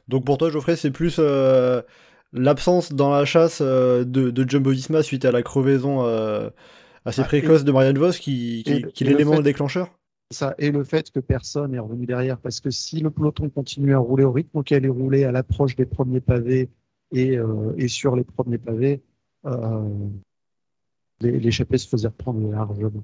Donc 0.07 0.25
pour 0.25 0.37
toi, 0.37 0.49
Geoffrey, 0.49 0.75
c'est 0.75 0.91
plus 0.91 1.17
euh, 1.19 1.81
l'absence 2.31 2.93
dans 2.93 3.11
la 3.11 3.25
chasse 3.25 3.61
de, 3.61 4.45
Jumbo 4.47 4.71
Visma 4.71 5.03
suite 5.03 5.25
à 5.25 5.31
la 5.31 5.43
crevaison 5.43 6.03
assez 7.05 7.21
ah, 7.21 7.25
précoce 7.25 7.63
de 7.63 7.71
Marianne 7.71 7.97
Vos 7.97 8.11
qui, 8.11 8.63
qui, 8.93 9.03
est 9.03 9.07
l'élément 9.07 9.41
déclencheur 9.41 9.89
ça 10.33 10.55
et 10.57 10.71
le 10.71 10.83
fait 10.83 11.11
que 11.11 11.19
personne 11.19 11.73
est 11.73 11.79
revenu 11.79 12.05
derrière. 12.05 12.37
Parce 12.37 12.59
que 12.59 12.69
si 12.69 12.99
le 12.99 13.09
peloton 13.09 13.49
continue 13.49 13.93
à 13.93 13.99
rouler 13.99 14.25
au 14.25 14.31
rythme 14.31 14.57
auquel 14.57 14.85
est 14.85 14.89
roulé 14.89 15.23
à 15.23 15.31
l'approche 15.31 15.75
des 15.77 15.85
premiers 15.85 16.19
pavés 16.19 16.69
et, 17.11 17.37
euh, 17.37 17.73
et 17.77 17.87
sur 17.87 18.15
les 18.15 18.23
premiers 18.23 18.57
pavés, 18.57 19.01
euh, 19.45 19.87
l'échappée 21.23 21.77
se 21.77 21.87
faisait 21.87 22.07
reprendre 22.07 22.51
largement. 22.51 23.03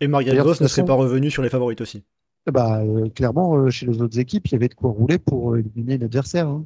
Et 0.00 0.08
Marianne 0.08 0.40
Vos 0.40 0.60
ne 0.60 0.68
serait 0.68 0.84
pas 0.84 0.94
revenu 0.94 1.30
sur 1.30 1.42
les 1.42 1.48
favorites 1.48 1.80
aussi? 1.80 2.02
Bah, 2.50 2.82
euh, 2.82 3.08
Clairement, 3.10 3.56
euh, 3.56 3.70
chez 3.70 3.86
les 3.86 4.00
autres 4.00 4.18
équipes, 4.18 4.46
il 4.48 4.52
y 4.52 4.54
avait 4.54 4.68
de 4.68 4.74
quoi 4.74 4.90
rouler 4.90 5.18
pour 5.18 5.56
éliminer 5.56 5.98
l'adversaire. 5.98 6.48
Hein. 6.48 6.64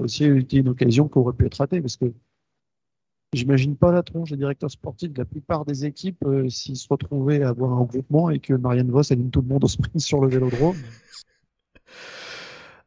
aussi 0.00 0.24
été 0.24 0.58
une 0.58 0.68
occasion 0.68 1.08
qui 1.08 1.18
aurait 1.18 1.34
pu 1.34 1.46
être 1.46 1.56
ratée 1.56 1.80
parce 1.80 1.96
que 1.96 2.06
J'imagine 3.34 3.76
pas 3.76 3.90
la 3.90 4.04
tronche 4.04 4.30
des 4.30 4.36
directeurs 4.36 4.70
sportifs 4.70 5.12
de 5.12 5.18
la 5.18 5.24
plupart 5.24 5.64
des 5.64 5.84
équipes 5.84 6.24
euh, 6.24 6.48
s'ils 6.48 6.76
se 6.76 6.86
retrouvaient 6.88 7.42
à 7.42 7.48
avoir 7.48 7.72
un 7.72 7.82
groupement 7.82 8.30
et 8.30 8.38
que 8.38 8.54
Marianne 8.54 8.92
Voss 8.92 9.10
aligne 9.10 9.30
tout 9.30 9.40
le 9.40 9.48
monde 9.48 9.64
au 9.64 9.68
sprint 9.68 9.98
sur 9.98 10.20
le 10.20 10.28
vélodrome. 10.28 10.76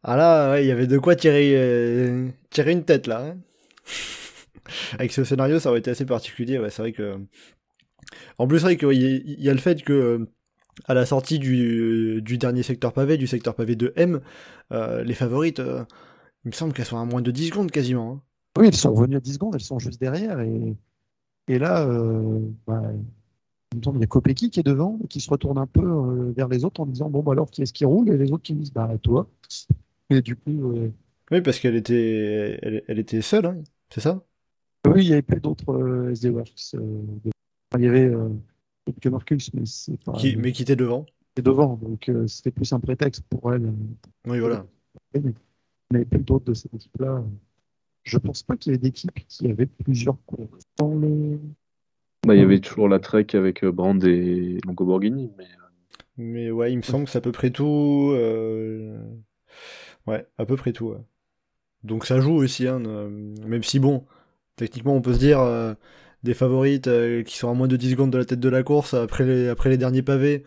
Ah 0.03 0.15
là, 0.15 0.61
il 0.61 0.67
y 0.67 0.71
avait 0.71 0.87
de 0.87 0.97
quoi 0.99 1.17
tirer, 1.17 1.51
euh, 1.55 2.29
tirer 2.49 2.71
une 2.71 2.85
tête 2.85 3.07
là. 3.07 3.25
Hein. 3.25 3.37
Avec 4.93 5.11
ce 5.11 5.23
scénario, 5.23 5.59
ça 5.59 5.69
aurait 5.69 5.79
été 5.79 5.91
assez 5.91 6.05
particulier. 6.05 6.59
c'est 6.69 6.81
vrai 6.81 6.91
que. 6.91 7.19
En 8.37 8.47
plus, 8.47 8.59
c'est 8.59 8.65
vrai 8.65 8.77
qu'il 8.77 8.93
y, 8.93 9.43
y, 9.43 9.49
a 9.49 9.53
le 9.53 9.59
fait 9.59 9.83
que 9.83 10.27
à 10.85 10.93
la 10.93 11.05
sortie 11.05 11.39
du, 11.39 12.21
du, 12.21 12.37
dernier 12.37 12.63
secteur 12.63 12.93
pavé, 12.93 13.17
du 13.17 13.27
secteur 13.27 13.55
pavé 13.55 13.75
de 13.75 13.91
M, 13.95 14.21
euh, 14.71 15.03
les 15.03 15.13
favorites, 15.13 15.61
il 16.45 16.47
me 16.49 16.51
semble 16.51 16.73
qu'elles 16.73 16.85
sont 16.85 16.99
à 16.99 17.05
moins 17.05 17.21
de 17.21 17.31
10 17.31 17.47
secondes 17.49 17.71
quasiment. 17.71 18.13
Hein. 18.13 18.21
Oui, 18.57 18.67
elles 18.67 18.75
sont 18.75 18.93
revenues 18.93 19.17
à 19.17 19.19
10 19.19 19.33
secondes, 19.33 19.55
elles 19.55 19.61
sont 19.61 19.79
juste 19.79 19.99
derrière. 19.99 20.39
Et, 20.39 20.75
et 21.47 21.59
là, 21.59 21.85
euh, 21.87 22.39
bah, 22.65 22.81
il 23.75 23.99
y 23.99 24.03
a 24.03 24.07
Kopecky 24.07 24.49
qui 24.49 24.59
est 24.59 24.63
devant, 24.63 24.99
qui 25.09 25.19
se 25.19 25.29
retourne 25.29 25.57
un 25.57 25.67
peu 25.67 25.81
euh, 25.83 26.31
vers 26.35 26.47
les 26.47 26.65
autres 26.65 26.81
en 26.81 26.85
disant 26.85 27.09
Bon, 27.09 27.21
bah 27.21 27.33
alors, 27.33 27.51
qui 27.51 27.61
est-ce 27.61 27.73
qui 27.73 27.85
roule? 27.85 28.09
Et 28.09 28.17
les 28.17 28.31
autres 28.31 28.43
qui 28.43 28.53
disent 28.53 28.73
Bah, 28.73 28.89
toi. 29.01 29.29
Et 30.09 30.21
du 30.21 30.35
coup. 30.35 30.71
Euh, 30.75 30.91
oui, 31.31 31.41
parce 31.41 31.59
qu'elle 31.59 31.75
était, 31.75 32.59
elle, 32.87 32.99
était 32.99 33.21
seule, 33.21 33.45
hein, 33.45 33.57
c'est 33.89 33.99
ça? 34.01 34.23
Oui, 34.87 35.03
il 35.03 35.07
n'y 35.07 35.13
avait 35.13 35.21
plus 35.21 35.39
d'autres 35.39 36.09
SD 36.11 36.29
Works. 36.29 36.75
il 37.75 37.83
y 37.83 37.87
avait 37.87 38.11
que 39.01 39.09
Marcus, 39.09 39.53
mais 39.53 39.65
c'est 39.65 40.01
pas. 40.03 40.13
Qui, 40.13 40.35
mais 40.37 40.51
qui 40.51 40.61
était 40.63 40.75
devant 40.75 41.05
Qui 41.35 41.41
devant, 41.41 41.75
donc 41.75 42.09
c'était 42.27 42.51
plus 42.51 42.71
un 42.73 42.79
prétexte 42.79 43.23
pour 43.29 43.53
elle. 43.53 43.73
Oui, 44.25 44.39
voilà. 44.39 44.65
Mais, 45.13 45.21
mais 45.91 46.05
plus 46.05 46.19
d'autres 46.19 46.45
de 46.45 46.53
cette 46.53 46.73
équipe-là 46.73 47.23
je 48.07 48.17
pense 48.17 48.43
pas 48.43 48.55
qu'il 48.55 48.71
y 48.71 48.75
ait 48.75 48.79
d'équipes 48.79 49.19
qui 49.27 49.49
avaient 49.49 49.65
plusieurs 49.65 50.17
dans 50.77 50.95
le. 50.95 51.39
Bah, 52.25 52.35
il 52.35 52.39
y 52.39 52.43
avait 52.43 52.59
toujours 52.59 52.89
la 52.89 52.99
Trek 52.99 53.27
avec 53.33 53.63
euh, 53.63 53.71
Brand 53.71 54.03
et 54.03 54.57
Longo 54.65 54.85
Borghini. 54.85 55.31
Mais... 55.37 55.43
Euh, 55.43 55.67
mais 56.19 56.51
ouais, 56.51 56.71
il 56.71 56.77
me 56.77 56.81
semble 56.81 57.05
que 57.05 57.11
c'est 57.11 57.19
à 57.19 57.21
peu 57.21 57.31
près 57.31 57.51
tout. 57.51 58.11
Euh, 58.13 58.97
ouais, 60.07 60.25
à 60.37 60.45
peu 60.45 60.55
près 60.55 60.73
tout. 60.73 60.95
Donc 61.83 62.05
ça 62.05 62.19
joue 62.19 62.33
aussi, 62.33 62.67
hein, 62.67 62.79
même 62.79 63.63
si 63.63 63.79
bon, 63.79 64.03
techniquement 64.57 64.95
on 64.95 65.01
peut 65.01 65.13
se 65.13 65.19
dire 65.19 65.39
des 66.23 66.33
favorites 66.33 66.89
qui 67.25 67.37
sont 67.37 67.49
à 67.49 67.53
moins 67.53 67.67
de 67.67 67.77
10 67.77 67.91
secondes 67.91 68.11
de 68.11 68.17
la 68.17 68.25
tête 68.25 68.39
de 68.39 68.49
la 68.49 68.63
course 68.63 68.93
après 68.93 69.25
les, 69.25 69.77
derniers 69.77 70.01
pavés. 70.01 70.43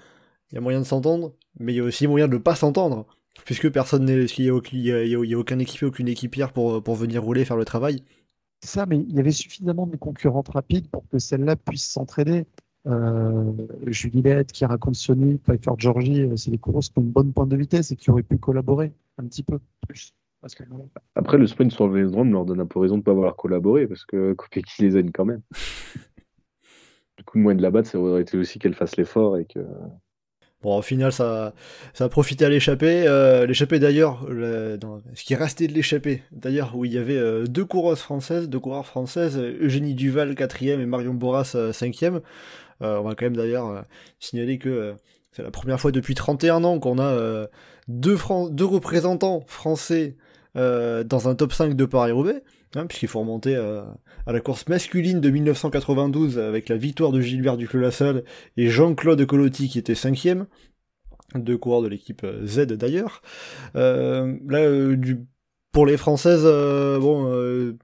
il 0.51 0.57
y 0.57 0.59
a 0.59 0.61
moyen 0.61 0.81
de 0.81 0.85
s'entendre, 0.85 1.33
mais 1.59 1.73
il 1.73 1.77
y 1.77 1.81
a 1.81 1.85
aussi 1.85 2.07
moyen 2.07 2.29
de 2.29 2.35
ne 2.35 2.39
pas 2.39 2.55
s'entendre, 2.55 3.07
puisque 3.45 3.71
personne 3.71 4.05
n'est, 4.05 4.25
il 4.25 4.45
n'y 4.45 4.91
a, 4.93 5.37
a, 5.37 5.39
aucun 5.39 5.59
équipier, 5.59 5.87
aucune 5.87 6.09
équipière 6.09 6.53
pour, 6.53 6.95
venir 6.95 7.23
rouler, 7.23 7.45
faire 7.45 7.57
le 7.57 7.65
travail. 7.65 8.05
Ça, 8.63 8.85
mais 8.85 8.99
il 8.99 9.15
y 9.15 9.21
avait 9.21 9.31
suffisamment 9.31 9.87
de 9.87 9.97
concurrentes 9.97 10.49
rapides 10.49 10.89
pour 10.89 11.09
que 11.09 11.19
celle-là 11.19 11.57
puisse 11.57 11.87
s'entraider. 11.91 12.47
Euh, 12.87 13.53
Juliette, 13.87 14.53
qui 14.53 14.65
raconte 14.65 14.95
Sony, 14.95 15.39
Pfeiffer 15.39 15.73
Georgie, 15.77 16.23
euh, 16.23 16.37
c'est 16.37 16.51
des 16.51 16.59
courses 16.59 16.89
qui 16.89 16.99
ont 16.99 17.03
une 17.03 17.11
bonne 17.11 17.33
pointe 17.33 17.49
de 17.49 17.57
vitesse 17.57 17.91
et 17.91 17.97
qui 17.97 18.11
auraient 18.11 18.23
pu 18.23 18.39
collaborer 18.39 18.93
un 19.19 19.25
petit 19.25 19.43
peu 19.43 19.61
plus. 19.87 20.15
Après, 21.15 21.37
le 21.37 21.47
sprint 21.47 21.73
sur 21.73 21.87
le 21.87 21.95
Vélodrome 21.95 22.33
leur 22.33 22.45
donne 22.45 22.61
un 22.61 22.67
peu 22.67 22.79
raison 22.79 22.95
de 22.95 23.01
ne 23.01 23.05
pas 23.05 23.11
avoir 23.11 23.37
collaboré 23.37 23.87
parce 23.87 24.05
que 24.05 24.35
qui 24.51 24.83
les 24.83 24.97
aide 24.97 25.11
quand 25.13 25.25
même. 25.25 25.43
du 27.19 27.25
coup, 27.25 27.39
le 27.39 27.43
moyen 27.43 27.57
de 27.57 27.63
la 27.63 27.71
battre, 27.71 27.89
ça 27.89 27.99
aurait 27.99 28.23
été 28.23 28.39
aussi 28.39 28.59
qu'elle 28.59 28.75
fasse 28.75 28.97
l'effort 28.97 29.37
et 29.39 29.45
que. 29.45 29.61
Bon, 30.63 30.77
au 30.77 30.83
final, 30.83 31.11
ça, 31.11 31.55
ça 31.95 32.05
a 32.05 32.09
profité 32.11 32.45
à 32.45 32.51
l'échappée. 32.51 33.05
Euh, 33.07 33.47
l'échappée 33.47 33.79
d'ailleurs, 33.79 34.27
ce 34.29 35.25
qui 35.25 35.35
restait 35.35 35.67
de 35.67 35.73
l'échappée, 35.73 36.23
d'ailleurs, 36.33 36.77
où 36.77 36.85
il 36.85 36.93
y 36.93 36.99
avait 36.99 37.17
euh, 37.17 37.47
deux 37.47 37.65
coureuses 37.65 38.01
françaises, 38.01 38.49
deux 38.51 38.61
coureurs 38.61 38.85
françaises, 38.87 39.39
Eugénie 39.39 39.95
Duval, 39.95 40.35
quatrième, 40.35 40.81
et 40.81 40.87
Marion 40.87 41.15
Boras, 41.15 41.53
euh, 41.55 41.73
cinquième. 41.73 42.21
on 42.81 43.03
va 43.03 43.15
quand 43.15 43.27
même 43.27 43.37
d'ailleurs 43.37 43.85
signaler 44.19 44.59
que 44.59 44.95
c'est 45.33 45.43
la 45.43 45.51
première 45.51 45.81
fois 45.81 45.93
depuis 45.93 46.15
31 46.15 46.65
ans 46.65 46.79
qu'on 46.79 46.99
a 46.99 47.47
deux, 47.89 48.17
deux 48.51 48.65
représentants 48.65 49.45
français 49.47 50.17
dans 50.55 51.29
un 51.29 51.35
top 51.35 51.53
5 51.53 51.75
de 51.75 51.85
Paris-Roubaix. 51.85 52.43
Hein, 52.77 52.87
puisqu'il 52.87 53.09
faut 53.09 53.19
remonter 53.19 53.57
euh, 53.57 53.83
à 54.27 54.33
la 54.33 54.41
course 54.41 54.69
masculine 54.69 55.21
de 55.21 55.29
1992 55.29 56.39
avec 56.39 56.69
la 56.69 56.77
victoire 56.77 57.11
de 57.11 57.21
Gilbert 57.21 57.57
Duclos-Lassalle 57.57 58.23
et 58.57 58.69
Jean-Claude 58.69 59.27
Colotti 59.27 59.69
qui 59.69 59.81
était 59.81 59.97
cinquième, 59.97 60.47
deux 61.35 61.59
coureurs 61.59 61.83
de 61.83 61.89
l'équipe 61.89 62.23
euh, 62.23 62.47
Z 62.47 62.67
d'ailleurs. 62.75 63.23
Euh, 63.75 64.37
là, 64.47 64.95
du, 64.95 65.19
pour 65.73 65.85
les 65.85 65.97
Françaises, 65.97 66.45
bon, 66.45 67.77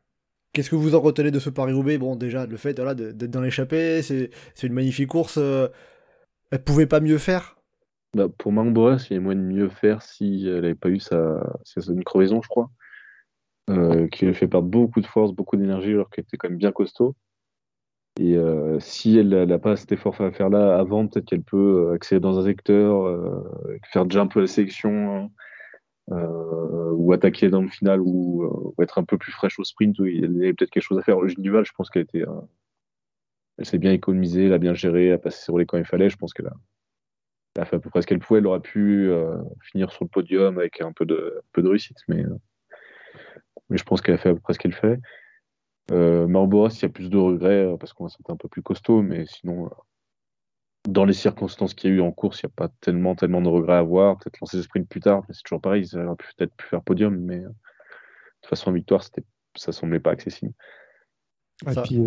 qu'est-ce 0.53 0.71
que 0.71 0.77
vous 0.77 0.95
en 0.95 1.01
retenez 1.01 1.33
de 1.33 1.41
ce 1.41 1.51
Paris-Roubaix? 1.51 1.99
Bon, 1.99 2.15
déjà, 2.15 2.47
le 2.47 2.57
fait 2.57 2.75
d'être 2.75 3.31
dans 3.31 3.41
l'échappée, 3.41 4.03
c'est 4.03 4.31
une 4.63 4.73
magnifique 4.73 5.09
course. 5.09 5.37
elle 5.37 6.63
pouvait 6.65 6.87
pas 6.87 7.01
mieux 7.01 7.19
faire? 7.19 7.56
Bah, 8.17 8.29
Pour 8.39 8.53
Marc 8.53 9.11
il 9.11 9.17
y 9.17 9.21
moyen 9.21 9.41
de 9.41 9.47
mieux 9.47 9.69
faire 9.69 10.03
si 10.03 10.47
elle 10.47 10.63
n'avait 10.63 10.75
pas 10.75 10.89
eu 10.89 10.99
sa, 10.99 11.41
une 11.89 12.05
crevaison, 12.05 12.41
je 12.43 12.49
crois. 12.49 12.71
Euh, 13.69 14.07
qui 14.09 14.27
lui 14.27 14.35
fait 14.35 14.47
perdre 14.47 14.69
beaucoup 14.69 15.01
de 15.01 15.07
force, 15.07 15.33
beaucoup 15.33 15.57
d'énergie, 15.57 15.91
alors 15.91 16.09
qu'elle 16.09 16.23
était 16.23 16.37
quand 16.37 16.49
même 16.49 16.59
bien 16.59 16.71
costaud. 16.73 17.17
Et 18.19 18.37
euh, 18.37 18.79
si 18.81 19.19
elle 19.19 19.29
n'a 19.29 19.59
pas 19.59 19.77
cet 19.77 19.93
effort 19.93 20.19
à 20.21 20.31
faire 20.31 20.49
là 20.49 20.79
avant, 20.79 21.07
peut-être 21.07 21.27
qu'elle 21.27 21.43
peut 21.43 21.89
euh, 21.91 21.95
accéder 21.95 22.21
dans 22.21 22.39
un 22.39 22.45
secteur, 22.45 23.43
faire 23.93 24.07
déjà 24.07 24.23
un 24.23 24.29
peu 24.29 24.41
la 24.41 24.47
sélection, 24.47 25.31
hein, 26.11 26.19
ou 26.93 27.13
attaquer 27.13 27.51
dans 27.51 27.61
le 27.61 27.69
final, 27.69 28.01
ou, 28.01 28.75
être 28.81 28.99
un 28.99 29.05
peu 29.05 29.19
plus 29.19 29.33
fraîche 29.33 29.59
au 29.59 29.65
sprint, 29.65 29.99
où 29.99 30.07
il 30.07 30.21
y 30.21 30.49
a 30.49 30.55
peut-être 30.55 30.71
quelque 30.71 30.85
chose 30.85 30.99
à 30.99 31.03
faire. 31.03 31.19
Duval, 31.39 31.65
je 31.67 31.73
pense 31.77 31.91
qu'elle 31.91 32.07
elle 33.59 33.65
s'est 33.65 33.79
bien 33.79 33.93
économisée, 33.93 34.47
elle 34.47 34.53
a 34.53 34.59
bien 34.59 34.75
géré, 34.75 35.07
elle 35.07 35.15
a 35.15 35.19
passé 35.19 35.43
sur 35.43 35.59
les 35.59 35.67
quand 35.67 35.79
il 35.79 35.85
fallait. 35.85 36.11
Je 36.11 36.17
pense 36.17 36.33
qu'elle 36.33 36.47
a, 36.47 36.57
fait 37.65 37.77
à 37.77 37.79
peu 37.79 37.91
près 37.91 38.03
ce 38.03 38.07
qu'elle 38.07 38.19
pouvait. 38.19 38.41
Elle 38.41 38.47
aurait 38.47 38.61
pu 38.61 39.11
finir 39.63 39.91
sur 39.91 40.05
le 40.05 40.09
podium 40.09 40.59
avec 40.59 40.81
un 40.81 40.93
peu 40.93 41.07
de, 41.07 41.37
un 41.39 41.49
peu 41.53 41.63
de 41.63 41.69
réussite, 41.69 41.99
mais 42.09 42.25
mais 43.69 43.79
je 43.79 43.85
pense 43.85 44.01
qu'elle 44.01 44.15
a 44.15 44.19
fait 44.19 44.31
à 44.31 44.35
peu 44.35 44.41
près 44.41 44.55
ce 44.55 44.59
qu'elle 44.59 44.75
fait. 44.75 45.01
Euh, 45.93 46.27
il 46.29 46.83
y 46.83 46.85
a 46.85 46.89
plus 46.89 47.11
de 47.11 47.17
regrets 47.17 47.65
euh, 47.65 47.77
parce 47.77 47.93
qu'on 47.93 48.05
va 48.05 48.11
sentir 48.11 48.35
un 48.35 48.37
peu 48.37 48.49
plus 48.49 48.63
costaud, 48.63 49.03
mais 49.03 49.25
sinon, 49.27 49.67
euh, 49.67 49.71
dans 50.89 51.05
les 51.05 51.13
circonstances 51.13 51.75
qu'il 51.75 51.91
y 51.91 51.93
a 51.93 51.97
eu 51.97 52.01
en 52.01 52.11
course, 52.11 52.43
il 52.43 52.47
n'y 52.47 52.53
a 52.53 52.55
pas 52.57 52.69
tellement, 52.81 53.15
tellement 53.15 53.41
de 53.41 53.49
regrets 53.49 53.75
à 53.75 53.79
avoir. 53.79 54.19
Peut-être 54.19 54.41
lancer 54.41 54.57
le 54.57 54.63
sprint 54.65 54.89
plus 54.89 55.01
tard, 55.01 55.23
mais 55.29 55.35
c'est 55.35 55.43
toujours 55.43 55.61
pareil, 55.61 55.85
ils 55.85 55.99
auraient 55.99 56.17
peut-être 56.17 56.55
pu 56.55 56.67
faire 56.67 56.83
podium, 56.83 57.17
mais 57.17 57.39
euh, 57.39 57.49
de 57.49 57.55
toute 58.43 58.51
façon, 58.51 58.71
en 58.71 58.73
victoire, 58.73 59.05
ça 59.55 59.73
semblait 59.73 60.01
pas 60.01 60.11
accessible. 60.11 60.53
Et 61.71 61.81
puis, 61.83 62.03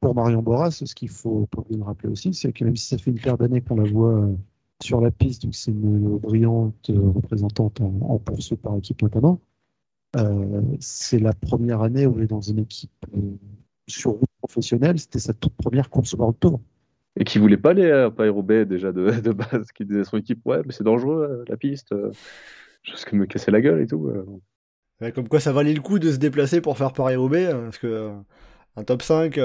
pour 0.00 0.14
Marion 0.14 0.42
Boras, 0.42 0.70
ce 0.70 0.94
qu'il 0.94 1.08
faut 1.08 1.48
bien 1.68 1.84
rappeler 1.84 2.10
aussi, 2.10 2.34
c'est 2.34 2.52
que 2.52 2.64
même 2.64 2.76
si 2.76 2.86
ça 2.86 2.98
fait 2.98 3.10
une 3.10 3.20
paire 3.20 3.38
d'années 3.38 3.62
qu'on 3.62 3.76
la 3.76 3.90
voit 3.90 4.28
sur 4.82 5.00
la 5.00 5.10
piste, 5.10 5.42
donc 5.44 5.54
c'est 5.54 5.70
une 5.70 6.18
brillante 6.18 6.90
représentante 6.90 7.80
en, 7.80 7.92
en 8.02 8.18
course 8.18 8.54
par 8.56 8.76
équipe 8.76 9.02
notamment, 9.02 9.40
euh, 10.16 10.62
c'est 10.80 11.18
la 11.20 11.32
première 11.32 11.82
année 11.82 12.06
où 12.06 12.18
il 12.18 12.24
est 12.24 12.26
dans 12.26 12.40
une 12.40 12.58
équipe 12.58 12.90
euh, 13.16 13.20
sur 13.86 14.12
route 14.12 14.30
professionnelle. 14.38 14.98
C'était 14.98 15.18
sa 15.18 15.32
toute 15.32 15.54
première 15.54 15.90
course 15.90 16.14
au 16.14 16.32
Tour. 16.32 16.60
Et 17.16 17.24
qui 17.24 17.38
voulait 17.38 17.56
pas 17.56 17.70
aller 17.70 17.90
à 17.90 18.10
Paris-Roubaix 18.10 18.64
déjà 18.66 18.92
de, 18.92 19.10
de, 19.20 19.32
base, 19.32 19.72
qui 19.72 19.84
disait 19.84 20.00
à 20.00 20.04
son 20.04 20.18
équipe 20.18 20.40
Ouais, 20.44 20.62
mais 20.64 20.72
c'est 20.72 20.84
dangereux 20.84 21.22
euh, 21.22 21.44
la 21.48 21.56
piste, 21.56 21.94
jusqu'à 22.82 23.16
me 23.16 23.26
casser 23.26 23.50
la 23.50 23.60
gueule 23.60 23.82
et 23.82 23.86
tout. 23.86 24.10
comme 25.14 25.28
quoi 25.28 25.40
ça 25.40 25.52
valait 25.52 25.74
le 25.74 25.82
coup 25.82 25.98
de 25.98 26.10
se 26.10 26.18
déplacer 26.18 26.60
pour 26.60 26.78
faire 26.78 26.92
Paris-Roubaix, 26.92 27.52
hein, 27.52 27.62
parce 27.64 27.78
que 27.78 28.12
un 28.76 28.84
top 28.84 29.02
5, 29.02 29.38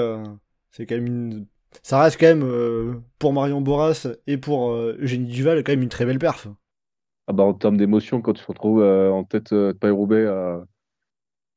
c'est 0.70 0.86
quand 0.86 0.94
même 0.96 1.06
une. 1.06 1.46
Ça 1.82 2.02
reste 2.02 2.18
quand 2.18 2.26
même, 2.26 3.02
pour 3.18 3.32
Marion 3.32 3.60
Boras 3.60 4.08
et 4.26 4.38
pour 4.38 4.72
Eugénie 4.72 5.28
Duval, 5.28 5.62
quand 5.62 5.72
même 5.72 5.82
une 5.82 5.88
très 5.88 6.04
belle 6.04 6.18
perf. 6.18 6.48
Ah 7.28 7.32
bah, 7.32 7.42
en 7.42 7.54
termes 7.54 7.76
d'émotion, 7.76 8.22
quand 8.22 8.34
tu 8.34 8.42
te 8.42 8.46
retrouves 8.46 8.82
euh, 8.82 9.10
en 9.10 9.24
tête 9.24 9.52
euh, 9.52 9.72
de 9.72 9.78
Paris-Roubaix 9.78 10.26
à 10.26 10.64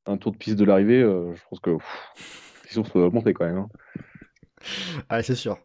un 0.07 0.17
tour 0.17 0.31
de 0.31 0.37
piste 0.37 0.57
de 0.57 0.65
l'arrivée, 0.65 1.01
euh, 1.01 1.35
je 1.35 1.41
pense 1.47 1.59
que 1.59 1.77
ils 2.71 2.85
se 2.85 2.97
monter 2.97 3.33
quand 3.33 3.45
même. 3.45 3.57
Hein. 3.57 3.69
Ah, 5.09 5.21
c'est 5.21 5.35
sûr. 5.35 5.59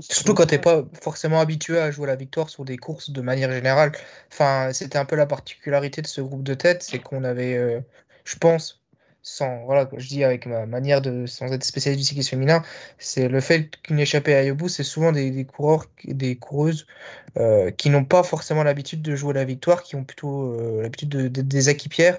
Surtout 0.00 0.34
quand 0.34 0.46
tu 0.46 0.54
n'es 0.54 0.60
pas 0.60 0.84
forcément 1.00 1.40
habitué 1.40 1.78
à 1.78 1.90
jouer 1.90 2.06
la 2.08 2.16
victoire 2.16 2.48
sur 2.48 2.64
des 2.64 2.76
courses 2.76 3.10
de 3.10 3.20
manière 3.20 3.50
générale. 3.52 3.92
Enfin, 4.32 4.72
c'était 4.72 4.98
un 4.98 5.04
peu 5.04 5.14
la 5.14 5.26
particularité 5.26 6.02
de 6.02 6.08
ce 6.08 6.20
groupe 6.20 6.42
de 6.42 6.54
tête, 6.54 6.82
c'est 6.82 6.98
qu'on 6.98 7.22
avait, 7.22 7.84
je 8.24 8.36
pense, 8.36 8.82
sans, 9.28 9.64
voilà, 9.66 9.88
je 9.96 10.08
dis 10.08 10.24
avec 10.24 10.46
ma 10.46 10.66
manière 10.66 11.02
de, 11.02 11.26
sans 11.26 11.52
être 11.52 11.64
spécialiste 11.64 12.00
du 12.00 12.06
cyclisme 12.06 12.30
féminin, 12.30 12.62
c'est 12.98 13.28
le 13.28 13.40
fait 13.40 13.70
qu'une 13.82 13.98
échappée 13.98 14.34
à 14.34 14.42
Yobu, 14.42 14.68
c'est 14.68 14.84
souvent 14.84 15.12
des, 15.12 15.44
coureurs, 15.44 15.86
des 16.04 16.36
coureuses 16.36 16.86
euh, 17.36 17.70
qui 17.70 17.90
n'ont 17.90 18.04
pas 18.04 18.22
forcément 18.22 18.62
l'habitude 18.62 19.02
de 19.02 19.14
jouer 19.16 19.34
la 19.34 19.44
victoire, 19.44 19.82
qui 19.82 19.96
ont 19.96 20.04
plutôt 20.04 20.54
euh, 20.54 20.82
l'habitude 20.82 21.10
de, 21.10 21.28
des 21.28 21.68
équipières 21.68 22.18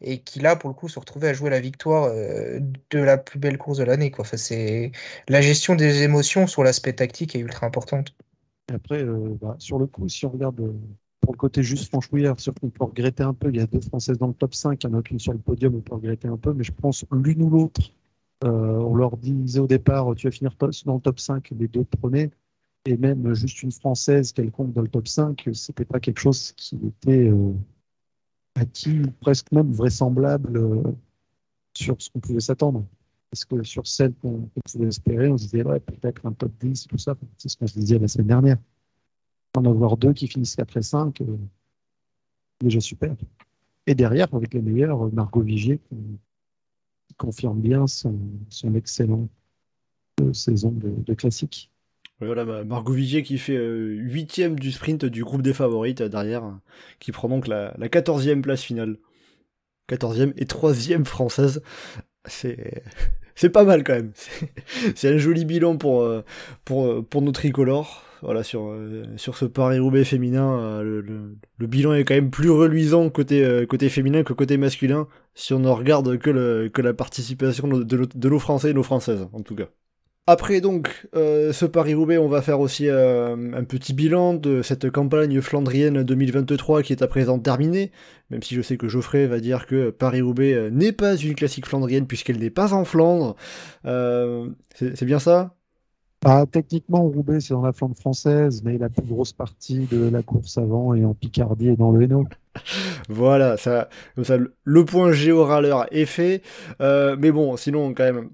et 0.00 0.20
qui 0.20 0.40
là, 0.40 0.56
pour 0.56 0.70
le 0.70 0.74
coup, 0.74 0.88
se 0.88 0.98
retrouvaient 0.98 1.30
à 1.30 1.34
jouer 1.34 1.50
la 1.50 1.60
victoire 1.60 2.04
euh, 2.04 2.60
de 2.90 2.98
la 3.00 3.18
plus 3.18 3.38
belle 3.38 3.58
course 3.58 3.78
de 3.78 3.84
l'année. 3.84 4.12
Enfin, 4.18 4.36
c'est 4.36 4.92
la 5.28 5.40
gestion 5.40 5.74
des 5.74 6.02
émotions 6.02 6.46
sur 6.46 6.62
l'aspect 6.62 6.92
tactique 6.92 7.34
est 7.34 7.40
ultra 7.40 7.66
importante. 7.66 8.14
après, 8.72 9.02
bah, 9.04 9.56
sur 9.58 9.78
le 9.78 9.86
coup, 9.86 10.08
si 10.08 10.24
on 10.24 10.30
regarde 10.30 10.60
pour 11.24 11.32
le 11.32 11.38
côté 11.38 11.62
juste 11.62 11.88
franchouillard, 11.88 12.38
sûr 12.38 12.54
qu'on 12.54 12.68
peut 12.68 12.84
regretter 12.84 13.22
un 13.22 13.32
peu. 13.32 13.48
Il 13.48 13.56
y 13.56 13.60
a 13.60 13.66
deux 13.66 13.80
Françaises 13.80 14.18
dans 14.18 14.28
le 14.28 14.34
top 14.34 14.54
5, 14.54 14.82
il 14.82 14.86
y 14.86 14.90
en 14.90 14.94
a 14.94 14.98
aucune 14.98 15.18
sur 15.18 15.32
le 15.32 15.38
podium, 15.38 15.74
on 15.74 15.80
peut 15.80 15.94
regretter 15.94 16.28
un 16.28 16.36
peu, 16.36 16.52
mais 16.52 16.64
je 16.64 16.72
pense 16.72 17.04
l'une 17.12 17.42
ou 17.42 17.50
l'autre. 17.50 17.80
Euh, 18.44 18.48
on 18.48 18.94
leur 18.94 19.16
disait 19.16 19.60
au 19.60 19.66
départ, 19.66 20.14
tu 20.16 20.26
vas 20.26 20.30
finir 20.30 20.54
dans 20.84 20.94
le 20.94 21.00
top 21.00 21.18
5, 21.18 21.50
les 21.58 21.68
deux 21.68 21.84
premiers, 21.84 22.30
et 22.84 22.96
même 22.98 23.32
juste 23.34 23.62
une 23.62 23.72
Française 23.72 24.32
quelconque 24.32 24.74
dans 24.74 24.82
le 24.82 24.88
top 24.88 25.08
5, 25.08 25.48
c'était 25.54 25.86
pas 25.86 25.98
quelque 25.98 26.20
chose 26.20 26.52
qui 26.52 26.76
était 26.86 27.30
euh, 27.30 27.52
acquis, 28.54 29.02
presque 29.20 29.50
même 29.52 29.72
vraisemblable 29.72 30.58
euh, 30.58 30.82
sur 31.74 32.00
ce 32.02 32.10
qu'on 32.10 32.20
pouvait 32.20 32.40
s'attendre. 32.40 32.84
Parce 33.30 33.46
que 33.46 33.62
sur 33.62 33.86
celle 33.86 34.12
qu'on 34.14 34.50
pouvait 34.70 34.88
espérer, 34.88 35.28
on 35.28 35.38
se 35.38 35.44
disait, 35.44 35.64
ouais, 35.64 35.80
peut-être 35.80 36.26
un 36.26 36.32
top 36.32 36.52
10 36.60 36.84
et 36.84 36.88
tout 36.88 36.98
ça, 36.98 37.16
c'est 37.38 37.48
ce 37.48 37.56
qu'on 37.56 37.66
se 37.66 37.78
disait 37.78 37.98
la 37.98 38.08
semaine 38.08 38.28
dernière 38.28 38.58
en 39.56 39.64
avoir 39.64 39.96
deux 39.96 40.12
qui 40.12 40.28
finissent 40.28 40.56
4 40.56 40.76
et 40.76 40.82
5, 40.82 41.20
euh, 41.20 41.24
déjà 42.60 42.80
super. 42.80 43.14
Et 43.86 43.94
derrière, 43.94 44.28
avec 44.34 44.54
les 44.54 44.62
meilleurs, 44.62 45.12
Margot 45.12 45.42
Vigier 45.42 45.78
qui, 45.88 45.96
confirme 47.16 47.60
bien 47.60 47.86
son, 47.86 48.18
son 48.48 48.74
excellente 48.74 49.30
euh, 50.20 50.32
saison 50.32 50.72
de, 50.72 51.14
classique. 51.14 51.70
Voilà, 52.20 52.64
Margot 52.64 52.92
Vigier 52.92 53.22
qui 53.22 53.38
fait 53.38 53.56
euh, 53.56 53.86
huitième 53.86 54.58
du 54.58 54.72
sprint 54.72 55.04
du 55.04 55.22
groupe 55.22 55.42
des 55.42 55.52
favorites 55.52 56.02
derrière, 56.02 56.58
qui 56.98 57.12
prend 57.12 57.28
donc 57.28 57.46
la, 57.46 57.72
14e 57.78 58.40
place 58.40 58.62
finale. 58.62 58.98
14e 59.88 60.32
et 60.36 60.44
3e 60.44 61.04
française. 61.04 61.62
C'est 62.26 63.50
pas 63.52 63.64
mal 63.64 63.84
quand 63.84 63.94
même. 63.94 64.12
C'est 64.96 65.14
un 65.14 65.18
joli 65.18 65.44
bilan 65.44 65.76
pour 65.76 66.02
nos 67.22 67.32
tricolores 67.32 68.03
voilà, 68.22 68.42
sur, 68.42 68.68
euh, 68.70 69.04
sur 69.16 69.36
ce 69.36 69.44
Paris-Roubaix 69.44 70.04
féminin, 70.04 70.58
euh, 70.58 71.02
le, 71.58 71.66
bilan 71.66 71.94
est 71.94 72.04
quand 72.04 72.14
même 72.14 72.30
plus 72.30 72.50
reluisant 72.50 73.10
côté, 73.10 73.44
euh, 73.44 73.66
côté 73.66 73.88
féminin 73.88 74.22
que 74.22 74.32
côté 74.32 74.56
masculin, 74.56 75.08
si 75.34 75.52
on 75.52 75.58
ne 75.58 75.68
regarde 75.68 76.18
que, 76.18 76.68
que 76.68 76.82
la 76.82 76.94
participation 76.94 77.68
de, 77.68 77.82
de, 77.82 78.28
nos 78.28 78.38
Français 78.38 78.70
et 78.70 78.74
nos 78.74 78.82
Françaises, 78.82 79.26
en 79.32 79.40
tout 79.40 79.54
cas. 79.54 79.68
Après 80.26 80.62
donc 80.62 81.06
ce 81.12 81.66
Paris-Roubaix, 81.66 82.16
on 82.16 82.28
va 82.28 82.40
faire 82.40 82.58
aussi 82.58 82.88
un 82.88 83.64
petit 83.64 83.92
bilan 83.92 84.32
de 84.32 84.62
cette 84.62 84.88
campagne 84.88 85.42
flandrienne 85.42 86.02
2023 86.02 86.82
qui 86.82 86.94
est 86.94 87.02
à 87.02 87.08
présent 87.08 87.38
terminée, 87.38 87.92
même 88.30 88.42
si 88.42 88.54
je 88.54 88.62
sais 88.62 88.78
que 88.78 88.88
Geoffrey 88.88 89.26
va 89.26 89.38
dire 89.38 89.66
que 89.66 89.90
Paris-Roubaix 89.90 90.70
n'est 90.70 90.92
pas 90.92 91.16
une 91.16 91.34
classique 91.34 91.66
flandrienne 91.66 92.06
puisqu'elle 92.06 92.38
n'est 92.38 92.48
pas 92.48 92.72
en 92.72 92.86
Flandre. 92.86 93.36
c'est 93.84 95.04
bien 95.04 95.18
ça? 95.18 95.54
Bah, 96.22 96.46
techniquement, 96.50 97.02
Roubaix, 97.02 97.40
c'est 97.40 97.52
dans 97.52 97.60
la 97.60 97.74
flanque 97.74 97.96
française, 97.96 98.62
mais 98.64 98.78
la 98.78 98.88
plus 98.88 99.02
grosse 99.02 99.34
partie 99.34 99.80
de 99.80 100.08
la 100.08 100.22
course 100.22 100.56
avant 100.56 100.94
est 100.94 101.04
en 101.04 101.12
Picardie 101.12 101.68
et 101.68 101.76
dans 101.76 101.92
le 101.92 102.02
Hainaut. 102.02 102.26
Voilà, 103.10 103.58
ça, 103.58 103.90
le 104.16 104.84
point 104.86 105.12
géo-râleur 105.12 105.86
est 105.90 106.06
fait. 106.06 106.42
Euh, 106.80 107.16
mais 107.18 107.30
bon, 107.30 107.58
sinon, 107.58 107.92
quand 107.92 108.04
même, 108.04 108.30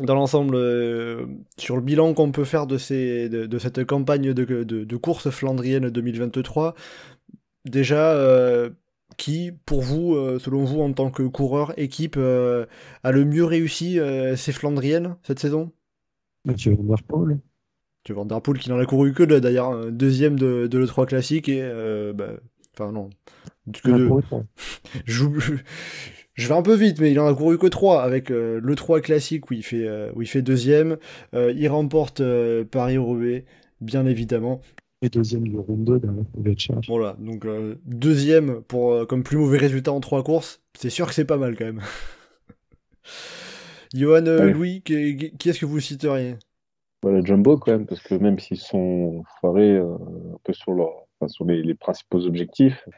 dans 0.00 0.14
l'ensemble, 0.14 0.54
euh, 0.54 1.26
sur 1.56 1.74
le 1.74 1.82
bilan 1.82 2.14
qu'on 2.14 2.30
peut 2.30 2.44
faire 2.44 2.68
de, 2.68 2.78
ces, 2.78 3.28
de, 3.28 3.58
cette 3.58 3.84
campagne 3.84 4.32
de, 4.32 4.96
course 4.96 5.30
flandrienne 5.30 5.90
2023, 5.90 6.74
déjà, 7.64 8.12
euh, 8.12 8.70
qui, 9.16 9.50
pour 9.66 9.82
vous, 9.82 10.16
selon 10.38 10.64
vous, 10.64 10.80
en 10.80 10.92
tant 10.92 11.10
que 11.10 11.24
coureur, 11.24 11.72
équipe, 11.76 12.16
a 12.16 13.12
le 13.12 13.24
mieux 13.24 13.44
réussi 13.44 13.98
ces 14.36 14.52
flandriennes 14.52 15.16
cette 15.24 15.40
saison? 15.40 15.72
Mathieu 16.44 16.74
Van 16.74 16.84
Der 16.84 17.02
Poel. 17.06 17.38
Tu 18.04 18.12
Van 18.12 18.26
Der 18.26 18.40
Poel 18.40 18.58
qui 18.58 18.70
n'en 18.70 18.78
a 18.78 18.84
couru 18.86 19.12
que 19.14 19.22
deux, 19.22 19.40
d'ailleurs, 19.40 19.70
un 19.70 19.90
deuxième 19.90 20.38
de, 20.38 20.66
de 20.66 20.78
l'E3 20.78 21.06
classique 21.06 21.48
et. 21.48 21.60
euh, 21.62 22.12
bah, 22.12 22.34
Enfin, 22.76 22.90
non. 22.90 23.08
Que 23.84 24.08
trois. 24.08 24.42
Je, 25.04 25.24
je 26.34 26.48
vais 26.48 26.54
un 26.54 26.62
peu 26.62 26.74
vite, 26.74 27.00
mais 27.00 27.12
il 27.12 27.20
en 27.20 27.26
a 27.28 27.34
couru 27.34 27.56
que 27.56 27.68
3 27.68 28.02
avec 28.02 28.30
euh, 28.30 28.60
le 28.60 28.74
3 28.74 29.00
classique 29.00 29.50
où 29.50 29.54
il 29.54 29.62
fait, 29.62 29.86
euh, 29.86 30.10
où 30.16 30.22
il 30.22 30.26
fait 30.26 30.42
deuxième. 30.42 30.96
Euh, 31.34 31.52
il 31.56 31.68
remporte 31.68 32.20
Paris-Roubaix, 32.70 33.44
bien 33.80 34.06
évidemment. 34.06 34.60
Et 35.02 35.08
deuxième 35.08 35.46
du 35.46 35.56
round 35.56 35.84
2 35.84 36.00
derrière 36.00 36.24
Pogacar. 36.34 36.80
Voilà, 36.88 37.16
donc 37.20 37.46
deuxième 37.84 38.62
pour, 38.62 39.06
comme 39.06 39.22
plus 39.22 39.36
mauvais 39.36 39.58
résultat 39.58 39.92
en 39.92 40.00
3 40.00 40.24
courses. 40.24 40.60
C'est 40.76 40.90
sûr 40.90 41.06
que 41.06 41.14
c'est 41.14 41.24
pas 41.24 41.36
mal 41.36 41.56
quand 41.56 41.66
même. 41.66 41.80
Johan, 43.94 44.26
euh, 44.26 44.46
Ouais. 44.46 44.52
Louis, 44.52 44.82
qui, 44.82 45.32
qui 45.38 45.48
est-ce 45.48 45.60
que 45.60 45.66
vous 45.66 45.80
citeriez? 45.80 46.36
Voilà, 47.02 47.22
Jumbo 47.22 47.58
quand 47.58 47.72
même, 47.72 47.86
parce 47.86 48.02
que 48.02 48.14
même 48.14 48.38
s'ils 48.38 48.58
sont 48.60 49.24
foirés 49.40 49.72
euh, 49.76 49.94
un 50.34 50.38
peu 50.42 50.52
sur, 50.52 50.72
leur, 50.72 51.06
enfin, 51.20 51.28
sur 51.28 51.44
les, 51.44 51.62
les 51.62 51.74
principaux 51.74 52.26
objectifs, 52.26 52.88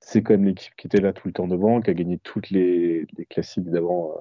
c'est 0.00 0.22
quand 0.22 0.34
même 0.34 0.44
l'équipe 0.44 0.74
qui 0.76 0.86
était 0.88 1.00
là 1.00 1.12
tout 1.12 1.28
le 1.28 1.32
temps 1.32 1.46
devant, 1.48 1.80
qui 1.80 1.90
a 1.90 1.94
gagné 1.94 2.18
toutes 2.18 2.50
les, 2.50 3.06
les 3.16 3.24
classiques 3.26 3.70
d'avant 3.70 4.12
euh, 4.16 4.20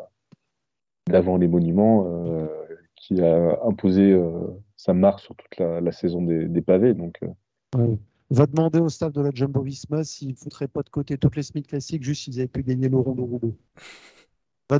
d'avant 1.10 1.38
les 1.38 1.48
monuments, 1.50 2.06
euh, 2.08 2.48
qui 2.96 3.20
a 3.22 3.60
imposé 3.66 4.12
euh, 4.12 4.48
sa 4.78 4.94
marque 4.94 5.20
sur 5.20 5.36
toute 5.36 5.58
la, 5.58 5.82
la 5.82 5.92
saison 5.92 6.22
des, 6.22 6.48
des 6.48 6.62
pavés. 6.62 6.94
Donc, 6.94 7.18
euh, 7.24 7.28
Ouais. 7.76 7.98
Va 8.30 8.46
demander 8.46 8.80
au 8.80 8.90
staff 8.90 9.12
de 9.12 9.22
la 9.22 9.32
Jumbo 9.34 9.62
Visma 9.62 10.04
s'ils 10.04 10.30
ne 10.30 10.36
foutraient 10.36 10.68
pas 10.68 10.82
de 10.84 10.90
côté 10.90 11.18
toutes 11.18 11.36
les 11.36 11.44
Smith 11.44 11.68
classiques 11.68 12.04
juste 12.04 12.24
s'ils 12.24 12.40
avaient 12.40 12.48
pu 12.48 12.64
gagner 12.64 12.88
le 12.90 12.98
round 12.98 13.18
de 13.18 13.22
Roubaix. 13.22 13.54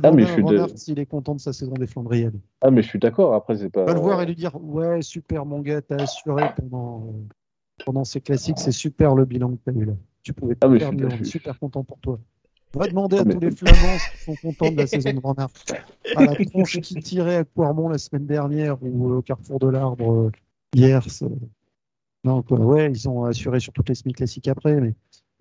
Ah, 0.02 0.10
mais 0.12 0.22
je 0.22 0.28
à 0.28 0.32
suis 0.32 0.42
de- 0.44 0.76
s'il 0.76 0.98
est 0.98 1.06
content 1.06 1.34
de 1.36 1.40
sa 1.40 1.52
saison 1.52 1.74
des 1.74 1.86
Flandriennes. 1.86 2.40
Ah, 2.60 2.70
mais 2.70 2.82
je 2.82 2.88
suis 2.88 2.98
d'accord, 2.98 3.34
après, 3.34 3.56
c'est 3.56 3.70
pas. 3.70 3.84
Va 3.84 3.94
le 3.94 4.00
voir 4.00 4.20
et 4.22 4.26
lui 4.26 4.34
dire 4.34 4.50
Ouais, 4.60 5.02
super, 5.02 5.46
mon 5.46 5.60
gars, 5.60 5.80
t'as 5.82 6.00
assuré 6.02 6.42
pendant, 6.56 7.14
pendant 7.84 8.04
ces 8.04 8.20
classiques, 8.20 8.58
c'est 8.58 8.72
super 8.72 9.14
le 9.14 9.24
bilan 9.24 9.50
que 9.52 9.60
t'as 9.64 9.72
eu 9.72 9.84
là. 9.84 9.92
Tu 10.22 10.32
pouvais 10.32 10.54
Ah, 10.60 10.66
pas 10.66 10.68
mais 10.68 10.78
faire 10.80 10.92
mieux, 10.92 11.06
on 11.06 11.20
est 11.20 11.24
super 11.24 11.56
content 11.58 11.84
pour 11.84 11.98
toi. 12.00 12.18
Va 12.74 12.88
demander 12.88 13.18
à 13.18 13.20
Ah, 13.20 13.24
mais- 13.24 13.34
tous 13.34 13.40
les 13.40 13.50
Flamands 13.56 13.98
s'ils 13.98 14.20
sont 14.24 14.34
contents 14.36 14.72
de 14.72 14.78
la 14.78 14.86
saison 14.88 15.10
de 15.12 15.20
Aert. 15.40 15.48
À 16.16 16.24
la 16.24 16.34
tronche 16.34 16.80
qui 16.80 16.96
tirait 16.96 17.36
à 17.36 17.44
Quarmont 17.44 17.88
la 17.88 17.98
semaine 17.98 18.26
dernière 18.26 18.82
ou 18.82 19.12
euh, 19.12 19.16
au 19.18 19.22
Carrefour 19.22 19.60
de 19.60 19.68
l'Arbre 19.68 20.12
euh, 20.12 20.30
hier. 20.74 21.06
Non, 22.24 22.42
quoi, 22.42 22.58
ouais, 22.58 22.90
ils 22.90 23.08
ont 23.08 23.24
assuré 23.24 23.60
sur 23.60 23.72
toutes 23.72 23.88
les 23.90 23.94
semi 23.94 24.12
classiques 24.12 24.48
après, 24.48 24.80
mais 24.80 24.94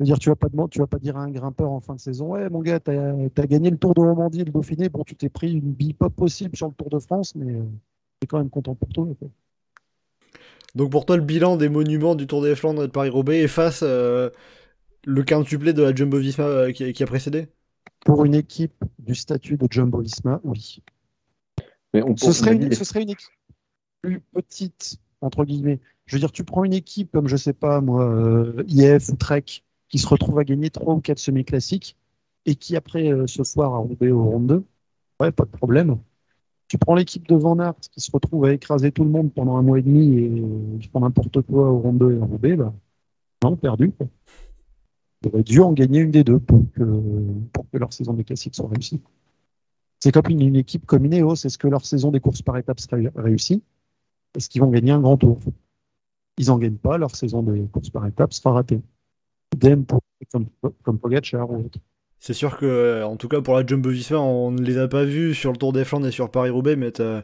dire, 0.03 0.19
tu 0.19 0.29
vas 0.29 0.35
pas 0.35 0.49
demander, 0.49 0.69
tu 0.71 0.79
vas 0.79 0.87
pas 0.87 0.99
dire 0.99 1.17
à 1.17 1.21
un 1.23 1.31
grimpeur 1.31 1.71
en 1.71 1.79
fin 1.81 1.95
de 1.95 1.99
saison, 1.99 2.27
ouais, 2.33 2.49
mon 2.49 2.61
gars, 2.61 2.79
t'as 2.79 2.93
as 3.37 3.47
gagné 3.47 3.69
le 3.69 3.77
Tour 3.77 3.93
de 3.93 4.01
Romandie, 4.01 4.41
et 4.41 4.45
le 4.45 4.51
Dauphiné, 4.51 4.89
bon, 4.89 5.03
tu 5.03 5.15
t'es 5.15 5.29
pris 5.29 5.53
une 5.53 5.73
bille 5.73 5.93
pas 5.93 6.09
possible 6.09 6.55
sur 6.57 6.67
le 6.67 6.73
Tour 6.73 6.89
de 6.89 6.99
France, 6.99 7.35
mais 7.35 7.53
euh, 7.55 7.63
t'es 8.19 8.27
quand 8.27 8.37
même 8.39 8.49
content 8.49 8.75
pour 8.75 8.89
toi. 8.89 9.05
quoi. 9.19 9.29
Donc 10.75 10.91
pour 10.91 11.05
toi, 11.05 11.17
le 11.17 11.23
bilan 11.23 11.55
des 11.57 11.69
monuments 11.69 12.15
du 12.15 12.27
Tour 12.27 12.41
des 12.41 12.55
Flandres 12.55 12.83
et 12.83 12.87
de 12.87 12.91
Paris-Roubaix 12.91 13.41
efface 13.41 13.81
euh, 13.83 14.29
le 15.05 15.23
quintuplet 15.23 15.73
de 15.73 15.83
la 15.83 15.95
Jumbo-Visma 15.95 16.45
euh, 16.45 16.71
qui, 16.71 16.91
qui 16.93 17.03
a 17.03 17.07
précédé? 17.07 17.49
Pour 18.05 18.23
une 18.23 18.33
équipe 18.33 18.81
du 18.99 19.13
statut 19.13 19.57
de 19.57 19.67
Jumbo 19.69 19.99
Visma, 19.99 20.39
oui. 20.45 20.81
Mais 21.93 22.01
on, 22.03 22.15
Ce 22.17 22.25
on 22.27 22.31
serait, 22.31 22.51
a 22.51 22.55
une, 22.55 22.69
dit- 22.69 22.75
ce 22.75 22.83
serait 22.83 23.03
une 23.03 23.09
équipe 23.09 23.29
plus 24.01 24.21
petite, 24.21 24.97
entre 25.21 25.45
guillemets. 25.45 25.81
Je 26.05 26.15
veux 26.15 26.19
dire, 26.19 26.31
tu 26.31 26.43
prends 26.43 26.63
une 26.63 26.73
équipe 26.73 27.11
comme, 27.11 27.27
je 27.27 27.37
sais 27.37 27.53
pas, 27.53 27.81
moi, 27.81 28.05
euh, 28.05 28.63
IF 28.67 29.09
ou 29.09 29.15
Trek, 29.17 29.45
qui 29.93 29.99
se 29.99 30.07
retrouve 30.07 30.39
à 30.39 30.43
gagner 30.43 30.71
trois 30.71 30.95
ou 30.95 31.01
quatre 31.01 31.19
semi-classiques 31.19 31.95
et 32.47 32.55
qui 32.55 32.75
après 32.75 33.11
euh, 33.11 33.27
se 33.27 33.43
foire 33.43 33.75
à 33.75 33.77
Roubaix 33.77 34.09
au 34.09 34.23
round 34.23 34.47
2. 34.47 34.65
Ouais, 35.19 35.31
pas 35.31 35.45
de 35.45 35.51
problème. 35.51 35.99
Tu 36.67 36.79
prends 36.79 36.95
l'équipe 36.95 37.27
de 37.27 37.35
Van 37.35 37.59
Aert 37.59 37.79
qui 37.91 38.01
se 38.01 38.09
retrouve 38.11 38.45
à 38.45 38.53
écraser 38.53 38.91
tout 38.91 39.03
le 39.03 39.11
monde 39.11 39.31
pendant 39.31 39.55
un 39.55 39.61
mois 39.61 39.77
et 39.77 39.83
demi 39.83 40.17
et 40.17 40.41
euh, 40.41 40.79
qui 40.79 40.87
font 40.87 41.01
n'importe 41.01 41.43
quoi 41.43 41.69
au 41.69 41.77
round 41.77 41.99
2 41.99 42.11
et 42.11 42.19
à 42.19 42.25
Roubaix, 42.25 42.55
bah, 42.55 42.73
non, 43.43 43.55
perdu. 43.55 43.93
Ils 45.21 45.29
auraient 45.29 45.43
dû 45.43 45.59
en 45.59 45.73
gagner 45.73 45.99
une 45.99 46.09
des 46.09 46.23
deux 46.23 46.39
pour 46.39 46.65
que, 46.71 46.83
pour 47.53 47.69
que 47.69 47.77
leur 47.77 47.93
saison 47.93 48.13
des 48.13 48.23
classiques 48.23 48.55
soit 48.55 48.69
réussie. 48.69 48.99
C'est 49.99 50.11
comme 50.11 50.25
une, 50.27 50.41
une 50.41 50.55
équipe 50.55 50.87
comme 50.87 51.05
Ineos. 51.05 51.45
Est-ce 51.45 51.59
que 51.59 51.67
leur 51.67 51.85
saison 51.85 52.09
des 52.09 52.19
courses 52.19 52.41
par 52.41 52.57
étapes 52.57 52.79
sera 52.79 52.97
réussie? 53.15 53.61
Est-ce 54.35 54.49
qu'ils 54.49 54.61
vont 54.61 54.71
gagner 54.71 54.91
un 54.91 55.01
grand 55.01 55.17
tour? 55.17 55.37
Ils 56.39 56.47
n'en 56.47 56.57
gagnent 56.57 56.77
pas, 56.77 56.97
leur 56.97 57.15
saison 57.15 57.43
des 57.43 57.67
courses 57.67 57.91
par 57.91 58.07
étapes 58.07 58.33
sera 58.33 58.53
ratée. 58.53 58.81
Idem 59.53 59.85
pour 59.85 60.01
comme, 60.31 60.47
comme 60.83 60.99
Pogacar 60.99 61.49
ou 61.51 61.65
autre. 61.65 61.79
C'est 62.19 62.33
sûr 62.33 62.57
que, 62.57 62.65
euh, 62.65 63.05
en 63.05 63.17
tout 63.17 63.27
cas 63.27 63.41
pour 63.41 63.53
la 63.55 63.65
Jumbo-Visma, 63.65 64.17
on 64.19 64.51
ne 64.51 64.61
les 64.61 64.77
a 64.77 64.87
pas 64.87 65.03
vus 65.03 65.33
sur 65.33 65.51
le 65.51 65.57
Tour 65.57 65.73
des 65.73 65.83
Flandres 65.83 66.07
et 66.07 66.11
sur 66.11 66.31
Paris-Roubaix, 66.31 66.77
mais 66.77 66.99
euh, 67.01 67.21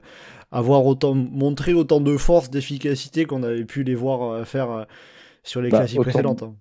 avoir 0.52 0.86
autant 0.86 1.16
montré 1.16 1.74
autant 1.74 2.02
de 2.02 2.18
force, 2.18 2.50
d'efficacité 2.50 3.24
qu'on 3.26 3.44
avait 3.44 3.64
pu 3.66 3.84
les 3.84 3.96
voir 3.96 4.24
euh, 4.30 4.44
faire 4.44 4.86
sur 5.44 5.62
les 5.62 5.70
Bah, 5.70 5.78
classiques 5.80 6.00
autant- 6.00 6.10
précédentes. 6.10 6.44
hein. 6.44 6.56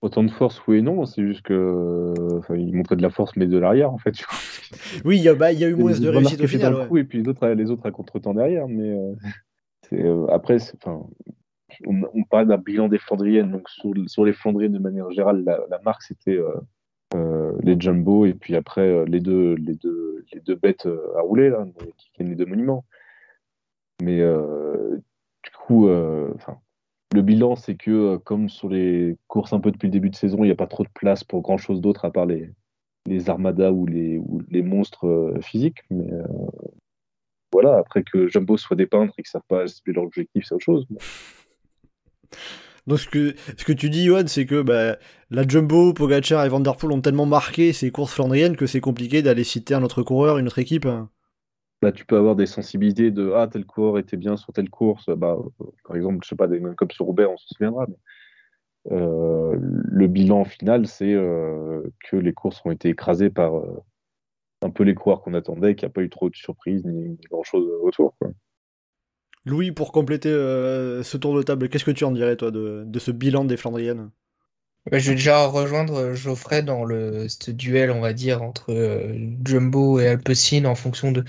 Autant 0.00 0.22
de 0.24 0.30
force, 0.30 0.60
oui 0.66 0.78
et 0.78 0.82
non, 0.82 1.04
c'est 1.06 1.22
juste 1.24 1.42
que. 1.42 2.14
Enfin, 2.38 2.54
ils 2.56 2.74
montraient 2.74 2.96
de 2.96 3.02
la 3.02 3.10
force, 3.10 3.32
mais 3.36 3.46
de 3.46 3.58
l'arrière, 3.58 3.92
en 3.92 3.98
fait. 3.98 4.14
Oui, 5.04 5.18
il 5.18 5.22
y, 5.22 5.28
a- 5.28 5.34
bah, 5.34 5.52
il 5.52 5.58
y 5.58 5.64
a 5.64 5.68
eu 5.68 5.74
moins 5.74 5.92
de 5.92 6.08
réussite 6.08 6.40
au 6.40 6.46
final. 6.46 6.74
ouais. 6.74 6.86
coup, 6.88 6.96
et 6.98 7.04
puis 7.04 7.20
les 7.22 7.28
autres, 7.28 7.46
les 7.48 7.70
autres 7.70 7.84
à 7.86 7.90
contre-temps 7.90 8.32
derrière. 8.34 8.66
Mais 8.68 8.90
euh, 8.90 9.14
euh, 9.92 10.26
après, 10.28 10.58
c'est- 10.60 10.74
enfin, 10.82 11.04
on, 11.86 12.24
parlait 12.24 12.46
d'un 12.46 12.58
bilan 12.58 12.88
des 12.88 12.98
Flandriennes. 12.98 13.50
Donc, 13.50 13.68
sur, 13.68 13.92
sur 14.06 14.24
les 14.24 14.32
Flandriennes, 14.32 14.72
de 14.72 14.78
manière 14.78 15.10
générale, 15.10 15.42
la, 15.44 15.78
marque, 15.84 16.02
c'était 16.02 16.36
euh, 16.36 16.54
euh, 17.14 17.52
les 17.62 17.78
Jumbo, 17.78 18.26
et 18.26 18.34
puis 18.34 18.56
après, 18.56 18.82
euh, 18.82 19.04
les, 19.04 19.20
deux, 19.20 19.56
bêtes 20.60 20.86
à 21.16 21.20
rouler, 21.20 21.50
là, 21.50 21.66
qui 21.96 22.10
gagnent 22.18 22.30
les 22.30 22.36
deux 22.36 22.46
monuments. 22.46 22.84
Mais 24.02 24.18
du 24.18 25.50
coup, 25.66 25.86
le 25.86 27.22
bilan, 27.22 27.56
c'est 27.56 27.76
que, 27.76 28.16
comme 28.16 28.48
sur 28.48 28.68
les 28.68 29.16
courses 29.28 29.52
un 29.52 29.60
peu 29.60 29.70
depuis 29.70 29.86
le 29.86 29.92
début 29.92 30.10
de 30.10 30.16
saison, 30.16 30.38
il 30.38 30.46
n'y 30.46 30.52
a 30.52 30.56
pas 30.56 30.66
trop 30.66 30.82
de 30.82 30.88
place 30.92 31.22
pour 31.22 31.40
grand-chose 31.40 31.80
d'autre 31.80 32.04
à 32.04 32.10
part 32.10 32.26
les, 32.26 32.50
armadas 33.28 33.70
ou 33.70 33.86
les, 33.86 34.62
monstres 34.62 35.34
physiques. 35.40 35.82
Mais 35.90 36.10
voilà, 37.52 37.76
après 37.76 38.02
que 38.02 38.26
Jumbo 38.28 38.56
soit 38.56 38.76
des 38.76 38.86
peintres 38.86 39.14
et 39.18 39.22
ne 39.22 39.26
savent 39.26 39.42
pas 39.46 39.64
leur 39.86 40.04
objectif, 40.04 40.44
c'est 40.46 40.54
autre 40.54 40.64
chose. 40.64 40.86
Donc 42.86 42.98
ce 42.98 43.08
que, 43.08 43.34
ce 43.56 43.64
que 43.64 43.72
tu 43.72 43.90
dis, 43.90 44.04
Johan, 44.06 44.26
c'est 44.26 44.46
que 44.46 44.62
bah, 44.62 44.96
la 45.30 45.46
Jumbo, 45.46 45.92
Pogacar 45.94 46.44
et 46.44 46.48
Van 46.48 46.60
Der 46.60 46.76
Poel 46.76 46.92
ont 46.92 47.00
tellement 47.00 47.26
marqué 47.26 47.72
ces 47.72 47.90
courses 47.92 48.14
flandriennes 48.14 48.56
que 48.56 48.66
c'est 48.66 48.80
compliqué 48.80 49.22
d'aller 49.22 49.44
citer 49.44 49.74
un 49.74 49.82
autre 49.84 50.02
coureur, 50.02 50.38
une 50.38 50.46
autre 50.46 50.58
équipe. 50.58 50.86
hein. 50.86 51.10
Là, 51.82 51.92
tu 51.92 52.04
peux 52.06 52.16
avoir 52.16 52.36
des 52.36 52.46
sensibilités 52.46 53.10
de 53.10 53.32
Ah, 53.32 53.48
tel 53.48 53.64
coureur 53.66 53.98
était 53.98 54.16
bien 54.16 54.36
sur 54.36 54.52
telle 54.52 54.70
course. 54.70 55.08
Bah, 55.16 55.36
par 55.84 55.96
exemple, 55.96 56.18
je 56.22 56.28
sais 56.28 56.36
pas, 56.36 56.46
des 56.48 56.60
comme 56.76 56.90
sur 56.90 57.06
Roubaix, 57.06 57.26
on 57.26 57.36
s'en 57.36 57.54
souviendra. 57.54 57.86
Mais, 57.88 57.96
euh, 58.92 59.56
le 59.58 60.06
bilan 60.08 60.44
final, 60.44 60.86
c'est 60.86 61.12
euh, 61.14 61.82
que 62.08 62.16
les 62.16 62.32
courses 62.32 62.60
ont 62.64 62.70
été 62.70 62.88
écrasées 62.90 63.30
par 63.30 63.56
euh, 63.56 63.82
un 64.62 64.70
peu 64.70 64.84
les 64.84 64.94
coureurs 64.94 65.22
qu'on 65.22 65.34
attendait, 65.34 65.74
qu'il 65.74 65.86
n'y 65.86 65.92
a 65.92 65.94
pas 65.94 66.02
eu 66.02 66.10
trop 66.10 66.30
de 66.30 66.36
surprises 66.36 66.84
ni, 66.84 67.10
ni 67.10 67.16
grand-chose 67.30 67.68
autour. 67.82 68.14
Louis, 69.44 69.72
pour 69.72 69.92
compléter 69.92 70.28
euh, 70.28 71.02
ce 71.02 71.16
tour 71.16 71.36
de 71.36 71.42
table, 71.42 71.68
qu'est-ce 71.68 71.84
que 71.84 71.90
tu 71.90 72.04
en 72.04 72.12
dirais, 72.12 72.36
toi, 72.36 72.50
de, 72.50 72.98
ce 72.98 73.10
bilan 73.10 73.44
des 73.44 73.56
Flandriennes? 73.56 74.10
Bah, 74.90 74.98
je 74.98 75.10
vais 75.10 75.16
déjà 75.16 75.46
rejoindre 75.46 75.94
euh, 75.94 76.14
Geoffrey 76.14 76.62
dans 76.62 76.84
le 76.84 77.28
ce 77.28 77.50
duel, 77.50 77.90
on 77.90 78.00
va 78.00 78.12
dire, 78.12 78.42
entre 78.42 78.72
euh, 78.72 79.14
Jumbo 79.44 80.00
et 80.00 80.08
Alpecin 80.08 80.64
en 80.64 80.74
fonction 80.74 81.12
de 81.12 81.24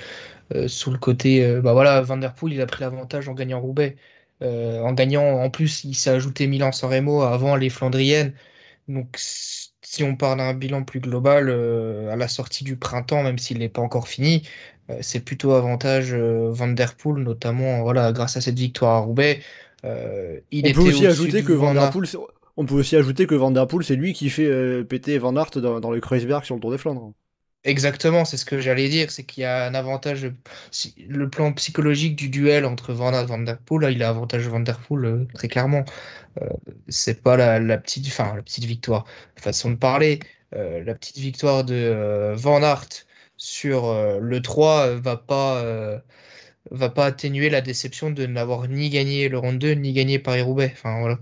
sous 0.67 0.91
le 0.91 0.99
côté. 0.99 1.59
bah 1.61 1.73
voilà, 1.73 2.01
Van 2.01 2.17
Der 2.17 2.35
Poel, 2.35 2.53
il 2.53 2.61
a 2.61 2.67
pris 2.67 2.81
l'avantage 2.81 3.27
en 3.27 3.33
gagnant 3.33 3.59
Roubaix. 3.59 3.95
En 4.41 4.93
gagnant, 4.93 5.23
en 5.41 5.49
plus, 5.49 5.83
il 5.83 5.95
s'est 5.95 6.11
ajouté 6.11 6.45
Milan-San 6.45 6.91
Remo 6.91 7.21
avant 7.23 7.55
les 7.55 7.71
Flandriennes. 7.71 8.35
Donc, 8.87 9.17
si 9.93 10.03
on 10.03 10.15
parle 10.15 10.39
d'un 10.39 10.55
bilan 10.55 10.83
plus 10.83 10.99
global, 10.99 11.49
euh, 11.49 12.11
à 12.11 12.15
la 12.15 12.27
sortie 12.27 12.63
du 12.63 12.77
printemps, 12.77 13.21
même 13.21 13.37
s'il 13.37 13.59
n'est 13.59 13.69
pas 13.69 13.81
encore 13.83 14.07
fini, 14.07 14.41
euh, 14.89 14.97
c'est 15.01 15.19
plutôt 15.19 15.51
avantage 15.51 16.13
euh, 16.13 16.49
Van 16.51 16.67
Der 16.67 16.95
Poel, 16.95 17.21
notamment 17.21 17.83
voilà, 17.83 18.11
grâce 18.11 18.35
à 18.35 18.41
cette 18.41 18.57
victoire 18.57 18.95
à 18.95 18.99
Roubaix. 19.01 19.41
Il 19.83 20.67
On 20.67 20.71
peut 20.71 20.81
aussi 20.81 21.05
ajouter 21.05 21.43
que 21.43 21.53
Van 21.53 21.75
Der 21.75 21.83
Aert. 21.83 21.91
Poel, 21.91 22.07
c'est- 22.07 22.17
on 22.57 22.65
peut 22.65 22.73
aussi 22.73 22.95
ajouter 22.95 23.27
que 23.27 23.35
Van 23.35 23.51
Der 23.51 23.67
Poel, 23.67 23.83
c'est 23.83 23.95
lui 23.95 24.13
qui 24.13 24.31
fait 24.31 24.83
péter 24.83 25.19
Van 25.19 25.35
Aert 25.35 25.51
dans, 25.61 25.79
dans 25.79 25.91
le 25.91 25.99
Kreuzberg 25.99 26.43
sur 26.43 26.55
le 26.55 26.61
Tour 26.61 26.71
des 26.71 26.79
Flandres. 26.79 27.11
Exactement, 27.65 28.25
c'est 28.25 28.35
ce 28.35 28.45
que 28.45 28.59
j'allais 28.59 28.89
dire, 28.89 29.09
c'est 29.09 29.23
qu'il 29.23 29.43
y 29.43 29.45
a 29.45 29.65
un 29.65 29.73
avantage, 29.73 30.29
le 30.97 31.29
plan 31.29 31.53
psychologique 31.53 32.15
du 32.17 32.27
duel 32.27 32.65
entre 32.65 32.91
Van 32.91 33.13
et 33.13 33.25
Van 33.25 33.39
Der 33.39 33.57
Poel, 33.57 33.83
là, 33.83 33.91
il 33.91 34.03
a 34.03 34.09
avantage 34.09 34.47
Van 34.49 34.59
Der 34.59 34.79
Poel, 34.79 35.05
euh, 35.05 35.25
très 35.33 35.47
clairement. 35.47 35.85
Euh, 36.41 36.49
c'est 36.89 37.21
pas 37.23 37.37
la, 37.37 37.59
la 37.59 37.77
petite, 37.77 38.07
enfin, 38.07 38.35
la 38.35 38.41
petite 38.41 38.65
victoire, 38.65 39.05
façon 39.37 39.71
de 39.71 39.75
parler. 39.75 40.19
Euh, 40.55 40.83
la 40.83 40.93
petite 40.93 41.17
victoire 41.17 41.63
de 41.63 41.73
euh, 41.73 42.35
Van 42.35 42.61
Aert 42.61 42.89
sur 43.37 43.91
le 44.19 44.41
3 44.41 44.87
euh, 44.87 44.99
va 44.99 45.17
pas, 45.17 45.63
va 46.71 46.89
pas 46.89 47.05
atténuer 47.05 47.49
la 47.49 47.61
déception 47.61 48.11
de 48.11 48.25
n'avoir 48.25 48.67
ni 48.67 48.89
gagné 48.89 49.29
le 49.29 49.37
round 49.37 49.59
2, 49.59 49.73
ni 49.73 49.93
gagné 49.93 50.19
Paris-Roubaix. 50.19 50.71
Enfin, 50.73 50.99
voilà. 50.99 51.19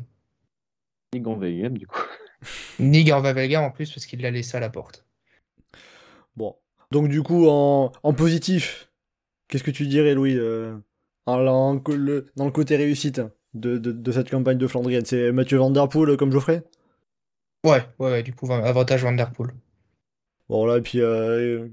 Ni 1.14 1.22
Gand-Wevelgem, 1.22 1.78
du 1.78 1.88
coup. 1.88 2.02
Ni 2.80 3.12
en 3.12 3.72
plus, 3.72 3.92
parce 3.92 4.06
qu'il 4.06 4.22
l'a 4.22 4.32
laissé 4.32 4.58
à 4.58 4.60
la 4.60 4.70
porte. 4.70 5.06
Bon. 6.36 6.56
Donc 6.92 7.10
du 7.10 7.22
coup, 7.24 7.48
en, 7.48 7.92
en 8.04 8.14
positif, 8.14 8.90
qu'est-ce 9.50 9.64
que 9.64 9.72
tu 9.72 9.88
dirais, 9.88 10.14
Louis, 10.16 10.38
euh, 10.38 10.76
en- 11.26 11.46
en- 11.48 11.84
le- 11.90 12.28
dans 12.36 12.46
le 12.46 12.52
côté 12.52 12.76
réussite 12.78 13.22
de, 13.54 13.78
de- 13.78 13.92
de 13.92 14.12
cette 14.12 14.30
campagne 14.32 14.58
de 14.58 14.68
Flandrienne? 14.68 15.06
C'est 15.06 15.32
Mathieu 15.32 15.58
Van 15.58 15.72
Der 15.72 15.90
Poel 15.90 16.18
comme 16.18 16.32
Geoffrey? 16.32 16.64
Ouais, 17.64 17.84
ouais, 18.00 18.12
ouais, 18.12 18.24
du 18.24 18.34
coup, 18.34 18.52
avantage 18.52 19.04
Van 19.04 19.14
Der 19.14 19.32
Poel. 19.32 19.52
Bon 20.50 20.66
là, 20.66 20.78
et 20.78 20.82
puis 20.82 21.00
euh, 21.02 21.68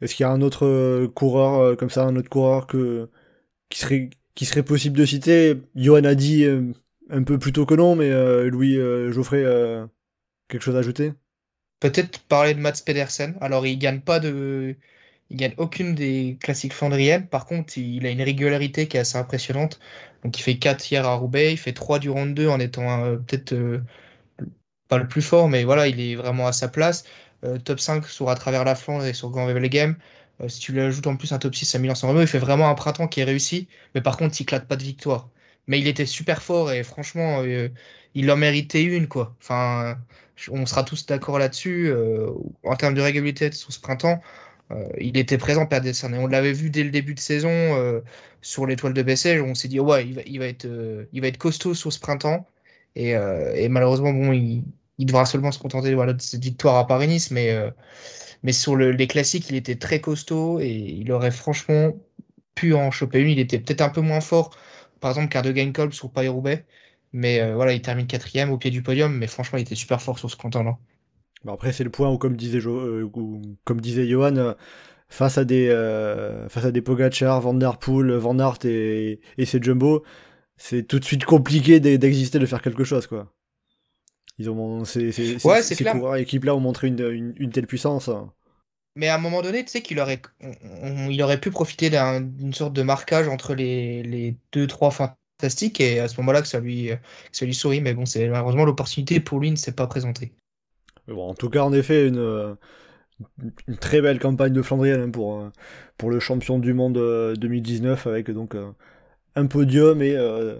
est-ce 0.00 0.14
qu'il 0.14 0.24
y 0.24 0.26
a 0.26 0.30
un 0.32 0.42
autre 0.42 0.66
euh, 0.66 1.08
coureur 1.08 1.76
comme 1.76 1.90
ça, 1.90 2.04
un 2.04 2.16
autre 2.16 2.28
coureur 2.30 2.66
que 2.66 3.10
qui 3.70 3.78
serait 3.80 4.10
qui 4.34 4.46
serait 4.46 4.64
possible 4.64 4.98
de 4.98 5.06
citer? 5.06 5.56
Johan 5.76 6.04
a 6.04 6.14
dit 6.14 6.46
un 7.10 7.22
peu 7.24 7.38
plus 7.38 7.52
tôt 7.52 7.66
que 7.66 7.74
non, 7.74 7.96
mais 7.96 8.10
euh, 8.10 8.50
Louis 8.50 8.76
Geoffrey, 9.12 9.44
quelque 10.48 10.62
chose 10.62 10.76
à 10.76 10.80
ajouter? 10.80 11.12
Peut-être 11.82 12.20
parler 12.20 12.54
de 12.54 12.60
Mats 12.60 12.80
Pedersen. 12.86 13.36
Alors, 13.40 13.66
il 13.66 13.76
gagne 13.76 14.00
pas 14.00 14.20
de, 14.20 14.76
il 15.30 15.36
gagne 15.36 15.54
aucune 15.56 15.96
des 15.96 16.38
classiques 16.40 16.74
flandriennes. 16.74 17.26
Par 17.26 17.44
contre, 17.44 17.76
il 17.76 18.06
a 18.06 18.10
une 18.10 18.22
régularité 18.22 18.86
qui 18.86 18.96
est 18.98 19.00
assez 19.00 19.18
impressionnante. 19.18 19.80
Donc, 20.22 20.38
il 20.38 20.42
fait 20.42 20.58
4 20.58 20.92
hier 20.92 21.04
à 21.08 21.14
Roubaix, 21.16 21.52
il 21.52 21.56
fait 21.58 21.72
3 21.72 21.98
du 21.98 22.08
round 22.08 22.34
2 22.36 22.46
en 22.48 22.60
étant 22.60 23.04
euh, 23.04 23.16
peut-être 23.16 23.52
euh, 23.54 23.80
pas 24.88 24.98
le 24.98 25.08
plus 25.08 25.22
fort, 25.22 25.48
mais 25.48 25.64
voilà, 25.64 25.88
il 25.88 26.00
est 26.00 26.14
vraiment 26.14 26.46
à 26.46 26.52
sa 26.52 26.68
place. 26.68 27.04
Euh, 27.44 27.58
top 27.58 27.80
5 27.80 28.06
sur 28.06 28.30
à 28.30 28.36
travers 28.36 28.64
la 28.64 28.76
Flandre 28.76 29.04
et 29.06 29.12
sur 29.14 29.30
Grand 29.30 29.46
Wevelgem. 29.46 29.96
Euh, 30.40 30.48
si 30.48 30.60
tu 30.60 30.72
lui 30.72 30.80
ajoutes 30.80 31.08
en 31.08 31.16
plus 31.16 31.32
un 31.32 31.38
top 31.38 31.54
6 31.54 31.74
à 31.74 31.78
Milan-San 31.80 32.10
Remo, 32.10 32.20
il 32.20 32.28
fait 32.28 32.38
vraiment 32.38 32.68
un 32.68 32.74
printemps 32.74 33.08
qui 33.08 33.20
est 33.20 33.24
réussi. 33.24 33.68
Mais 33.96 34.02
par 34.02 34.16
contre, 34.16 34.40
il 34.40 34.44
clate 34.46 34.68
pas 34.68 34.76
de 34.76 34.84
victoire. 34.84 35.30
Mais 35.66 35.80
il 35.80 35.88
était 35.88 36.06
super 36.06 36.42
fort 36.42 36.70
et 36.72 36.84
franchement, 36.84 37.42
il 38.14 38.30
en 38.30 38.36
méritait 38.36 38.82
une, 38.82 39.08
quoi. 39.08 39.36
Enfin, 39.40 39.98
on 40.50 40.66
sera 40.66 40.84
tous 40.84 41.06
d'accord 41.06 41.38
là-dessus. 41.38 41.88
euh, 41.88 42.30
en 42.64 42.76
termes 42.76 42.94
de 42.94 43.00
régularité 43.00 43.52
sur 43.52 43.72
ce 43.72 43.80
printemps, 43.80 44.20
euh, 44.70 44.88
il 45.00 45.16
était 45.16 45.38
présent, 45.38 45.66
Pedersen. 45.66 46.14
Et 46.14 46.18
on 46.18 46.26
l'avait 46.26 46.52
vu 46.52 46.70
dès 46.70 46.84
le 46.84 46.90
début 46.90 47.14
de 47.14 47.20
saison 47.20 47.50
euh, 47.50 48.00
sur 48.40 48.66
l'étoile 48.66 48.94
de 48.94 49.02
Bessèges. 49.02 49.42
On 49.42 49.54
s'est 49.54 49.68
dit, 49.68 49.80
ouais, 49.80 50.06
il 50.26 50.38
va, 50.38 50.46
être, 50.46 51.38
costaud 51.38 51.74
sur 51.74 51.92
ce 51.92 52.00
printemps. 52.00 52.46
Et, 52.96 53.14
malheureusement, 53.68 54.32
il, 54.32 54.64
devra 54.98 55.26
seulement 55.26 55.52
se 55.52 55.58
contenter 55.58 55.90
de 55.94 56.16
cette 56.20 56.42
victoire 56.42 56.76
à 56.76 56.86
Paris-Nice. 56.86 57.30
Mais, 57.30 58.52
sur 58.52 58.76
le- 58.76 58.92
les 58.92 59.06
classiques, 59.06 59.48
il 59.50 59.56
était 59.56 59.76
très 59.76 60.00
costaud 60.00 60.60
et 60.60 60.70
il 60.70 61.10
aurait 61.12 61.30
franchement 61.30 61.92
pu 62.54 62.74
en 62.74 62.90
choper 62.90 63.20
une. 63.20 63.30
Il 63.30 63.38
était 63.38 63.58
peut-être 63.58 63.82
un 63.82 63.88
peu 63.90 64.00
moins 64.00 64.20
fort, 64.20 64.50
par 65.00 65.10
exemple, 65.10 65.28
qu'Ardegain 65.28 65.72
Kolb 65.72 65.92
sur 65.92 66.10
Paris-Roubaix. 66.10 66.64
Mais 67.12 67.40
euh, 67.40 67.54
voilà, 67.54 67.72
il 67.74 67.82
termine 67.82 68.06
quatrième 68.06 68.50
au 68.50 68.58
pied 68.58 68.70
du 68.70 68.82
podium. 68.82 69.16
Mais 69.16 69.26
franchement, 69.26 69.58
il 69.58 69.62
était 69.62 69.74
super 69.74 70.02
fort 70.02 70.18
sur 70.18 70.30
ce 70.30 70.36
printemps-là. 70.36 70.78
Bon, 71.44 71.52
après, 71.54 71.72
c'est 71.72 71.84
le 71.84 71.90
point 71.90 72.08
où, 72.10 72.18
comme 72.18 72.36
disait, 72.36 72.60
Jo- 72.60 72.78
euh, 72.80 73.10
où- 73.14 73.42
comme 73.64 73.80
disait 73.80 74.06
Johan, 74.06 74.36
euh, 74.36 74.54
face 75.08 75.38
à 75.38 75.44
des, 75.44 75.68
euh, 75.70 76.48
face 76.48 76.64
à 76.66 76.72
des 76.72 76.82
Pogacar, 76.82 77.40
Van 77.40 77.54
Der 77.54 77.78
Poel, 77.78 78.12
Van 78.14 78.38
Aert 78.38 78.58
et, 78.64 79.20
et 79.38 79.46
ses 79.46 79.60
Jumbo, 79.62 80.04
c'est 80.56 80.84
tout 80.84 80.98
de 81.00 81.04
suite 81.04 81.24
compliqué 81.24 81.80
d'e- 81.80 81.96
d'exister, 81.98 82.38
de 82.38 82.46
faire 82.46 82.62
quelque 82.62 82.84
chose, 82.84 83.06
quoi. 83.08 83.32
Ils 84.38 84.50
ont, 84.50 84.84
ces, 84.84 85.12
ces, 85.12 85.36
Ouais, 85.46 85.62
coureurs 85.84 86.16
équipes-là 86.16 86.54
ont 86.54 86.60
montré 86.60 86.88
une, 86.88 87.00
une, 87.00 87.34
une 87.38 87.50
telle 87.50 87.66
puissance. 87.66 88.10
Mais 88.94 89.08
à 89.08 89.14
un 89.14 89.18
moment 89.18 89.42
donné, 89.42 89.64
tu 89.64 89.70
sais 89.70 89.82
qu'il 89.82 90.00
aurait, 90.00 90.20
on- 90.40 90.54
on- 90.82 91.10
il 91.10 91.22
aurait 91.22 91.40
pu 91.40 91.50
profiter 91.50 91.90
d'un- 91.90 92.20
d'une 92.20 92.52
sorte 92.54 92.72
de 92.74 92.82
marquage 92.82 93.28
entre 93.28 93.54
les, 93.54 94.02
les 94.02 94.36
deux, 94.52 94.66
trois 94.66 94.90
et 95.80 96.00
à 96.00 96.08
ce 96.08 96.20
moment-là 96.20 96.42
que 96.42 96.48
ça 96.48 96.60
lui, 96.60 96.88
que 96.88 97.36
ça 97.36 97.44
lui 97.44 97.54
sourit. 97.54 97.80
Mais 97.80 97.94
bon, 97.94 98.06
c'est 98.06 98.28
malheureusement 98.28 98.64
l'opportunité 98.64 99.20
pour 99.20 99.40
lui 99.40 99.50
ne 99.50 99.56
s'est 99.56 99.72
pas 99.72 99.86
présentée. 99.86 100.32
En 101.10 101.34
tout 101.34 101.50
cas, 101.50 101.62
en 101.62 101.72
effet, 101.72 102.06
une, 102.06 102.18
euh, 102.18 102.54
très 103.80 104.00
belle 104.00 104.18
campagne 104.18 104.52
de 104.52 104.62
Flandrienne 104.62 105.00
hein, 105.00 105.10
pour, 105.10 105.40
euh, 105.40 105.50
pour 105.98 106.10
le 106.10 106.20
champion 106.20 106.58
du 106.58 106.74
monde 106.74 106.98
euh, 106.98 107.34
2019 107.34 108.06
avec 108.06 108.30
donc 108.30 108.54
euh, 108.54 108.70
un 109.34 109.46
podium 109.46 110.02
et, 110.02 110.14
euh, 110.16 110.58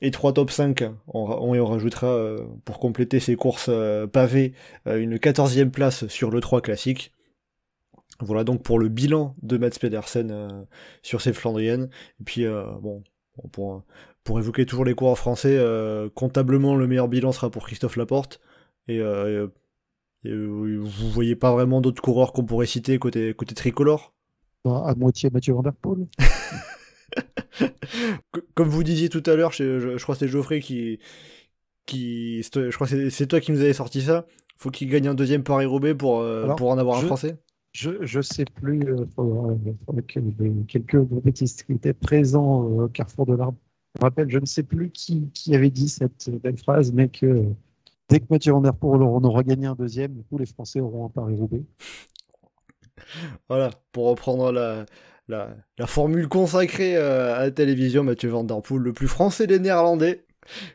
et 0.00 0.10
trois 0.10 0.32
top 0.32 0.50
5. 0.50 0.84
On, 1.08 1.20
on 1.20 1.66
rajoutera 1.66 2.08
euh, 2.08 2.38
pour 2.64 2.78
compléter 2.78 3.20
ces 3.20 3.36
courses 3.36 3.68
euh, 3.68 4.06
pavées 4.06 4.54
euh, 4.86 4.98
une 4.98 5.16
14e 5.16 5.70
place 5.70 6.06
sur 6.08 6.30
le 6.30 6.40
3 6.40 6.60
classique. 6.60 7.12
Voilà 8.20 8.44
donc 8.44 8.62
pour 8.62 8.78
le 8.78 8.88
bilan 8.88 9.34
de 9.42 9.56
Mats 9.58 9.70
Pedersen 9.80 10.30
euh, 10.30 10.48
sur 11.02 11.20
ces 11.20 11.32
Flandriennes. 11.32 11.88
Et 12.20 12.24
puis, 12.24 12.44
euh, 12.44 12.64
bon, 12.80 13.02
pour, 13.52 13.82
pour 14.24 14.38
évoquer 14.38 14.66
toujours 14.66 14.84
les 14.84 14.94
coureurs 14.94 15.18
français, 15.18 15.56
euh, 15.58 16.08
comptablement 16.14 16.76
le 16.76 16.86
meilleur 16.86 17.08
bilan 17.08 17.32
sera 17.32 17.50
pour 17.50 17.64
Christophe 17.66 17.96
Laporte. 17.96 18.40
Et, 18.88 19.00
euh, 19.00 19.48
et, 20.24 20.30
euh, 20.30 20.78
vous 20.80 21.10
voyez 21.10 21.36
pas 21.36 21.52
vraiment 21.52 21.80
d'autres 21.80 22.02
coureurs 22.02 22.32
qu'on 22.32 22.44
pourrait 22.44 22.66
citer 22.66 22.98
côté, 22.98 23.34
côté 23.34 23.54
tricolore? 23.54 24.14
Bah, 24.64 24.84
À 24.86 24.94
moitié 24.94 25.30
Mathieu 25.30 25.54
Van 25.54 25.62
Der 25.62 25.72
Poel. 25.74 26.06
Comme 28.54 28.68
vous 28.68 28.82
disiez 28.82 29.08
tout 29.08 29.22
à 29.26 29.34
l'heure, 29.34 29.52
je, 29.52 29.78
je- 29.80 29.96
je 29.98 30.02
crois 30.02 30.14
que 30.14 30.20
c'est 30.20 30.28
Geoffrey 30.28 30.60
qui. 30.60 30.98
qui 31.86 32.42
je 32.42 32.74
crois 32.74 32.86
que 32.86 33.10
c'est- 33.10 33.26
toi 33.26 33.40
qui 33.40 33.52
nous 33.52 33.60
avais 33.60 33.72
sorti 33.72 34.00
ça. 34.02 34.26
Faut 34.56 34.70
qu'il 34.70 34.88
gagne 34.88 35.08
un 35.08 35.14
deuxième 35.14 35.42
Paris-Roubaix 35.42 35.94
pour, 35.94 36.20
euh, 36.20 36.44
Alors, 36.44 36.56
pour 36.56 36.70
en 36.70 36.78
avoir 36.78 36.98
un 36.98 37.06
français. 37.06 37.36
Je 37.72 37.90
je 38.02 38.20
sais 38.20 38.44
plus, 38.44 38.80
euh, 38.86 39.06
quelques 40.68 40.96
bêtistes 40.98 41.64
qui 41.64 41.72
étaient 41.72 41.94
présents 41.94 42.64
euh, 42.64 42.84
au 42.84 42.88
Carrefour 42.88 43.26
de 43.26 43.34
l'Arbre 43.34 43.58
me 43.98 44.04
rappellent, 44.04 44.30
je 44.30 44.38
ne 44.38 44.46
sais 44.46 44.62
plus 44.62 44.90
qui, 44.90 45.30
qui 45.32 45.54
avait 45.54 45.70
dit 45.70 45.88
cette 45.88 46.30
belle 46.42 46.56
phrase, 46.56 46.92
mais 46.92 47.08
que 47.08 47.26
euh, 47.26 47.44
dès 48.08 48.20
que 48.20 48.26
Mathieu 48.30 48.52
Van 48.52 48.60
Der 48.60 48.74
Poel 48.74 49.02
aura 49.02 49.42
gagné 49.42 49.66
un 49.66 49.74
deuxième, 49.74 50.14
du 50.14 50.38
les 50.38 50.46
Français 50.46 50.80
auront 50.80 51.06
un 51.06 51.10
Paris-Roubaix. 51.10 51.62
Voilà, 53.48 53.70
pour 53.92 54.06
reprendre 54.06 54.52
la, 54.52 54.86
la, 55.28 55.54
la 55.78 55.86
formule 55.86 56.28
consacrée 56.28 56.96
euh, 56.96 57.34
à 57.34 57.40
la 57.40 57.50
télévision, 57.50 58.04
Mathieu 58.04 58.30
Van 58.30 58.44
Der 58.44 58.62
Poel, 58.62 58.80
le 58.80 58.92
plus 58.92 59.08
français 59.08 59.46
des 59.46 59.58
Néerlandais. 59.58 60.24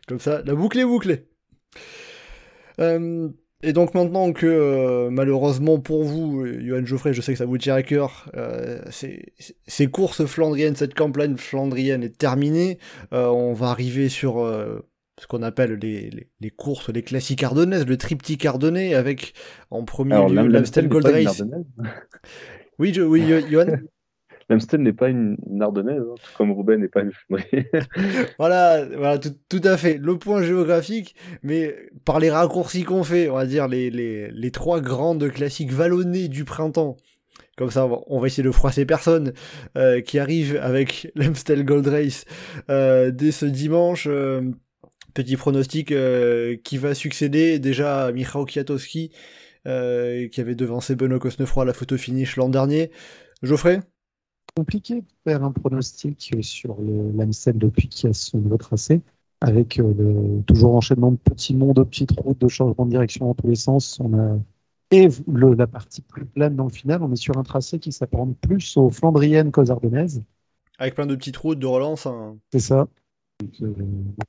Comme 0.08 0.20
ça, 0.20 0.42
la 0.44 0.56
boucle 0.56 0.80
est 0.80 0.86
bouclée. 0.86 1.28
Euh, 2.80 3.30
et 3.64 3.74
donc 3.74 3.94
maintenant 3.94 4.32
que 4.34 4.46
euh, 4.46 5.10
malheureusement 5.10 5.80
pour 5.80 6.04
vous, 6.04 6.42
euh, 6.46 6.60
Johan 6.62 6.86
Geoffrey, 6.86 7.14
je 7.14 7.22
sais 7.22 7.32
que 7.34 7.38
ça 7.38 7.46
vous 7.46 7.58
tient 7.58 7.76
à 7.76 7.84
cœur, 7.84 8.30
euh, 8.36 8.80
ces, 8.92 9.34
ces 9.66 9.88
courses 9.88 10.26
flandriennes, 10.26 10.76
cette 10.76 10.94
campagne 10.94 11.38
flandrienne 11.38 12.04
est 12.04 12.18
terminée, 12.18 12.78
euh, 13.14 13.28
on 13.28 13.54
va 13.54 13.68
arriver 13.68 14.10
sur 14.10 14.36
ce 15.20 15.26
qu'on 15.26 15.42
appelle 15.42 15.80
les, 15.82 16.10
les, 16.12 16.28
les 16.40 16.50
courses, 16.52 16.90
les 16.90 17.02
classiques 17.02 17.42
ardennaises, 17.44 17.88
le 17.88 17.98
triptyque 17.98 18.46
ardennais, 18.46 18.94
avec 18.94 19.34
en 19.72 19.84
premier 19.84 20.14
Alors, 20.14 20.30
lieu 20.30 20.36
l'Am- 20.36 20.48
l'Amstel 20.50 20.88
Gold 20.88 21.08
Race. 21.08 21.42
Oui, 22.80 22.94
je, 22.94 23.02
oui, 23.02 23.24
Johan 23.50 23.66
L'Amstel 24.50 24.82
n'est 24.82 24.94
pas 24.94 25.10
une, 25.10 25.38
Ardennaise, 25.60 26.02
hein, 26.02 26.16
tout 26.16 26.32
comme 26.38 26.52
Roubaix 26.52 26.78
n'est 26.78 26.88
pas 26.88 27.02
une. 27.02 27.12
Voilà, 28.40 28.86
voilà 28.86 29.18
tout, 29.18 29.34
tout 29.50 29.62
à 29.64 29.76
fait. 29.78 29.98
Le 29.98 30.18
point 30.18 30.42
géographique, 30.42 31.16
mais 31.44 31.76
par 32.06 32.20
les 32.20 32.30
raccourcis 32.32 32.84
qu'on 32.84 33.04
fait, 33.04 33.30
on 33.30 33.36
va 33.36 33.46
dire 33.46 33.68
les, 33.68 33.90
les, 33.90 34.32
les 34.32 34.52
trois 34.52 34.80
grandes 34.80 35.30
classiques 35.32 35.72
vallonnées 35.72 36.28
du 36.30 36.46
printemps. 36.46 36.96
Comme 37.58 37.72
ça, 37.72 37.86
on 37.86 37.90
va, 37.90 37.98
on 38.08 38.20
va 38.20 38.28
essayer 38.28 38.44
de 38.44 38.52
froisser 38.52 38.86
personne 38.86 39.34
euh, 39.78 40.00
qui 40.02 40.20
arrive 40.20 40.58
avec 40.62 41.12
l'Amstel 41.16 41.66
Gold 41.66 41.88
Race 41.88 42.26
euh, 42.70 43.12
dès 43.12 43.32
ce 43.32 43.46
dimanche. 43.46 44.08
euh, 44.10 44.42
petit 45.18 45.36
pronostic 45.36 45.92
euh, 45.92 46.58
qui 46.64 46.78
va 46.78 46.94
succéder 46.94 47.58
déjà 47.58 48.06
à 48.06 48.12
Michał 48.12 48.46
Kwiatkowski 48.46 49.12
euh, 49.68 50.28
qui 50.30 50.42
avait 50.42 50.54
devancé 50.54 50.96
Benoît 50.96 51.20
Cosnefroy 51.20 51.64
à 51.64 51.66
la 51.66 51.74
photo 51.74 51.98
finish 51.98 52.36
l'an 52.38 52.50
dernier. 52.50 52.92
Geoffrey? 53.42 53.80
Compliqué 54.58 55.02
de 55.02 55.06
faire 55.24 55.44
un 55.44 55.52
pronostic 55.52 56.36
sur 56.42 56.78
l'Amstel 56.82 57.60
depuis 57.60 57.88
qu'il 57.90 58.08
y 58.08 58.10
a 58.10 58.14
son 58.14 58.40
nouveau 58.40 58.58
tracé, 58.58 59.02
avec 59.40 59.80
euh, 59.80 59.94
le, 59.96 60.42
toujours 60.48 60.76
enchaînement 60.76 61.12
de 61.12 61.18
petits 61.18 61.56
monts, 61.56 61.74
de 61.74 61.84
petites 61.84 62.20
routes, 62.20 62.40
de 62.42 62.48
changement 62.48 62.86
de 62.88 62.90
direction 62.90 63.28
dans 63.28 63.36
tous 63.36 63.48
les 63.48 63.56
sens. 63.56 64.00
On 64.00 64.18
a 64.18 64.36
et 64.90 65.10
le- 65.28 65.54
la 65.54 65.68
partie 65.68 66.02
plus 66.02 66.26
plane 66.26 66.56
dans 66.56 66.64
le 66.64 66.72
final, 66.72 67.04
on 67.04 67.12
est 67.12 67.18
sur 67.18 67.38
un 67.38 67.44
tracé 67.44 67.78
qui 67.78 67.92
s'apparente 67.92 68.36
plus 68.40 68.78
aux 68.78 68.90
Flandriennes 68.90 69.52
qu'aux 69.52 69.70
Ardennaises. 69.70 70.24
Avec 70.80 70.96
plein 70.96 71.06
de 71.06 71.16
petites 71.16 71.38
routes 71.38 71.60
de 71.60 71.68
relance. 71.68 72.08
hein. 72.08 72.38
C'est 72.52 72.60
ça. 72.60 72.88
Donc, 73.40 73.52
euh, 73.62 73.74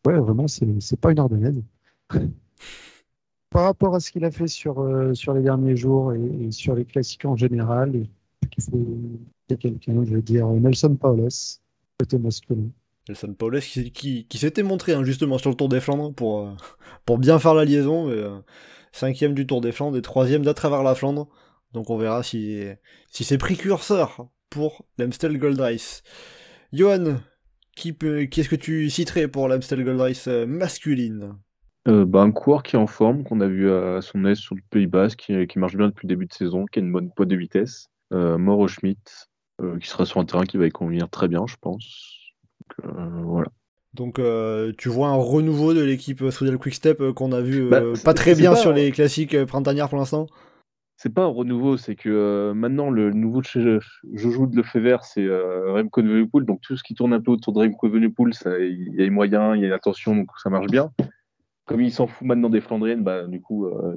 ouais, 0.06 0.18
vraiment, 0.18 0.46
c'est 0.46 0.66
c'est 0.80 1.00
pas 1.00 1.10
une 1.10 1.20
Ardennaise. 1.20 1.62
par 3.50 3.64
rapport 3.64 3.94
à 3.94 4.00
ce 4.00 4.10
qu'il 4.10 4.26
a 4.26 4.30
fait 4.30 4.46
sur, 4.48 4.80
euh, 4.80 5.14
sur 5.14 5.32
les 5.32 5.42
derniers 5.42 5.76
jours 5.76 6.12
et, 6.12 6.20
et 6.20 6.50
sur 6.50 6.74
les 6.74 6.84
classiques 6.84 7.24
en 7.24 7.34
général, 7.36 7.94
il 7.94 8.62
faut 8.62 8.76
quelqu'un, 9.56 10.04
je 10.04 10.14
veux 10.14 10.22
dire 10.22 10.46
Nelson 10.48 10.96
Paulus, 10.96 11.60
côté 11.98 12.18
masculin. 12.18 12.68
Nelson 13.08 13.34
Paulus 13.34 13.60
qui, 13.60 13.90
qui, 13.90 14.26
qui 14.26 14.38
s'était 14.38 14.62
montré 14.62 14.92
hein, 14.92 15.04
justement 15.04 15.38
sur 15.38 15.50
le 15.50 15.56
Tour 15.56 15.68
des 15.68 15.80
Flandres 15.80 16.12
pour, 16.12 16.40
euh, 16.40 16.50
pour 17.06 17.18
bien 17.18 17.38
faire 17.38 17.54
la 17.54 17.64
liaison. 17.64 18.08
Mais, 18.08 18.16
euh, 18.16 18.38
cinquième 18.92 19.34
du 19.34 19.46
Tour 19.46 19.60
des 19.60 19.72
Flandres 19.72 19.96
et 19.96 20.02
troisième 20.02 20.42
d'à 20.42 20.54
travers 20.54 20.82
la 20.82 20.94
Flandre. 20.94 21.28
Donc 21.72 21.90
on 21.90 21.96
verra 21.98 22.22
si, 22.22 22.62
si 23.10 23.24
c'est 23.24 23.38
précurseur 23.38 24.28
pour 24.50 24.84
l'Amstel 24.98 25.38
Gold 25.38 25.60
Race. 25.60 26.02
Johan, 26.72 27.18
qui, 27.76 27.92
peut, 27.92 28.24
qui 28.24 28.40
est-ce 28.40 28.48
que 28.48 28.56
tu 28.56 28.90
citerais 28.90 29.28
pour 29.28 29.48
l'Amstel 29.48 29.84
Gold 29.84 30.00
Race 30.00 30.28
euh, 30.28 30.46
masculine? 30.46 31.34
Euh, 31.86 32.04
bah, 32.04 32.20
un 32.20 32.32
coureur 32.32 32.62
qui 32.62 32.76
est 32.76 32.78
en 32.78 32.86
forme, 32.86 33.24
qu'on 33.24 33.40
a 33.40 33.46
vu 33.46 33.70
à 33.70 34.02
son 34.02 34.24
aise 34.26 34.38
sur 34.38 34.54
le 34.54 34.60
Pays 34.70 34.86
Basque, 34.86 35.20
qui, 35.20 35.46
qui, 35.46 35.58
marche 35.58 35.76
bien 35.76 35.88
depuis 35.88 36.06
le 36.06 36.14
début 36.14 36.26
de 36.26 36.32
saison, 36.32 36.66
qui 36.66 36.80
a 36.80 36.82
une 36.82 36.92
bonne 36.92 37.10
poids 37.10 37.24
de 37.24 37.36
vitesse. 37.36 37.88
Euh, 38.12 38.36
Mauro 38.36 38.68
Schmidt, 38.68 39.00
qui 39.80 39.88
sera 39.88 40.04
sur 40.04 40.20
un 40.20 40.24
terrain 40.24 40.44
qui 40.44 40.56
va 40.56 40.66
y 40.66 40.70
convenir 40.70 41.08
très 41.08 41.28
bien, 41.28 41.46
je 41.46 41.56
pense. 41.60 42.32
Donc, 42.60 42.96
euh, 42.96 43.22
voilà. 43.22 43.48
Donc 43.94 44.18
euh, 44.18 44.72
tu 44.76 44.88
vois 44.88 45.08
un 45.08 45.16
renouveau 45.16 45.74
de 45.74 45.80
l'équipe 45.80 46.30
Soudal 46.30 46.58
Quickstep 46.58 47.00
euh, 47.00 47.12
qu'on 47.12 47.32
a 47.32 47.40
vu 47.40 47.68
bah, 47.68 47.80
pas 48.04 48.14
très 48.14 48.34
bien 48.34 48.50
pas, 48.50 48.56
sur 48.56 48.72
les 48.72 48.92
classiques 48.92 49.44
printanières 49.46 49.88
pour 49.88 49.98
l'instant 49.98 50.26
C'est 50.96 51.12
pas 51.12 51.24
un 51.24 51.28
renouveau, 51.28 51.76
c'est 51.78 51.96
que 51.96 52.52
maintenant 52.54 52.90
le 52.90 53.12
nouveau 53.12 53.40
de 53.40 53.80
Jojo 54.12 54.46
de 54.46 54.56
Lefebvre, 54.56 55.02
c'est 55.04 55.26
Remco 55.26 56.02
Evenepoel, 56.02 56.44
donc 56.44 56.60
tout 56.60 56.76
ce 56.76 56.82
qui 56.82 56.94
tourne 56.94 57.14
un 57.14 57.20
peu 57.20 57.32
autour 57.32 57.54
de 57.54 57.60
Remco 57.60 57.88
Evenepoel, 57.88 58.32
il 58.60 58.94
y 58.94 59.00
a 59.00 59.04
les 59.04 59.10
moyens, 59.10 59.56
il 59.56 59.62
y 59.62 59.66
a 59.66 59.70
l'attention, 59.70 60.14
donc 60.14 60.28
ça 60.42 60.50
marche 60.50 60.68
bien 60.68 60.92
comme 61.68 61.82
il 61.82 61.92
s'en 61.92 62.06
fout 62.06 62.26
maintenant 62.26 62.48
des 62.48 62.62
Flandriennes, 62.62 63.04
bah, 63.04 63.26
du 63.26 63.40
coup, 63.40 63.66
euh, 63.66 63.94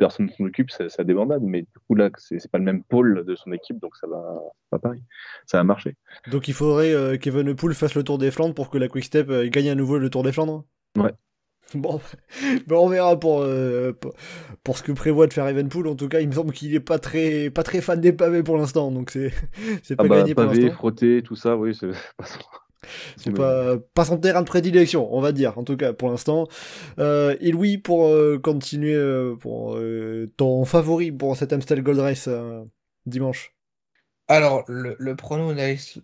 personne 0.00 0.26
ne 0.26 0.32
s'en 0.32 0.44
occupe, 0.44 0.70
c'est 0.70 0.88
la 0.98 1.04
débandade. 1.04 1.42
Mais 1.42 1.62
du 1.62 1.78
coup, 1.86 1.94
là, 1.94 2.10
c'est 2.16 2.50
pas 2.50 2.58
le 2.58 2.64
même 2.64 2.82
pôle 2.82 3.24
de 3.24 3.34
son 3.36 3.52
équipe, 3.52 3.78
donc 3.78 3.96
ça 3.96 4.08
va 4.08 4.40
pas 4.70 4.78
pareil. 4.78 5.02
Ça 5.46 5.58
va 5.58 5.64
marcher. 5.64 5.96
Donc 6.30 6.48
il 6.48 6.54
faudrait 6.54 6.92
euh, 6.92 7.16
qu'Even 7.16 7.54
Pool 7.54 7.74
fasse 7.74 7.94
le 7.94 8.02
Tour 8.02 8.18
des 8.18 8.30
Flandres 8.30 8.54
pour 8.54 8.70
que 8.70 8.78
la 8.78 8.88
Quick 8.88 9.04
Step 9.04 9.28
euh, 9.30 9.48
gagne 9.48 9.70
à 9.70 9.74
nouveau 9.74 9.98
le 9.98 10.10
Tour 10.10 10.24
des 10.24 10.32
Flandres 10.32 10.64
Ouais. 10.98 11.12
Bon, 11.74 12.00
ben 12.66 12.76
on 12.76 12.88
verra 12.88 13.20
pour, 13.20 13.42
euh, 13.42 13.92
pour 14.64 14.76
ce 14.76 14.82
que 14.82 14.90
prévoit 14.90 15.28
de 15.28 15.32
faire 15.32 15.46
Evenpool. 15.46 15.86
En 15.86 15.94
tout 15.94 16.08
cas, 16.08 16.18
il 16.18 16.26
me 16.26 16.32
semble 16.32 16.52
qu'il 16.52 16.74
est 16.74 16.80
pas 16.80 16.98
très, 16.98 17.48
pas 17.48 17.62
très 17.62 17.80
fan 17.80 18.00
des 18.00 18.12
pavés 18.12 18.42
pour 18.42 18.56
l'instant, 18.56 18.90
donc 18.90 19.10
c'est 19.10 19.30
pas 19.96 20.02
ah 20.02 20.08
bah, 20.08 20.16
gagné 20.16 20.34
pavé, 20.34 20.48
pour 20.48 20.64
l'instant. 20.64 20.76
frotté, 20.76 21.22
tout 21.22 21.36
ça, 21.36 21.56
oui, 21.56 21.72
c'est 21.78 21.92
pas 22.16 22.24
C'est 23.16 23.32
pas, 23.32 23.78
pas 23.94 24.04
son 24.04 24.18
terrain 24.18 24.40
de 24.42 24.46
prédilection, 24.46 25.12
on 25.14 25.20
va 25.20 25.32
dire, 25.32 25.58
en 25.58 25.64
tout 25.64 25.76
cas 25.76 25.92
pour 25.92 26.10
l'instant. 26.10 26.48
Euh, 26.98 27.36
et 27.40 27.52
Louis, 27.52 27.78
pour 27.78 28.06
euh, 28.06 28.38
continuer, 28.38 28.94
euh, 28.94 29.36
pour 29.36 29.78
ton 30.36 30.64
favori 30.64 31.12
pour 31.12 31.36
cet 31.36 31.52
Amstel 31.52 31.82
Gold 31.82 31.98
Race 32.00 32.28
dimanche 33.06 33.54
Alors, 34.28 34.64
le, 34.68 34.96
le 34.98 35.16
prono 35.16 35.52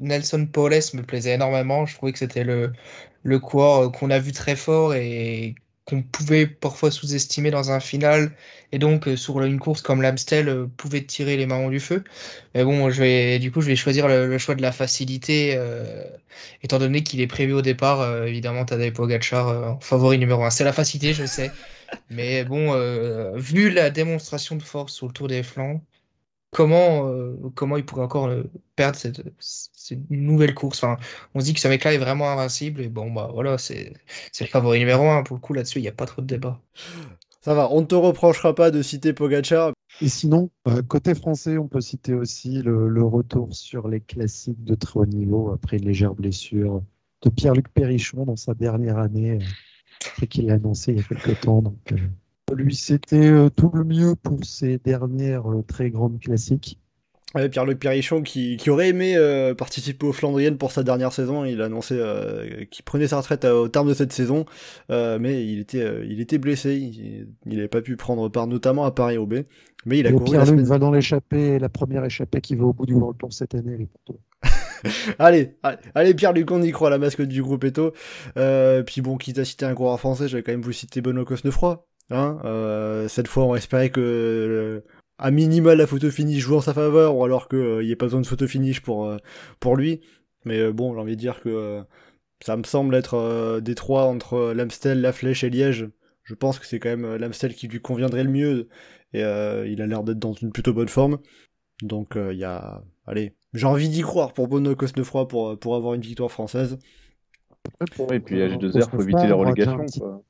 Nelson 0.00 0.46
Paules 0.52 0.74
me 0.94 1.02
plaisait 1.02 1.34
énormément. 1.34 1.86
Je 1.86 1.94
trouvais 1.96 2.12
que 2.12 2.18
c'était 2.18 2.44
le, 2.44 2.72
le 3.22 3.38
coureur 3.38 3.90
qu'on 3.92 4.10
a 4.10 4.18
vu 4.18 4.32
très 4.32 4.56
fort 4.56 4.94
et 4.94 5.54
qu'on 5.86 6.02
pouvait 6.02 6.46
parfois 6.46 6.90
sous-estimer 6.90 7.50
dans 7.50 7.70
un 7.70 7.80
final 7.80 8.32
et 8.72 8.78
donc 8.78 9.06
euh, 9.08 9.16
sur 9.16 9.40
une 9.42 9.58
course 9.60 9.82
comme 9.82 10.02
l'Amstel 10.02 10.48
euh, 10.48 10.66
pouvait 10.76 11.04
tirer 11.04 11.36
les 11.36 11.46
marrons 11.46 11.70
du 11.70 11.80
feu. 11.80 12.04
Mais 12.54 12.64
bon, 12.64 12.90
je 12.90 13.00
vais 13.02 13.38
du 13.38 13.52
coup 13.52 13.60
je 13.60 13.68
vais 13.68 13.76
choisir 13.76 14.08
le, 14.08 14.26
le 14.26 14.38
choix 14.38 14.54
de 14.56 14.62
la 14.62 14.72
facilité 14.72 15.54
euh, 15.56 16.04
étant 16.62 16.78
donné 16.78 17.02
qu'il 17.02 17.20
est 17.20 17.26
prévu 17.26 17.52
au 17.52 17.62
départ 17.62 18.00
euh, 18.00 18.26
évidemment 18.26 18.64
Tadej 18.64 18.92
Pogacar 18.92 19.48
euh, 19.48 19.72
favori 19.80 20.18
numéro 20.18 20.44
un. 20.44 20.50
C'est 20.50 20.64
la 20.64 20.72
facilité, 20.72 21.14
je 21.14 21.24
sais. 21.26 21.50
Mais 22.10 22.44
bon, 22.44 22.74
vu 23.36 23.70
la 23.70 23.90
démonstration 23.90 24.56
de 24.56 24.62
force 24.62 24.92
sur 24.92 25.06
le 25.06 25.12
Tour 25.12 25.28
des 25.28 25.44
Flancs, 25.44 25.80
comment, 26.56 27.06
euh, 27.10 27.36
comment 27.54 27.76
il 27.76 27.84
pourrait 27.84 28.04
encore 28.04 28.28
euh, 28.28 28.44
perdre 28.76 28.96
cette, 28.96 29.22
cette, 29.38 30.08
nouvelle 30.08 30.54
course. 30.54 30.82
Enfin, 30.82 30.96
on 31.34 31.40
se 31.40 31.44
dit 31.44 31.52
que 31.52 31.60
ce 31.60 31.68
mec-là 31.68 31.92
est 31.92 31.98
vraiment 31.98 32.30
invincible. 32.30 32.80
Et 32.80 32.88
bon, 32.88 33.12
bah 33.12 33.30
voilà, 33.30 33.58
c'est 33.58 33.92
le 34.40 34.46
favori 34.46 34.78
numéro 34.78 35.06
un. 35.10 35.22
Pour 35.22 35.36
le 35.36 35.42
coup, 35.42 35.52
là-dessus, 35.52 35.80
il 35.80 35.82
n'y 35.82 35.88
a 35.88 35.92
pas 35.92 36.06
trop 36.06 36.22
de 36.22 36.26
débat. 36.26 36.58
Ça 37.42 37.52
va, 37.52 37.70
on 37.70 37.82
ne 37.82 37.86
te 37.86 37.94
reprochera 37.94 38.54
pas 38.54 38.70
de 38.70 38.80
citer 38.80 39.12
Pogacar. 39.12 39.74
Et 40.00 40.08
sinon, 40.08 40.50
euh, 40.66 40.80
côté 40.82 41.14
français, 41.14 41.58
on 41.58 41.68
peut 41.68 41.82
citer 41.82 42.14
aussi 42.14 42.62
le, 42.62 42.88
le, 42.88 43.04
retour 43.04 43.54
sur 43.54 43.86
les 43.88 44.00
classiques 44.00 44.64
de 44.64 44.74
très 44.74 44.98
haut 44.98 45.06
niveau 45.06 45.52
après 45.52 45.76
une 45.76 45.84
légère 45.84 46.14
blessure 46.14 46.82
de 47.22 47.28
Pierre-Luc 47.28 47.68
Perrichon 47.68 48.24
dans 48.24 48.36
sa 48.36 48.54
dernière 48.54 48.98
année, 48.98 49.38
après 50.10 50.26
qu'il 50.26 50.46
l'a 50.46 50.54
annoncé 50.54 50.92
il 50.92 50.98
y 50.98 51.00
a 51.00 51.04
quelques 51.04 51.40
temps. 51.40 51.60
Donc, 51.60 51.92
euh, 51.92 51.96
lui, 52.54 52.74
c'était 52.74 53.28
euh, 53.28 53.48
tout 53.50 53.70
le 53.74 53.84
mieux 53.84 54.14
pour 54.14 54.44
ses 54.44 54.78
dernières 54.78 55.50
euh, 55.50 55.62
très 55.66 55.90
grandes 55.90 56.20
classiques. 56.20 56.78
Ouais, 57.34 57.48
Pierre-Luc 57.48 57.80
Perrichon 57.80 58.22
qui, 58.22 58.56
qui, 58.56 58.70
aurait 58.70 58.88
aimé 58.88 59.14
euh, 59.16 59.52
participer 59.52 60.06
aux 60.06 60.12
Flandriennes 60.12 60.56
pour 60.56 60.70
sa 60.70 60.84
dernière 60.84 61.12
saison. 61.12 61.44
Il 61.44 61.60
a 61.60 61.64
annoncé 61.64 61.96
euh, 61.98 62.64
qu'il 62.70 62.84
prenait 62.84 63.08
sa 63.08 63.18
retraite 63.18 63.44
au 63.44 63.68
terme 63.68 63.88
de 63.88 63.94
cette 63.94 64.12
saison, 64.12 64.46
mais 64.88 65.44
il 65.44 65.58
était, 65.58 65.84
il 66.08 66.20
était 66.20 66.38
blessé. 66.38 66.76
Il 66.76 67.56
n'avait 67.56 67.68
pas 67.68 67.82
pu 67.82 67.96
prendre 67.96 68.28
part, 68.28 68.46
notamment 68.46 68.84
à 68.84 68.92
Paris-Roubaix. 68.92 69.46
Mais 69.84 69.98
il 69.98 70.06
a 70.06 70.12
couru 70.12 70.24
Pierre-Luc 70.24 70.48
semaine... 70.48 70.64
va 70.64 70.78
dans 70.78 70.92
l'échappée, 70.92 71.58
la 71.58 71.68
première 71.68 72.04
échappée 72.04 72.40
qui 72.40 72.54
va 72.54 72.64
au 72.64 72.72
bout 72.72 72.86
du 72.86 72.94
World 72.94 73.18
Tour 73.18 73.32
cette 73.32 73.54
année. 73.54 73.88
Les 74.84 74.90
allez, 75.18 75.56
allez 75.94 76.14
Pierre-Luc, 76.14 76.50
on 76.50 76.62
y 76.62 76.70
croit, 76.70 76.90
la 76.90 76.98
mascotte 76.98 77.28
du 77.28 77.42
groupe 77.42 77.64
Eto. 77.64 77.92
puis 78.86 79.00
bon, 79.02 79.16
quitte 79.16 79.38
à 79.38 79.44
citer 79.44 79.66
un 79.66 79.74
coureur 79.74 79.98
français, 79.98 80.28
j'avais 80.28 80.44
quand 80.44 80.52
même 80.52 80.62
voulu 80.62 80.74
citer 80.74 81.00
Benoît 81.00 81.24
Cosnefroy. 81.24 81.84
Hein 82.10 82.38
euh, 82.44 83.08
cette 83.08 83.28
fois, 83.28 83.44
on 83.46 83.54
espérait 83.54 83.90
que 83.90 84.00
euh, 84.00 84.84
à 85.18 85.30
minima 85.30 85.74
la 85.74 85.86
photo 85.86 86.10
finish 86.10 86.40
joue 86.40 86.56
en 86.56 86.60
sa 86.60 86.74
faveur, 86.74 87.16
ou 87.16 87.24
alors 87.24 87.48
qu'il 87.48 87.80
n'y 87.80 87.90
ait 87.90 87.96
pas 87.96 88.06
besoin 88.06 88.20
de 88.20 88.26
photo 88.26 88.46
finish 88.46 88.80
pour, 88.80 89.06
euh, 89.06 89.16
pour 89.60 89.76
lui. 89.76 90.00
Mais 90.44 90.70
bon, 90.72 90.94
j'ai 90.94 91.00
envie 91.00 91.16
de 91.16 91.20
dire 91.20 91.40
que 91.40 91.82
ça 92.40 92.56
me 92.56 92.62
semble 92.62 92.94
être 92.94 93.58
des 93.60 93.74
trois 93.74 94.04
entre 94.04 94.52
l'Amstel, 94.54 95.00
la 95.00 95.12
Flèche 95.12 95.42
et 95.42 95.50
Liège. 95.50 95.88
Je 96.22 96.34
pense 96.34 96.60
que 96.60 96.66
c'est 96.66 96.78
quand 96.78 96.90
même 96.90 97.16
l'Amstel 97.16 97.54
qui 97.54 97.66
lui 97.66 97.80
conviendrait 97.80 98.22
le 98.22 98.30
mieux, 98.30 98.68
et 99.12 99.22
il 99.22 99.82
a 99.82 99.86
l'air 99.86 100.04
d'être 100.04 100.20
dans 100.20 100.34
une 100.34 100.52
plutôt 100.52 100.72
bonne 100.72 100.88
forme. 100.88 101.18
Donc 101.82 102.16
il 102.16 102.38
y 102.38 102.44
a... 102.44 102.84
Allez, 103.08 103.34
j'ai 103.54 103.66
envie 103.66 103.88
d'y 103.88 104.02
croire 104.02 104.34
pour 104.34 104.46
Bono 104.46 104.76
Cosnefroy 104.76 105.26
pour, 105.26 105.58
pour 105.58 105.74
avoir 105.74 105.94
une 105.94 106.00
victoire 106.00 106.30
française. 106.30 106.78
Et 108.12 108.20
puis 108.20 108.40
à 108.42 108.48
G2R, 108.48 108.88
faut 108.88 109.02
éviter 109.02 109.26
les 109.26 109.32
relégations. 109.32 109.84
Quoi. 109.98 110.22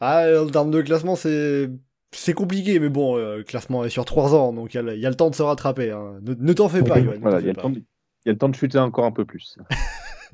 Ah, 0.00 0.26
en 0.40 0.46
termes 0.46 0.70
de 0.70 0.82
classement, 0.82 1.16
c'est 1.16 1.70
c'est 2.12 2.32
compliqué, 2.32 2.80
mais 2.80 2.88
bon, 2.88 3.16
euh, 3.16 3.38
le 3.38 3.44
classement 3.44 3.84
est 3.84 3.90
sur 3.90 4.04
3 4.04 4.34
ans, 4.34 4.52
donc 4.52 4.74
il 4.74 4.80
y, 4.80 4.98
y, 4.98 5.06
a 5.06 5.08
le 5.08 5.14
temps 5.14 5.30
de 5.30 5.34
se 5.34 5.42
rattraper. 5.42 5.92
Hein. 5.92 6.18
Ne, 6.22 6.34
ne 6.34 6.52
t'en 6.52 6.68
fais 6.68 6.82
pas, 6.82 7.00
voilà, 7.20 7.38
il 7.38 7.44
y, 7.44 7.46
y, 7.46 7.50
a 7.50 8.32
le 8.32 8.36
temps 8.36 8.48
de 8.48 8.54
chuter 8.54 8.78
encore 8.78 9.04
un 9.04 9.12
peu 9.12 9.24
plus. 9.24 9.58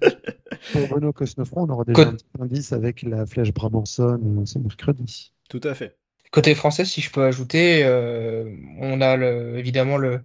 Pour 0.73 0.89
Renault 0.89 1.13
Cosnefroy, 1.13 1.63
on 1.63 1.69
aura 1.69 1.85
déjà 1.85 2.05
Côte... 2.05 2.09
un 2.09 2.17
petit 2.17 2.27
indice 2.41 2.73
avec 2.73 3.03
la 3.03 3.27
flèche 3.27 3.53
Brabanson 3.53 4.43
ce 4.45 4.59
mercredi. 4.59 5.33
Tout 5.49 5.61
à 5.65 5.75
fait. 5.75 5.97
Côté 6.33 6.55
français, 6.55 6.85
si 6.85 7.01
je 7.01 7.11
peux 7.11 7.25
ajouter, 7.25 7.83
euh, 7.85 8.51
on 8.81 9.01
a 9.01 9.17
le, 9.17 9.59
évidemment 9.59 9.97
le 9.97 10.21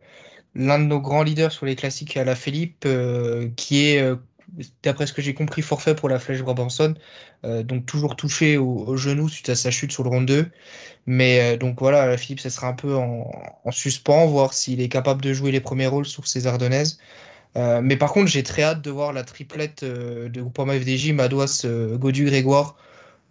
l'un 0.54 0.80
de 0.80 0.84
nos 0.84 1.00
grands 1.00 1.24
leaders 1.24 1.52
sur 1.52 1.66
les 1.66 1.78
classiques 1.78 2.18
à 2.18 2.26
la 2.26 2.36
Philippe, 2.36 2.84
euh, 2.86 3.50
qui 3.56 3.86
est 3.86 4.02
d'après 4.84 5.07
ce 5.07 5.14
que 5.14 5.22
j'ai 5.22 5.34
compris, 5.34 5.61
forfait 5.61 5.95
pour 5.95 6.10
la 6.10 6.19
flèche 6.19 6.41
Brabanson, 6.41 6.95
euh, 7.45 7.64
donc 7.64 7.86
toujours 7.86 8.15
touché 8.15 8.57
au, 8.57 8.98
genou 8.98 9.30
suite 9.30 9.49
à 9.49 9.56
sa 9.56 9.72
chute 9.72 9.91
sur 9.91 10.03
le 10.03 10.10
rond 10.10 10.22
2. 10.22 10.48
Mais 11.06 11.53
euh, 11.53 11.57
donc 11.57 11.80
voilà, 11.80 12.18
Philippe, 12.18 12.40
ça 12.40 12.49
sera 12.49 12.68
un 12.68 12.73
peu 12.73 12.95
en, 12.95 13.32
en 13.64 13.72
suspens, 13.72 14.26
voir 14.28 14.53
s'il 14.53 14.82
est 14.82 14.90
capable 14.90 15.22
de 15.22 15.34
jouer 15.34 15.52
les 15.52 15.61
premiers 15.61 15.88
rôles 15.88 16.06
sur 16.06 16.28
ses 16.28 16.48
Ardennaises. 16.48 16.99
Euh, 17.57 17.82
mais 17.82 17.98
par 17.98 18.14
contre, 18.14 18.28
j'ai 18.28 18.44
très 18.44 18.64
hâte 18.64 18.82
de 18.82 18.91
voir 18.91 19.14
la 19.14 19.23
triplette 19.23 19.84
de 19.84 20.41
Groupama 20.41 20.80
FDJ, 20.80 21.11
Madouas, 21.11 21.65
Godu, 21.94 22.26
Grégoire. 22.26 22.78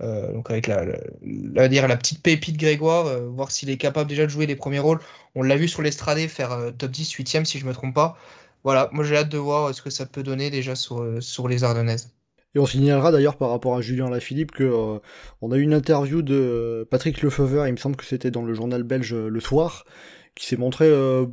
donc 0.00 0.50
avec 0.50 0.66
la, 0.66 0.84
la, 1.24 1.96
petite 1.96 2.22
pépite 2.22 2.56
Grégoire, 2.56 3.20
voir 3.30 3.50
s'il 3.50 3.70
est 3.70 3.78
capable 3.78 4.08
déjà 4.08 4.24
de 4.24 4.30
jouer 4.30 4.46
les 4.46 4.56
premiers 4.56 4.78
rôles. 4.78 5.00
On 5.34 5.42
l'a 5.42 5.56
vu 5.56 5.68
sur 5.68 5.82
l'Estradé 5.82 6.28
faire 6.28 6.72
top 6.76 6.90
10, 6.90 7.14
8ème 7.14 7.44
si 7.44 7.58
je 7.58 7.66
me 7.66 7.72
trompe 7.72 7.94
pas 7.94 8.18
voilà, 8.64 8.88
moi 8.92 9.04
j'ai 9.04 9.16
hâte 9.16 9.28
de 9.30 9.38
voir 9.38 9.74
ce 9.74 9.82
que 9.82 9.90
ça 9.90 10.06
peut 10.06 10.22
donner 10.22 10.50
déjà 10.50 10.74
sur, 10.74 11.22
sur 11.22 11.48
les 11.48 11.64
Ardennaises. 11.64 12.12
Et 12.54 12.58
on 12.58 12.66
signalera 12.66 13.12
d'ailleurs 13.12 13.36
par 13.36 13.50
rapport 13.50 13.76
à 13.76 13.80
Julien 13.80 14.10
Lafilippe 14.10 14.50
que 14.50 14.64
euh, 14.64 14.98
on 15.40 15.52
a 15.52 15.56
eu 15.56 15.62
une 15.62 15.72
interview 15.72 16.20
de 16.22 16.86
Patrick 16.90 17.22
Lefeuvre, 17.22 17.66
il 17.66 17.72
me 17.72 17.76
semble 17.76 17.96
que 17.96 18.04
c'était 18.04 18.32
dans 18.32 18.42
le 18.42 18.54
journal 18.54 18.82
belge 18.82 19.14
le 19.14 19.40
soir, 19.40 19.84
qui 20.34 20.46
s'est 20.46 20.56
montré, 20.56 20.86
euh, 20.86 21.26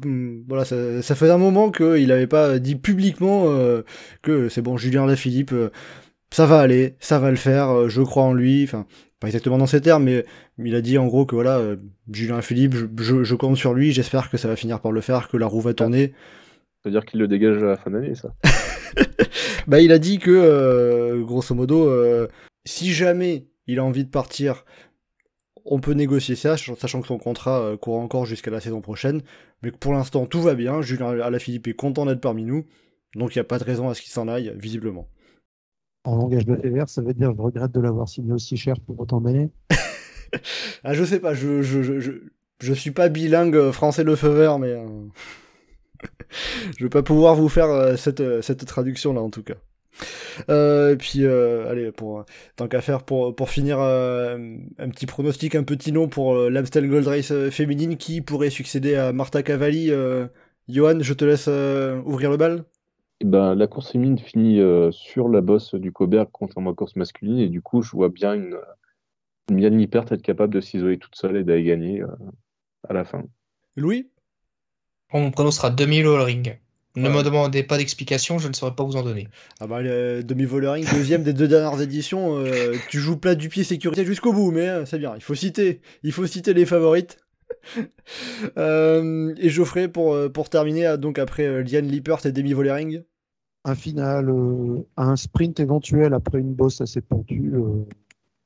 voilà, 0.47 0.63
ça, 0.63 1.01
ça 1.01 1.15
faisait 1.15 1.31
un 1.31 1.39
moment 1.39 1.71
qu'il 1.71 2.07
n'avait 2.07 2.27
pas 2.27 2.59
dit 2.59 2.75
publiquement 2.75 3.45
euh, 3.47 3.81
que 4.21 4.47
c'est 4.49 4.61
bon, 4.61 4.77
Julien 4.77 5.07
Lafilippe, 5.07 5.55
ça 6.29 6.45
va 6.45 6.59
aller, 6.59 6.95
ça 6.99 7.17
va 7.17 7.31
le 7.31 7.37
faire, 7.37 7.89
je 7.89 8.01
crois 8.03 8.23
en 8.23 8.33
lui, 8.33 8.63
enfin 8.63 8.85
pas 9.19 9.27
exactement 9.27 9.57
dans 9.57 9.65
ces 9.65 9.81
termes, 9.81 10.03
mais 10.03 10.23
il 10.63 10.75
a 10.75 10.81
dit 10.81 10.99
en 10.99 11.07
gros 11.07 11.25
que 11.25 11.33
voilà, 11.33 11.59
Julien 12.11 12.43
Philippe, 12.43 12.75
je, 12.75 12.85
je, 12.99 13.23
je, 13.23 13.35
compte 13.35 13.57
sur 13.57 13.73
lui, 13.73 13.91
j'espère 13.91 14.29
que 14.29 14.37
ça 14.37 14.47
va 14.47 14.55
finir 14.55 14.79
par 14.79 14.91
le 14.91 15.01
faire, 15.01 15.29
que 15.29 15.37
la 15.37 15.47
roue 15.47 15.61
va 15.61 15.73
tourner. 15.73 16.13
C'est-à-dire 16.87 17.05
qu'il 17.05 17.19
le 17.19 17.27
dégage 17.27 17.61
à 17.61 17.65
la 17.65 17.75
fin 17.75 17.91
d'année, 17.91 18.15
ça 18.15 18.33
Bah, 19.67 19.81
il 19.81 19.91
a 19.91 19.99
dit 19.99 20.19
que, 20.19 20.31
euh, 20.31 21.21
grosso 21.23 21.53
modo, 21.53 21.89
euh, 21.89 22.29
si 22.63 22.93
jamais 22.93 23.47
il 23.67 23.79
a 23.79 23.83
envie 23.83 24.05
de 24.05 24.09
partir 24.09 24.63
on 25.69 25.81
peut 25.81 25.91
négocier 25.91 26.35
ça, 26.35 26.55
sachant 26.55 27.01
que 27.01 27.07
son 27.07 27.17
contrat 27.17 27.59
euh, 27.59 27.75
court 27.75 27.99
encore 27.99 28.25
jusqu'à 28.25 28.51
la 28.51 28.61
saison 28.61 28.79
prochaine. 28.79 29.21
Mais 29.61 29.71
que 29.71 29.75
pour 29.75 29.91
l'instant, 29.91 30.25
tout 30.25 30.41
va 30.41 30.55
bien. 30.55 30.81
Julien 30.81 31.19
Alaphilippe 31.19 31.67
est 31.67 31.73
content 31.73 32.05
d'être 32.05 32.21
parmi 32.21 32.45
nous. 32.45 32.65
Donc 33.15 33.35
il 33.35 33.37
n'y 33.37 33.41
a 33.41 33.43
pas 33.43 33.59
de 33.59 33.65
raison 33.65 33.89
à 33.89 33.93
ce 33.93 34.01
qu'il 34.01 34.11
s'en 34.11 34.29
aille, 34.29 34.53
visiblement. 34.55 35.09
En 36.05 36.15
langage 36.15 36.45
de 36.45 36.55
vert, 36.55 36.87
ça 36.87 37.01
veut 37.01 37.13
dire 37.13 37.33
je 37.35 37.41
regrette 37.41 37.73
de 37.73 37.81
l'avoir 37.81 38.07
signé 38.07 38.31
aussi 38.31 38.55
cher 38.55 38.75
pour 38.79 38.97
autant 38.97 39.19
d'années. 39.19 39.49
ah, 40.85 40.93
je 40.93 41.03
sais 41.03 41.19
pas, 41.19 41.33
je, 41.33 41.61
je, 41.61 41.81
je, 41.81 42.11
je, 42.61 42.73
suis 42.73 42.91
pas 42.91 43.09
bilingue 43.09 43.71
français 43.71 44.05
le 44.05 44.15
feu 44.15 44.29
vert, 44.29 44.57
mais 44.57 44.69
euh, 44.69 44.87
je 46.77 46.83
vais 46.83 46.89
pas 46.89 47.03
pouvoir 47.03 47.35
vous 47.35 47.49
faire 47.49 47.69
euh, 47.69 47.95
cette, 47.95 48.41
cette 48.41 48.65
traduction 48.65 49.13
là 49.13 49.21
en 49.21 49.29
tout 49.29 49.43
cas. 49.43 49.55
Euh, 50.49 50.93
et 50.93 50.95
puis, 50.95 51.25
euh, 51.25 51.69
allez, 51.69 51.91
pour 51.91 52.25
tant 52.55 52.67
qu'à 52.67 52.81
faire, 52.81 53.03
pour, 53.03 53.35
pour 53.35 53.49
finir, 53.49 53.79
euh, 53.79 54.37
un 54.77 54.89
petit 54.89 55.07
pronostic, 55.07 55.55
un 55.55 55.63
petit 55.63 55.91
nom 55.91 56.07
pour 56.07 56.35
l'Amstel 56.35 56.87
Gold 56.87 57.07
Race 57.07 57.33
féminine 57.49 57.97
qui 57.97 58.21
pourrait 58.21 58.51
succéder 58.51 58.95
à 58.95 59.11
Marta 59.13 59.41
Cavalli. 59.41 59.91
Johan, 60.67 60.99
je 61.01 61.13
te 61.13 61.25
laisse 61.25 61.47
ouvrir 62.05 62.29
le 62.29 62.37
bal. 62.37 62.63
Eh 63.21 63.25
ben, 63.25 63.55
la 63.55 63.65
course 63.65 63.91
féminine 63.91 64.19
finit 64.19 64.61
sur 64.91 65.29
la 65.29 65.41
bosse 65.41 65.73
du 65.73 65.91
Coberg 65.91 66.29
contre 66.31 66.61
la 66.61 66.73
course 66.73 66.95
masculine, 66.95 67.39
et 67.39 67.49
du 67.49 67.61
coup, 67.61 67.81
je 67.81 67.91
vois 67.91 68.09
bien 68.09 68.35
une, 68.35 68.57
une 69.49 69.59
Yann 69.59 69.75
Lippert 69.75 70.11
être 70.11 70.21
capable 70.21 70.53
de 70.53 70.61
s'isoler 70.61 70.99
toute 70.99 71.15
seule 71.15 71.37
et 71.37 71.43
d'aller 71.43 71.63
gagner 71.63 72.03
à 72.87 72.93
la 72.93 73.03
fin. 73.03 73.23
Louis? 73.75 74.07
Mon 75.13 75.31
pronostic 75.31 75.61
sera 75.61 75.69
2000 75.69 76.07
au 76.07 76.23
ring. 76.23 76.59
Ne 76.97 77.09
me 77.09 77.21
demandez 77.21 77.61
pas 77.61 77.77
d'explication, 77.77 78.39
je 78.39 78.47
ne 78.47 78.53
saurais 78.53 78.73
pas 78.73 78.83
vous 78.83 78.95
en 78.95 79.03
donner. 79.03 79.27
Ah 79.59 79.67
bah, 79.67 79.83
le 79.83 80.23
demi-volering, 80.23 80.83
deuxième 80.91 81.21
des 81.21 81.33
deux 81.33 81.47
dernières 81.47 81.79
éditions, 81.79 82.39
euh, 82.39 82.73
tu 82.89 82.97
joues 82.99 83.17
plat 83.17 83.35
du 83.35 83.49
pied 83.49 83.63
sécurité 83.63 84.03
jusqu'au 84.03 84.33
bout, 84.33 84.49
mais 84.49 84.67
euh, 84.67 84.85
c'est 84.85 84.97
bien, 84.97 85.13
il 85.15 85.21
faut 85.21 85.35
citer, 85.35 85.81
il 86.01 86.11
faut 86.11 86.25
citer 86.25 86.53
les 86.53 86.65
favorites. 86.65 87.19
Euh, 88.57 89.33
et 89.37 89.49
Geoffrey, 89.49 89.87
pour, 89.89 90.15
pour 90.31 90.49
terminer, 90.49 90.97
donc 90.97 91.19
après 91.19 91.63
Liane 91.63 91.87
Lippert 91.87 92.25
et 92.25 92.31
demi-volering 92.31 93.03
Un 93.65 93.75
final, 93.75 94.33
un 94.95 95.15
sprint 95.15 95.59
éventuel 95.59 96.13
après 96.13 96.39
une 96.39 96.53
bosse 96.53 96.79
assez 96.79 97.01
pentue. 97.01 97.53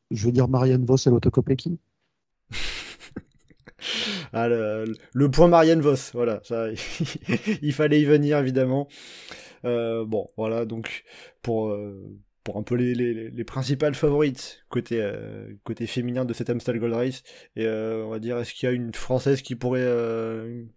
je 0.10 0.26
veux 0.26 0.32
dire 0.32 0.48
Marianne 0.48 0.86
Voss 0.86 1.06
et 1.06 1.10
l'autocopéki. 1.12 1.78
Ah, 4.34 4.48
le, 4.48 5.32
point 5.32 5.48
Marianne 5.48 5.82
Voss, 5.82 6.12
voilà, 6.14 6.40
ça, 6.44 6.68
il 7.62 7.74
fallait 7.74 8.02
y 8.02 8.06
venir 8.06 8.38
évidemment. 8.38 8.88
Euh, 9.66 10.06
bon, 10.06 10.28
voilà, 10.38 10.66
donc 10.66 11.04
pour, 11.42 11.70
euh, 11.70 12.18
pour 12.44 12.58
un 12.58 12.64
peu 12.64 12.76
les, 12.76 12.94
les, 12.96 13.44
principales 13.44 13.94
favorites 13.94 14.64
côté, 14.70 15.02
euh, 15.02 15.54
côté 15.64 15.86
féminin 15.86 16.26
de 16.26 16.34
cet 16.34 16.50
Amstel 16.50 16.80
Gold 16.80 16.94
Race, 16.94 17.24
et 17.56 17.68
on 17.68 18.10
va 18.10 18.20
dire, 18.20 18.38
est-ce 18.38 18.54
qu'il 18.54 18.68
y 18.68 18.72
a 18.72 18.76
une 18.76 18.94
française 18.94 19.42
qui 19.42 19.56
pourrait, 19.56 19.88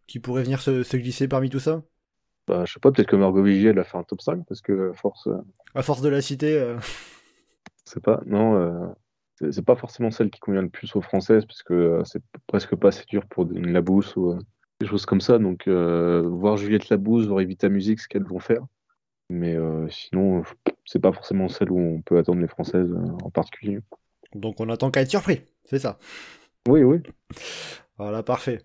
qui 0.06 0.20
pourrait 0.20 0.43
venir 0.43 0.60
se, 0.60 0.97
glisser 0.97 1.28
parmi 1.28 1.51
tout 1.51 1.60
ça? 1.60 1.82
Bah, 2.47 2.64
Je 2.66 2.74
sais 2.74 2.81
pas, 2.81 2.93
peut-être 2.93 3.09
que 3.09 3.16
Margot 3.16 3.43
Vigier, 3.43 3.70
elle 3.70 3.78
a 3.78 3.85
fait 3.85 3.97
un 3.97 4.05
top 4.05 4.20
5, 4.20 4.44
parce 4.47 4.60
que 4.60 4.90
à 4.90 4.94
force. 4.94 5.28
À 5.74 5.82
force 5.82 6.02
de 6.02 6.09
la 6.09 6.20
citer. 6.20 6.74
C'est 7.85 8.02
pas, 8.02 8.22
non 8.26 8.94
c'est 9.36 9.65
pas 9.65 9.77
forcément 9.77 10.11
celle 10.11 10.31
qui 10.31 10.40
convient 10.40 10.62
le 10.62 10.69
plus 10.69 10.94
aux 10.97 11.01
Françaises, 11.01 11.44
parce 11.44 11.62
que 11.62 11.74
euh, 11.74 12.05
c'est 12.05 12.23
presque 12.47 12.74
pas 12.77 12.89
assez 12.89 13.05
dur 13.06 13.27
pour 13.27 13.51
une 13.51 13.73
Labousse 13.73 14.16
ou 14.16 14.31
euh, 14.31 14.39
des 14.81 14.86
choses 14.86 15.06
comme 15.06 15.20
ça. 15.20 15.39
Donc, 15.39 15.66
euh, 15.66 16.23
voir 16.23 16.56
Juliette 16.56 16.89
Labousse, 16.89 17.27
voir 17.27 17.40
Evita 17.40 17.69
Musique, 17.69 18.01
ce 18.01 18.09
qu'elles 18.09 18.24
vont 18.24 18.39
faire. 18.39 18.65
Mais 19.31 19.56
sinon, 19.89 20.43
c'est 20.85 20.98
pas 20.98 21.11
forcément 21.11 21.48
celle 21.48 21.70
où 21.70 21.78
on 21.78 22.02
peut 22.02 22.19
attendre 22.19 22.43
les 22.43 22.47
Françaises 22.47 22.94
en 23.23 23.31
particulier. 23.31 23.81
Donc, 24.35 24.61
on 24.61 24.69
attend 24.69 24.90
qu'à 24.90 25.01
être 25.01 25.11
surpris, 25.11 25.40
c'est 25.65 25.78
ça? 25.78 25.98
Oui, 26.69 26.82
oui. 26.82 26.98
Voilà, 27.97 28.23
parfait. 28.23 28.61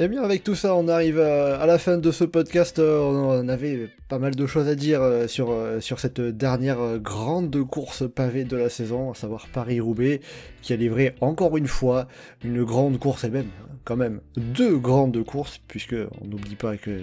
Eh 0.00 0.06
bien, 0.06 0.22
avec 0.22 0.44
tout 0.44 0.54
ça, 0.54 0.76
on 0.76 0.86
arrive 0.86 1.18
à, 1.18 1.66
la 1.66 1.76
fin 1.76 1.98
de 1.98 2.12
ce 2.12 2.22
podcast. 2.22 2.78
Euh, 2.78 3.00
on 3.00 3.48
avait 3.48 3.88
pas 4.08 4.20
mal 4.20 4.36
de 4.36 4.46
choses 4.46 4.68
à 4.68 4.76
dire 4.76 5.02
euh, 5.02 5.26
sur, 5.26 5.50
euh, 5.50 5.80
sur 5.80 5.98
cette 5.98 6.20
dernière 6.20 7.00
grande 7.00 7.60
course 7.64 8.04
pavée 8.08 8.44
de 8.44 8.56
la 8.56 8.68
saison, 8.68 9.10
à 9.10 9.16
savoir 9.16 9.48
Paris-Roubaix, 9.48 10.20
qui 10.62 10.72
a 10.72 10.76
livré 10.76 11.16
encore 11.20 11.56
une 11.56 11.66
fois 11.66 12.06
une 12.44 12.62
grande 12.62 13.00
course, 13.00 13.24
et 13.24 13.28
même, 13.28 13.48
quand 13.82 13.96
même, 13.96 14.20
deux 14.36 14.78
grandes 14.78 15.20
courses, 15.24 15.60
puisque 15.66 15.96
on 16.20 16.26
n'oublie 16.28 16.54
pas 16.54 16.76
que 16.76 17.00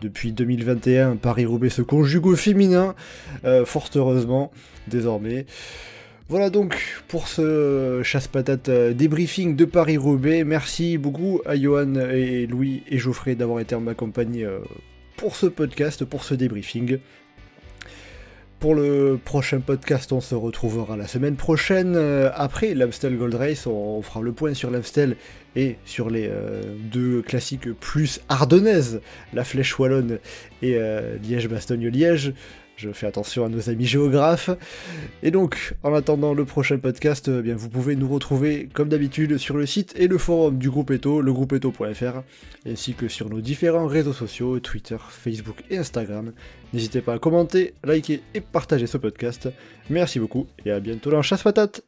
depuis 0.00 0.30
2021, 0.30 1.16
Paris-Roubaix 1.16 1.70
se 1.70 1.82
conjugue 1.82 2.26
au 2.26 2.36
féminin, 2.36 2.94
fort 3.64 3.90
heureusement, 3.96 4.52
désormais. 4.86 5.44
Voilà 6.30 6.50
donc 6.50 6.78
pour 7.08 7.26
ce 7.26 8.02
chasse-patate 8.04 8.68
euh, 8.68 8.92
débriefing 8.92 9.56
de 9.56 9.64
Paris-Roubaix. 9.64 10.44
Merci 10.44 10.98
beaucoup 10.98 11.40
à 11.46 11.56
Johan 11.56 11.94
et 11.94 12.46
Louis 12.46 12.82
et 12.86 12.98
Geoffrey 12.98 13.34
d'avoir 13.34 13.60
été 13.60 13.74
en 13.74 13.80
ma 13.80 13.94
compagnie 13.94 14.44
euh, 14.44 14.58
pour 15.16 15.36
ce 15.36 15.46
podcast, 15.46 16.04
pour 16.04 16.24
ce 16.24 16.34
débriefing. 16.34 16.98
Pour 18.60 18.74
le 18.74 19.18
prochain 19.24 19.60
podcast, 19.60 20.12
on 20.12 20.20
se 20.20 20.34
retrouvera 20.34 20.98
la 20.98 21.06
semaine 21.06 21.36
prochaine. 21.36 21.94
Euh, 21.96 22.28
après 22.34 22.74
l'Amstel 22.74 23.16
Gold 23.16 23.34
Race, 23.34 23.66
on 23.66 24.02
fera 24.02 24.20
le 24.20 24.32
point 24.32 24.52
sur 24.52 24.70
l'Amstel 24.70 25.16
et 25.56 25.76
sur 25.86 26.10
les 26.10 26.30
deux 26.92 27.22
classiques 27.22 27.72
plus 27.72 28.20
ardennaises, 28.28 29.00
la 29.32 29.44
Flèche 29.44 29.78
Wallonne 29.78 30.18
et 30.60 30.78
Liège-Bastogne-Liège. 31.22 32.34
Je 32.78 32.92
fais 32.92 33.08
attention 33.08 33.44
à 33.44 33.48
nos 33.48 33.70
amis 33.70 33.86
géographes. 33.86 34.50
Et 35.24 35.32
donc, 35.32 35.74
en 35.82 35.92
attendant 35.94 36.32
le 36.32 36.44
prochain 36.44 36.78
podcast, 36.78 37.28
eh 37.28 37.42
bien, 37.42 37.56
vous 37.56 37.68
pouvez 37.68 37.96
nous 37.96 38.08
retrouver 38.08 38.68
comme 38.72 38.88
d'habitude 38.88 39.36
sur 39.36 39.56
le 39.56 39.66
site 39.66 39.94
et 39.96 40.06
le 40.06 40.16
forum 40.16 40.58
du 40.58 40.70
groupe 40.70 40.92
Eto, 40.92 41.20
legroupeeto.fr, 41.20 42.22
ainsi 42.64 42.94
que 42.94 43.08
sur 43.08 43.30
nos 43.30 43.40
différents 43.40 43.88
réseaux 43.88 44.12
sociaux, 44.12 44.60
Twitter, 44.60 44.96
Facebook 45.08 45.64
et 45.70 45.78
Instagram. 45.78 46.32
N'hésitez 46.72 47.00
pas 47.00 47.14
à 47.14 47.18
commenter, 47.18 47.74
liker 47.82 48.22
et 48.34 48.40
partager 48.40 48.86
ce 48.86 48.96
podcast. 48.96 49.48
Merci 49.90 50.20
beaucoup 50.20 50.46
et 50.64 50.70
à 50.70 50.78
bientôt 50.78 51.10
dans 51.10 51.22
Chasse 51.22 51.42
Patate 51.42 51.82